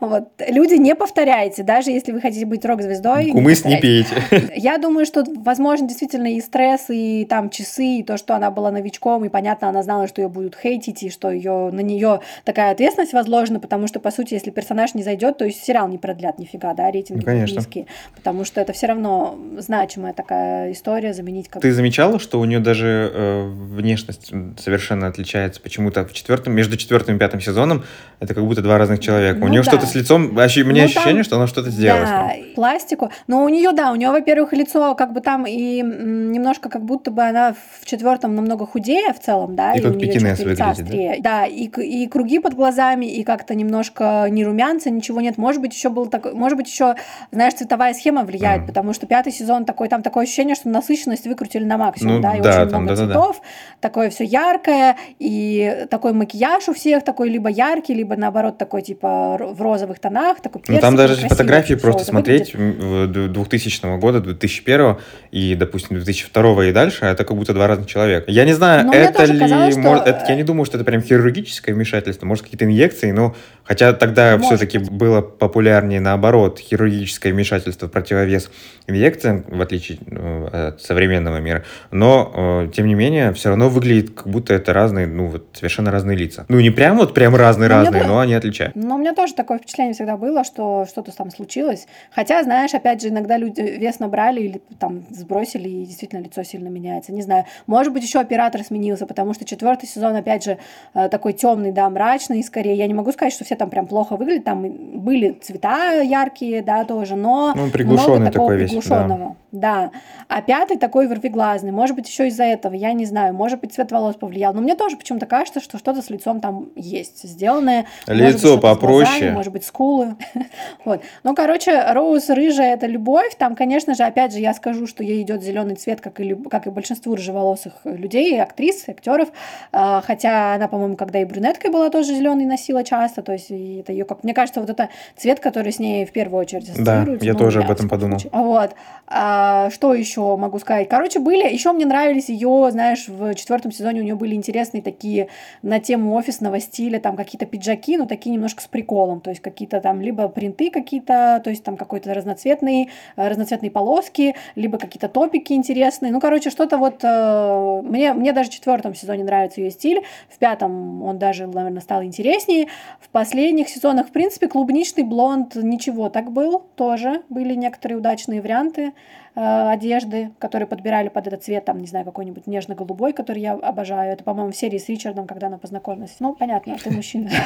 Вот. 0.00 0.28
Люди, 0.48 0.74
не 0.74 0.94
повторяйте, 0.94 1.62
даже 1.62 1.90
если 1.90 2.12
вы 2.12 2.20
хотите 2.20 2.46
быть 2.46 2.64
рок-звездой. 2.64 3.30
Кумыс 3.30 3.64
не 3.64 3.74
повторяйте. 3.74 4.14
пейте. 4.30 4.52
Я 4.56 4.78
думаю, 4.78 5.06
что, 5.06 5.24
возможно, 5.36 5.86
действительно 5.86 6.34
и 6.34 6.40
стресс, 6.40 6.86
и 6.88 7.24
там 7.28 7.50
часы, 7.50 7.98
и 7.98 8.02
то, 8.02 8.16
что 8.16 8.34
она 8.34 8.50
была 8.50 8.70
новичком, 8.70 9.24
и 9.24 9.28
понятно, 9.28 9.68
она 9.68 9.82
знала, 9.82 10.08
что 10.08 10.22
ее 10.22 10.28
будут 10.28 10.56
хейтить, 10.56 11.02
и 11.02 11.10
что 11.10 11.30
ее, 11.30 11.70
на 11.72 11.80
нее 11.80 12.20
такая 12.44 12.72
ответственность 12.72 13.12
возложена, 13.12 13.60
потому 13.60 13.86
что, 13.86 14.00
по 14.00 14.10
сути, 14.10 14.34
если 14.34 14.50
персонаж 14.50 14.94
не 14.94 15.02
зайдет, 15.02 15.38
то 15.38 15.44
есть 15.44 15.62
сериал 15.62 15.88
не 15.88 15.98
продлят 15.98 16.38
нифига, 16.38 16.74
да, 16.74 16.90
рейтинги 16.90 17.20
Ну, 17.20 17.26
конечно. 17.26 17.58
низкие, 17.58 17.86
потому 18.14 18.44
что 18.44 18.60
это 18.60 18.72
все 18.72 18.86
равно 18.86 19.38
значимая 19.58 20.14
такая 20.14 20.72
история, 20.72 21.12
заменить 21.12 21.48
как 21.48 21.62
Ты 21.62 21.72
замечала, 21.72 22.18
что 22.18 22.40
у 22.40 22.44
нее 22.44 22.60
даже 22.60 23.10
э, 23.12 23.48
внешность 23.48 24.32
совершенно 24.58 25.06
отличается 25.06 25.60
почему-то 25.60 26.04
в 26.04 26.12
четвертом, 26.12 26.54
между 26.54 26.76
четвертым 26.76 27.16
и 27.16 27.18
пятым 27.18 27.40
сезоном 27.40 27.84
это 28.20 28.34
как 28.34 28.44
будто 28.46 28.62
два 28.62 28.78
разных 28.78 29.00
человека. 29.00 29.38
у 29.38 29.46
Ну 29.46 29.48
нее 29.48 29.62
да. 29.62 29.70
что-то 29.70 29.86
с 29.86 29.94
лицом, 29.94 30.36
ощу- 30.38 30.64
мне 30.64 30.80
Ну, 30.82 30.86
ощущение, 30.86 31.14
там- 31.14 31.24
что 31.24 31.36
она 31.36 31.46
что-то 31.46 31.70
сделала. 31.70 32.04
Да, 32.04 32.32
пластику. 32.54 33.10
Но 33.26 33.44
у 33.44 33.48
нее, 33.48 33.72
да, 33.72 33.92
у 33.92 33.96
нее, 33.96 34.10
во-первых, 34.10 34.52
лицо 34.52 34.94
как 34.94 35.12
бы 35.12 35.20
там 35.20 35.46
и 35.46 35.82
немножко 35.82 36.68
как 36.68 36.84
будто 36.84 37.10
бы 37.10 37.22
она 37.22 37.54
в 37.80 37.84
четвертом 37.84 38.34
намного 38.34 38.66
худее 38.66 39.12
в 39.12 39.20
целом, 39.20 39.54
да, 39.56 39.72
И 39.74 39.80
как 39.80 39.92
у 39.92 39.94
нее 39.96 40.12
чёрты 40.12 40.26
лица 40.28 40.44
выглядит, 40.44 40.58
да? 40.58 40.70
острее. 40.70 41.16
Да, 41.20 41.46
и, 41.46 41.64
и 41.66 42.06
круги 42.08 42.38
под 42.38 42.54
глазами, 42.54 43.06
и 43.06 43.22
как-то 43.24 43.54
немножко 43.54 44.26
не 44.30 44.44
румянца, 44.44 44.90
ничего 44.90 45.20
нет. 45.20 45.38
Может 45.38 45.60
быть, 45.60 45.74
еще 45.74 45.88
был 45.88 46.06
такой, 46.06 46.34
может 46.34 46.56
быть, 46.56 46.68
еще, 46.68 46.94
знаешь, 47.30 47.54
цветовая 47.54 47.94
схема 47.94 48.22
влияет, 48.24 48.60
Мгм. 48.60 48.68
потому 48.68 48.92
что 48.92 49.06
пятый 49.06 49.32
сезон 49.32 49.64
такой, 49.64 49.88
там 49.88 50.02
такое 50.02 50.24
ощущение, 50.24 50.54
что 50.54 50.68
насыщенность 50.68 51.26
выкрутили 51.26 51.64
на 51.64 51.76
максимум, 51.78 52.16
Ну 52.16 52.22
да, 52.22 52.36
и 52.36 52.40
да, 52.40 52.60
очень 52.62 52.70
там, 52.70 52.82
много 52.82 52.96
да-да-да. 52.96 53.12
цветов, 53.20 53.42
такое 53.80 54.10
все 54.10 54.24
яркое, 54.24 54.96
и 55.18 55.86
такой 55.90 56.12
макияж 56.12 56.68
у 56.68 56.74
всех 56.74 57.04
такой 57.04 57.28
либо 57.28 57.48
яркий, 57.48 57.94
либо 58.02 58.16
наоборот 58.16 58.58
такой 58.58 58.82
типа 58.82 59.38
в 59.38 59.62
розовых 59.62 60.00
тонах, 60.00 60.40
такой 60.42 60.60
Ну, 60.66 60.80
там 60.80 60.96
даже 60.96 61.14
фотографии 61.28 61.74
очень 61.74 61.82
просто 61.82 62.04
шоу. 62.04 62.16
Выглядит 62.16 62.48
смотреть 62.48 62.54
м, 62.54 63.12
в 63.12 63.28
2000 63.32 63.98
года, 63.98 64.20
2001 64.20 64.96
и, 65.30 65.54
допустим, 65.54 65.96
2002 65.96 66.66
и 66.66 66.72
дальше, 66.72 67.04
это 67.04 67.24
как 67.24 67.36
будто 67.36 67.54
два 67.54 67.68
разных 67.68 67.86
человека. 67.86 68.28
Я 68.28 68.44
не 68.44 68.54
знаю, 68.54 68.86
Ну, 68.86 68.88
мне 68.88 68.98
это 68.98 69.24
ли... 69.24 69.38
казалось, 69.38 69.74
что, 69.74 70.02
это, 70.04 70.24
я 70.26 70.34
э, 70.34 70.36
не 70.36 70.42
думаю, 70.42 70.64
что 70.64 70.78
это 70.78 70.84
прям 70.84 71.00
хирургическое 71.00 71.74
вмешательство, 71.74 72.26
может, 72.26 72.42
какие-то 72.44 72.64
инъекции, 72.64 73.12
но 73.12 73.36
хотя 73.62 73.92
тогда 73.92 74.36
все-таки 74.38 74.78
было 74.78 75.20
популярнее, 75.20 76.00
наоборот, 76.00 76.58
хирургическое 76.58 77.32
вмешательство 77.32 77.86
в 77.86 77.92
противовес 77.92 78.50
инъекциям, 78.88 79.44
в 79.46 79.60
отличие 79.60 79.98
э, 80.10 80.68
от 80.70 80.82
современного 80.82 81.36
мира. 81.38 81.62
Но, 81.92 82.64
э, 82.66 82.72
тем 82.74 82.88
не 82.88 82.94
менее, 82.94 83.32
все 83.32 83.50
равно 83.50 83.68
выглядит, 83.68 84.10
как 84.10 84.26
будто 84.26 84.54
это 84.54 84.72
разные, 84.72 85.06
ну, 85.06 85.28
вот 85.28 85.46
совершенно 85.52 85.92
разные 85.92 86.16
лица. 86.16 86.44
Ну, 86.48 86.58
не 86.58 86.70
прям 86.70 86.96
вот 86.96 87.14
прям 87.14 87.36
разные-разные, 87.36 87.91
Мне 87.98 88.08
но 88.08 88.20
они 88.20 88.34
отличаются. 88.34 88.78
Ну, 88.78 88.94
у 88.96 88.98
меня 88.98 89.14
тоже 89.14 89.34
такое 89.34 89.58
впечатление 89.58 89.94
всегда 89.94 90.16
было, 90.16 90.44
что 90.44 90.86
что-то 90.88 91.14
там 91.16 91.30
случилось. 91.30 91.86
Хотя, 92.10 92.42
знаешь, 92.42 92.74
опять 92.74 93.02
же, 93.02 93.08
иногда 93.08 93.36
люди 93.36 93.60
вес 93.60 93.98
набрали 93.98 94.40
или 94.40 94.62
там 94.78 95.04
сбросили, 95.10 95.68
и 95.68 95.84
действительно 95.86 96.20
лицо 96.20 96.42
сильно 96.42 96.68
меняется. 96.68 97.12
Не 97.12 97.22
знаю. 97.22 97.44
Может 97.66 97.92
быть, 97.92 98.02
еще 98.02 98.20
оператор 98.20 98.62
сменился, 98.62 99.06
потому 99.06 99.34
что 99.34 99.44
четвертый 99.44 99.86
сезон, 99.86 100.14
опять 100.16 100.44
же, 100.44 100.58
э, 100.94 101.08
такой 101.08 101.32
темный, 101.32 101.72
да, 101.72 101.88
мрачный 101.88 102.42
скорее. 102.42 102.76
Я 102.76 102.86
не 102.86 102.94
могу 102.94 103.12
сказать, 103.12 103.32
что 103.32 103.44
все 103.44 103.56
там 103.56 103.70
прям 103.70 103.86
плохо 103.86 104.16
выглядят. 104.16 104.44
Там 104.44 104.62
были 105.00 105.38
цвета 105.40 106.00
яркие, 106.00 106.62
да, 106.62 106.84
тоже, 106.84 107.16
но 107.16 107.52
Ну, 107.54 107.70
приглушенный 107.70 108.18
много 108.18 108.32
такого 108.32 108.48
такой 108.50 108.56
весь, 108.58 108.70
да. 108.70 108.80
приглушенного. 108.80 109.36
Да. 109.52 109.90
А 110.28 110.40
пятый 110.40 110.78
такой 110.78 111.06
ворвиглазный. 111.08 111.72
Может 111.72 111.94
быть, 111.94 112.08
еще 112.08 112.28
из-за 112.28 112.44
этого, 112.44 112.72
я 112.74 112.92
не 112.94 113.04
знаю. 113.04 113.34
Может 113.34 113.60
быть, 113.60 113.74
цвет 113.74 113.92
волос 113.92 114.16
повлиял. 114.16 114.54
Но 114.54 114.62
мне 114.62 114.74
тоже 114.74 114.96
почему-то 114.96 115.26
кажется, 115.26 115.60
что 115.60 115.78
что-то 115.78 116.00
с 116.00 116.08
лицом 116.08 116.40
там 116.40 116.70
есть 116.74 117.22
сделанное. 117.28 117.81
Может 118.06 118.22
быть, 118.24 118.34
Лицо 118.34 118.38
что-то 118.38 118.58
с 118.58 118.60
попроще. 118.60 119.10
глазами, 119.18 119.30
может 119.34 119.52
быть, 119.52 119.64
скулы. 119.64 120.16
вот. 120.84 121.02
Ну, 121.22 121.34
короче, 121.34 121.82
Роуз 121.92 122.28
рыжая 122.30 122.74
это 122.74 122.86
любовь. 122.86 123.34
Там, 123.38 123.54
конечно 123.56 123.94
же, 123.94 124.02
опять 124.04 124.32
же, 124.32 124.38
я 124.40 124.54
скажу, 124.54 124.86
что 124.86 125.02
ей 125.02 125.22
идет 125.22 125.42
зеленый 125.42 125.74
цвет, 125.76 126.00
как 126.00 126.20
и, 126.20 126.24
люб- 126.24 126.48
как 126.48 126.66
и 126.66 126.70
большинству 126.70 127.14
рыжеволосых 127.14 127.72
людей, 127.84 128.40
актрис, 128.40 128.88
актеров. 128.88 129.28
А, 129.72 130.00
Хотя 130.06 130.54
она, 130.54 130.68
по-моему, 130.68 130.96
когда 130.96 131.20
и 131.20 131.24
брюнеткой 131.24 131.70
была, 131.70 131.90
тоже 131.90 132.14
зеленый 132.14 132.44
носила 132.46 132.84
часто. 132.84 133.22
То 133.22 133.32
есть 133.32 133.50
это 133.50 133.92
ее, 133.92 134.04
как 134.04 134.24
мне 134.24 134.34
кажется, 134.34 134.60
вот 134.60 134.70
это 134.70 134.88
цвет, 135.16 135.40
который 135.40 135.72
с 135.72 135.78
ней 135.78 136.04
в 136.04 136.12
первую 136.12 136.40
очередь 136.40 136.68
ассоциируется. 136.70 137.26
я 137.26 137.32
ну, 137.32 137.38
тоже 137.38 137.58
у 137.58 137.62
меня, 137.62 137.70
об 137.70 137.76
этом 137.76 137.88
подумал. 137.88 138.18
случае. 138.18 138.40
Вот. 138.40 138.70
А, 139.06 139.70
что 139.70 139.94
еще 139.94 140.36
могу 140.36 140.58
сказать? 140.58 140.88
Короче, 140.88 141.18
были. 141.18 141.52
Еще 141.52 141.72
мне 141.72 141.86
нравились 141.86 142.28
ее, 142.28 142.68
знаешь, 142.70 143.06
в 143.08 143.34
четвертом 143.34 143.72
сезоне 143.72 144.00
у 144.00 144.04
нее 144.04 144.14
были 144.14 144.34
интересные 144.34 144.82
такие 144.82 145.28
на 145.62 145.80
тему 145.80 146.14
офисного 146.14 146.60
стиля, 146.60 146.98
там 146.98 147.16
какие-то 147.16 147.46
пиджаки, 147.46 147.71
но 147.98 148.06
такие 148.06 148.32
немножко 148.32 148.62
с 148.62 148.66
приколом. 148.66 149.20
То 149.20 149.30
есть 149.30 149.42
какие-то 149.42 149.80
там 149.80 150.00
либо 150.00 150.28
принты 150.28 150.70
какие-то, 150.70 151.40
то 151.42 151.50
есть 151.50 151.64
там 151.64 151.76
какой-то 151.76 152.12
разноцветные, 152.14 152.88
э, 153.16 153.28
разноцветные 153.28 153.70
полоски, 153.70 154.34
либо 154.54 154.78
какие-то 154.78 155.08
топики 155.08 155.52
интересные. 155.52 156.12
Ну, 156.12 156.20
короче, 156.20 156.50
что-то 156.50 156.78
вот... 156.78 157.00
э, 157.02 157.82
мне, 157.82 158.12
мне 158.12 158.32
даже 158.32 158.50
в 158.50 158.52
четвертом 158.52 158.94
сезоне 158.94 159.24
нравится 159.24 159.60
ее 159.60 159.70
стиль. 159.70 160.02
В 160.28 160.38
пятом 160.38 161.02
он 161.02 161.18
даже, 161.18 161.46
наверное, 161.46 161.80
стал 161.80 162.02
интереснее. 162.02 162.68
В 163.00 163.08
последних 163.08 163.68
сезонах, 163.68 164.08
в 164.08 164.12
принципе, 164.12 164.48
клубничный 164.48 165.04
блонд 165.04 165.54
ничего 165.54 166.08
так 166.08 166.32
был 166.32 166.64
тоже. 166.76 167.22
Были 167.28 167.54
некоторые 167.54 167.98
удачные 167.98 168.40
варианты 168.40 168.92
одежды, 169.34 170.30
которые 170.38 170.66
подбирали 170.66 171.08
под 171.08 171.26
этот 171.26 171.42
цвет, 171.42 171.64
там, 171.64 171.78
не 171.78 171.86
знаю, 171.86 172.04
какой-нибудь 172.04 172.46
нежно-голубой, 172.46 173.12
который 173.12 173.40
я 173.40 173.52
обожаю. 173.54 174.12
Это, 174.12 174.24
по-моему, 174.24 174.52
в 174.52 174.56
серии 174.56 174.78
с 174.78 174.88
Ричардом, 174.88 175.26
когда 175.26 175.46
она 175.46 175.58
познакомилась. 175.58 176.16
Ну, 176.20 176.34
понятно, 176.34 176.76
ты 176.82 176.90
мужчина. 176.90 177.30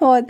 Вот. 0.00 0.24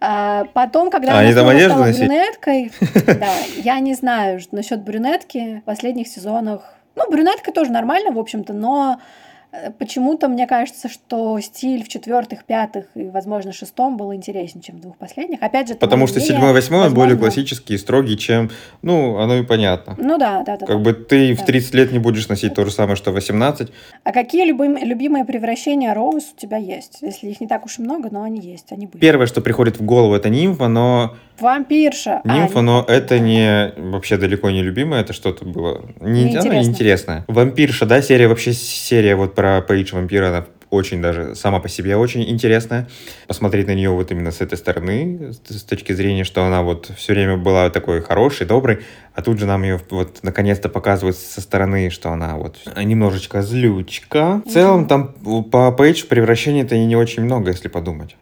А 0.00 0.44
Потом, 0.52 0.90
когда 0.90 1.12
А, 1.12 1.20
она 1.20 1.30
стала 1.32 2.06
брюнеткой, 2.06 2.72
да, 3.18 3.32
я 3.56 3.78
не 3.80 3.94
знаю 3.94 4.40
насчет 4.52 4.82
брюнетки 4.82 5.60
в 5.60 5.64
последних 5.64 6.08
сезонах. 6.08 6.74
Ну, 6.94 7.10
брюнетка 7.10 7.52
тоже 7.52 7.70
нормально, 7.72 8.12
в 8.12 8.18
общем-то, 8.18 8.52
но 8.52 8.98
э, 8.98 9.02
почему-то 9.78 10.28
мне 10.28 10.46
кажется, 10.46 10.88
что 10.88 11.38
стиль 11.40 11.84
в 11.84 11.88
четвертых, 11.88 12.44
пятых 12.44 12.86
и, 12.94 13.08
возможно, 13.08 13.52
шестом 13.52 13.96
был 13.96 14.14
интереснее, 14.14 14.62
чем 14.62 14.76
в 14.76 14.80
двух 14.80 14.96
последних. 14.96 15.42
Опять 15.42 15.68
же, 15.68 15.74
Потому 15.74 16.06
что 16.06 16.20
седьмой, 16.20 16.52
восьмой 16.52 16.86
он 16.86 16.94
более 16.94 17.14
Возможно. 17.16 17.18
классический 17.34 17.74
и 17.74 17.78
строгий, 17.78 18.16
чем, 18.16 18.50
ну, 18.80 19.18
оно 19.18 19.36
и 19.36 19.42
понятно. 19.44 19.94
Ну 19.98 20.18
да, 20.18 20.42
да, 20.42 20.56
да. 20.56 20.66
Как 20.66 20.76
да. 20.76 20.82
бы 20.82 20.92
ты 20.94 21.34
в 21.34 21.40
Да. 21.40 21.44
30 21.44 21.74
лет 21.74 21.92
не 21.92 21.98
будешь 21.98 22.28
носить 22.28 22.54
то 22.54 22.64
же 22.64 22.70
самое, 22.70 22.96
что 22.96 23.10
в 23.10 23.14
18. 23.14 23.70
А 24.04 24.12
какие 24.12 24.44
любим- 24.44 24.78
любимые 24.82 25.24
превращения 25.24 25.92
Роуз 25.94 26.32
у 26.36 26.40
тебя 26.40 26.56
есть? 26.56 26.98
Если 27.02 27.28
их 27.28 27.40
не 27.40 27.46
так 27.46 27.64
уж 27.66 27.78
и 27.78 27.82
много, 27.82 28.08
но 28.10 28.22
они 28.22 28.40
есть, 28.40 28.72
они 28.72 28.86
были. 28.86 29.00
Первое, 29.00 29.26
что 29.26 29.40
приходит 29.42 29.78
в 29.78 29.84
голову, 29.84 30.14
это 30.14 30.28
нимфа, 30.30 30.68
но 30.68 31.14
Вампирша. 31.42 32.20
А, 32.24 32.28
Нимфа, 32.38 32.58
не- 32.60 32.62
но 32.64 32.84
это 32.88 33.18
не 33.18 33.72
вообще 33.76 34.16
далеко 34.16 34.50
не 34.50 34.62
любимое, 34.62 35.00
это 35.00 35.12
что-то 35.12 35.44
было 35.44 35.82
не, 36.00 36.06
оно 36.06 36.30
Неинтересно. 36.30 36.52
неинтересное. 36.60 37.24
Вампирша, 37.28 37.86
да, 37.86 38.00
серия 38.02 38.28
вообще 38.28 38.52
серия 38.52 39.16
вот 39.16 39.34
про 39.34 39.60
Пейдж 39.60 39.92
вампира, 39.94 40.28
она 40.28 40.46
очень 40.70 41.02
даже 41.02 41.34
сама 41.34 41.60
по 41.60 41.68
себе 41.68 41.96
очень 41.96 42.22
интересная. 42.30 42.88
Посмотреть 43.26 43.66
на 43.66 43.74
нее 43.74 43.90
вот 43.90 44.10
именно 44.10 44.30
с 44.30 44.40
этой 44.40 44.56
стороны, 44.56 45.34
с, 45.46 45.58
с 45.58 45.62
точки 45.64 45.92
зрения, 45.92 46.24
что 46.24 46.44
она 46.44 46.62
вот 46.62 46.90
все 46.96 47.12
время 47.12 47.36
была 47.36 47.68
такой 47.68 48.00
хорошей, 48.00 48.46
доброй, 48.46 48.78
а 49.14 49.20
тут 49.20 49.38
же 49.38 49.44
нам 49.44 49.64
ее 49.64 49.78
вот 49.90 50.20
наконец-то 50.22 50.70
показывают 50.70 51.18
со 51.18 51.42
стороны, 51.42 51.90
что 51.90 52.10
она 52.10 52.36
вот 52.36 52.56
немножечко 52.82 53.42
злючка. 53.42 54.40
В 54.46 54.50
целом 54.50 54.86
там 54.86 55.08
по 55.50 55.72
Пейдж 55.72 56.04
превращений-то 56.06 56.74
и 56.74 56.84
не 56.86 56.96
очень 56.96 57.22
много, 57.22 57.50
если 57.50 57.68
подумать. 57.68 58.16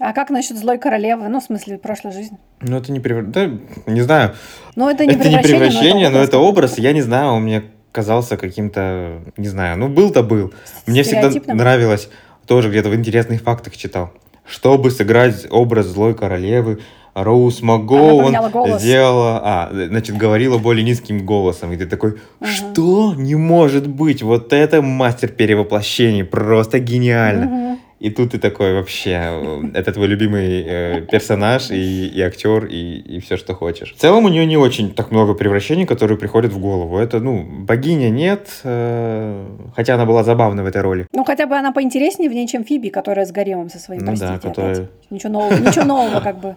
А 0.00 0.12
как 0.12 0.30
насчет 0.30 0.58
злой 0.58 0.78
королевы? 0.78 1.28
Ну, 1.28 1.40
в 1.40 1.44
смысле, 1.44 1.78
прошлой 1.78 2.12
жизни. 2.12 2.38
Ну, 2.60 2.78
это 2.78 2.90
не 2.90 3.00
превращение. 3.00 3.60
Да, 3.86 3.92
не 3.92 4.00
знаю. 4.00 4.34
Ну, 4.74 4.88
это 4.88 5.06
не 5.06 5.14
это 5.14 5.28
не 5.28 5.38
превращение, 5.38 5.68
превращение, 5.68 6.08
но 6.08 6.18
это 6.18 6.38
образ. 6.38 6.72
образ. 6.72 6.78
Я 6.78 6.92
не 6.92 7.02
знаю, 7.02 7.32
он 7.32 7.42
мне 7.44 7.62
казался 7.94 8.36
каким-то, 8.36 9.20
не 9.36 9.46
знаю, 9.46 9.78
ну 9.78 9.88
был-то 9.88 10.24
был. 10.24 10.52
Мне 10.86 11.04
всегда 11.04 11.30
нравилось, 11.54 12.08
тоже 12.44 12.68
где-то 12.68 12.88
в 12.88 12.94
интересных 12.94 13.40
фактах 13.42 13.76
читал, 13.76 14.12
чтобы 14.44 14.90
сыграть 14.90 15.46
образ 15.50 15.86
злой 15.86 16.14
королевы, 16.14 16.80
Роуз 17.14 17.60
голос. 17.60 18.82
сделала, 18.82 19.40
а, 19.44 19.70
значит, 19.72 20.16
говорила 20.16 20.58
более 20.58 20.84
низким 20.84 21.24
голосом, 21.24 21.72
и 21.72 21.76
ты 21.76 21.86
такой, 21.86 22.16
что? 22.42 23.14
Не 23.14 23.36
может 23.36 23.86
быть, 23.86 24.22
вот 24.22 24.52
это 24.52 24.82
мастер 24.82 25.28
перевоплощений, 25.28 26.24
просто 26.24 26.80
гениально. 26.80 27.46
Мгм. 27.46 27.78
И 28.04 28.10
тут 28.10 28.32
ты 28.32 28.38
такой 28.38 28.74
вообще, 28.74 29.10
э, 29.32 29.62
это 29.72 29.90
твой 29.92 30.08
любимый 30.08 30.62
э, 30.66 31.00
персонаж 31.10 31.70
и, 31.70 32.06
и 32.08 32.20
актер, 32.20 32.66
и, 32.66 32.98
и 33.16 33.18
все, 33.20 33.38
что 33.38 33.54
хочешь. 33.54 33.94
В 33.94 33.98
целом 33.98 34.26
у 34.26 34.28
нее 34.28 34.44
не 34.44 34.58
очень 34.58 34.92
так 34.92 35.10
много 35.10 35.32
превращений, 35.32 35.86
которые 35.86 36.18
приходят 36.18 36.52
в 36.52 36.58
голову. 36.58 36.98
Это, 36.98 37.18
ну, 37.20 37.42
богиня 37.42 38.10
нет, 38.10 38.60
э, 38.64 39.46
хотя 39.74 39.94
она 39.94 40.04
была 40.04 40.22
забавна 40.22 40.62
в 40.62 40.66
этой 40.66 40.82
роли. 40.82 41.06
Ну, 41.14 41.24
хотя 41.24 41.46
бы 41.46 41.56
она 41.56 41.72
поинтереснее 41.72 42.28
в 42.28 42.34
ней, 42.34 42.46
чем 42.46 42.62
Фиби, 42.62 42.90
которая 42.90 43.24
с 43.24 43.32
гаремом 43.32 43.70
со 43.70 43.78
своим, 43.78 44.00
Ну 44.00 44.06
простите, 44.08 44.28
да, 44.32 44.34
опять. 44.36 44.50
которая- 44.54 44.88
Ничего 45.08 45.32
нового, 45.32 45.54
ничего 45.54 45.84
нового, 45.86 46.20
как 46.20 46.40
бы. 46.40 46.56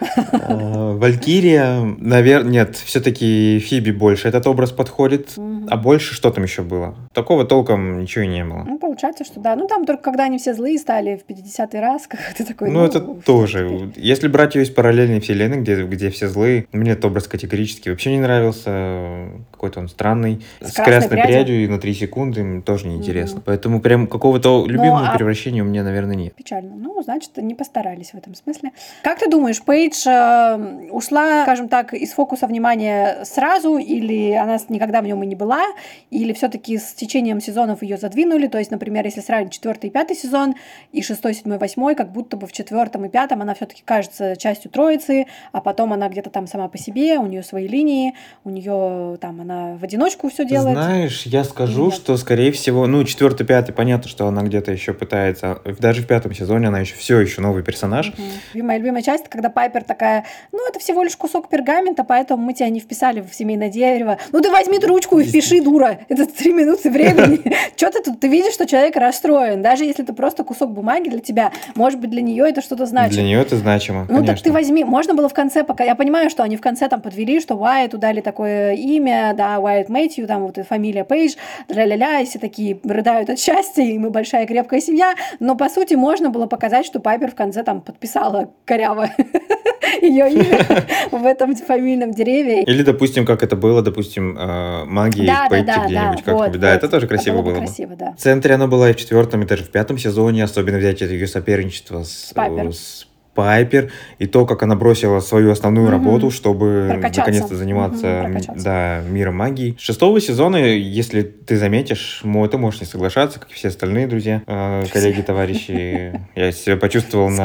Э, 0.00 0.92
Валькирия, 0.98 1.80
наверное, 1.98 2.52
нет, 2.52 2.76
все-таки 2.76 3.58
Фиби 3.58 3.90
больше 3.90 4.28
этот 4.28 4.46
образ 4.46 4.70
подходит. 4.70 5.30
А 5.68 5.76
больше 5.76 6.14
что 6.14 6.30
там 6.30 6.44
еще 6.44 6.62
было? 6.62 6.94
Такого 7.14 7.44
толком 7.44 8.00
ничего 8.00 8.24
и 8.24 8.26
не 8.26 8.44
было. 8.44 8.64
Ну, 8.66 8.78
получается, 8.78 9.24
что 9.24 9.38
да. 9.40 9.54
Ну, 9.56 9.66
там 9.68 9.84
только 9.86 10.02
когда 10.02 10.24
они 10.24 10.38
все 10.38 10.52
злые 10.52 10.78
стали 10.78 11.16
в 11.16 11.30
50-й 11.30 11.78
раз, 11.78 12.06
как 12.08 12.20
ты 12.36 12.44
такой, 12.44 12.70
Ну, 12.70 12.84
это 12.84 12.98
что 12.98 13.14
тоже. 13.24 13.68
теперь? 13.88 14.04
Если 14.04 14.28
брать 14.28 14.54
ее 14.56 14.64
из 14.64 14.70
параллельной 14.70 15.20
вселенной, 15.20 15.60
где, 15.60 15.84
где 15.84 16.10
все 16.10 16.28
злые, 16.28 16.66
мне 16.72 16.90
этот 16.92 17.04
образ 17.06 17.28
категорически 17.28 17.88
вообще 17.88 18.10
не 18.12 18.18
нравился. 18.20 19.28
Какой-то 19.52 19.80
он 19.80 19.88
странный. 19.88 20.42
С 20.60 20.70
С, 20.70 20.74
красной 20.74 20.92
красной 20.92 21.08
прядью? 21.18 21.34
прядью 21.34 21.64
и 21.64 21.68
на 21.68 21.78
три 21.78 21.94
секунды 21.94 22.40
м, 22.40 22.62
тоже 22.62 22.88
неинтересно. 22.88 23.36
Мгм. 23.36 23.42
Поэтому 23.46 23.80
прям 23.80 24.06
какого-то 24.06 24.64
любимого 24.66 25.08
а- 25.08 25.16
превращения 25.16 25.62
у 25.62 25.66
меня, 25.66 25.82
наверное, 25.84 26.16
нет. 26.16 26.34
Печально. 26.34 26.74
Ну, 26.76 27.00
значит, 27.02 27.36
не 27.36 27.54
постарались 27.54 28.10
в 28.10 28.14
этом 28.16 28.34
смысле. 28.34 28.72
Как 29.02 29.18
ты 29.20 29.30
думаешь, 29.30 29.62
Пейдж 29.62 30.06
э, 30.06 30.88
ушла, 30.90 31.42
скажем 31.44 31.68
так, 31.68 31.94
из 31.94 32.12
фокуса 32.12 32.46
внимания 32.46 33.24
сразу, 33.24 33.76
или 33.78 34.32
она 34.32 34.58
никогда 34.68 35.00
в 35.00 35.04
нем 35.06 35.22
и 35.22 35.26
не 35.26 35.34
была, 35.36 35.62
или 36.10 36.32
все-таки 36.32 36.76
с 36.78 36.92
течением 37.06 37.40
сезонов 37.40 37.82
ее 37.82 37.96
задвинули? 37.96 38.46
То 38.46 38.58
есть, 38.58 38.70
например, 38.70 39.04
если 39.04 39.20
сравнить 39.20 39.52
четвертый 39.52 39.86
и 39.86 39.90
пятый 39.90 40.16
сезон, 40.16 40.54
и 40.92 41.02
шестой, 41.02 41.34
седьмой, 41.34 41.58
восьмой, 41.58 41.94
как 41.94 42.12
будто 42.12 42.36
бы 42.36 42.46
в 42.46 42.52
четвертом 42.52 43.04
и 43.04 43.08
пятом 43.08 43.42
она 43.42 43.54
все-таки 43.54 43.82
кажется 43.84 44.36
частью 44.36 44.70
троицы, 44.70 45.26
а 45.52 45.60
потом 45.60 45.92
она 45.92 46.08
где-то 46.08 46.30
там 46.30 46.46
сама 46.46 46.68
по 46.68 46.78
себе, 46.78 47.18
у 47.18 47.26
нее 47.26 47.42
свои 47.42 47.68
линии, 47.68 48.14
у 48.44 48.50
нее 48.50 49.18
там 49.20 49.40
она 49.40 49.76
в 49.76 49.84
одиночку 49.84 50.30
все 50.30 50.44
делает. 50.44 50.76
Знаешь, 50.76 51.26
я 51.26 51.44
скажу, 51.44 51.90
что, 51.90 52.16
скорее 52.16 52.52
всего, 52.52 52.86
ну, 52.86 53.04
четвертый, 53.04 53.46
пятый, 53.46 53.72
понятно, 53.72 54.08
что 54.08 54.26
она 54.26 54.42
где-то 54.42 54.72
еще 54.72 54.94
пытается. 54.94 55.60
Даже 55.78 56.02
в 56.02 56.06
пятом 56.06 56.34
сезоне 56.34 56.68
она 56.68 56.80
еще 56.80 56.94
все 56.94 57.18
еще 57.20 57.40
новый 57.40 57.62
персонаж. 57.62 58.12
Мгм. 58.54 58.66
Моя 58.66 58.78
любимая 58.78 59.02
часть, 59.02 59.28
когда 59.28 59.50
Пайпер 59.50 59.84
такая, 59.84 60.24
ну, 60.52 60.66
это 60.68 60.78
всего 60.78 61.02
лишь 61.02 61.16
кусок 61.16 61.48
пергамента, 61.48 62.04
поэтому 62.04 62.42
мы 62.42 62.54
тебя 62.54 62.68
не 62.68 62.80
вписали 62.80 63.20
в 63.20 63.34
семейное 63.34 63.68
дерево. 63.68 64.18
Ну, 64.32 64.40
ты 64.40 64.50
возьми 64.50 64.78
ручку 64.78 65.18
и 65.18 65.24
впиши, 65.24 65.60
дура. 65.62 66.00
Это 66.08 66.26
три 66.26 66.52
минуты 66.52 66.90
времени. 66.94 67.42
Что 67.76 67.90
ты 67.90 68.02
тут? 68.02 68.20
Ты 68.20 68.28
видишь, 68.28 68.54
что 68.54 68.66
человек 68.66 68.96
расстроен. 68.96 69.60
Даже 69.60 69.84
если 69.84 70.04
это 70.04 70.14
просто 70.14 70.44
кусок 70.44 70.70
бумаги 70.70 71.08
для 71.08 71.18
тебя, 71.18 71.52
может 71.74 72.00
быть, 72.00 72.10
для 72.10 72.22
нее 72.22 72.48
это 72.48 72.62
что-то 72.62 72.86
значит. 72.86 73.14
Для 73.14 73.24
нее 73.24 73.40
это 73.40 73.56
значимо. 73.56 74.06
Ну, 74.08 74.24
так 74.24 74.40
ты 74.40 74.52
возьми. 74.52 74.84
Можно 74.84 75.14
было 75.14 75.28
в 75.28 75.34
конце, 75.34 75.64
пока... 75.64 75.84
Я 75.84 75.94
понимаю, 75.94 76.30
что 76.30 76.42
они 76.42 76.56
в 76.56 76.60
конце 76.60 76.88
там 76.88 77.00
подвели, 77.00 77.40
что 77.40 77.56
Уайту 77.56 77.98
дали 77.98 78.20
такое 78.20 78.74
имя, 78.74 79.34
да, 79.36 79.58
Уайт 79.58 79.88
Мэтью, 79.88 80.26
там 80.26 80.42
вот 80.42 80.58
фамилия 80.66 81.04
Пейдж, 81.04 81.34
ля-ля-ля, 81.68 82.20
и 82.20 82.26
все 82.26 82.38
такие 82.38 82.78
рыдают 82.84 83.28
от 83.30 83.38
счастья, 83.38 83.82
и 83.82 83.98
мы 83.98 84.10
большая 84.10 84.46
крепкая 84.46 84.80
семья. 84.80 85.14
Но, 85.40 85.56
по 85.56 85.68
сути, 85.68 85.94
можно 85.94 86.30
было 86.30 86.46
показать, 86.46 86.86
что 86.86 87.00
Пайпер 87.00 87.30
в 87.30 87.34
конце 87.34 87.62
там 87.64 87.80
подписала 87.80 88.50
коряво 88.64 89.10
ее 90.02 90.30
имя 90.30 90.86
в 91.10 91.26
этом 91.26 91.54
фамильном 91.56 92.12
дереве. 92.12 92.62
Или, 92.62 92.82
допустим, 92.82 93.26
как 93.26 93.42
это 93.42 93.56
было, 93.56 93.82
допустим, 93.82 94.36
э, 94.38 94.84
магии 94.84 95.26
да, 95.26 95.46
где-нибудь 95.48 96.22
как-нибудь. 96.22 96.60
Да. 96.60 96.74
Это 96.84 96.92
тоже 96.92 97.06
красиво 97.06 97.38
бы 97.38 97.42
было 97.44 97.54
бы. 97.54 97.58
красиво, 97.66 97.96
да. 97.96 98.12
В 98.12 98.20
центре 98.20 98.54
она 98.54 98.66
была 98.66 98.90
и 98.90 98.92
в 98.92 98.96
четвертом, 98.96 99.42
и 99.42 99.46
даже 99.46 99.64
в 99.64 99.68
пятом 99.70 99.98
сезоне, 99.98 100.44
особенно 100.44 100.78
взять 100.78 101.02
это 101.02 101.12
ее 101.12 101.26
соперничество 101.26 102.02
с, 102.04 102.32
Пайпер. 102.34 102.68
э, 102.68 102.72
с 102.72 103.06
Пайпер, 103.34 103.90
и 104.20 104.26
то, 104.26 104.46
как 104.46 104.62
она 104.62 104.76
бросила 104.76 105.18
свою 105.18 105.50
основную 105.50 105.88
Мгм. 105.88 105.92
работу, 105.96 106.30
чтобы 106.30 107.00
наконец-то 107.02 107.56
заниматься 107.56 108.22
прокачаться. 108.24 108.64
да, 108.64 109.00
миром 109.10 109.34
магии. 109.36 109.74
С 109.76 109.82
шестого 109.82 110.20
сезона, 110.20 110.56
если 110.58 111.22
ты 111.22 111.56
заметишь, 111.56 112.20
ты 112.22 112.58
можешь 112.58 112.80
не 112.80 112.86
соглашаться, 112.86 113.40
как 113.40 113.50
и 113.50 113.54
все 113.54 113.68
остальные 113.68 114.06
друзья, 114.06 114.42
э, 114.46 114.84
коллеги, 114.92 115.22
товарищи. 115.22 116.20
Я 116.36 116.52
себя 116.52 116.76
почувствовал 116.76 117.28
на 117.28 117.44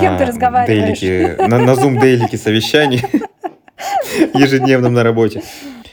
дейлике, 0.67 1.37
на, 1.39 1.57
на 1.57 1.71
Zoom 1.71 1.99
дейлике 1.99 2.37
совещаний 2.37 3.01
ежедневном 4.33 4.93
на 4.93 5.03
работе. 5.03 5.41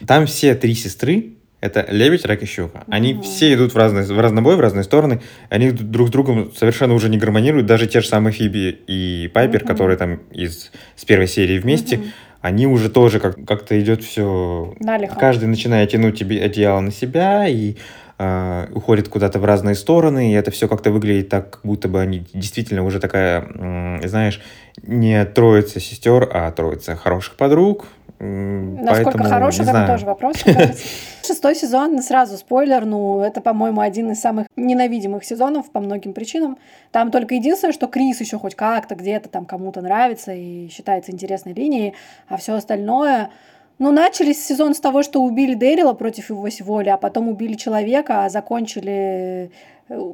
Там 0.07 0.27
все 0.27 0.55
три 0.55 0.75
сестры, 0.75 1.37
это 1.61 1.87
лебедь, 1.91 2.25
рак 2.27 2.43
и 2.43 2.47
щука. 2.47 2.85
Они 2.89 3.15
Мгм. 3.15 3.23
все 3.23 3.55
идут 3.55 3.73
в, 3.75 3.77
разные, 3.77 4.05
в 4.05 4.21
разнобой, 4.21 4.57
в 4.57 4.61
разные 4.61 4.85
стороны. 4.85 5.21
Они 5.49 5.71
друг 5.71 6.09
с 6.09 6.11
другом 6.11 6.53
совершенно 6.55 6.95
уже 6.95 7.09
не 7.09 7.19
гармонируют. 7.19 7.67
Даже 7.67 7.87
те 7.87 8.01
же 8.01 8.09
самые 8.09 8.33
Фиби 8.33 8.79
и 8.87 9.29
Пайпер, 9.33 9.61
Мгм. 9.61 9.69
которые 9.69 9.97
там 9.97 10.17
из, 10.33 10.71
с 10.97 11.05
первой 11.05 11.29
серии 11.29 11.59
вместе, 11.59 11.97
Мгм. 11.99 12.07
они 12.43 12.67
уже 12.67 12.91
тоже 12.91 13.21
как- 13.21 13.45
как-то 13.47 13.81
идет 13.81 14.05
все... 14.05 14.75
Налегко. 14.81 15.19
Каждый 15.19 15.47
начинает 15.49 15.91
тянуть 15.91 16.19
тебе 16.19 16.43
одеяло 16.43 16.81
на 16.81 16.93
себя 16.93 17.49
и 17.49 17.77
а, 18.19 18.69
уходит 18.73 19.09
куда-то 19.09 19.39
в 19.39 19.45
разные 19.45 19.75
стороны, 19.75 20.33
и 20.33 20.35
это 20.35 20.51
все 20.51 20.69
как-то 20.69 20.91
выглядит 20.91 21.29
так, 21.29 21.51
как 21.51 21.61
будто 21.65 21.87
бы 21.87 22.01
они 22.01 22.25
действительно 22.33 22.83
уже 22.83 22.99
такая, 22.99 23.43
м, 23.43 24.01
знаешь, 24.09 24.41
не 24.83 25.23
троица 25.27 25.81
сестер, 25.81 26.27
а 26.33 26.51
троица 26.51 26.97
хороших 26.97 27.35
подруг. 27.35 27.85
Насколько 28.19 29.19
поэтому, 29.19 29.51
не 29.51 29.71
это 29.71 29.87
тоже 29.87 30.07
вопрос. 30.07 30.37
Шестой 31.27 31.55
сезон, 31.55 32.01
сразу 32.03 32.37
спойлер, 32.39 32.85
ну, 32.85 33.21
это, 33.21 33.41
по-моему, 33.41 33.81
один 33.81 34.11
из 34.13 34.21
самых 34.21 34.47
ненавидимых 34.57 35.25
сезонов 35.25 35.71
по 35.71 35.81
многим 35.81 36.13
причинам. 36.13 36.57
Там 36.93 37.11
только 37.11 37.35
единственное, 37.35 37.73
что 37.73 37.89
Крис 37.89 38.21
еще 38.21 38.39
хоть 38.39 38.55
как-то 38.55 38.95
где-то 38.95 39.29
там 39.29 39.45
кому-то 39.45 39.83
нравится 39.83 40.33
и 40.33 40.69
считается 40.69 41.13
интересной 41.13 41.53
линией, 41.53 41.95
а 42.29 42.37
все 42.37 42.55
остальное... 42.55 43.31
Ну, 43.79 43.93
начали 43.93 44.33
сезон 44.33 44.75
с 44.75 44.81
того, 44.81 45.03
что 45.03 45.23
убили 45.23 45.53
Дэрила 45.53 45.93
против 45.93 46.31
его 46.31 46.49
воли, 46.61 46.89
а 46.89 46.97
потом 46.97 47.29
убили 47.29 47.53
человека, 47.53 48.25
а 48.25 48.31
закончили 48.31 49.51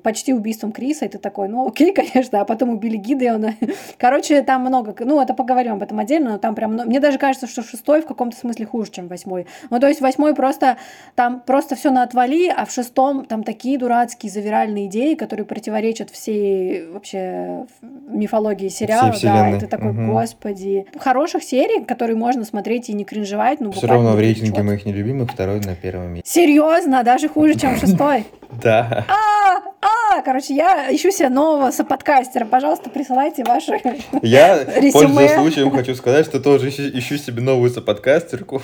почти 0.02 0.34
убийством 0.34 0.72
Криса, 0.72 1.06
и 1.06 1.08
ты 1.08 1.18
такой, 1.18 1.48
ну 1.48 1.66
окей, 1.66 1.92
конечно, 1.94 2.40
а 2.40 2.44
потом 2.44 2.70
убили 2.70 2.96
Гидеона. 2.96 3.54
Короче, 3.98 4.42
там 4.42 4.62
много, 4.62 4.94
ну 5.00 5.20
это 5.20 5.34
поговорим 5.34 5.74
об 5.74 5.82
этом 5.82 5.98
отдельно, 5.98 6.32
но 6.32 6.38
там 6.38 6.54
прям, 6.54 6.74
мне 6.74 7.00
даже 7.00 7.18
кажется, 7.18 7.46
что 7.46 7.62
шестой 7.62 8.02
в 8.02 8.06
каком-то 8.06 8.36
смысле 8.36 8.66
хуже, 8.66 8.90
чем 8.90 9.08
восьмой. 9.08 9.46
Ну 9.70 9.80
то 9.80 9.88
есть 9.88 10.00
восьмой 10.00 10.34
просто, 10.34 10.76
там 11.14 11.40
просто 11.40 11.74
все 11.74 11.90
на 11.90 12.02
отвали, 12.02 12.48
а 12.48 12.64
в 12.66 12.70
шестом 12.70 13.24
там 13.24 13.44
такие 13.44 13.78
дурацкие 13.78 14.30
завиральные 14.30 14.86
идеи, 14.86 15.14
которые 15.14 15.46
противоречат 15.46 16.10
всей 16.10 16.86
вообще 16.86 17.66
мифологии 18.08 18.68
сериала, 18.68 19.14
да, 19.22 19.50
и 19.50 19.58
ты 19.58 19.66
такой, 19.66 19.92
Мгм. 19.92 20.12
господи. 20.12 20.86
Хороших 20.98 21.42
серий, 21.42 21.84
которые 21.84 22.16
можно 22.16 22.44
смотреть 22.44 22.88
и 22.90 22.92
не 22.92 23.04
кринжевать, 23.04 23.60
ну 23.60 23.72
Все 23.72 23.86
равно 23.86 24.12
в 24.12 24.18
рейтинге 24.18 24.62
моих 24.62 24.84
нелюбимых 24.84 25.30
второй 25.30 25.60
на 25.60 25.74
первом 25.74 26.14
месте. 26.14 26.28
Серьезно, 26.28 27.02
даже 27.02 27.28
хуже, 27.28 27.54
чем 27.54 27.76
шестой. 27.76 28.24
Да. 28.62 29.04
А, 29.08 29.62
а, 29.80 30.22
короче, 30.22 30.54
я 30.54 30.94
ищу 30.94 31.10
себе 31.10 31.28
нового 31.28 31.70
соподкастера. 31.70 32.44
Пожалуйста, 32.44 32.90
присылайте 32.90 33.44
ваши. 33.44 33.80
Я, 34.22 34.64
Резюме. 34.76 34.92
пользуясь 34.92 35.34
случаем, 35.34 35.70
хочу 35.70 35.94
сказать, 35.94 36.26
что 36.26 36.40
тоже 36.40 36.68
ищу, 36.68 36.82
ищу 36.82 37.16
себе 37.18 37.42
новую 37.42 37.70
соподкастерку. 37.70 38.62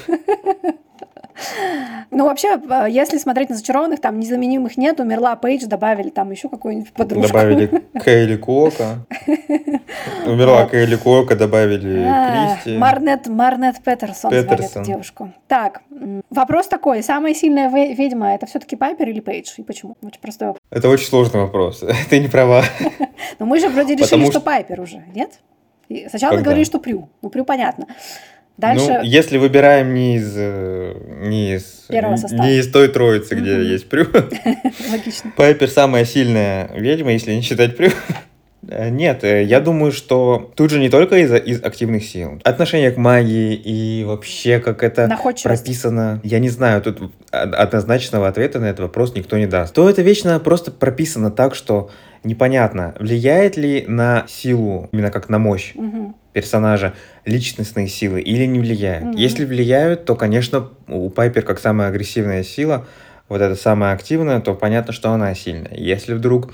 Ну, 2.10 2.24
вообще, 2.24 2.58
э, 2.58 2.86
если 2.90 3.18
смотреть 3.18 3.50
на 3.50 3.56
зачарованных, 3.56 4.00
там 4.00 4.18
незаменимых 4.18 4.76
нет, 4.76 5.00
умерла 5.00 5.36
Пейдж, 5.36 5.66
добавили 5.66 6.10
там 6.10 6.30
еще 6.30 6.48
какую-нибудь 6.48 6.92
подружку. 6.92 7.28
Добавили 7.28 7.66
Кейли 8.04 8.36
Кока. 8.36 9.06
Умерла 10.26 10.66
Кейли 10.66 10.96
Кока, 10.96 11.36
добавили 11.36 12.04
А, 12.06 12.54
Кристи. 12.54 12.78
Марнет, 12.78 13.26
Марнет 13.26 13.82
Петерсон, 13.82 14.30
звали 14.30 14.84
девушку. 14.84 15.32
Так, 15.46 15.82
вопрос 16.30 16.66
такой. 16.68 17.02
Самая 17.02 17.34
сильная 17.34 17.70
ве- 17.70 17.94
ведьма 17.94 18.34
это 18.34 18.46
все-таки 18.46 18.76
Пайпер 18.76 19.08
или 19.08 19.20
Пейдж? 19.20 19.52
И 19.58 19.62
почему? 19.62 19.96
Очень 20.02 20.20
простой 20.20 20.48
вопрос. 20.48 20.62
Это 20.70 20.88
очень 20.88 21.06
сложный 21.06 21.40
вопрос. 21.40 21.82
Ты 22.10 22.20
не 22.20 22.28
права. 22.28 22.62
Но 23.38 23.46
мы 23.46 23.60
же 23.60 23.68
вроде 23.68 23.94
решили, 23.94 24.24
что 24.30 24.40
Пайпер 24.40 24.80
уже, 24.80 25.02
нет? 25.14 25.30
Сначала 26.08 26.34
мы 26.36 26.42
говорили, 26.42 26.64
что 26.64 26.78
Прю. 26.80 27.08
Ну, 27.22 27.30
Прю 27.30 27.44
понятно. 27.44 27.86
Дальше... 28.58 28.86
Ну, 28.88 29.02
если 29.02 29.38
выбираем 29.38 29.94
не 29.94 30.16
из, 30.16 30.34
э, 30.36 30.94
не 31.22 31.54
из, 31.54 31.62
Первого 31.88 32.16
состава. 32.16 32.42
не 32.42 32.56
из 32.58 32.70
той 32.70 32.88
троицы, 32.88 33.36
где 33.36 33.52
Мгм. 33.54 33.62
есть 33.62 33.88
Прю. 33.88 34.06
Логично. 34.92 35.32
Пайпер 35.36 35.68
самая 35.70 36.04
сильная 36.04 36.68
ведьма, 36.74 37.12
если 37.12 37.32
не 37.34 37.42
считать 37.42 37.76
Прю. 37.76 37.90
Э, 38.68 38.90
Нет, 38.90 39.22
э, 39.24 39.44
я 39.44 39.60
думаю, 39.60 39.92
что 39.92 40.50
тут 40.56 40.70
же 40.70 40.80
не 40.80 40.90
только 40.90 41.16
из, 41.18 41.32
из 41.32 41.62
активных 41.62 42.04
сил. 42.04 42.40
Отношение 42.44 42.90
к 42.90 42.96
магии 42.96 43.54
и 43.54 44.04
вообще 44.04 44.58
как 44.58 44.82
это 44.82 45.08
прописано. 45.44 46.20
Я 46.24 46.38
не 46.40 46.48
знаю, 46.50 46.82
тут 46.82 47.00
од- 47.00 47.10
однозначного 47.32 48.26
ответа 48.28 48.58
на 48.58 48.66
этот 48.66 48.80
вопрос 48.80 49.14
никто 49.14 49.38
не 49.38 49.46
даст. 49.46 49.72
То 49.74 49.88
это 49.88 50.02
вечно 50.02 50.38
просто 50.40 50.70
прописано 50.72 51.30
так, 51.30 51.54
что 51.54 51.90
непонятно, 52.24 52.94
влияет 52.98 53.56
ли 53.56 53.84
на 53.86 54.24
силу, 54.28 54.88
именно 54.92 55.10
как 55.10 55.28
на 55.28 55.38
мощь 55.38 55.72
Мгм. 55.74 56.14
персонажа 56.32 56.94
личностные 57.24 57.88
силы 57.88 58.20
или 58.20 58.44
не 58.46 58.60
влияют. 58.60 59.04
Мгм. 59.04 59.16
Если 59.16 59.44
влияют, 59.44 60.04
то, 60.04 60.14
конечно, 60.14 60.68
у 60.86 61.10
Пайпер 61.10 61.42
как 61.42 61.58
самая 61.58 61.88
агрессивная 61.88 62.42
сила, 62.42 62.86
вот 63.28 63.40
эта 63.40 63.54
самая 63.56 63.92
активная, 63.94 64.40
то 64.40 64.54
понятно, 64.54 64.92
что 64.92 65.10
она 65.10 65.34
сильная. 65.34 65.74
Если 65.74 66.14
вдруг 66.14 66.52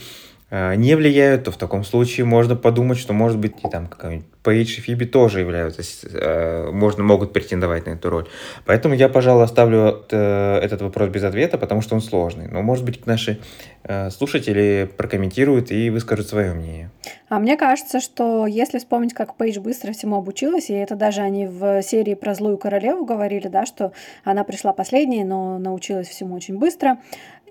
не 0.76 0.94
влияют, 0.94 1.44
то 1.44 1.50
в 1.50 1.56
таком 1.56 1.84
случае 1.84 2.26
можно 2.26 2.54
подумать, 2.54 2.98
что, 2.98 3.12
может 3.12 3.38
быть, 3.38 3.54
и 3.64 3.68
там 3.68 3.86
какая-нибудь 3.86 4.26
Пейдж 4.44 4.78
и 4.78 4.80
Фиби 4.82 5.06
тоже 5.06 5.40
являются, 5.40 5.82
э, 6.06 6.70
можно, 6.70 7.02
могут 7.02 7.32
претендовать 7.32 7.86
на 7.86 7.92
эту 7.92 8.10
роль. 8.10 8.28
Поэтому 8.66 8.94
я, 8.94 9.08
пожалуй, 9.08 9.42
оставлю 9.42 10.04
э, 10.10 10.58
этот 10.58 10.82
вопрос 10.82 11.08
без 11.08 11.24
ответа, 11.24 11.56
потому 11.56 11.80
что 11.80 11.94
он 11.94 12.02
сложный. 12.02 12.46
Но, 12.46 12.60
может 12.60 12.84
быть, 12.84 13.06
наши 13.06 13.40
э, 13.84 14.10
слушатели 14.10 14.88
прокомментируют 14.98 15.72
и 15.72 15.88
выскажут 15.88 16.28
свое 16.28 16.52
мнение. 16.52 16.90
А 17.30 17.38
мне 17.38 17.56
кажется, 17.56 18.00
что 18.00 18.46
если 18.46 18.78
вспомнить, 18.78 19.14
как 19.14 19.34
Пейдж 19.36 19.58
быстро 19.60 19.92
всему 19.92 20.16
обучилась, 20.16 20.68
и 20.68 20.74
это 20.74 20.94
даже 20.94 21.22
они 21.22 21.46
в 21.46 21.82
серии 21.82 22.14
про 22.14 22.34
злую 22.34 22.58
королеву 22.58 23.06
говорили, 23.06 23.48
да, 23.48 23.64
что 23.64 23.92
она 24.24 24.44
пришла 24.44 24.74
последней, 24.74 25.24
но 25.24 25.58
научилась 25.58 26.08
всему 26.08 26.34
очень 26.34 26.58
быстро, 26.58 26.98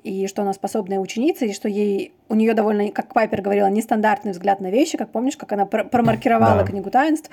и 0.03 0.27
что 0.27 0.41
она 0.41 0.53
способная 0.53 0.99
ученица, 0.99 1.45
и 1.45 1.53
что 1.53 1.67
ей 1.69 2.13
у 2.29 2.35
нее 2.35 2.53
довольно, 2.53 2.89
как 2.91 3.13
Пайпер 3.13 3.41
говорила, 3.41 3.67
нестандартный 3.67 4.31
взгляд 4.31 4.59
на 4.59 4.69
вещи, 4.69 4.97
как 4.97 5.09
помнишь, 5.09 5.37
как 5.37 5.51
она 5.53 5.65
пр- 5.65 5.87
промаркировала 5.87 6.57
Да. 6.59 6.63
книгу 6.65 6.89
таинств, 6.91 7.29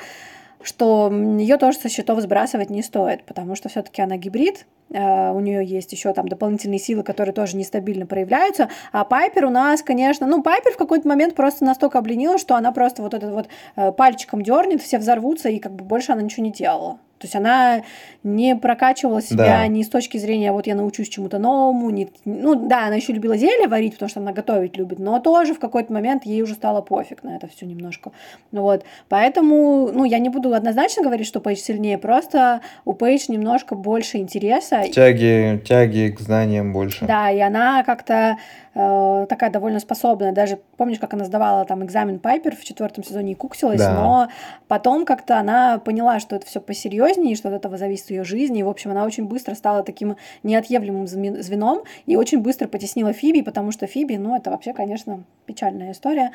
что 0.62 1.10
ее 1.10 1.56
тоже 1.56 1.78
со 1.78 1.88
счетов 1.88 2.20
сбрасывать 2.20 2.68
не 2.70 2.82
стоит, 2.82 3.24
потому 3.24 3.54
что 3.56 3.68
все-таки 3.70 4.02
она 4.02 4.18
гибрид, 4.18 4.66
э, 4.92 5.30
у 5.32 5.40
нее 5.40 5.64
есть 5.64 5.90
еще 5.92 6.12
там 6.12 6.28
дополнительные 6.28 6.78
силы, 6.78 7.02
которые 7.02 7.32
тоже 7.32 7.56
нестабильно 7.56 8.04
проявляются, 8.06 8.68
а 8.92 9.04
Пайпер 9.04 9.46
у 9.46 9.50
нас, 9.50 9.82
конечно, 9.82 10.26
ну 10.26 10.42
Пайпер 10.42 10.72
в 10.72 10.76
какой-то 10.76 11.08
момент 11.08 11.34
просто 11.34 11.64
настолько 11.64 11.98
обленилась, 11.98 12.42
что 12.42 12.56
она 12.56 12.72
просто 12.72 13.02
вот 13.02 13.14
этот 13.14 13.32
вот 13.32 13.48
э, 13.76 13.90
пальчиком 13.92 14.42
дернет, 14.42 14.82
все 14.82 14.98
взорвутся, 14.98 15.48
и 15.48 15.58
как 15.58 15.72
бы 15.72 15.84
больше 15.84 16.12
она 16.12 16.20
ничего 16.22 16.44
не 16.44 16.52
делала. 16.52 16.98
То 17.20 17.26
есть 17.26 17.36
она 17.36 17.82
не 18.22 18.56
прокачивала 18.56 19.20
себя 19.20 19.36
Да. 19.60 19.66
ни 19.66 19.82
с 19.82 19.90
точки 19.90 20.16
зрения, 20.16 20.52
вот 20.52 20.66
я 20.66 20.74
научусь 20.74 21.10
чему-то 21.10 21.38
новому, 21.38 21.90
ни- 21.90 22.08
ну 22.24 22.54
да, 22.54 22.86
она 22.86 22.96
еще 22.96 23.12
любила 23.12 23.36
зелье 23.36 23.68
варить, 23.68 23.92
потому 23.92 24.08
что 24.08 24.20
она 24.20 24.32
готовить 24.32 24.78
любит, 24.78 24.98
но 24.98 25.20
тоже 25.20 25.52
в 25.52 25.58
какой-то 25.58 25.92
момент 25.92 26.24
ей 26.24 26.40
уже 26.40 26.54
стало 26.54 26.80
пофиг 26.80 27.22
на 27.22 27.36
это 27.36 27.46
все 27.46 27.66
немножко. 27.66 28.12
Ну 28.52 28.62
Вот, 28.62 28.84
поэтому, 29.10 29.90
ну, 29.92 30.04
я 30.06 30.18
не 30.18 30.30
буду 30.30 30.54
однозначно 30.54 31.02
говорить, 31.02 31.26
что 31.26 31.40
Пейдж 31.40 31.58
сильнее, 31.58 31.98
просто 31.98 32.62
у 32.86 32.94
Пейдж 32.94 33.26
немножко 33.28 33.74
больше 33.74 34.16
интереса. 34.16 34.84
Тяги, 34.90 35.60
тяги 35.68 36.14
к 36.16 36.20
знаниям 36.20 36.72
больше. 36.72 37.04
Да, 37.04 37.30
и 37.30 37.38
она 37.40 37.84
как-то 37.84 38.38
э, 38.74 39.26
такая 39.28 39.50
довольно 39.50 39.80
способная. 39.80 40.32
Даже 40.32 40.58
помнишь, 40.76 40.98
как 40.98 41.14
она 41.14 41.24
сдавала 41.24 41.64
там 41.64 41.84
экзамен 41.84 42.18
Пайпер 42.18 42.56
в 42.56 42.64
четвертом 42.64 43.04
сезоне 43.04 43.32
и 43.32 43.34
куксилась, 43.34 43.80
Да. 43.80 43.94
но 43.94 44.28
потом 44.68 45.04
как-то 45.04 45.38
она 45.38 45.78
поняла, 45.78 46.20
что 46.20 46.36
это 46.36 46.46
все 46.46 46.60
посерьезнее, 46.60 47.32
и 47.32 47.36
что 47.36 47.48
от 47.48 47.54
этого 47.54 47.76
зависит 47.76 48.10
ее 48.10 48.24
жизнь. 48.24 48.56
И, 48.56 48.62
в 48.62 48.68
общем, 48.68 48.90
она 48.90 49.04
очень 49.04 49.26
быстро 49.26 49.54
стала 49.54 49.82
таким 49.82 50.16
неотъемлемым 50.42 51.06
звеном 51.06 51.82
и 52.06 52.16
очень 52.16 52.40
быстро 52.40 52.68
потеснила 52.68 53.12
Фиби, 53.12 53.42
потому 53.42 53.72
что 53.72 53.86
Фиби, 53.86 54.16
ну, 54.16 54.36
это 54.36 54.50
вообще, 54.50 54.72
конечно, 54.72 55.24
печальная 55.46 55.92
история 55.92 56.32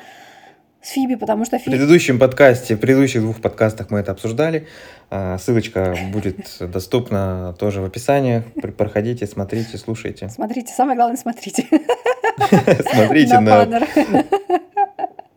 с 0.82 0.90
Фиби, 0.90 1.16
потому 1.16 1.44
что 1.44 1.58
В 1.58 1.62
Фиби... 1.62 1.76
предыдущем 1.76 2.18
подкасте, 2.18 2.76
в 2.76 2.78
предыдущих 2.80 3.20
двух 3.20 3.40
подкастах 3.40 3.90
мы 3.90 3.98
это 3.98 4.12
обсуждали. 4.12 4.68
А, 5.10 5.36
Ссылочка 5.38 5.96
будет 6.12 6.36
доступна 6.60 7.54
тоже 7.58 7.80
в 7.80 7.84
описании. 7.84 8.42
Проходите, 8.76 9.26
смотрите, 9.26 9.78
слушайте. 9.78 10.28
Смотрите, 10.28 10.72
самое 10.72 10.96
главное, 10.96 11.16
смотрите. 11.16 11.66
Смотрите 12.92 13.40
на... 13.40 13.66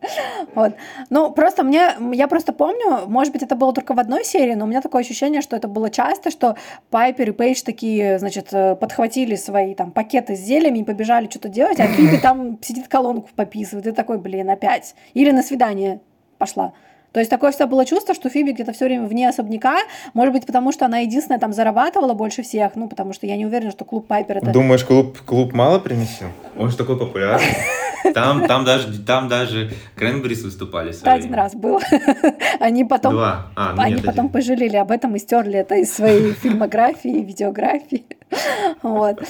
Вот. 0.54 0.74
Ну, 1.10 1.30
просто 1.32 1.62
мне, 1.62 1.90
я 2.12 2.28
просто 2.28 2.52
помню, 2.52 3.06
может 3.06 3.32
быть, 3.32 3.42
это 3.42 3.54
было 3.54 3.72
только 3.72 3.94
в 3.94 3.98
одной 3.98 4.24
серии, 4.24 4.54
но 4.54 4.64
у 4.64 4.68
меня 4.68 4.80
такое 4.80 5.02
ощущение, 5.02 5.42
что 5.42 5.56
это 5.56 5.68
было 5.68 5.90
часто, 5.90 6.30
что 6.30 6.56
Пайпер 6.90 7.30
и 7.30 7.32
Пейдж 7.32 7.62
такие, 7.62 8.18
значит, 8.18 8.48
э, 8.52 8.76
подхватили 8.76 9.36
свои 9.36 9.74
там 9.74 9.90
пакеты 9.90 10.36
с 10.36 10.40
зельями 10.40 10.80
и 10.80 10.84
побежали 10.84 11.28
что-то 11.28 11.48
делать, 11.48 11.80
а 11.80 11.86
Фиби 11.86 12.16
там 12.16 12.58
сидит 12.62 12.88
колонку 12.88 13.28
пописывает, 13.34 13.86
и 13.86 13.92
такой, 13.92 14.18
блин, 14.18 14.50
опять. 14.50 14.94
Или 15.14 15.30
на 15.30 15.42
свидание 15.42 16.00
пошла. 16.38 16.72
То 17.12 17.20
есть 17.20 17.30
такое 17.30 17.50
всегда 17.50 17.66
было 17.66 17.84
чувство, 17.84 18.14
что 18.14 18.28
Фиби 18.28 18.52
где-то 18.52 18.72
все 18.72 18.84
время 18.84 19.06
вне 19.06 19.28
особняка, 19.28 19.78
может 20.14 20.32
быть, 20.32 20.46
потому 20.46 20.72
что 20.72 20.86
она 20.86 20.98
единственная 20.98 21.40
там 21.40 21.52
зарабатывала 21.52 22.14
больше 22.14 22.42
всех, 22.42 22.76
ну, 22.76 22.88
потому 22.88 23.12
что 23.12 23.26
я 23.26 23.36
не 23.36 23.46
уверена, 23.46 23.70
что 23.70 23.84
клуб 23.84 24.06
Пайпер 24.06 24.38
это... 24.38 24.52
Думаешь, 24.52 24.84
клуб, 24.84 25.18
клуб 25.26 25.52
мало 25.52 25.78
принесил? 25.78 26.28
Он 26.56 26.70
же 26.70 26.76
такой 26.76 26.98
популярный. 26.98 27.46
Там, 28.14 28.46
там 28.46 28.64
даже, 28.64 28.98
там 29.02 29.28
даже 29.28 29.72
Кренберис 29.94 30.42
выступали. 30.42 30.92
своё 30.92 31.16
один 31.16 31.34
раз 31.34 31.54
было. 31.54 31.80
Они 32.60 32.84
потом 32.84 33.12
Два. 33.12 33.46
А, 33.56 33.74
ну 33.74 33.82
Они 33.82 33.94
нет, 33.94 34.04
потом 34.04 34.26
один. 34.26 34.32
пожалели 34.32 34.76
об 34.76 34.90
этом 34.90 35.16
и 35.16 35.18
стерли 35.18 35.58
это 35.58 35.74
из 35.76 35.92
своей 35.92 36.32
фильмографии, 36.32 37.22
видеографии. 37.22 38.04
Вот. 38.82 39.20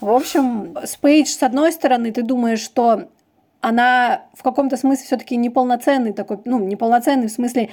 В 0.00 0.10
общем, 0.10 0.76
с 0.84 0.96
Пейдж, 0.96 1.28
с 1.28 1.42
одной 1.42 1.72
стороны, 1.72 2.10
ты 2.12 2.22
думаешь, 2.22 2.60
что 2.60 3.04
она 3.60 4.22
в 4.34 4.42
каком-то 4.42 4.76
смысле 4.76 5.04
все-таки 5.04 5.36
неполноценный 5.36 6.12
такой, 6.12 6.38
ну, 6.44 6.60
неполноценный 6.60 7.26
в 7.26 7.32
смысле 7.32 7.70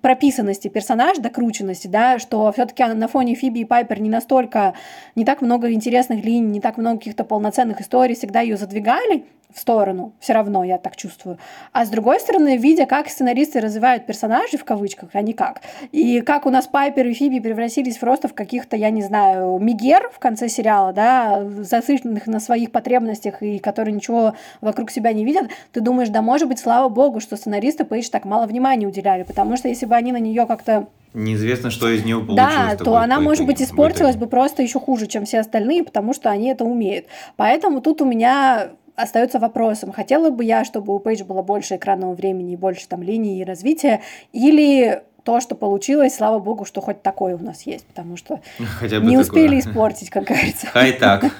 прописанности 0.00 0.68
персонаж, 0.68 1.18
докрученности, 1.18 1.88
да, 1.88 2.18
что 2.18 2.50
все-таки 2.52 2.84
на 2.84 3.06
фоне 3.06 3.34
Фиби 3.34 3.60
и 3.60 3.64
Пайпер 3.64 4.00
не 4.00 4.08
настолько, 4.08 4.74
не 5.14 5.24
так 5.24 5.42
много 5.42 5.72
интересных 5.72 6.24
линий, 6.24 6.48
не 6.48 6.60
так 6.60 6.78
много 6.78 6.98
каких-то 6.98 7.24
полноценных 7.24 7.80
историй, 7.80 8.14
всегда 8.14 8.40
ее 8.40 8.56
задвигали 8.56 9.24
в 9.52 9.58
сторону, 9.58 10.12
все 10.20 10.32
равно 10.32 10.64
я 10.64 10.78
так 10.78 10.96
чувствую. 10.96 11.38
А 11.72 11.84
с 11.84 11.88
другой 11.88 12.20
стороны, 12.20 12.56
видя, 12.56 12.86
как 12.86 13.08
сценаристы 13.08 13.60
развивают 13.60 14.06
персонажей 14.06 14.58
в 14.58 14.64
кавычках, 14.64 15.10
а 15.12 15.22
не 15.22 15.32
как, 15.32 15.62
и 15.92 16.20
как 16.20 16.46
у 16.46 16.50
нас 16.50 16.66
Пайпер 16.66 17.06
и 17.06 17.14
Фиби 17.14 17.40
превратились 17.40 17.96
просто 17.96 18.28
в 18.28 18.34
каких-то, 18.34 18.76
я 18.76 18.90
не 18.90 19.02
знаю, 19.02 19.58
мигер 19.58 20.10
в 20.12 20.18
конце 20.18 20.48
сериала, 20.48 20.92
да, 20.92 21.44
зацикленных 21.44 22.26
на 22.26 22.40
своих 22.40 22.70
потребностях 22.72 23.42
и 23.42 23.58
которые 23.58 23.94
ничего 23.94 24.34
вокруг 24.60 24.90
себя 24.90 25.12
не 25.12 25.24
видят, 25.24 25.50
ты 25.72 25.80
думаешь, 25.80 26.08
да, 26.08 26.22
может 26.22 26.48
быть, 26.48 26.58
слава 26.58 26.88
богу, 26.88 27.20
что 27.20 27.36
сценаристы 27.36 27.84
Пейдж 27.84 28.08
так 28.10 28.24
мало 28.24 28.46
внимания 28.46 28.86
уделяли, 28.86 29.22
потому 29.22 29.56
что 29.56 29.68
если 29.68 29.86
бы 29.86 29.94
они 29.94 30.12
на 30.12 30.18
нее 30.18 30.46
как-то 30.46 30.88
Неизвестно, 31.14 31.70
что 31.70 31.88
из 31.88 32.04
нее 32.04 32.20
получилось. 32.20 32.76
да, 32.76 32.76
то 32.76 32.96
она, 32.96 33.20
может 33.20 33.46
быть, 33.46 33.62
испортилась 33.62 34.16
бы 34.16 34.26
просто 34.26 34.62
еще 34.62 34.78
хуже, 34.78 35.06
чем 35.06 35.24
все 35.24 35.40
остальные, 35.40 35.82
потому 35.82 36.12
что 36.12 36.28
они 36.28 36.48
это 36.48 36.66
умеют. 36.66 37.06
Поэтому 37.36 37.80
тут 37.80 38.02
у 38.02 38.04
меня 38.04 38.72
остается 38.96 39.38
вопросом, 39.38 39.92
хотела 39.92 40.30
бы 40.30 40.44
я, 40.44 40.64
чтобы 40.64 40.94
у 40.94 40.98
Пейдж 40.98 41.22
было 41.22 41.42
больше 41.42 41.76
экранного 41.76 42.14
времени 42.14 42.54
и 42.54 42.56
больше 42.56 42.88
там 42.88 43.02
линий 43.02 43.40
и 43.40 43.44
развития, 43.44 44.00
или 44.32 45.02
то, 45.22 45.40
что 45.40 45.54
получилось, 45.54 46.14
слава 46.16 46.38
богу, 46.38 46.64
что 46.64 46.80
хоть 46.80 47.02
такое 47.02 47.36
у 47.36 47.42
нас 47.42 47.62
есть, 47.62 47.84
потому 47.86 48.16
что 48.16 48.40
Хотя 48.78 49.00
бы 49.00 49.06
не 49.06 49.16
такое. 49.16 49.22
успели 49.22 49.60
испортить, 49.60 50.08
как 50.10 50.24
говорится. 50.24 50.66
Хай 50.66 50.92
так. 50.92 51.24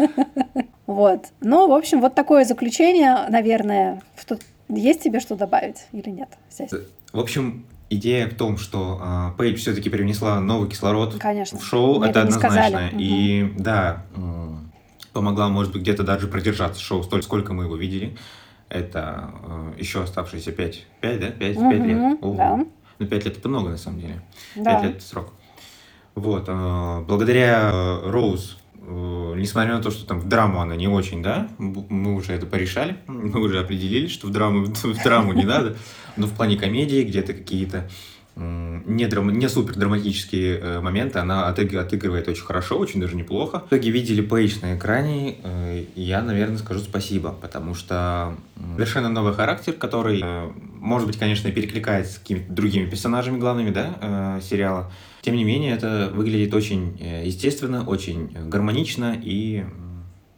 Вот. 0.87 1.27
Ну, 1.41 1.67
в 1.67 1.73
общем, 1.73 2.01
вот 2.01 2.15
такое 2.15 2.45
заключение, 2.45 3.17
наверное. 3.29 4.01
Что... 4.17 4.39
Есть 4.69 5.03
тебе 5.03 5.19
что 5.19 5.35
добавить 5.35 5.85
или 5.91 6.11
нет 6.11 6.29
здесь? 6.49 6.71
В 7.13 7.19
общем, 7.19 7.67
идея 7.91 8.29
в 8.29 8.35
том, 8.35 8.57
что 8.57 8.99
а, 9.03 9.33
Пейдж 9.33 9.59
все-таки 9.59 9.91
привнесла 9.91 10.41
новый 10.41 10.69
кислород 10.69 11.17
Конечно. 11.19 11.59
в 11.59 11.65
шоу, 11.65 12.03
это 12.03 12.21
это 12.21 12.25
не 12.27 12.31
сказали. 12.33 12.75
однозначно. 12.75 12.99
И 12.99 13.53
да, 13.59 14.05
помогла, 15.17 15.49
может 15.49 15.73
быть, 15.73 15.81
где-то 15.81 16.03
даже 16.03 16.27
продержаться 16.27 16.79
шоу 16.81 17.03
столько, 17.03 17.25
сколько 17.25 17.55
мы 17.55 17.65
его 17.65 17.77
видели. 17.77 18.17
Это 18.69 19.31
э, 19.43 19.73
еще 19.79 20.03
оставшиеся 20.03 20.53
5, 20.53 20.87
5, 21.01 21.21
да? 21.21 21.31
5, 21.31 21.57
Мгм, 21.57 21.85
лет. 21.85 22.19
Ого. 22.21 22.37
да. 22.37 22.67
Ну, 22.99 23.07
5 23.07 23.25
лет 23.25 23.39
это 23.39 23.49
много, 23.49 23.71
на 23.71 23.79
самом 23.79 24.01
деле. 24.01 24.23
Да. 24.57 24.75
5 24.75 24.83
лет 24.85 24.97
это 24.97 25.05
срок. 25.05 25.33
Вот. 26.15 26.45
э, 26.49 27.05
Благодаря 27.09 27.71
э, 27.73 28.11
Роуз 28.11 28.59
несмотря 28.89 29.75
на 29.77 29.83
то, 29.83 29.91
что 29.91 30.07
там 30.07 30.21
в 30.21 30.29
драму 30.29 30.61
она 30.61 30.77
не 30.77 30.87
очень, 30.87 31.21
да, 31.21 31.49
мы 31.59 32.15
уже 32.15 32.35
это 32.35 32.47
порешали, 32.47 32.99
мы 33.09 33.41
уже 33.41 33.59
определили, 33.59 34.07
что 34.07 34.29
в 34.29 34.31
драму, 34.31 34.65
в 34.67 35.03
драму 35.03 35.33
не 35.33 35.43
надо, 35.45 35.77
но 36.17 36.27
в 36.29 36.33
плане 36.33 36.57
комедии 36.57 37.03
где-то 37.03 37.33
какие-то 37.35 37.89
не, 38.37 39.07
драм... 39.07 39.31
не 39.31 39.49
супер 39.49 39.75
драматические 39.77 40.59
э, 40.59 40.81
моменты, 40.81 41.19
она 41.19 41.49
отыгрывает 41.49 42.29
очень 42.29 42.45
хорошо, 42.45 42.79
очень 42.79 43.01
даже 43.01 43.17
неплохо. 43.17 43.61
В 43.61 43.69
итоге 43.69 43.91
видели 43.91 44.21
Пейдж 44.21 44.57
на 44.61 44.77
экране, 44.77 45.37
э, 45.43 45.85
я, 45.95 46.21
наверное, 46.21 46.59
скажу 46.59 46.81
спасибо, 46.81 47.33
потому 47.33 47.75
что 47.75 48.37
совершенно 48.75 49.09
новый 49.09 49.33
характер, 49.33 49.73
который, 49.73 50.21
э, 50.23 50.51
может 50.79 51.07
быть, 51.07 51.19
конечно, 51.19 51.51
перекликается 51.51 52.15
с 52.15 52.19
какими-то 52.19 52.53
другими 52.53 52.89
персонажами 52.89 53.39
главными, 53.39 53.71
да, 53.71 54.39
сериала. 54.43 54.93
Тем 55.23 55.35
не 55.35 55.45
менее, 55.45 55.75
это 55.75 56.13
выглядит 56.15 56.55
очень 56.55 56.99
естественно, 57.25 57.85
очень 57.85 58.31
гармонично 58.49 59.19
и 59.21 59.65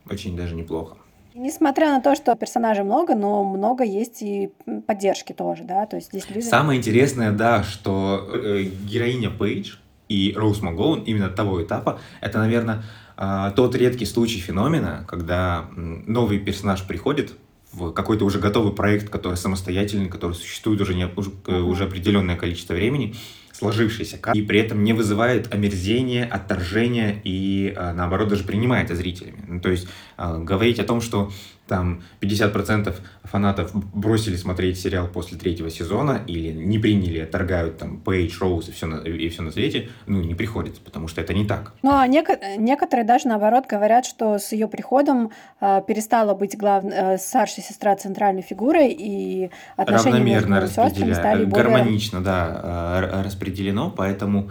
очень 0.08 0.36
даже 0.36 0.54
неплохо. 0.54 0.96
Несмотря 1.38 1.92
на 1.92 2.00
то, 2.00 2.16
что 2.16 2.34
персонажей 2.34 2.82
много, 2.82 3.14
но 3.14 3.44
много 3.44 3.84
есть 3.84 4.22
и 4.22 4.50
поддержки 4.88 5.32
тоже, 5.32 5.62
да, 5.62 5.86
то 5.86 5.94
есть 5.94 6.08
здесь 6.08 6.28
люди... 6.28 6.44
Самое 6.44 6.78
интересное, 6.78 7.30
да, 7.30 7.62
что 7.62 8.28
э, 8.34 8.62
героиня 8.62 9.30
Пейдж 9.30 9.76
и 10.08 10.34
Роуз 10.36 10.62
Магоун 10.62 11.04
именно 11.04 11.28
того 11.28 11.62
этапа, 11.62 12.00
это, 12.20 12.38
наверное, 12.38 12.82
э, 13.16 13.52
тот 13.54 13.76
редкий 13.76 14.04
случай 14.04 14.40
феномена, 14.40 15.04
когда 15.06 15.66
новый 15.76 16.40
персонаж 16.40 16.84
приходит 16.84 17.32
в 17.70 17.92
какой-то 17.92 18.24
уже 18.24 18.40
готовый 18.40 18.72
проект, 18.72 19.08
который 19.08 19.36
самостоятельный, 19.36 20.08
который 20.08 20.32
существует 20.32 20.80
уже, 20.80 20.94
не, 20.94 21.06
уже, 21.06 21.30
uh-huh. 21.30 21.60
уже 21.60 21.84
определенное 21.84 22.34
количество 22.34 22.74
времени, 22.74 23.14
сложившийся, 23.58 24.18
и 24.34 24.42
при 24.42 24.60
этом 24.60 24.84
не 24.84 24.92
вызывает 24.92 25.52
омерзения, 25.52 26.24
отторжения 26.24 27.20
и, 27.24 27.74
а, 27.76 27.92
наоборот, 27.92 28.28
даже 28.28 28.44
принимает 28.44 28.88
зрителями. 28.94 29.44
Ну, 29.46 29.60
то 29.60 29.68
есть 29.68 29.88
а, 30.16 30.38
говорить 30.38 30.78
о 30.78 30.84
том, 30.84 31.00
что 31.00 31.32
там 31.68 32.02
50% 32.20 32.94
фанатов 33.24 33.70
бросили 33.94 34.36
смотреть 34.36 34.80
сериал 34.80 35.06
после 35.06 35.38
третьего 35.38 35.70
сезона 35.70 36.22
или 36.26 36.52
не 36.52 36.78
приняли, 36.78 37.24
торгают 37.24 37.78
там 37.78 38.00
Пейдж, 38.00 38.38
Роуз 38.40 38.68
и 38.68 38.72
все, 38.72 38.86
на, 38.86 38.96
и 38.96 39.28
все 39.28 39.42
на 39.42 39.52
свете, 39.52 39.90
ну, 40.06 40.20
не 40.20 40.34
приходится, 40.34 40.80
потому 40.80 41.06
что 41.08 41.20
это 41.20 41.34
не 41.34 41.46
так. 41.46 41.74
Ну, 41.82 41.90
а 41.92 42.08
неко- 42.08 42.56
некоторые 42.56 43.04
даже, 43.04 43.28
наоборот, 43.28 43.66
говорят, 43.68 44.06
что 44.06 44.38
с 44.38 44.52
ее 44.52 44.66
приходом 44.66 45.30
э, 45.60 45.82
перестала 45.86 46.34
быть 46.34 46.56
глав... 46.56 46.84
э, 46.84 47.18
старшая 47.18 47.64
сестра 47.64 47.94
центральной 47.96 48.42
фигурой, 48.42 48.88
и 48.90 49.50
отношения 49.76 50.20
между 50.20 50.66
сестрами 50.66 51.12
стали 51.12 51.44
более... 51.44 51.64
Гармонично, 51.64 52.22
да, 52.22 53.00
э, 53.12 53.22
распределено, 53.22 53.92
поэтому 53.94 54.50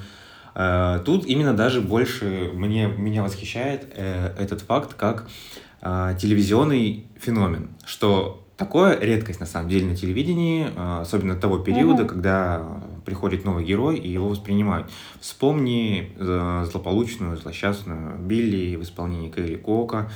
э, 0.54 1.00
тут 1.04 1.26
именно 1.26 1.54
даже 1.56 1.82
больше 1.82 2.52
мне, 2.54 2.88
меня 2.88 3.24
восхищает 3.24 3.92
э, 3.96 4.36
этот 4.40 4.62
факт, 4.62 4.94
как 4.94 5.24
э, 5.24 5.58
телевизионный 5.82 7.06
феномен, 7.20 7.70
что 7.86 8.48
такое 8.58 9.00
редкость 9.00 9.40
на 9.40 9.46
самом 9.46 9.70
деле 9.70 9.86
на 9.86 9.96
телевидении, 9.96 10.68
э, 10.76 11.02
особенно 11.02 11.36
того 11.36 11.60
периода, 11.60 12.04
mm-hmm. 12.04 12.08
когда 12.08 12.82
приходит 13.06 13.46
новый 13.46 13.64
герой 13.64 13.98
и 13.98 14.10
его 14.10 14.28
воспринимают. 14.28 14.90
Вспомни 15.22 16.12
э, 16.18 16.66
злополучную, 16.70 17.38
злосчастную 17.38 18.18
Билли 18.18 18.76
в 18.76 18.82
исполнении 18.82 19.30
Кейли 19.30 19.56
Кока. 19.56 20.10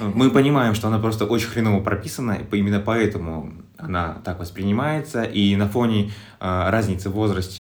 Мы 0.00 0.30
понимаем, 0.30 0.74
что 0.74 0.88
она 0.88 0.98
просто 0.98 1.24
очень 1.24 1.48
хреново 1.48 1.82
прописана, 1.82 2.32
и 2.32 2.56
именно 2.56 2.78
поэтому 2.78 3.52
она 3.78 4.20
так 4.24 4.38
воспринимается, 4.38 5.24
и 5.24 5.56
на 5.56 5.66
фоне 5.66 6.12
э, 6.40 6.70
разницы 6.70 7.08
в 7.08 7.14
возрасте 7.14 7.58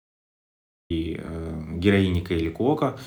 и 0.91 1.19
э, 1.19 1.63
героини 1.79 2.21
Кейли 2.21 2.51
Кока, 2.51 2.99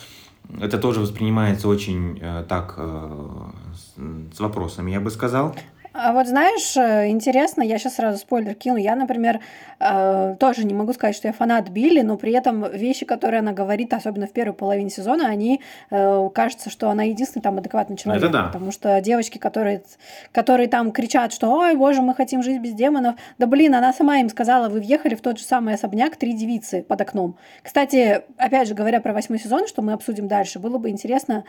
это 0.59 0.77
тоже 0.77 0.99
воспринимается 0.99 1.67
очень 1.67 2.17
э, 2.19 2.43
так 2.49 2.75
э, 2.77 3.51
с, 3.75 4.35
с 4.35 4.39
вопросами, 4.39 4.91
я 4.91 4.99
бы 4.99 5.11
сказал. 5.11 5.55
А 5.93 6.11
вот 6.11 6.27
знаешь, 6.27 6.75
э, 6.75 7.09
интересно, 7.09 7.61
я 7.61 7.77
сейчас 7.77 7.95
сразу 7.95 8.17
спойлер 8.17 8.55
кину. 8.55 8.77
Я, 8.77 8.95
например, 8.95 9.41
э, 9.79 10.35
тоже 10.39 10.65
не 10.65 10.73
могу 10.73 10.91
сказать, 10.93 11.15
что 11.15 11.27
я 11.27 11.33
фанат 11.33 11.69
Билли, 11.69 12.01
но 12.01 12.17
при 12.17 12.33
этом 12.33 12.67
вещи, 12.71 13.05
которые 13.05 13.39
она 13.39 13.51
говорит, 13.51 13.93
особенно 13.93 14.25
в 14.25 14.31
первой 14.31 14.53
половине 14.53 14.89
сезона, 14.89 15.27
они 15.27 15.61
э, 15.91 16.29
кажется, 16.33 16.71
что 16.71 16.89
она 16.89 17.03
единственный 17.03 17.43
там 17.43 17.59
адекватный 17.59 17.95
человек. 17.95 18.23
Это 18.23 18.33
да. 18.33 18.43
Потому 18.47 18.71
что 18.71 18.99
девочки, 19.01 19.37
которые, 19.37 19.83
которые 20.31 20.67
там 20.67 20.91
кричат, 20.91 21.31
что 21.31 21.51
ой, 21.51 21.75
боже, 21.75 22.01
мы 22.01 22.15
хотим 22.15 22.41
жить 22.41 22.59
без 22.59 22.73
демонов. 22.73 23.15
Да 23.37 23.45
блин, 23.45 23.75
она 23.75 23.93
сама 23.93 24.17
им 24.17 24.29
сказала, 24.29 24.69
вы 24.69 24.79
въехали 24.79 25.13
в 25.13 25.21
тот 25.21 25.37
же 25.37 25.43
самый 25.43 25.75
особняк 25.75 26.15
три 26.15 26.33
девицы 26.33 26.81
под 26.81 27.01
окном. 27.01 27.37
Кстати, 27.61 28.23
опять 28.37 28.67
же, 28.67 28.73
говоря 28.73 28.99
про 28.99 29.13
восьмой 29.13 29.37
сезон, 29.37 29.67
что 29.67 29.83
мы 29.83 29.93
обсудим 29.93 30.27
дальше, 30.27 30.57
было 30.57 30.79
бы 30.79 30.89
интересно 30.89 31.43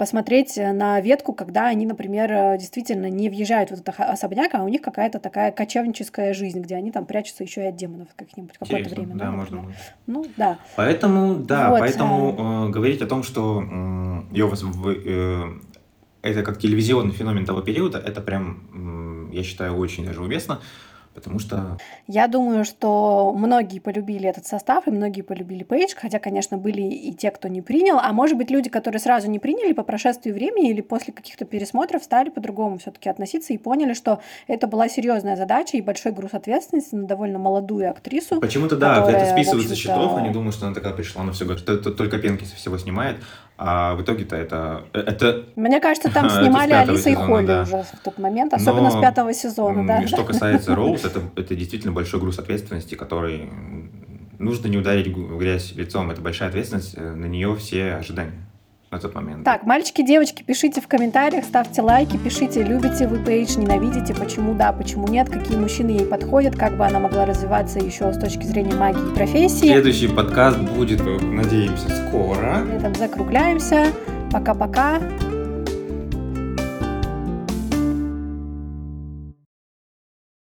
посмотреть 0.00 0.56
э, 0.56 0.72
на 0.72 0.98
ветку, 1.02 1.34
когда 1.34 1.66
они, 1.66 1.84
например, 1.84 2.32
э, 2.32 2.56
действительно 2.58 3.10
не 3.10 3.28
въезжают 3.28 3.68
в 3.68 3.74
этот 3.74 3.94
особняк, 3.98 4.54
а 4.54 4.64
у 4.64 4.68
них 4.68 4.80
какая-то 4.80 5.18
такая 5.18 5.52
кочевническая 5.52 6.32
жизнь, 6.32 6.62
где 6.62 6.76
они 6.76 6.90
там 6.90 7.04
прячутся 7.04 7.44
еще 7.44 7.64
и 7.64 7.66
от 7.66 7.76
демонов 7.76 8.08
как-нибудь 8.16 8.56
какое-то 8.58 8.88
время. 8.88 9.14
Да, 9.14 9.26
да 9.26 9.30
можно. 9.30 9.74
Ну, 10.06 10.24
да. 10.38 10.58
Поэтому, 10.76 11.34
да, 11.34 11.68
вот, 11.68 11.80
поэтому 11.80 12.34
а... 12.38 12.66
э, 12.66 12.70
говорить 12.70 13.02
о 13.02 13.06
том, 13.06 13.22
что 13.22 13.62
э, 13.62 14.38
э, 15.04 15.42
это 16.22 16.42
как 16.44 16.58
телевизионный 16.58 17.12
феномен 17.12 17.44
того 17.44 17.60
периода, 17.60 17.98
это 17.98 18.22
прям, 18.22 19.28
я 19.30 19.42
считаю, 19.42 19.76
очень 19.76 20.06
даже 20.06 20.22
уместно 20.22 20.60
потому 21.14 21.38
что... 21.38 21.78
Я 22.06 22.28
думаю, 22.28 22.64
что 22.64 23.32
многие 23.36 23.78
полюбили 23.78 24.28
этот 24.28 24.46
состав, 24.46 24.86
и 24.86 24.90
многие 24.90 25.22
полюбили 25.22 25.64
Пейдж, 25.64 25.94
хотя, 25.96 26.18
конечно, 26.18 26.56
были 26.56 26.82
и 26.82 27.12
те, 27.12 27.30
кто 27.30 27.48
не 27.48 27.62
принял, 27.62 27.98
а 27.98 28.12
может 28.12 28.36
быть, 28.36 28.50
люди, 28.50 28.70
которые 28.70 29.00
сразу 29.00 29.30
не 29.30 29.38
приняли 29.38 29.72
по 29.72 29.82
прошествии 29.82 30.30
времени 30.30 30.70
или 30.70 30.80
после 30.80 31.12
каких-то 31.12 31.44
пересмотров, 31.44 32.02
стали 32.02 32.30
по-другому 32.30 32.78
все 32.78 32.90
таки 32.90 33.08
относиться 33.08 33.52
и 33.52 33.58
поняли, 33.58 33.94
что 33.94 34.20
это 34.46 34.66
была 34.66 34.88
серьезная 34.88 35.36
задача 35.36 35.76
и 35.76 35.80
большой 35.80 36.12
груз 36.12 36.34
ответственности 36.34 36.94
на 36.94 37.06
довольно 37.06 37.38
молодую 37.38 37.90
актрису. 37.90 38.40
Почему-то, 38.40 38.76
да, 38.76 39.08
это 39.10 39.32
списывается 39.32 39.74
с 39.74 39.78
счетов, 39.78 40.16
они 40.16 40.30
думают, 40.30 40.54
что 40.54 40.66
она 40.66 40.74
такая 40.74 40.92
пришла, 40.92 41.22
она 41.22 41.32
все 41.32 41.44
говорит, 41.44 41.62
что 41.62 41.72
это 41.74 41.90
только 41.90 42.18
пенки 42.18 42.44
со 42.44 42.56
всего 42.56 42.78
снимает, 42.78 43.16
а 43.62 43.94
в 43.94 44.00
итоге-то 44.00 44.36
это, 44.36 44.84
это... 44.94 45.44
Мне 45.54 45.80
кажется, 45.80 46.10
там 46.10 46.30
снимали 46.30 46.72
Алиса 46.72 47.10
и 47.10 47.14
Холли 47.14 47.46
да. 47.46 47.62
уже 47.62 47.82
в 47.82 48.02
тот 48.02 48.18
момент, 48.18 48.54
особенно 48.54 48.88
Но, 48.88 48.98
с 48.98 49.00
пятого 49.00 49.34
сезона, 49.34 49.86
да. 49.86 50.06
Что 50.06 50.24
касается 50.24 50.74
Роуз, 50.74 51.04
это, 51.04 51.20
это 51.36 51.54
действительно 51.54 51.92
большой 51.92 52.20
груз 52.20 52.38
ответственности, 52.38 52.94
который 52.94 53.50
нужно 54.38 54.68
не 54.68 54.78
ударить 54.78 55.08
в 55.14 55.36
грязь 55.36 55.72
лицом. 55.74 56.10
Это 56.10 56.22
большая 56.22 56.48
ответственность, 56.48 56.94
э, 56.96 57.12
на 57.12 57.26
нее 57.26 57.54
все 57.56 57.96
ожидания 57.96 58.49
на 58.90 58.98
тот 58.98 59.14
момент. 59.14 59.44
Так, 59.44 59.64
мальчики, 59.64 60.02
девочки, 60.02 60.42
пишите 60.42 60.80
в 60.80 60.88
комментариях, 60.88 61.44
ставьте 61.44 61.80
лайки, 61.80 62.16
пишите, 62.16 62.62
любите 62.62 63.06
вы 63.06 63.18
Пейдж, 63.18 63.56
ненавидите, 63.56 64.14
почему 64.14 64.54
да, 64.54 64.72
почему 64.72 65.06
нет, 65.06 65.28
какие 65.28 65.56
мужчины 65.56 65.90
ей 65.90 66.06
подходят, 66.06 66.56
как 66.56 66.76
бы 66.76 66.84
она 66.84 66.98
могла 66.98 67.24
развиваться 67.24 67.78
еще 67.78 68.12
с 68.12 68.18
точки 68.18 68.44
зрения 68.44 68.74
магии 68.74 69.12
и 69.12 69.14
профессии. 69.14 69.66
Следующий 69.66 70.08
подкаст 70.08 70.58
будет, 70.58 71.00
надеемся, 71.22 72.08
скоро. 72.08 72.64
На 72.64 72.76
этом 72.76 72.94
закругляемся. 72.94 73.86
Пока-пока. 74.32 75.00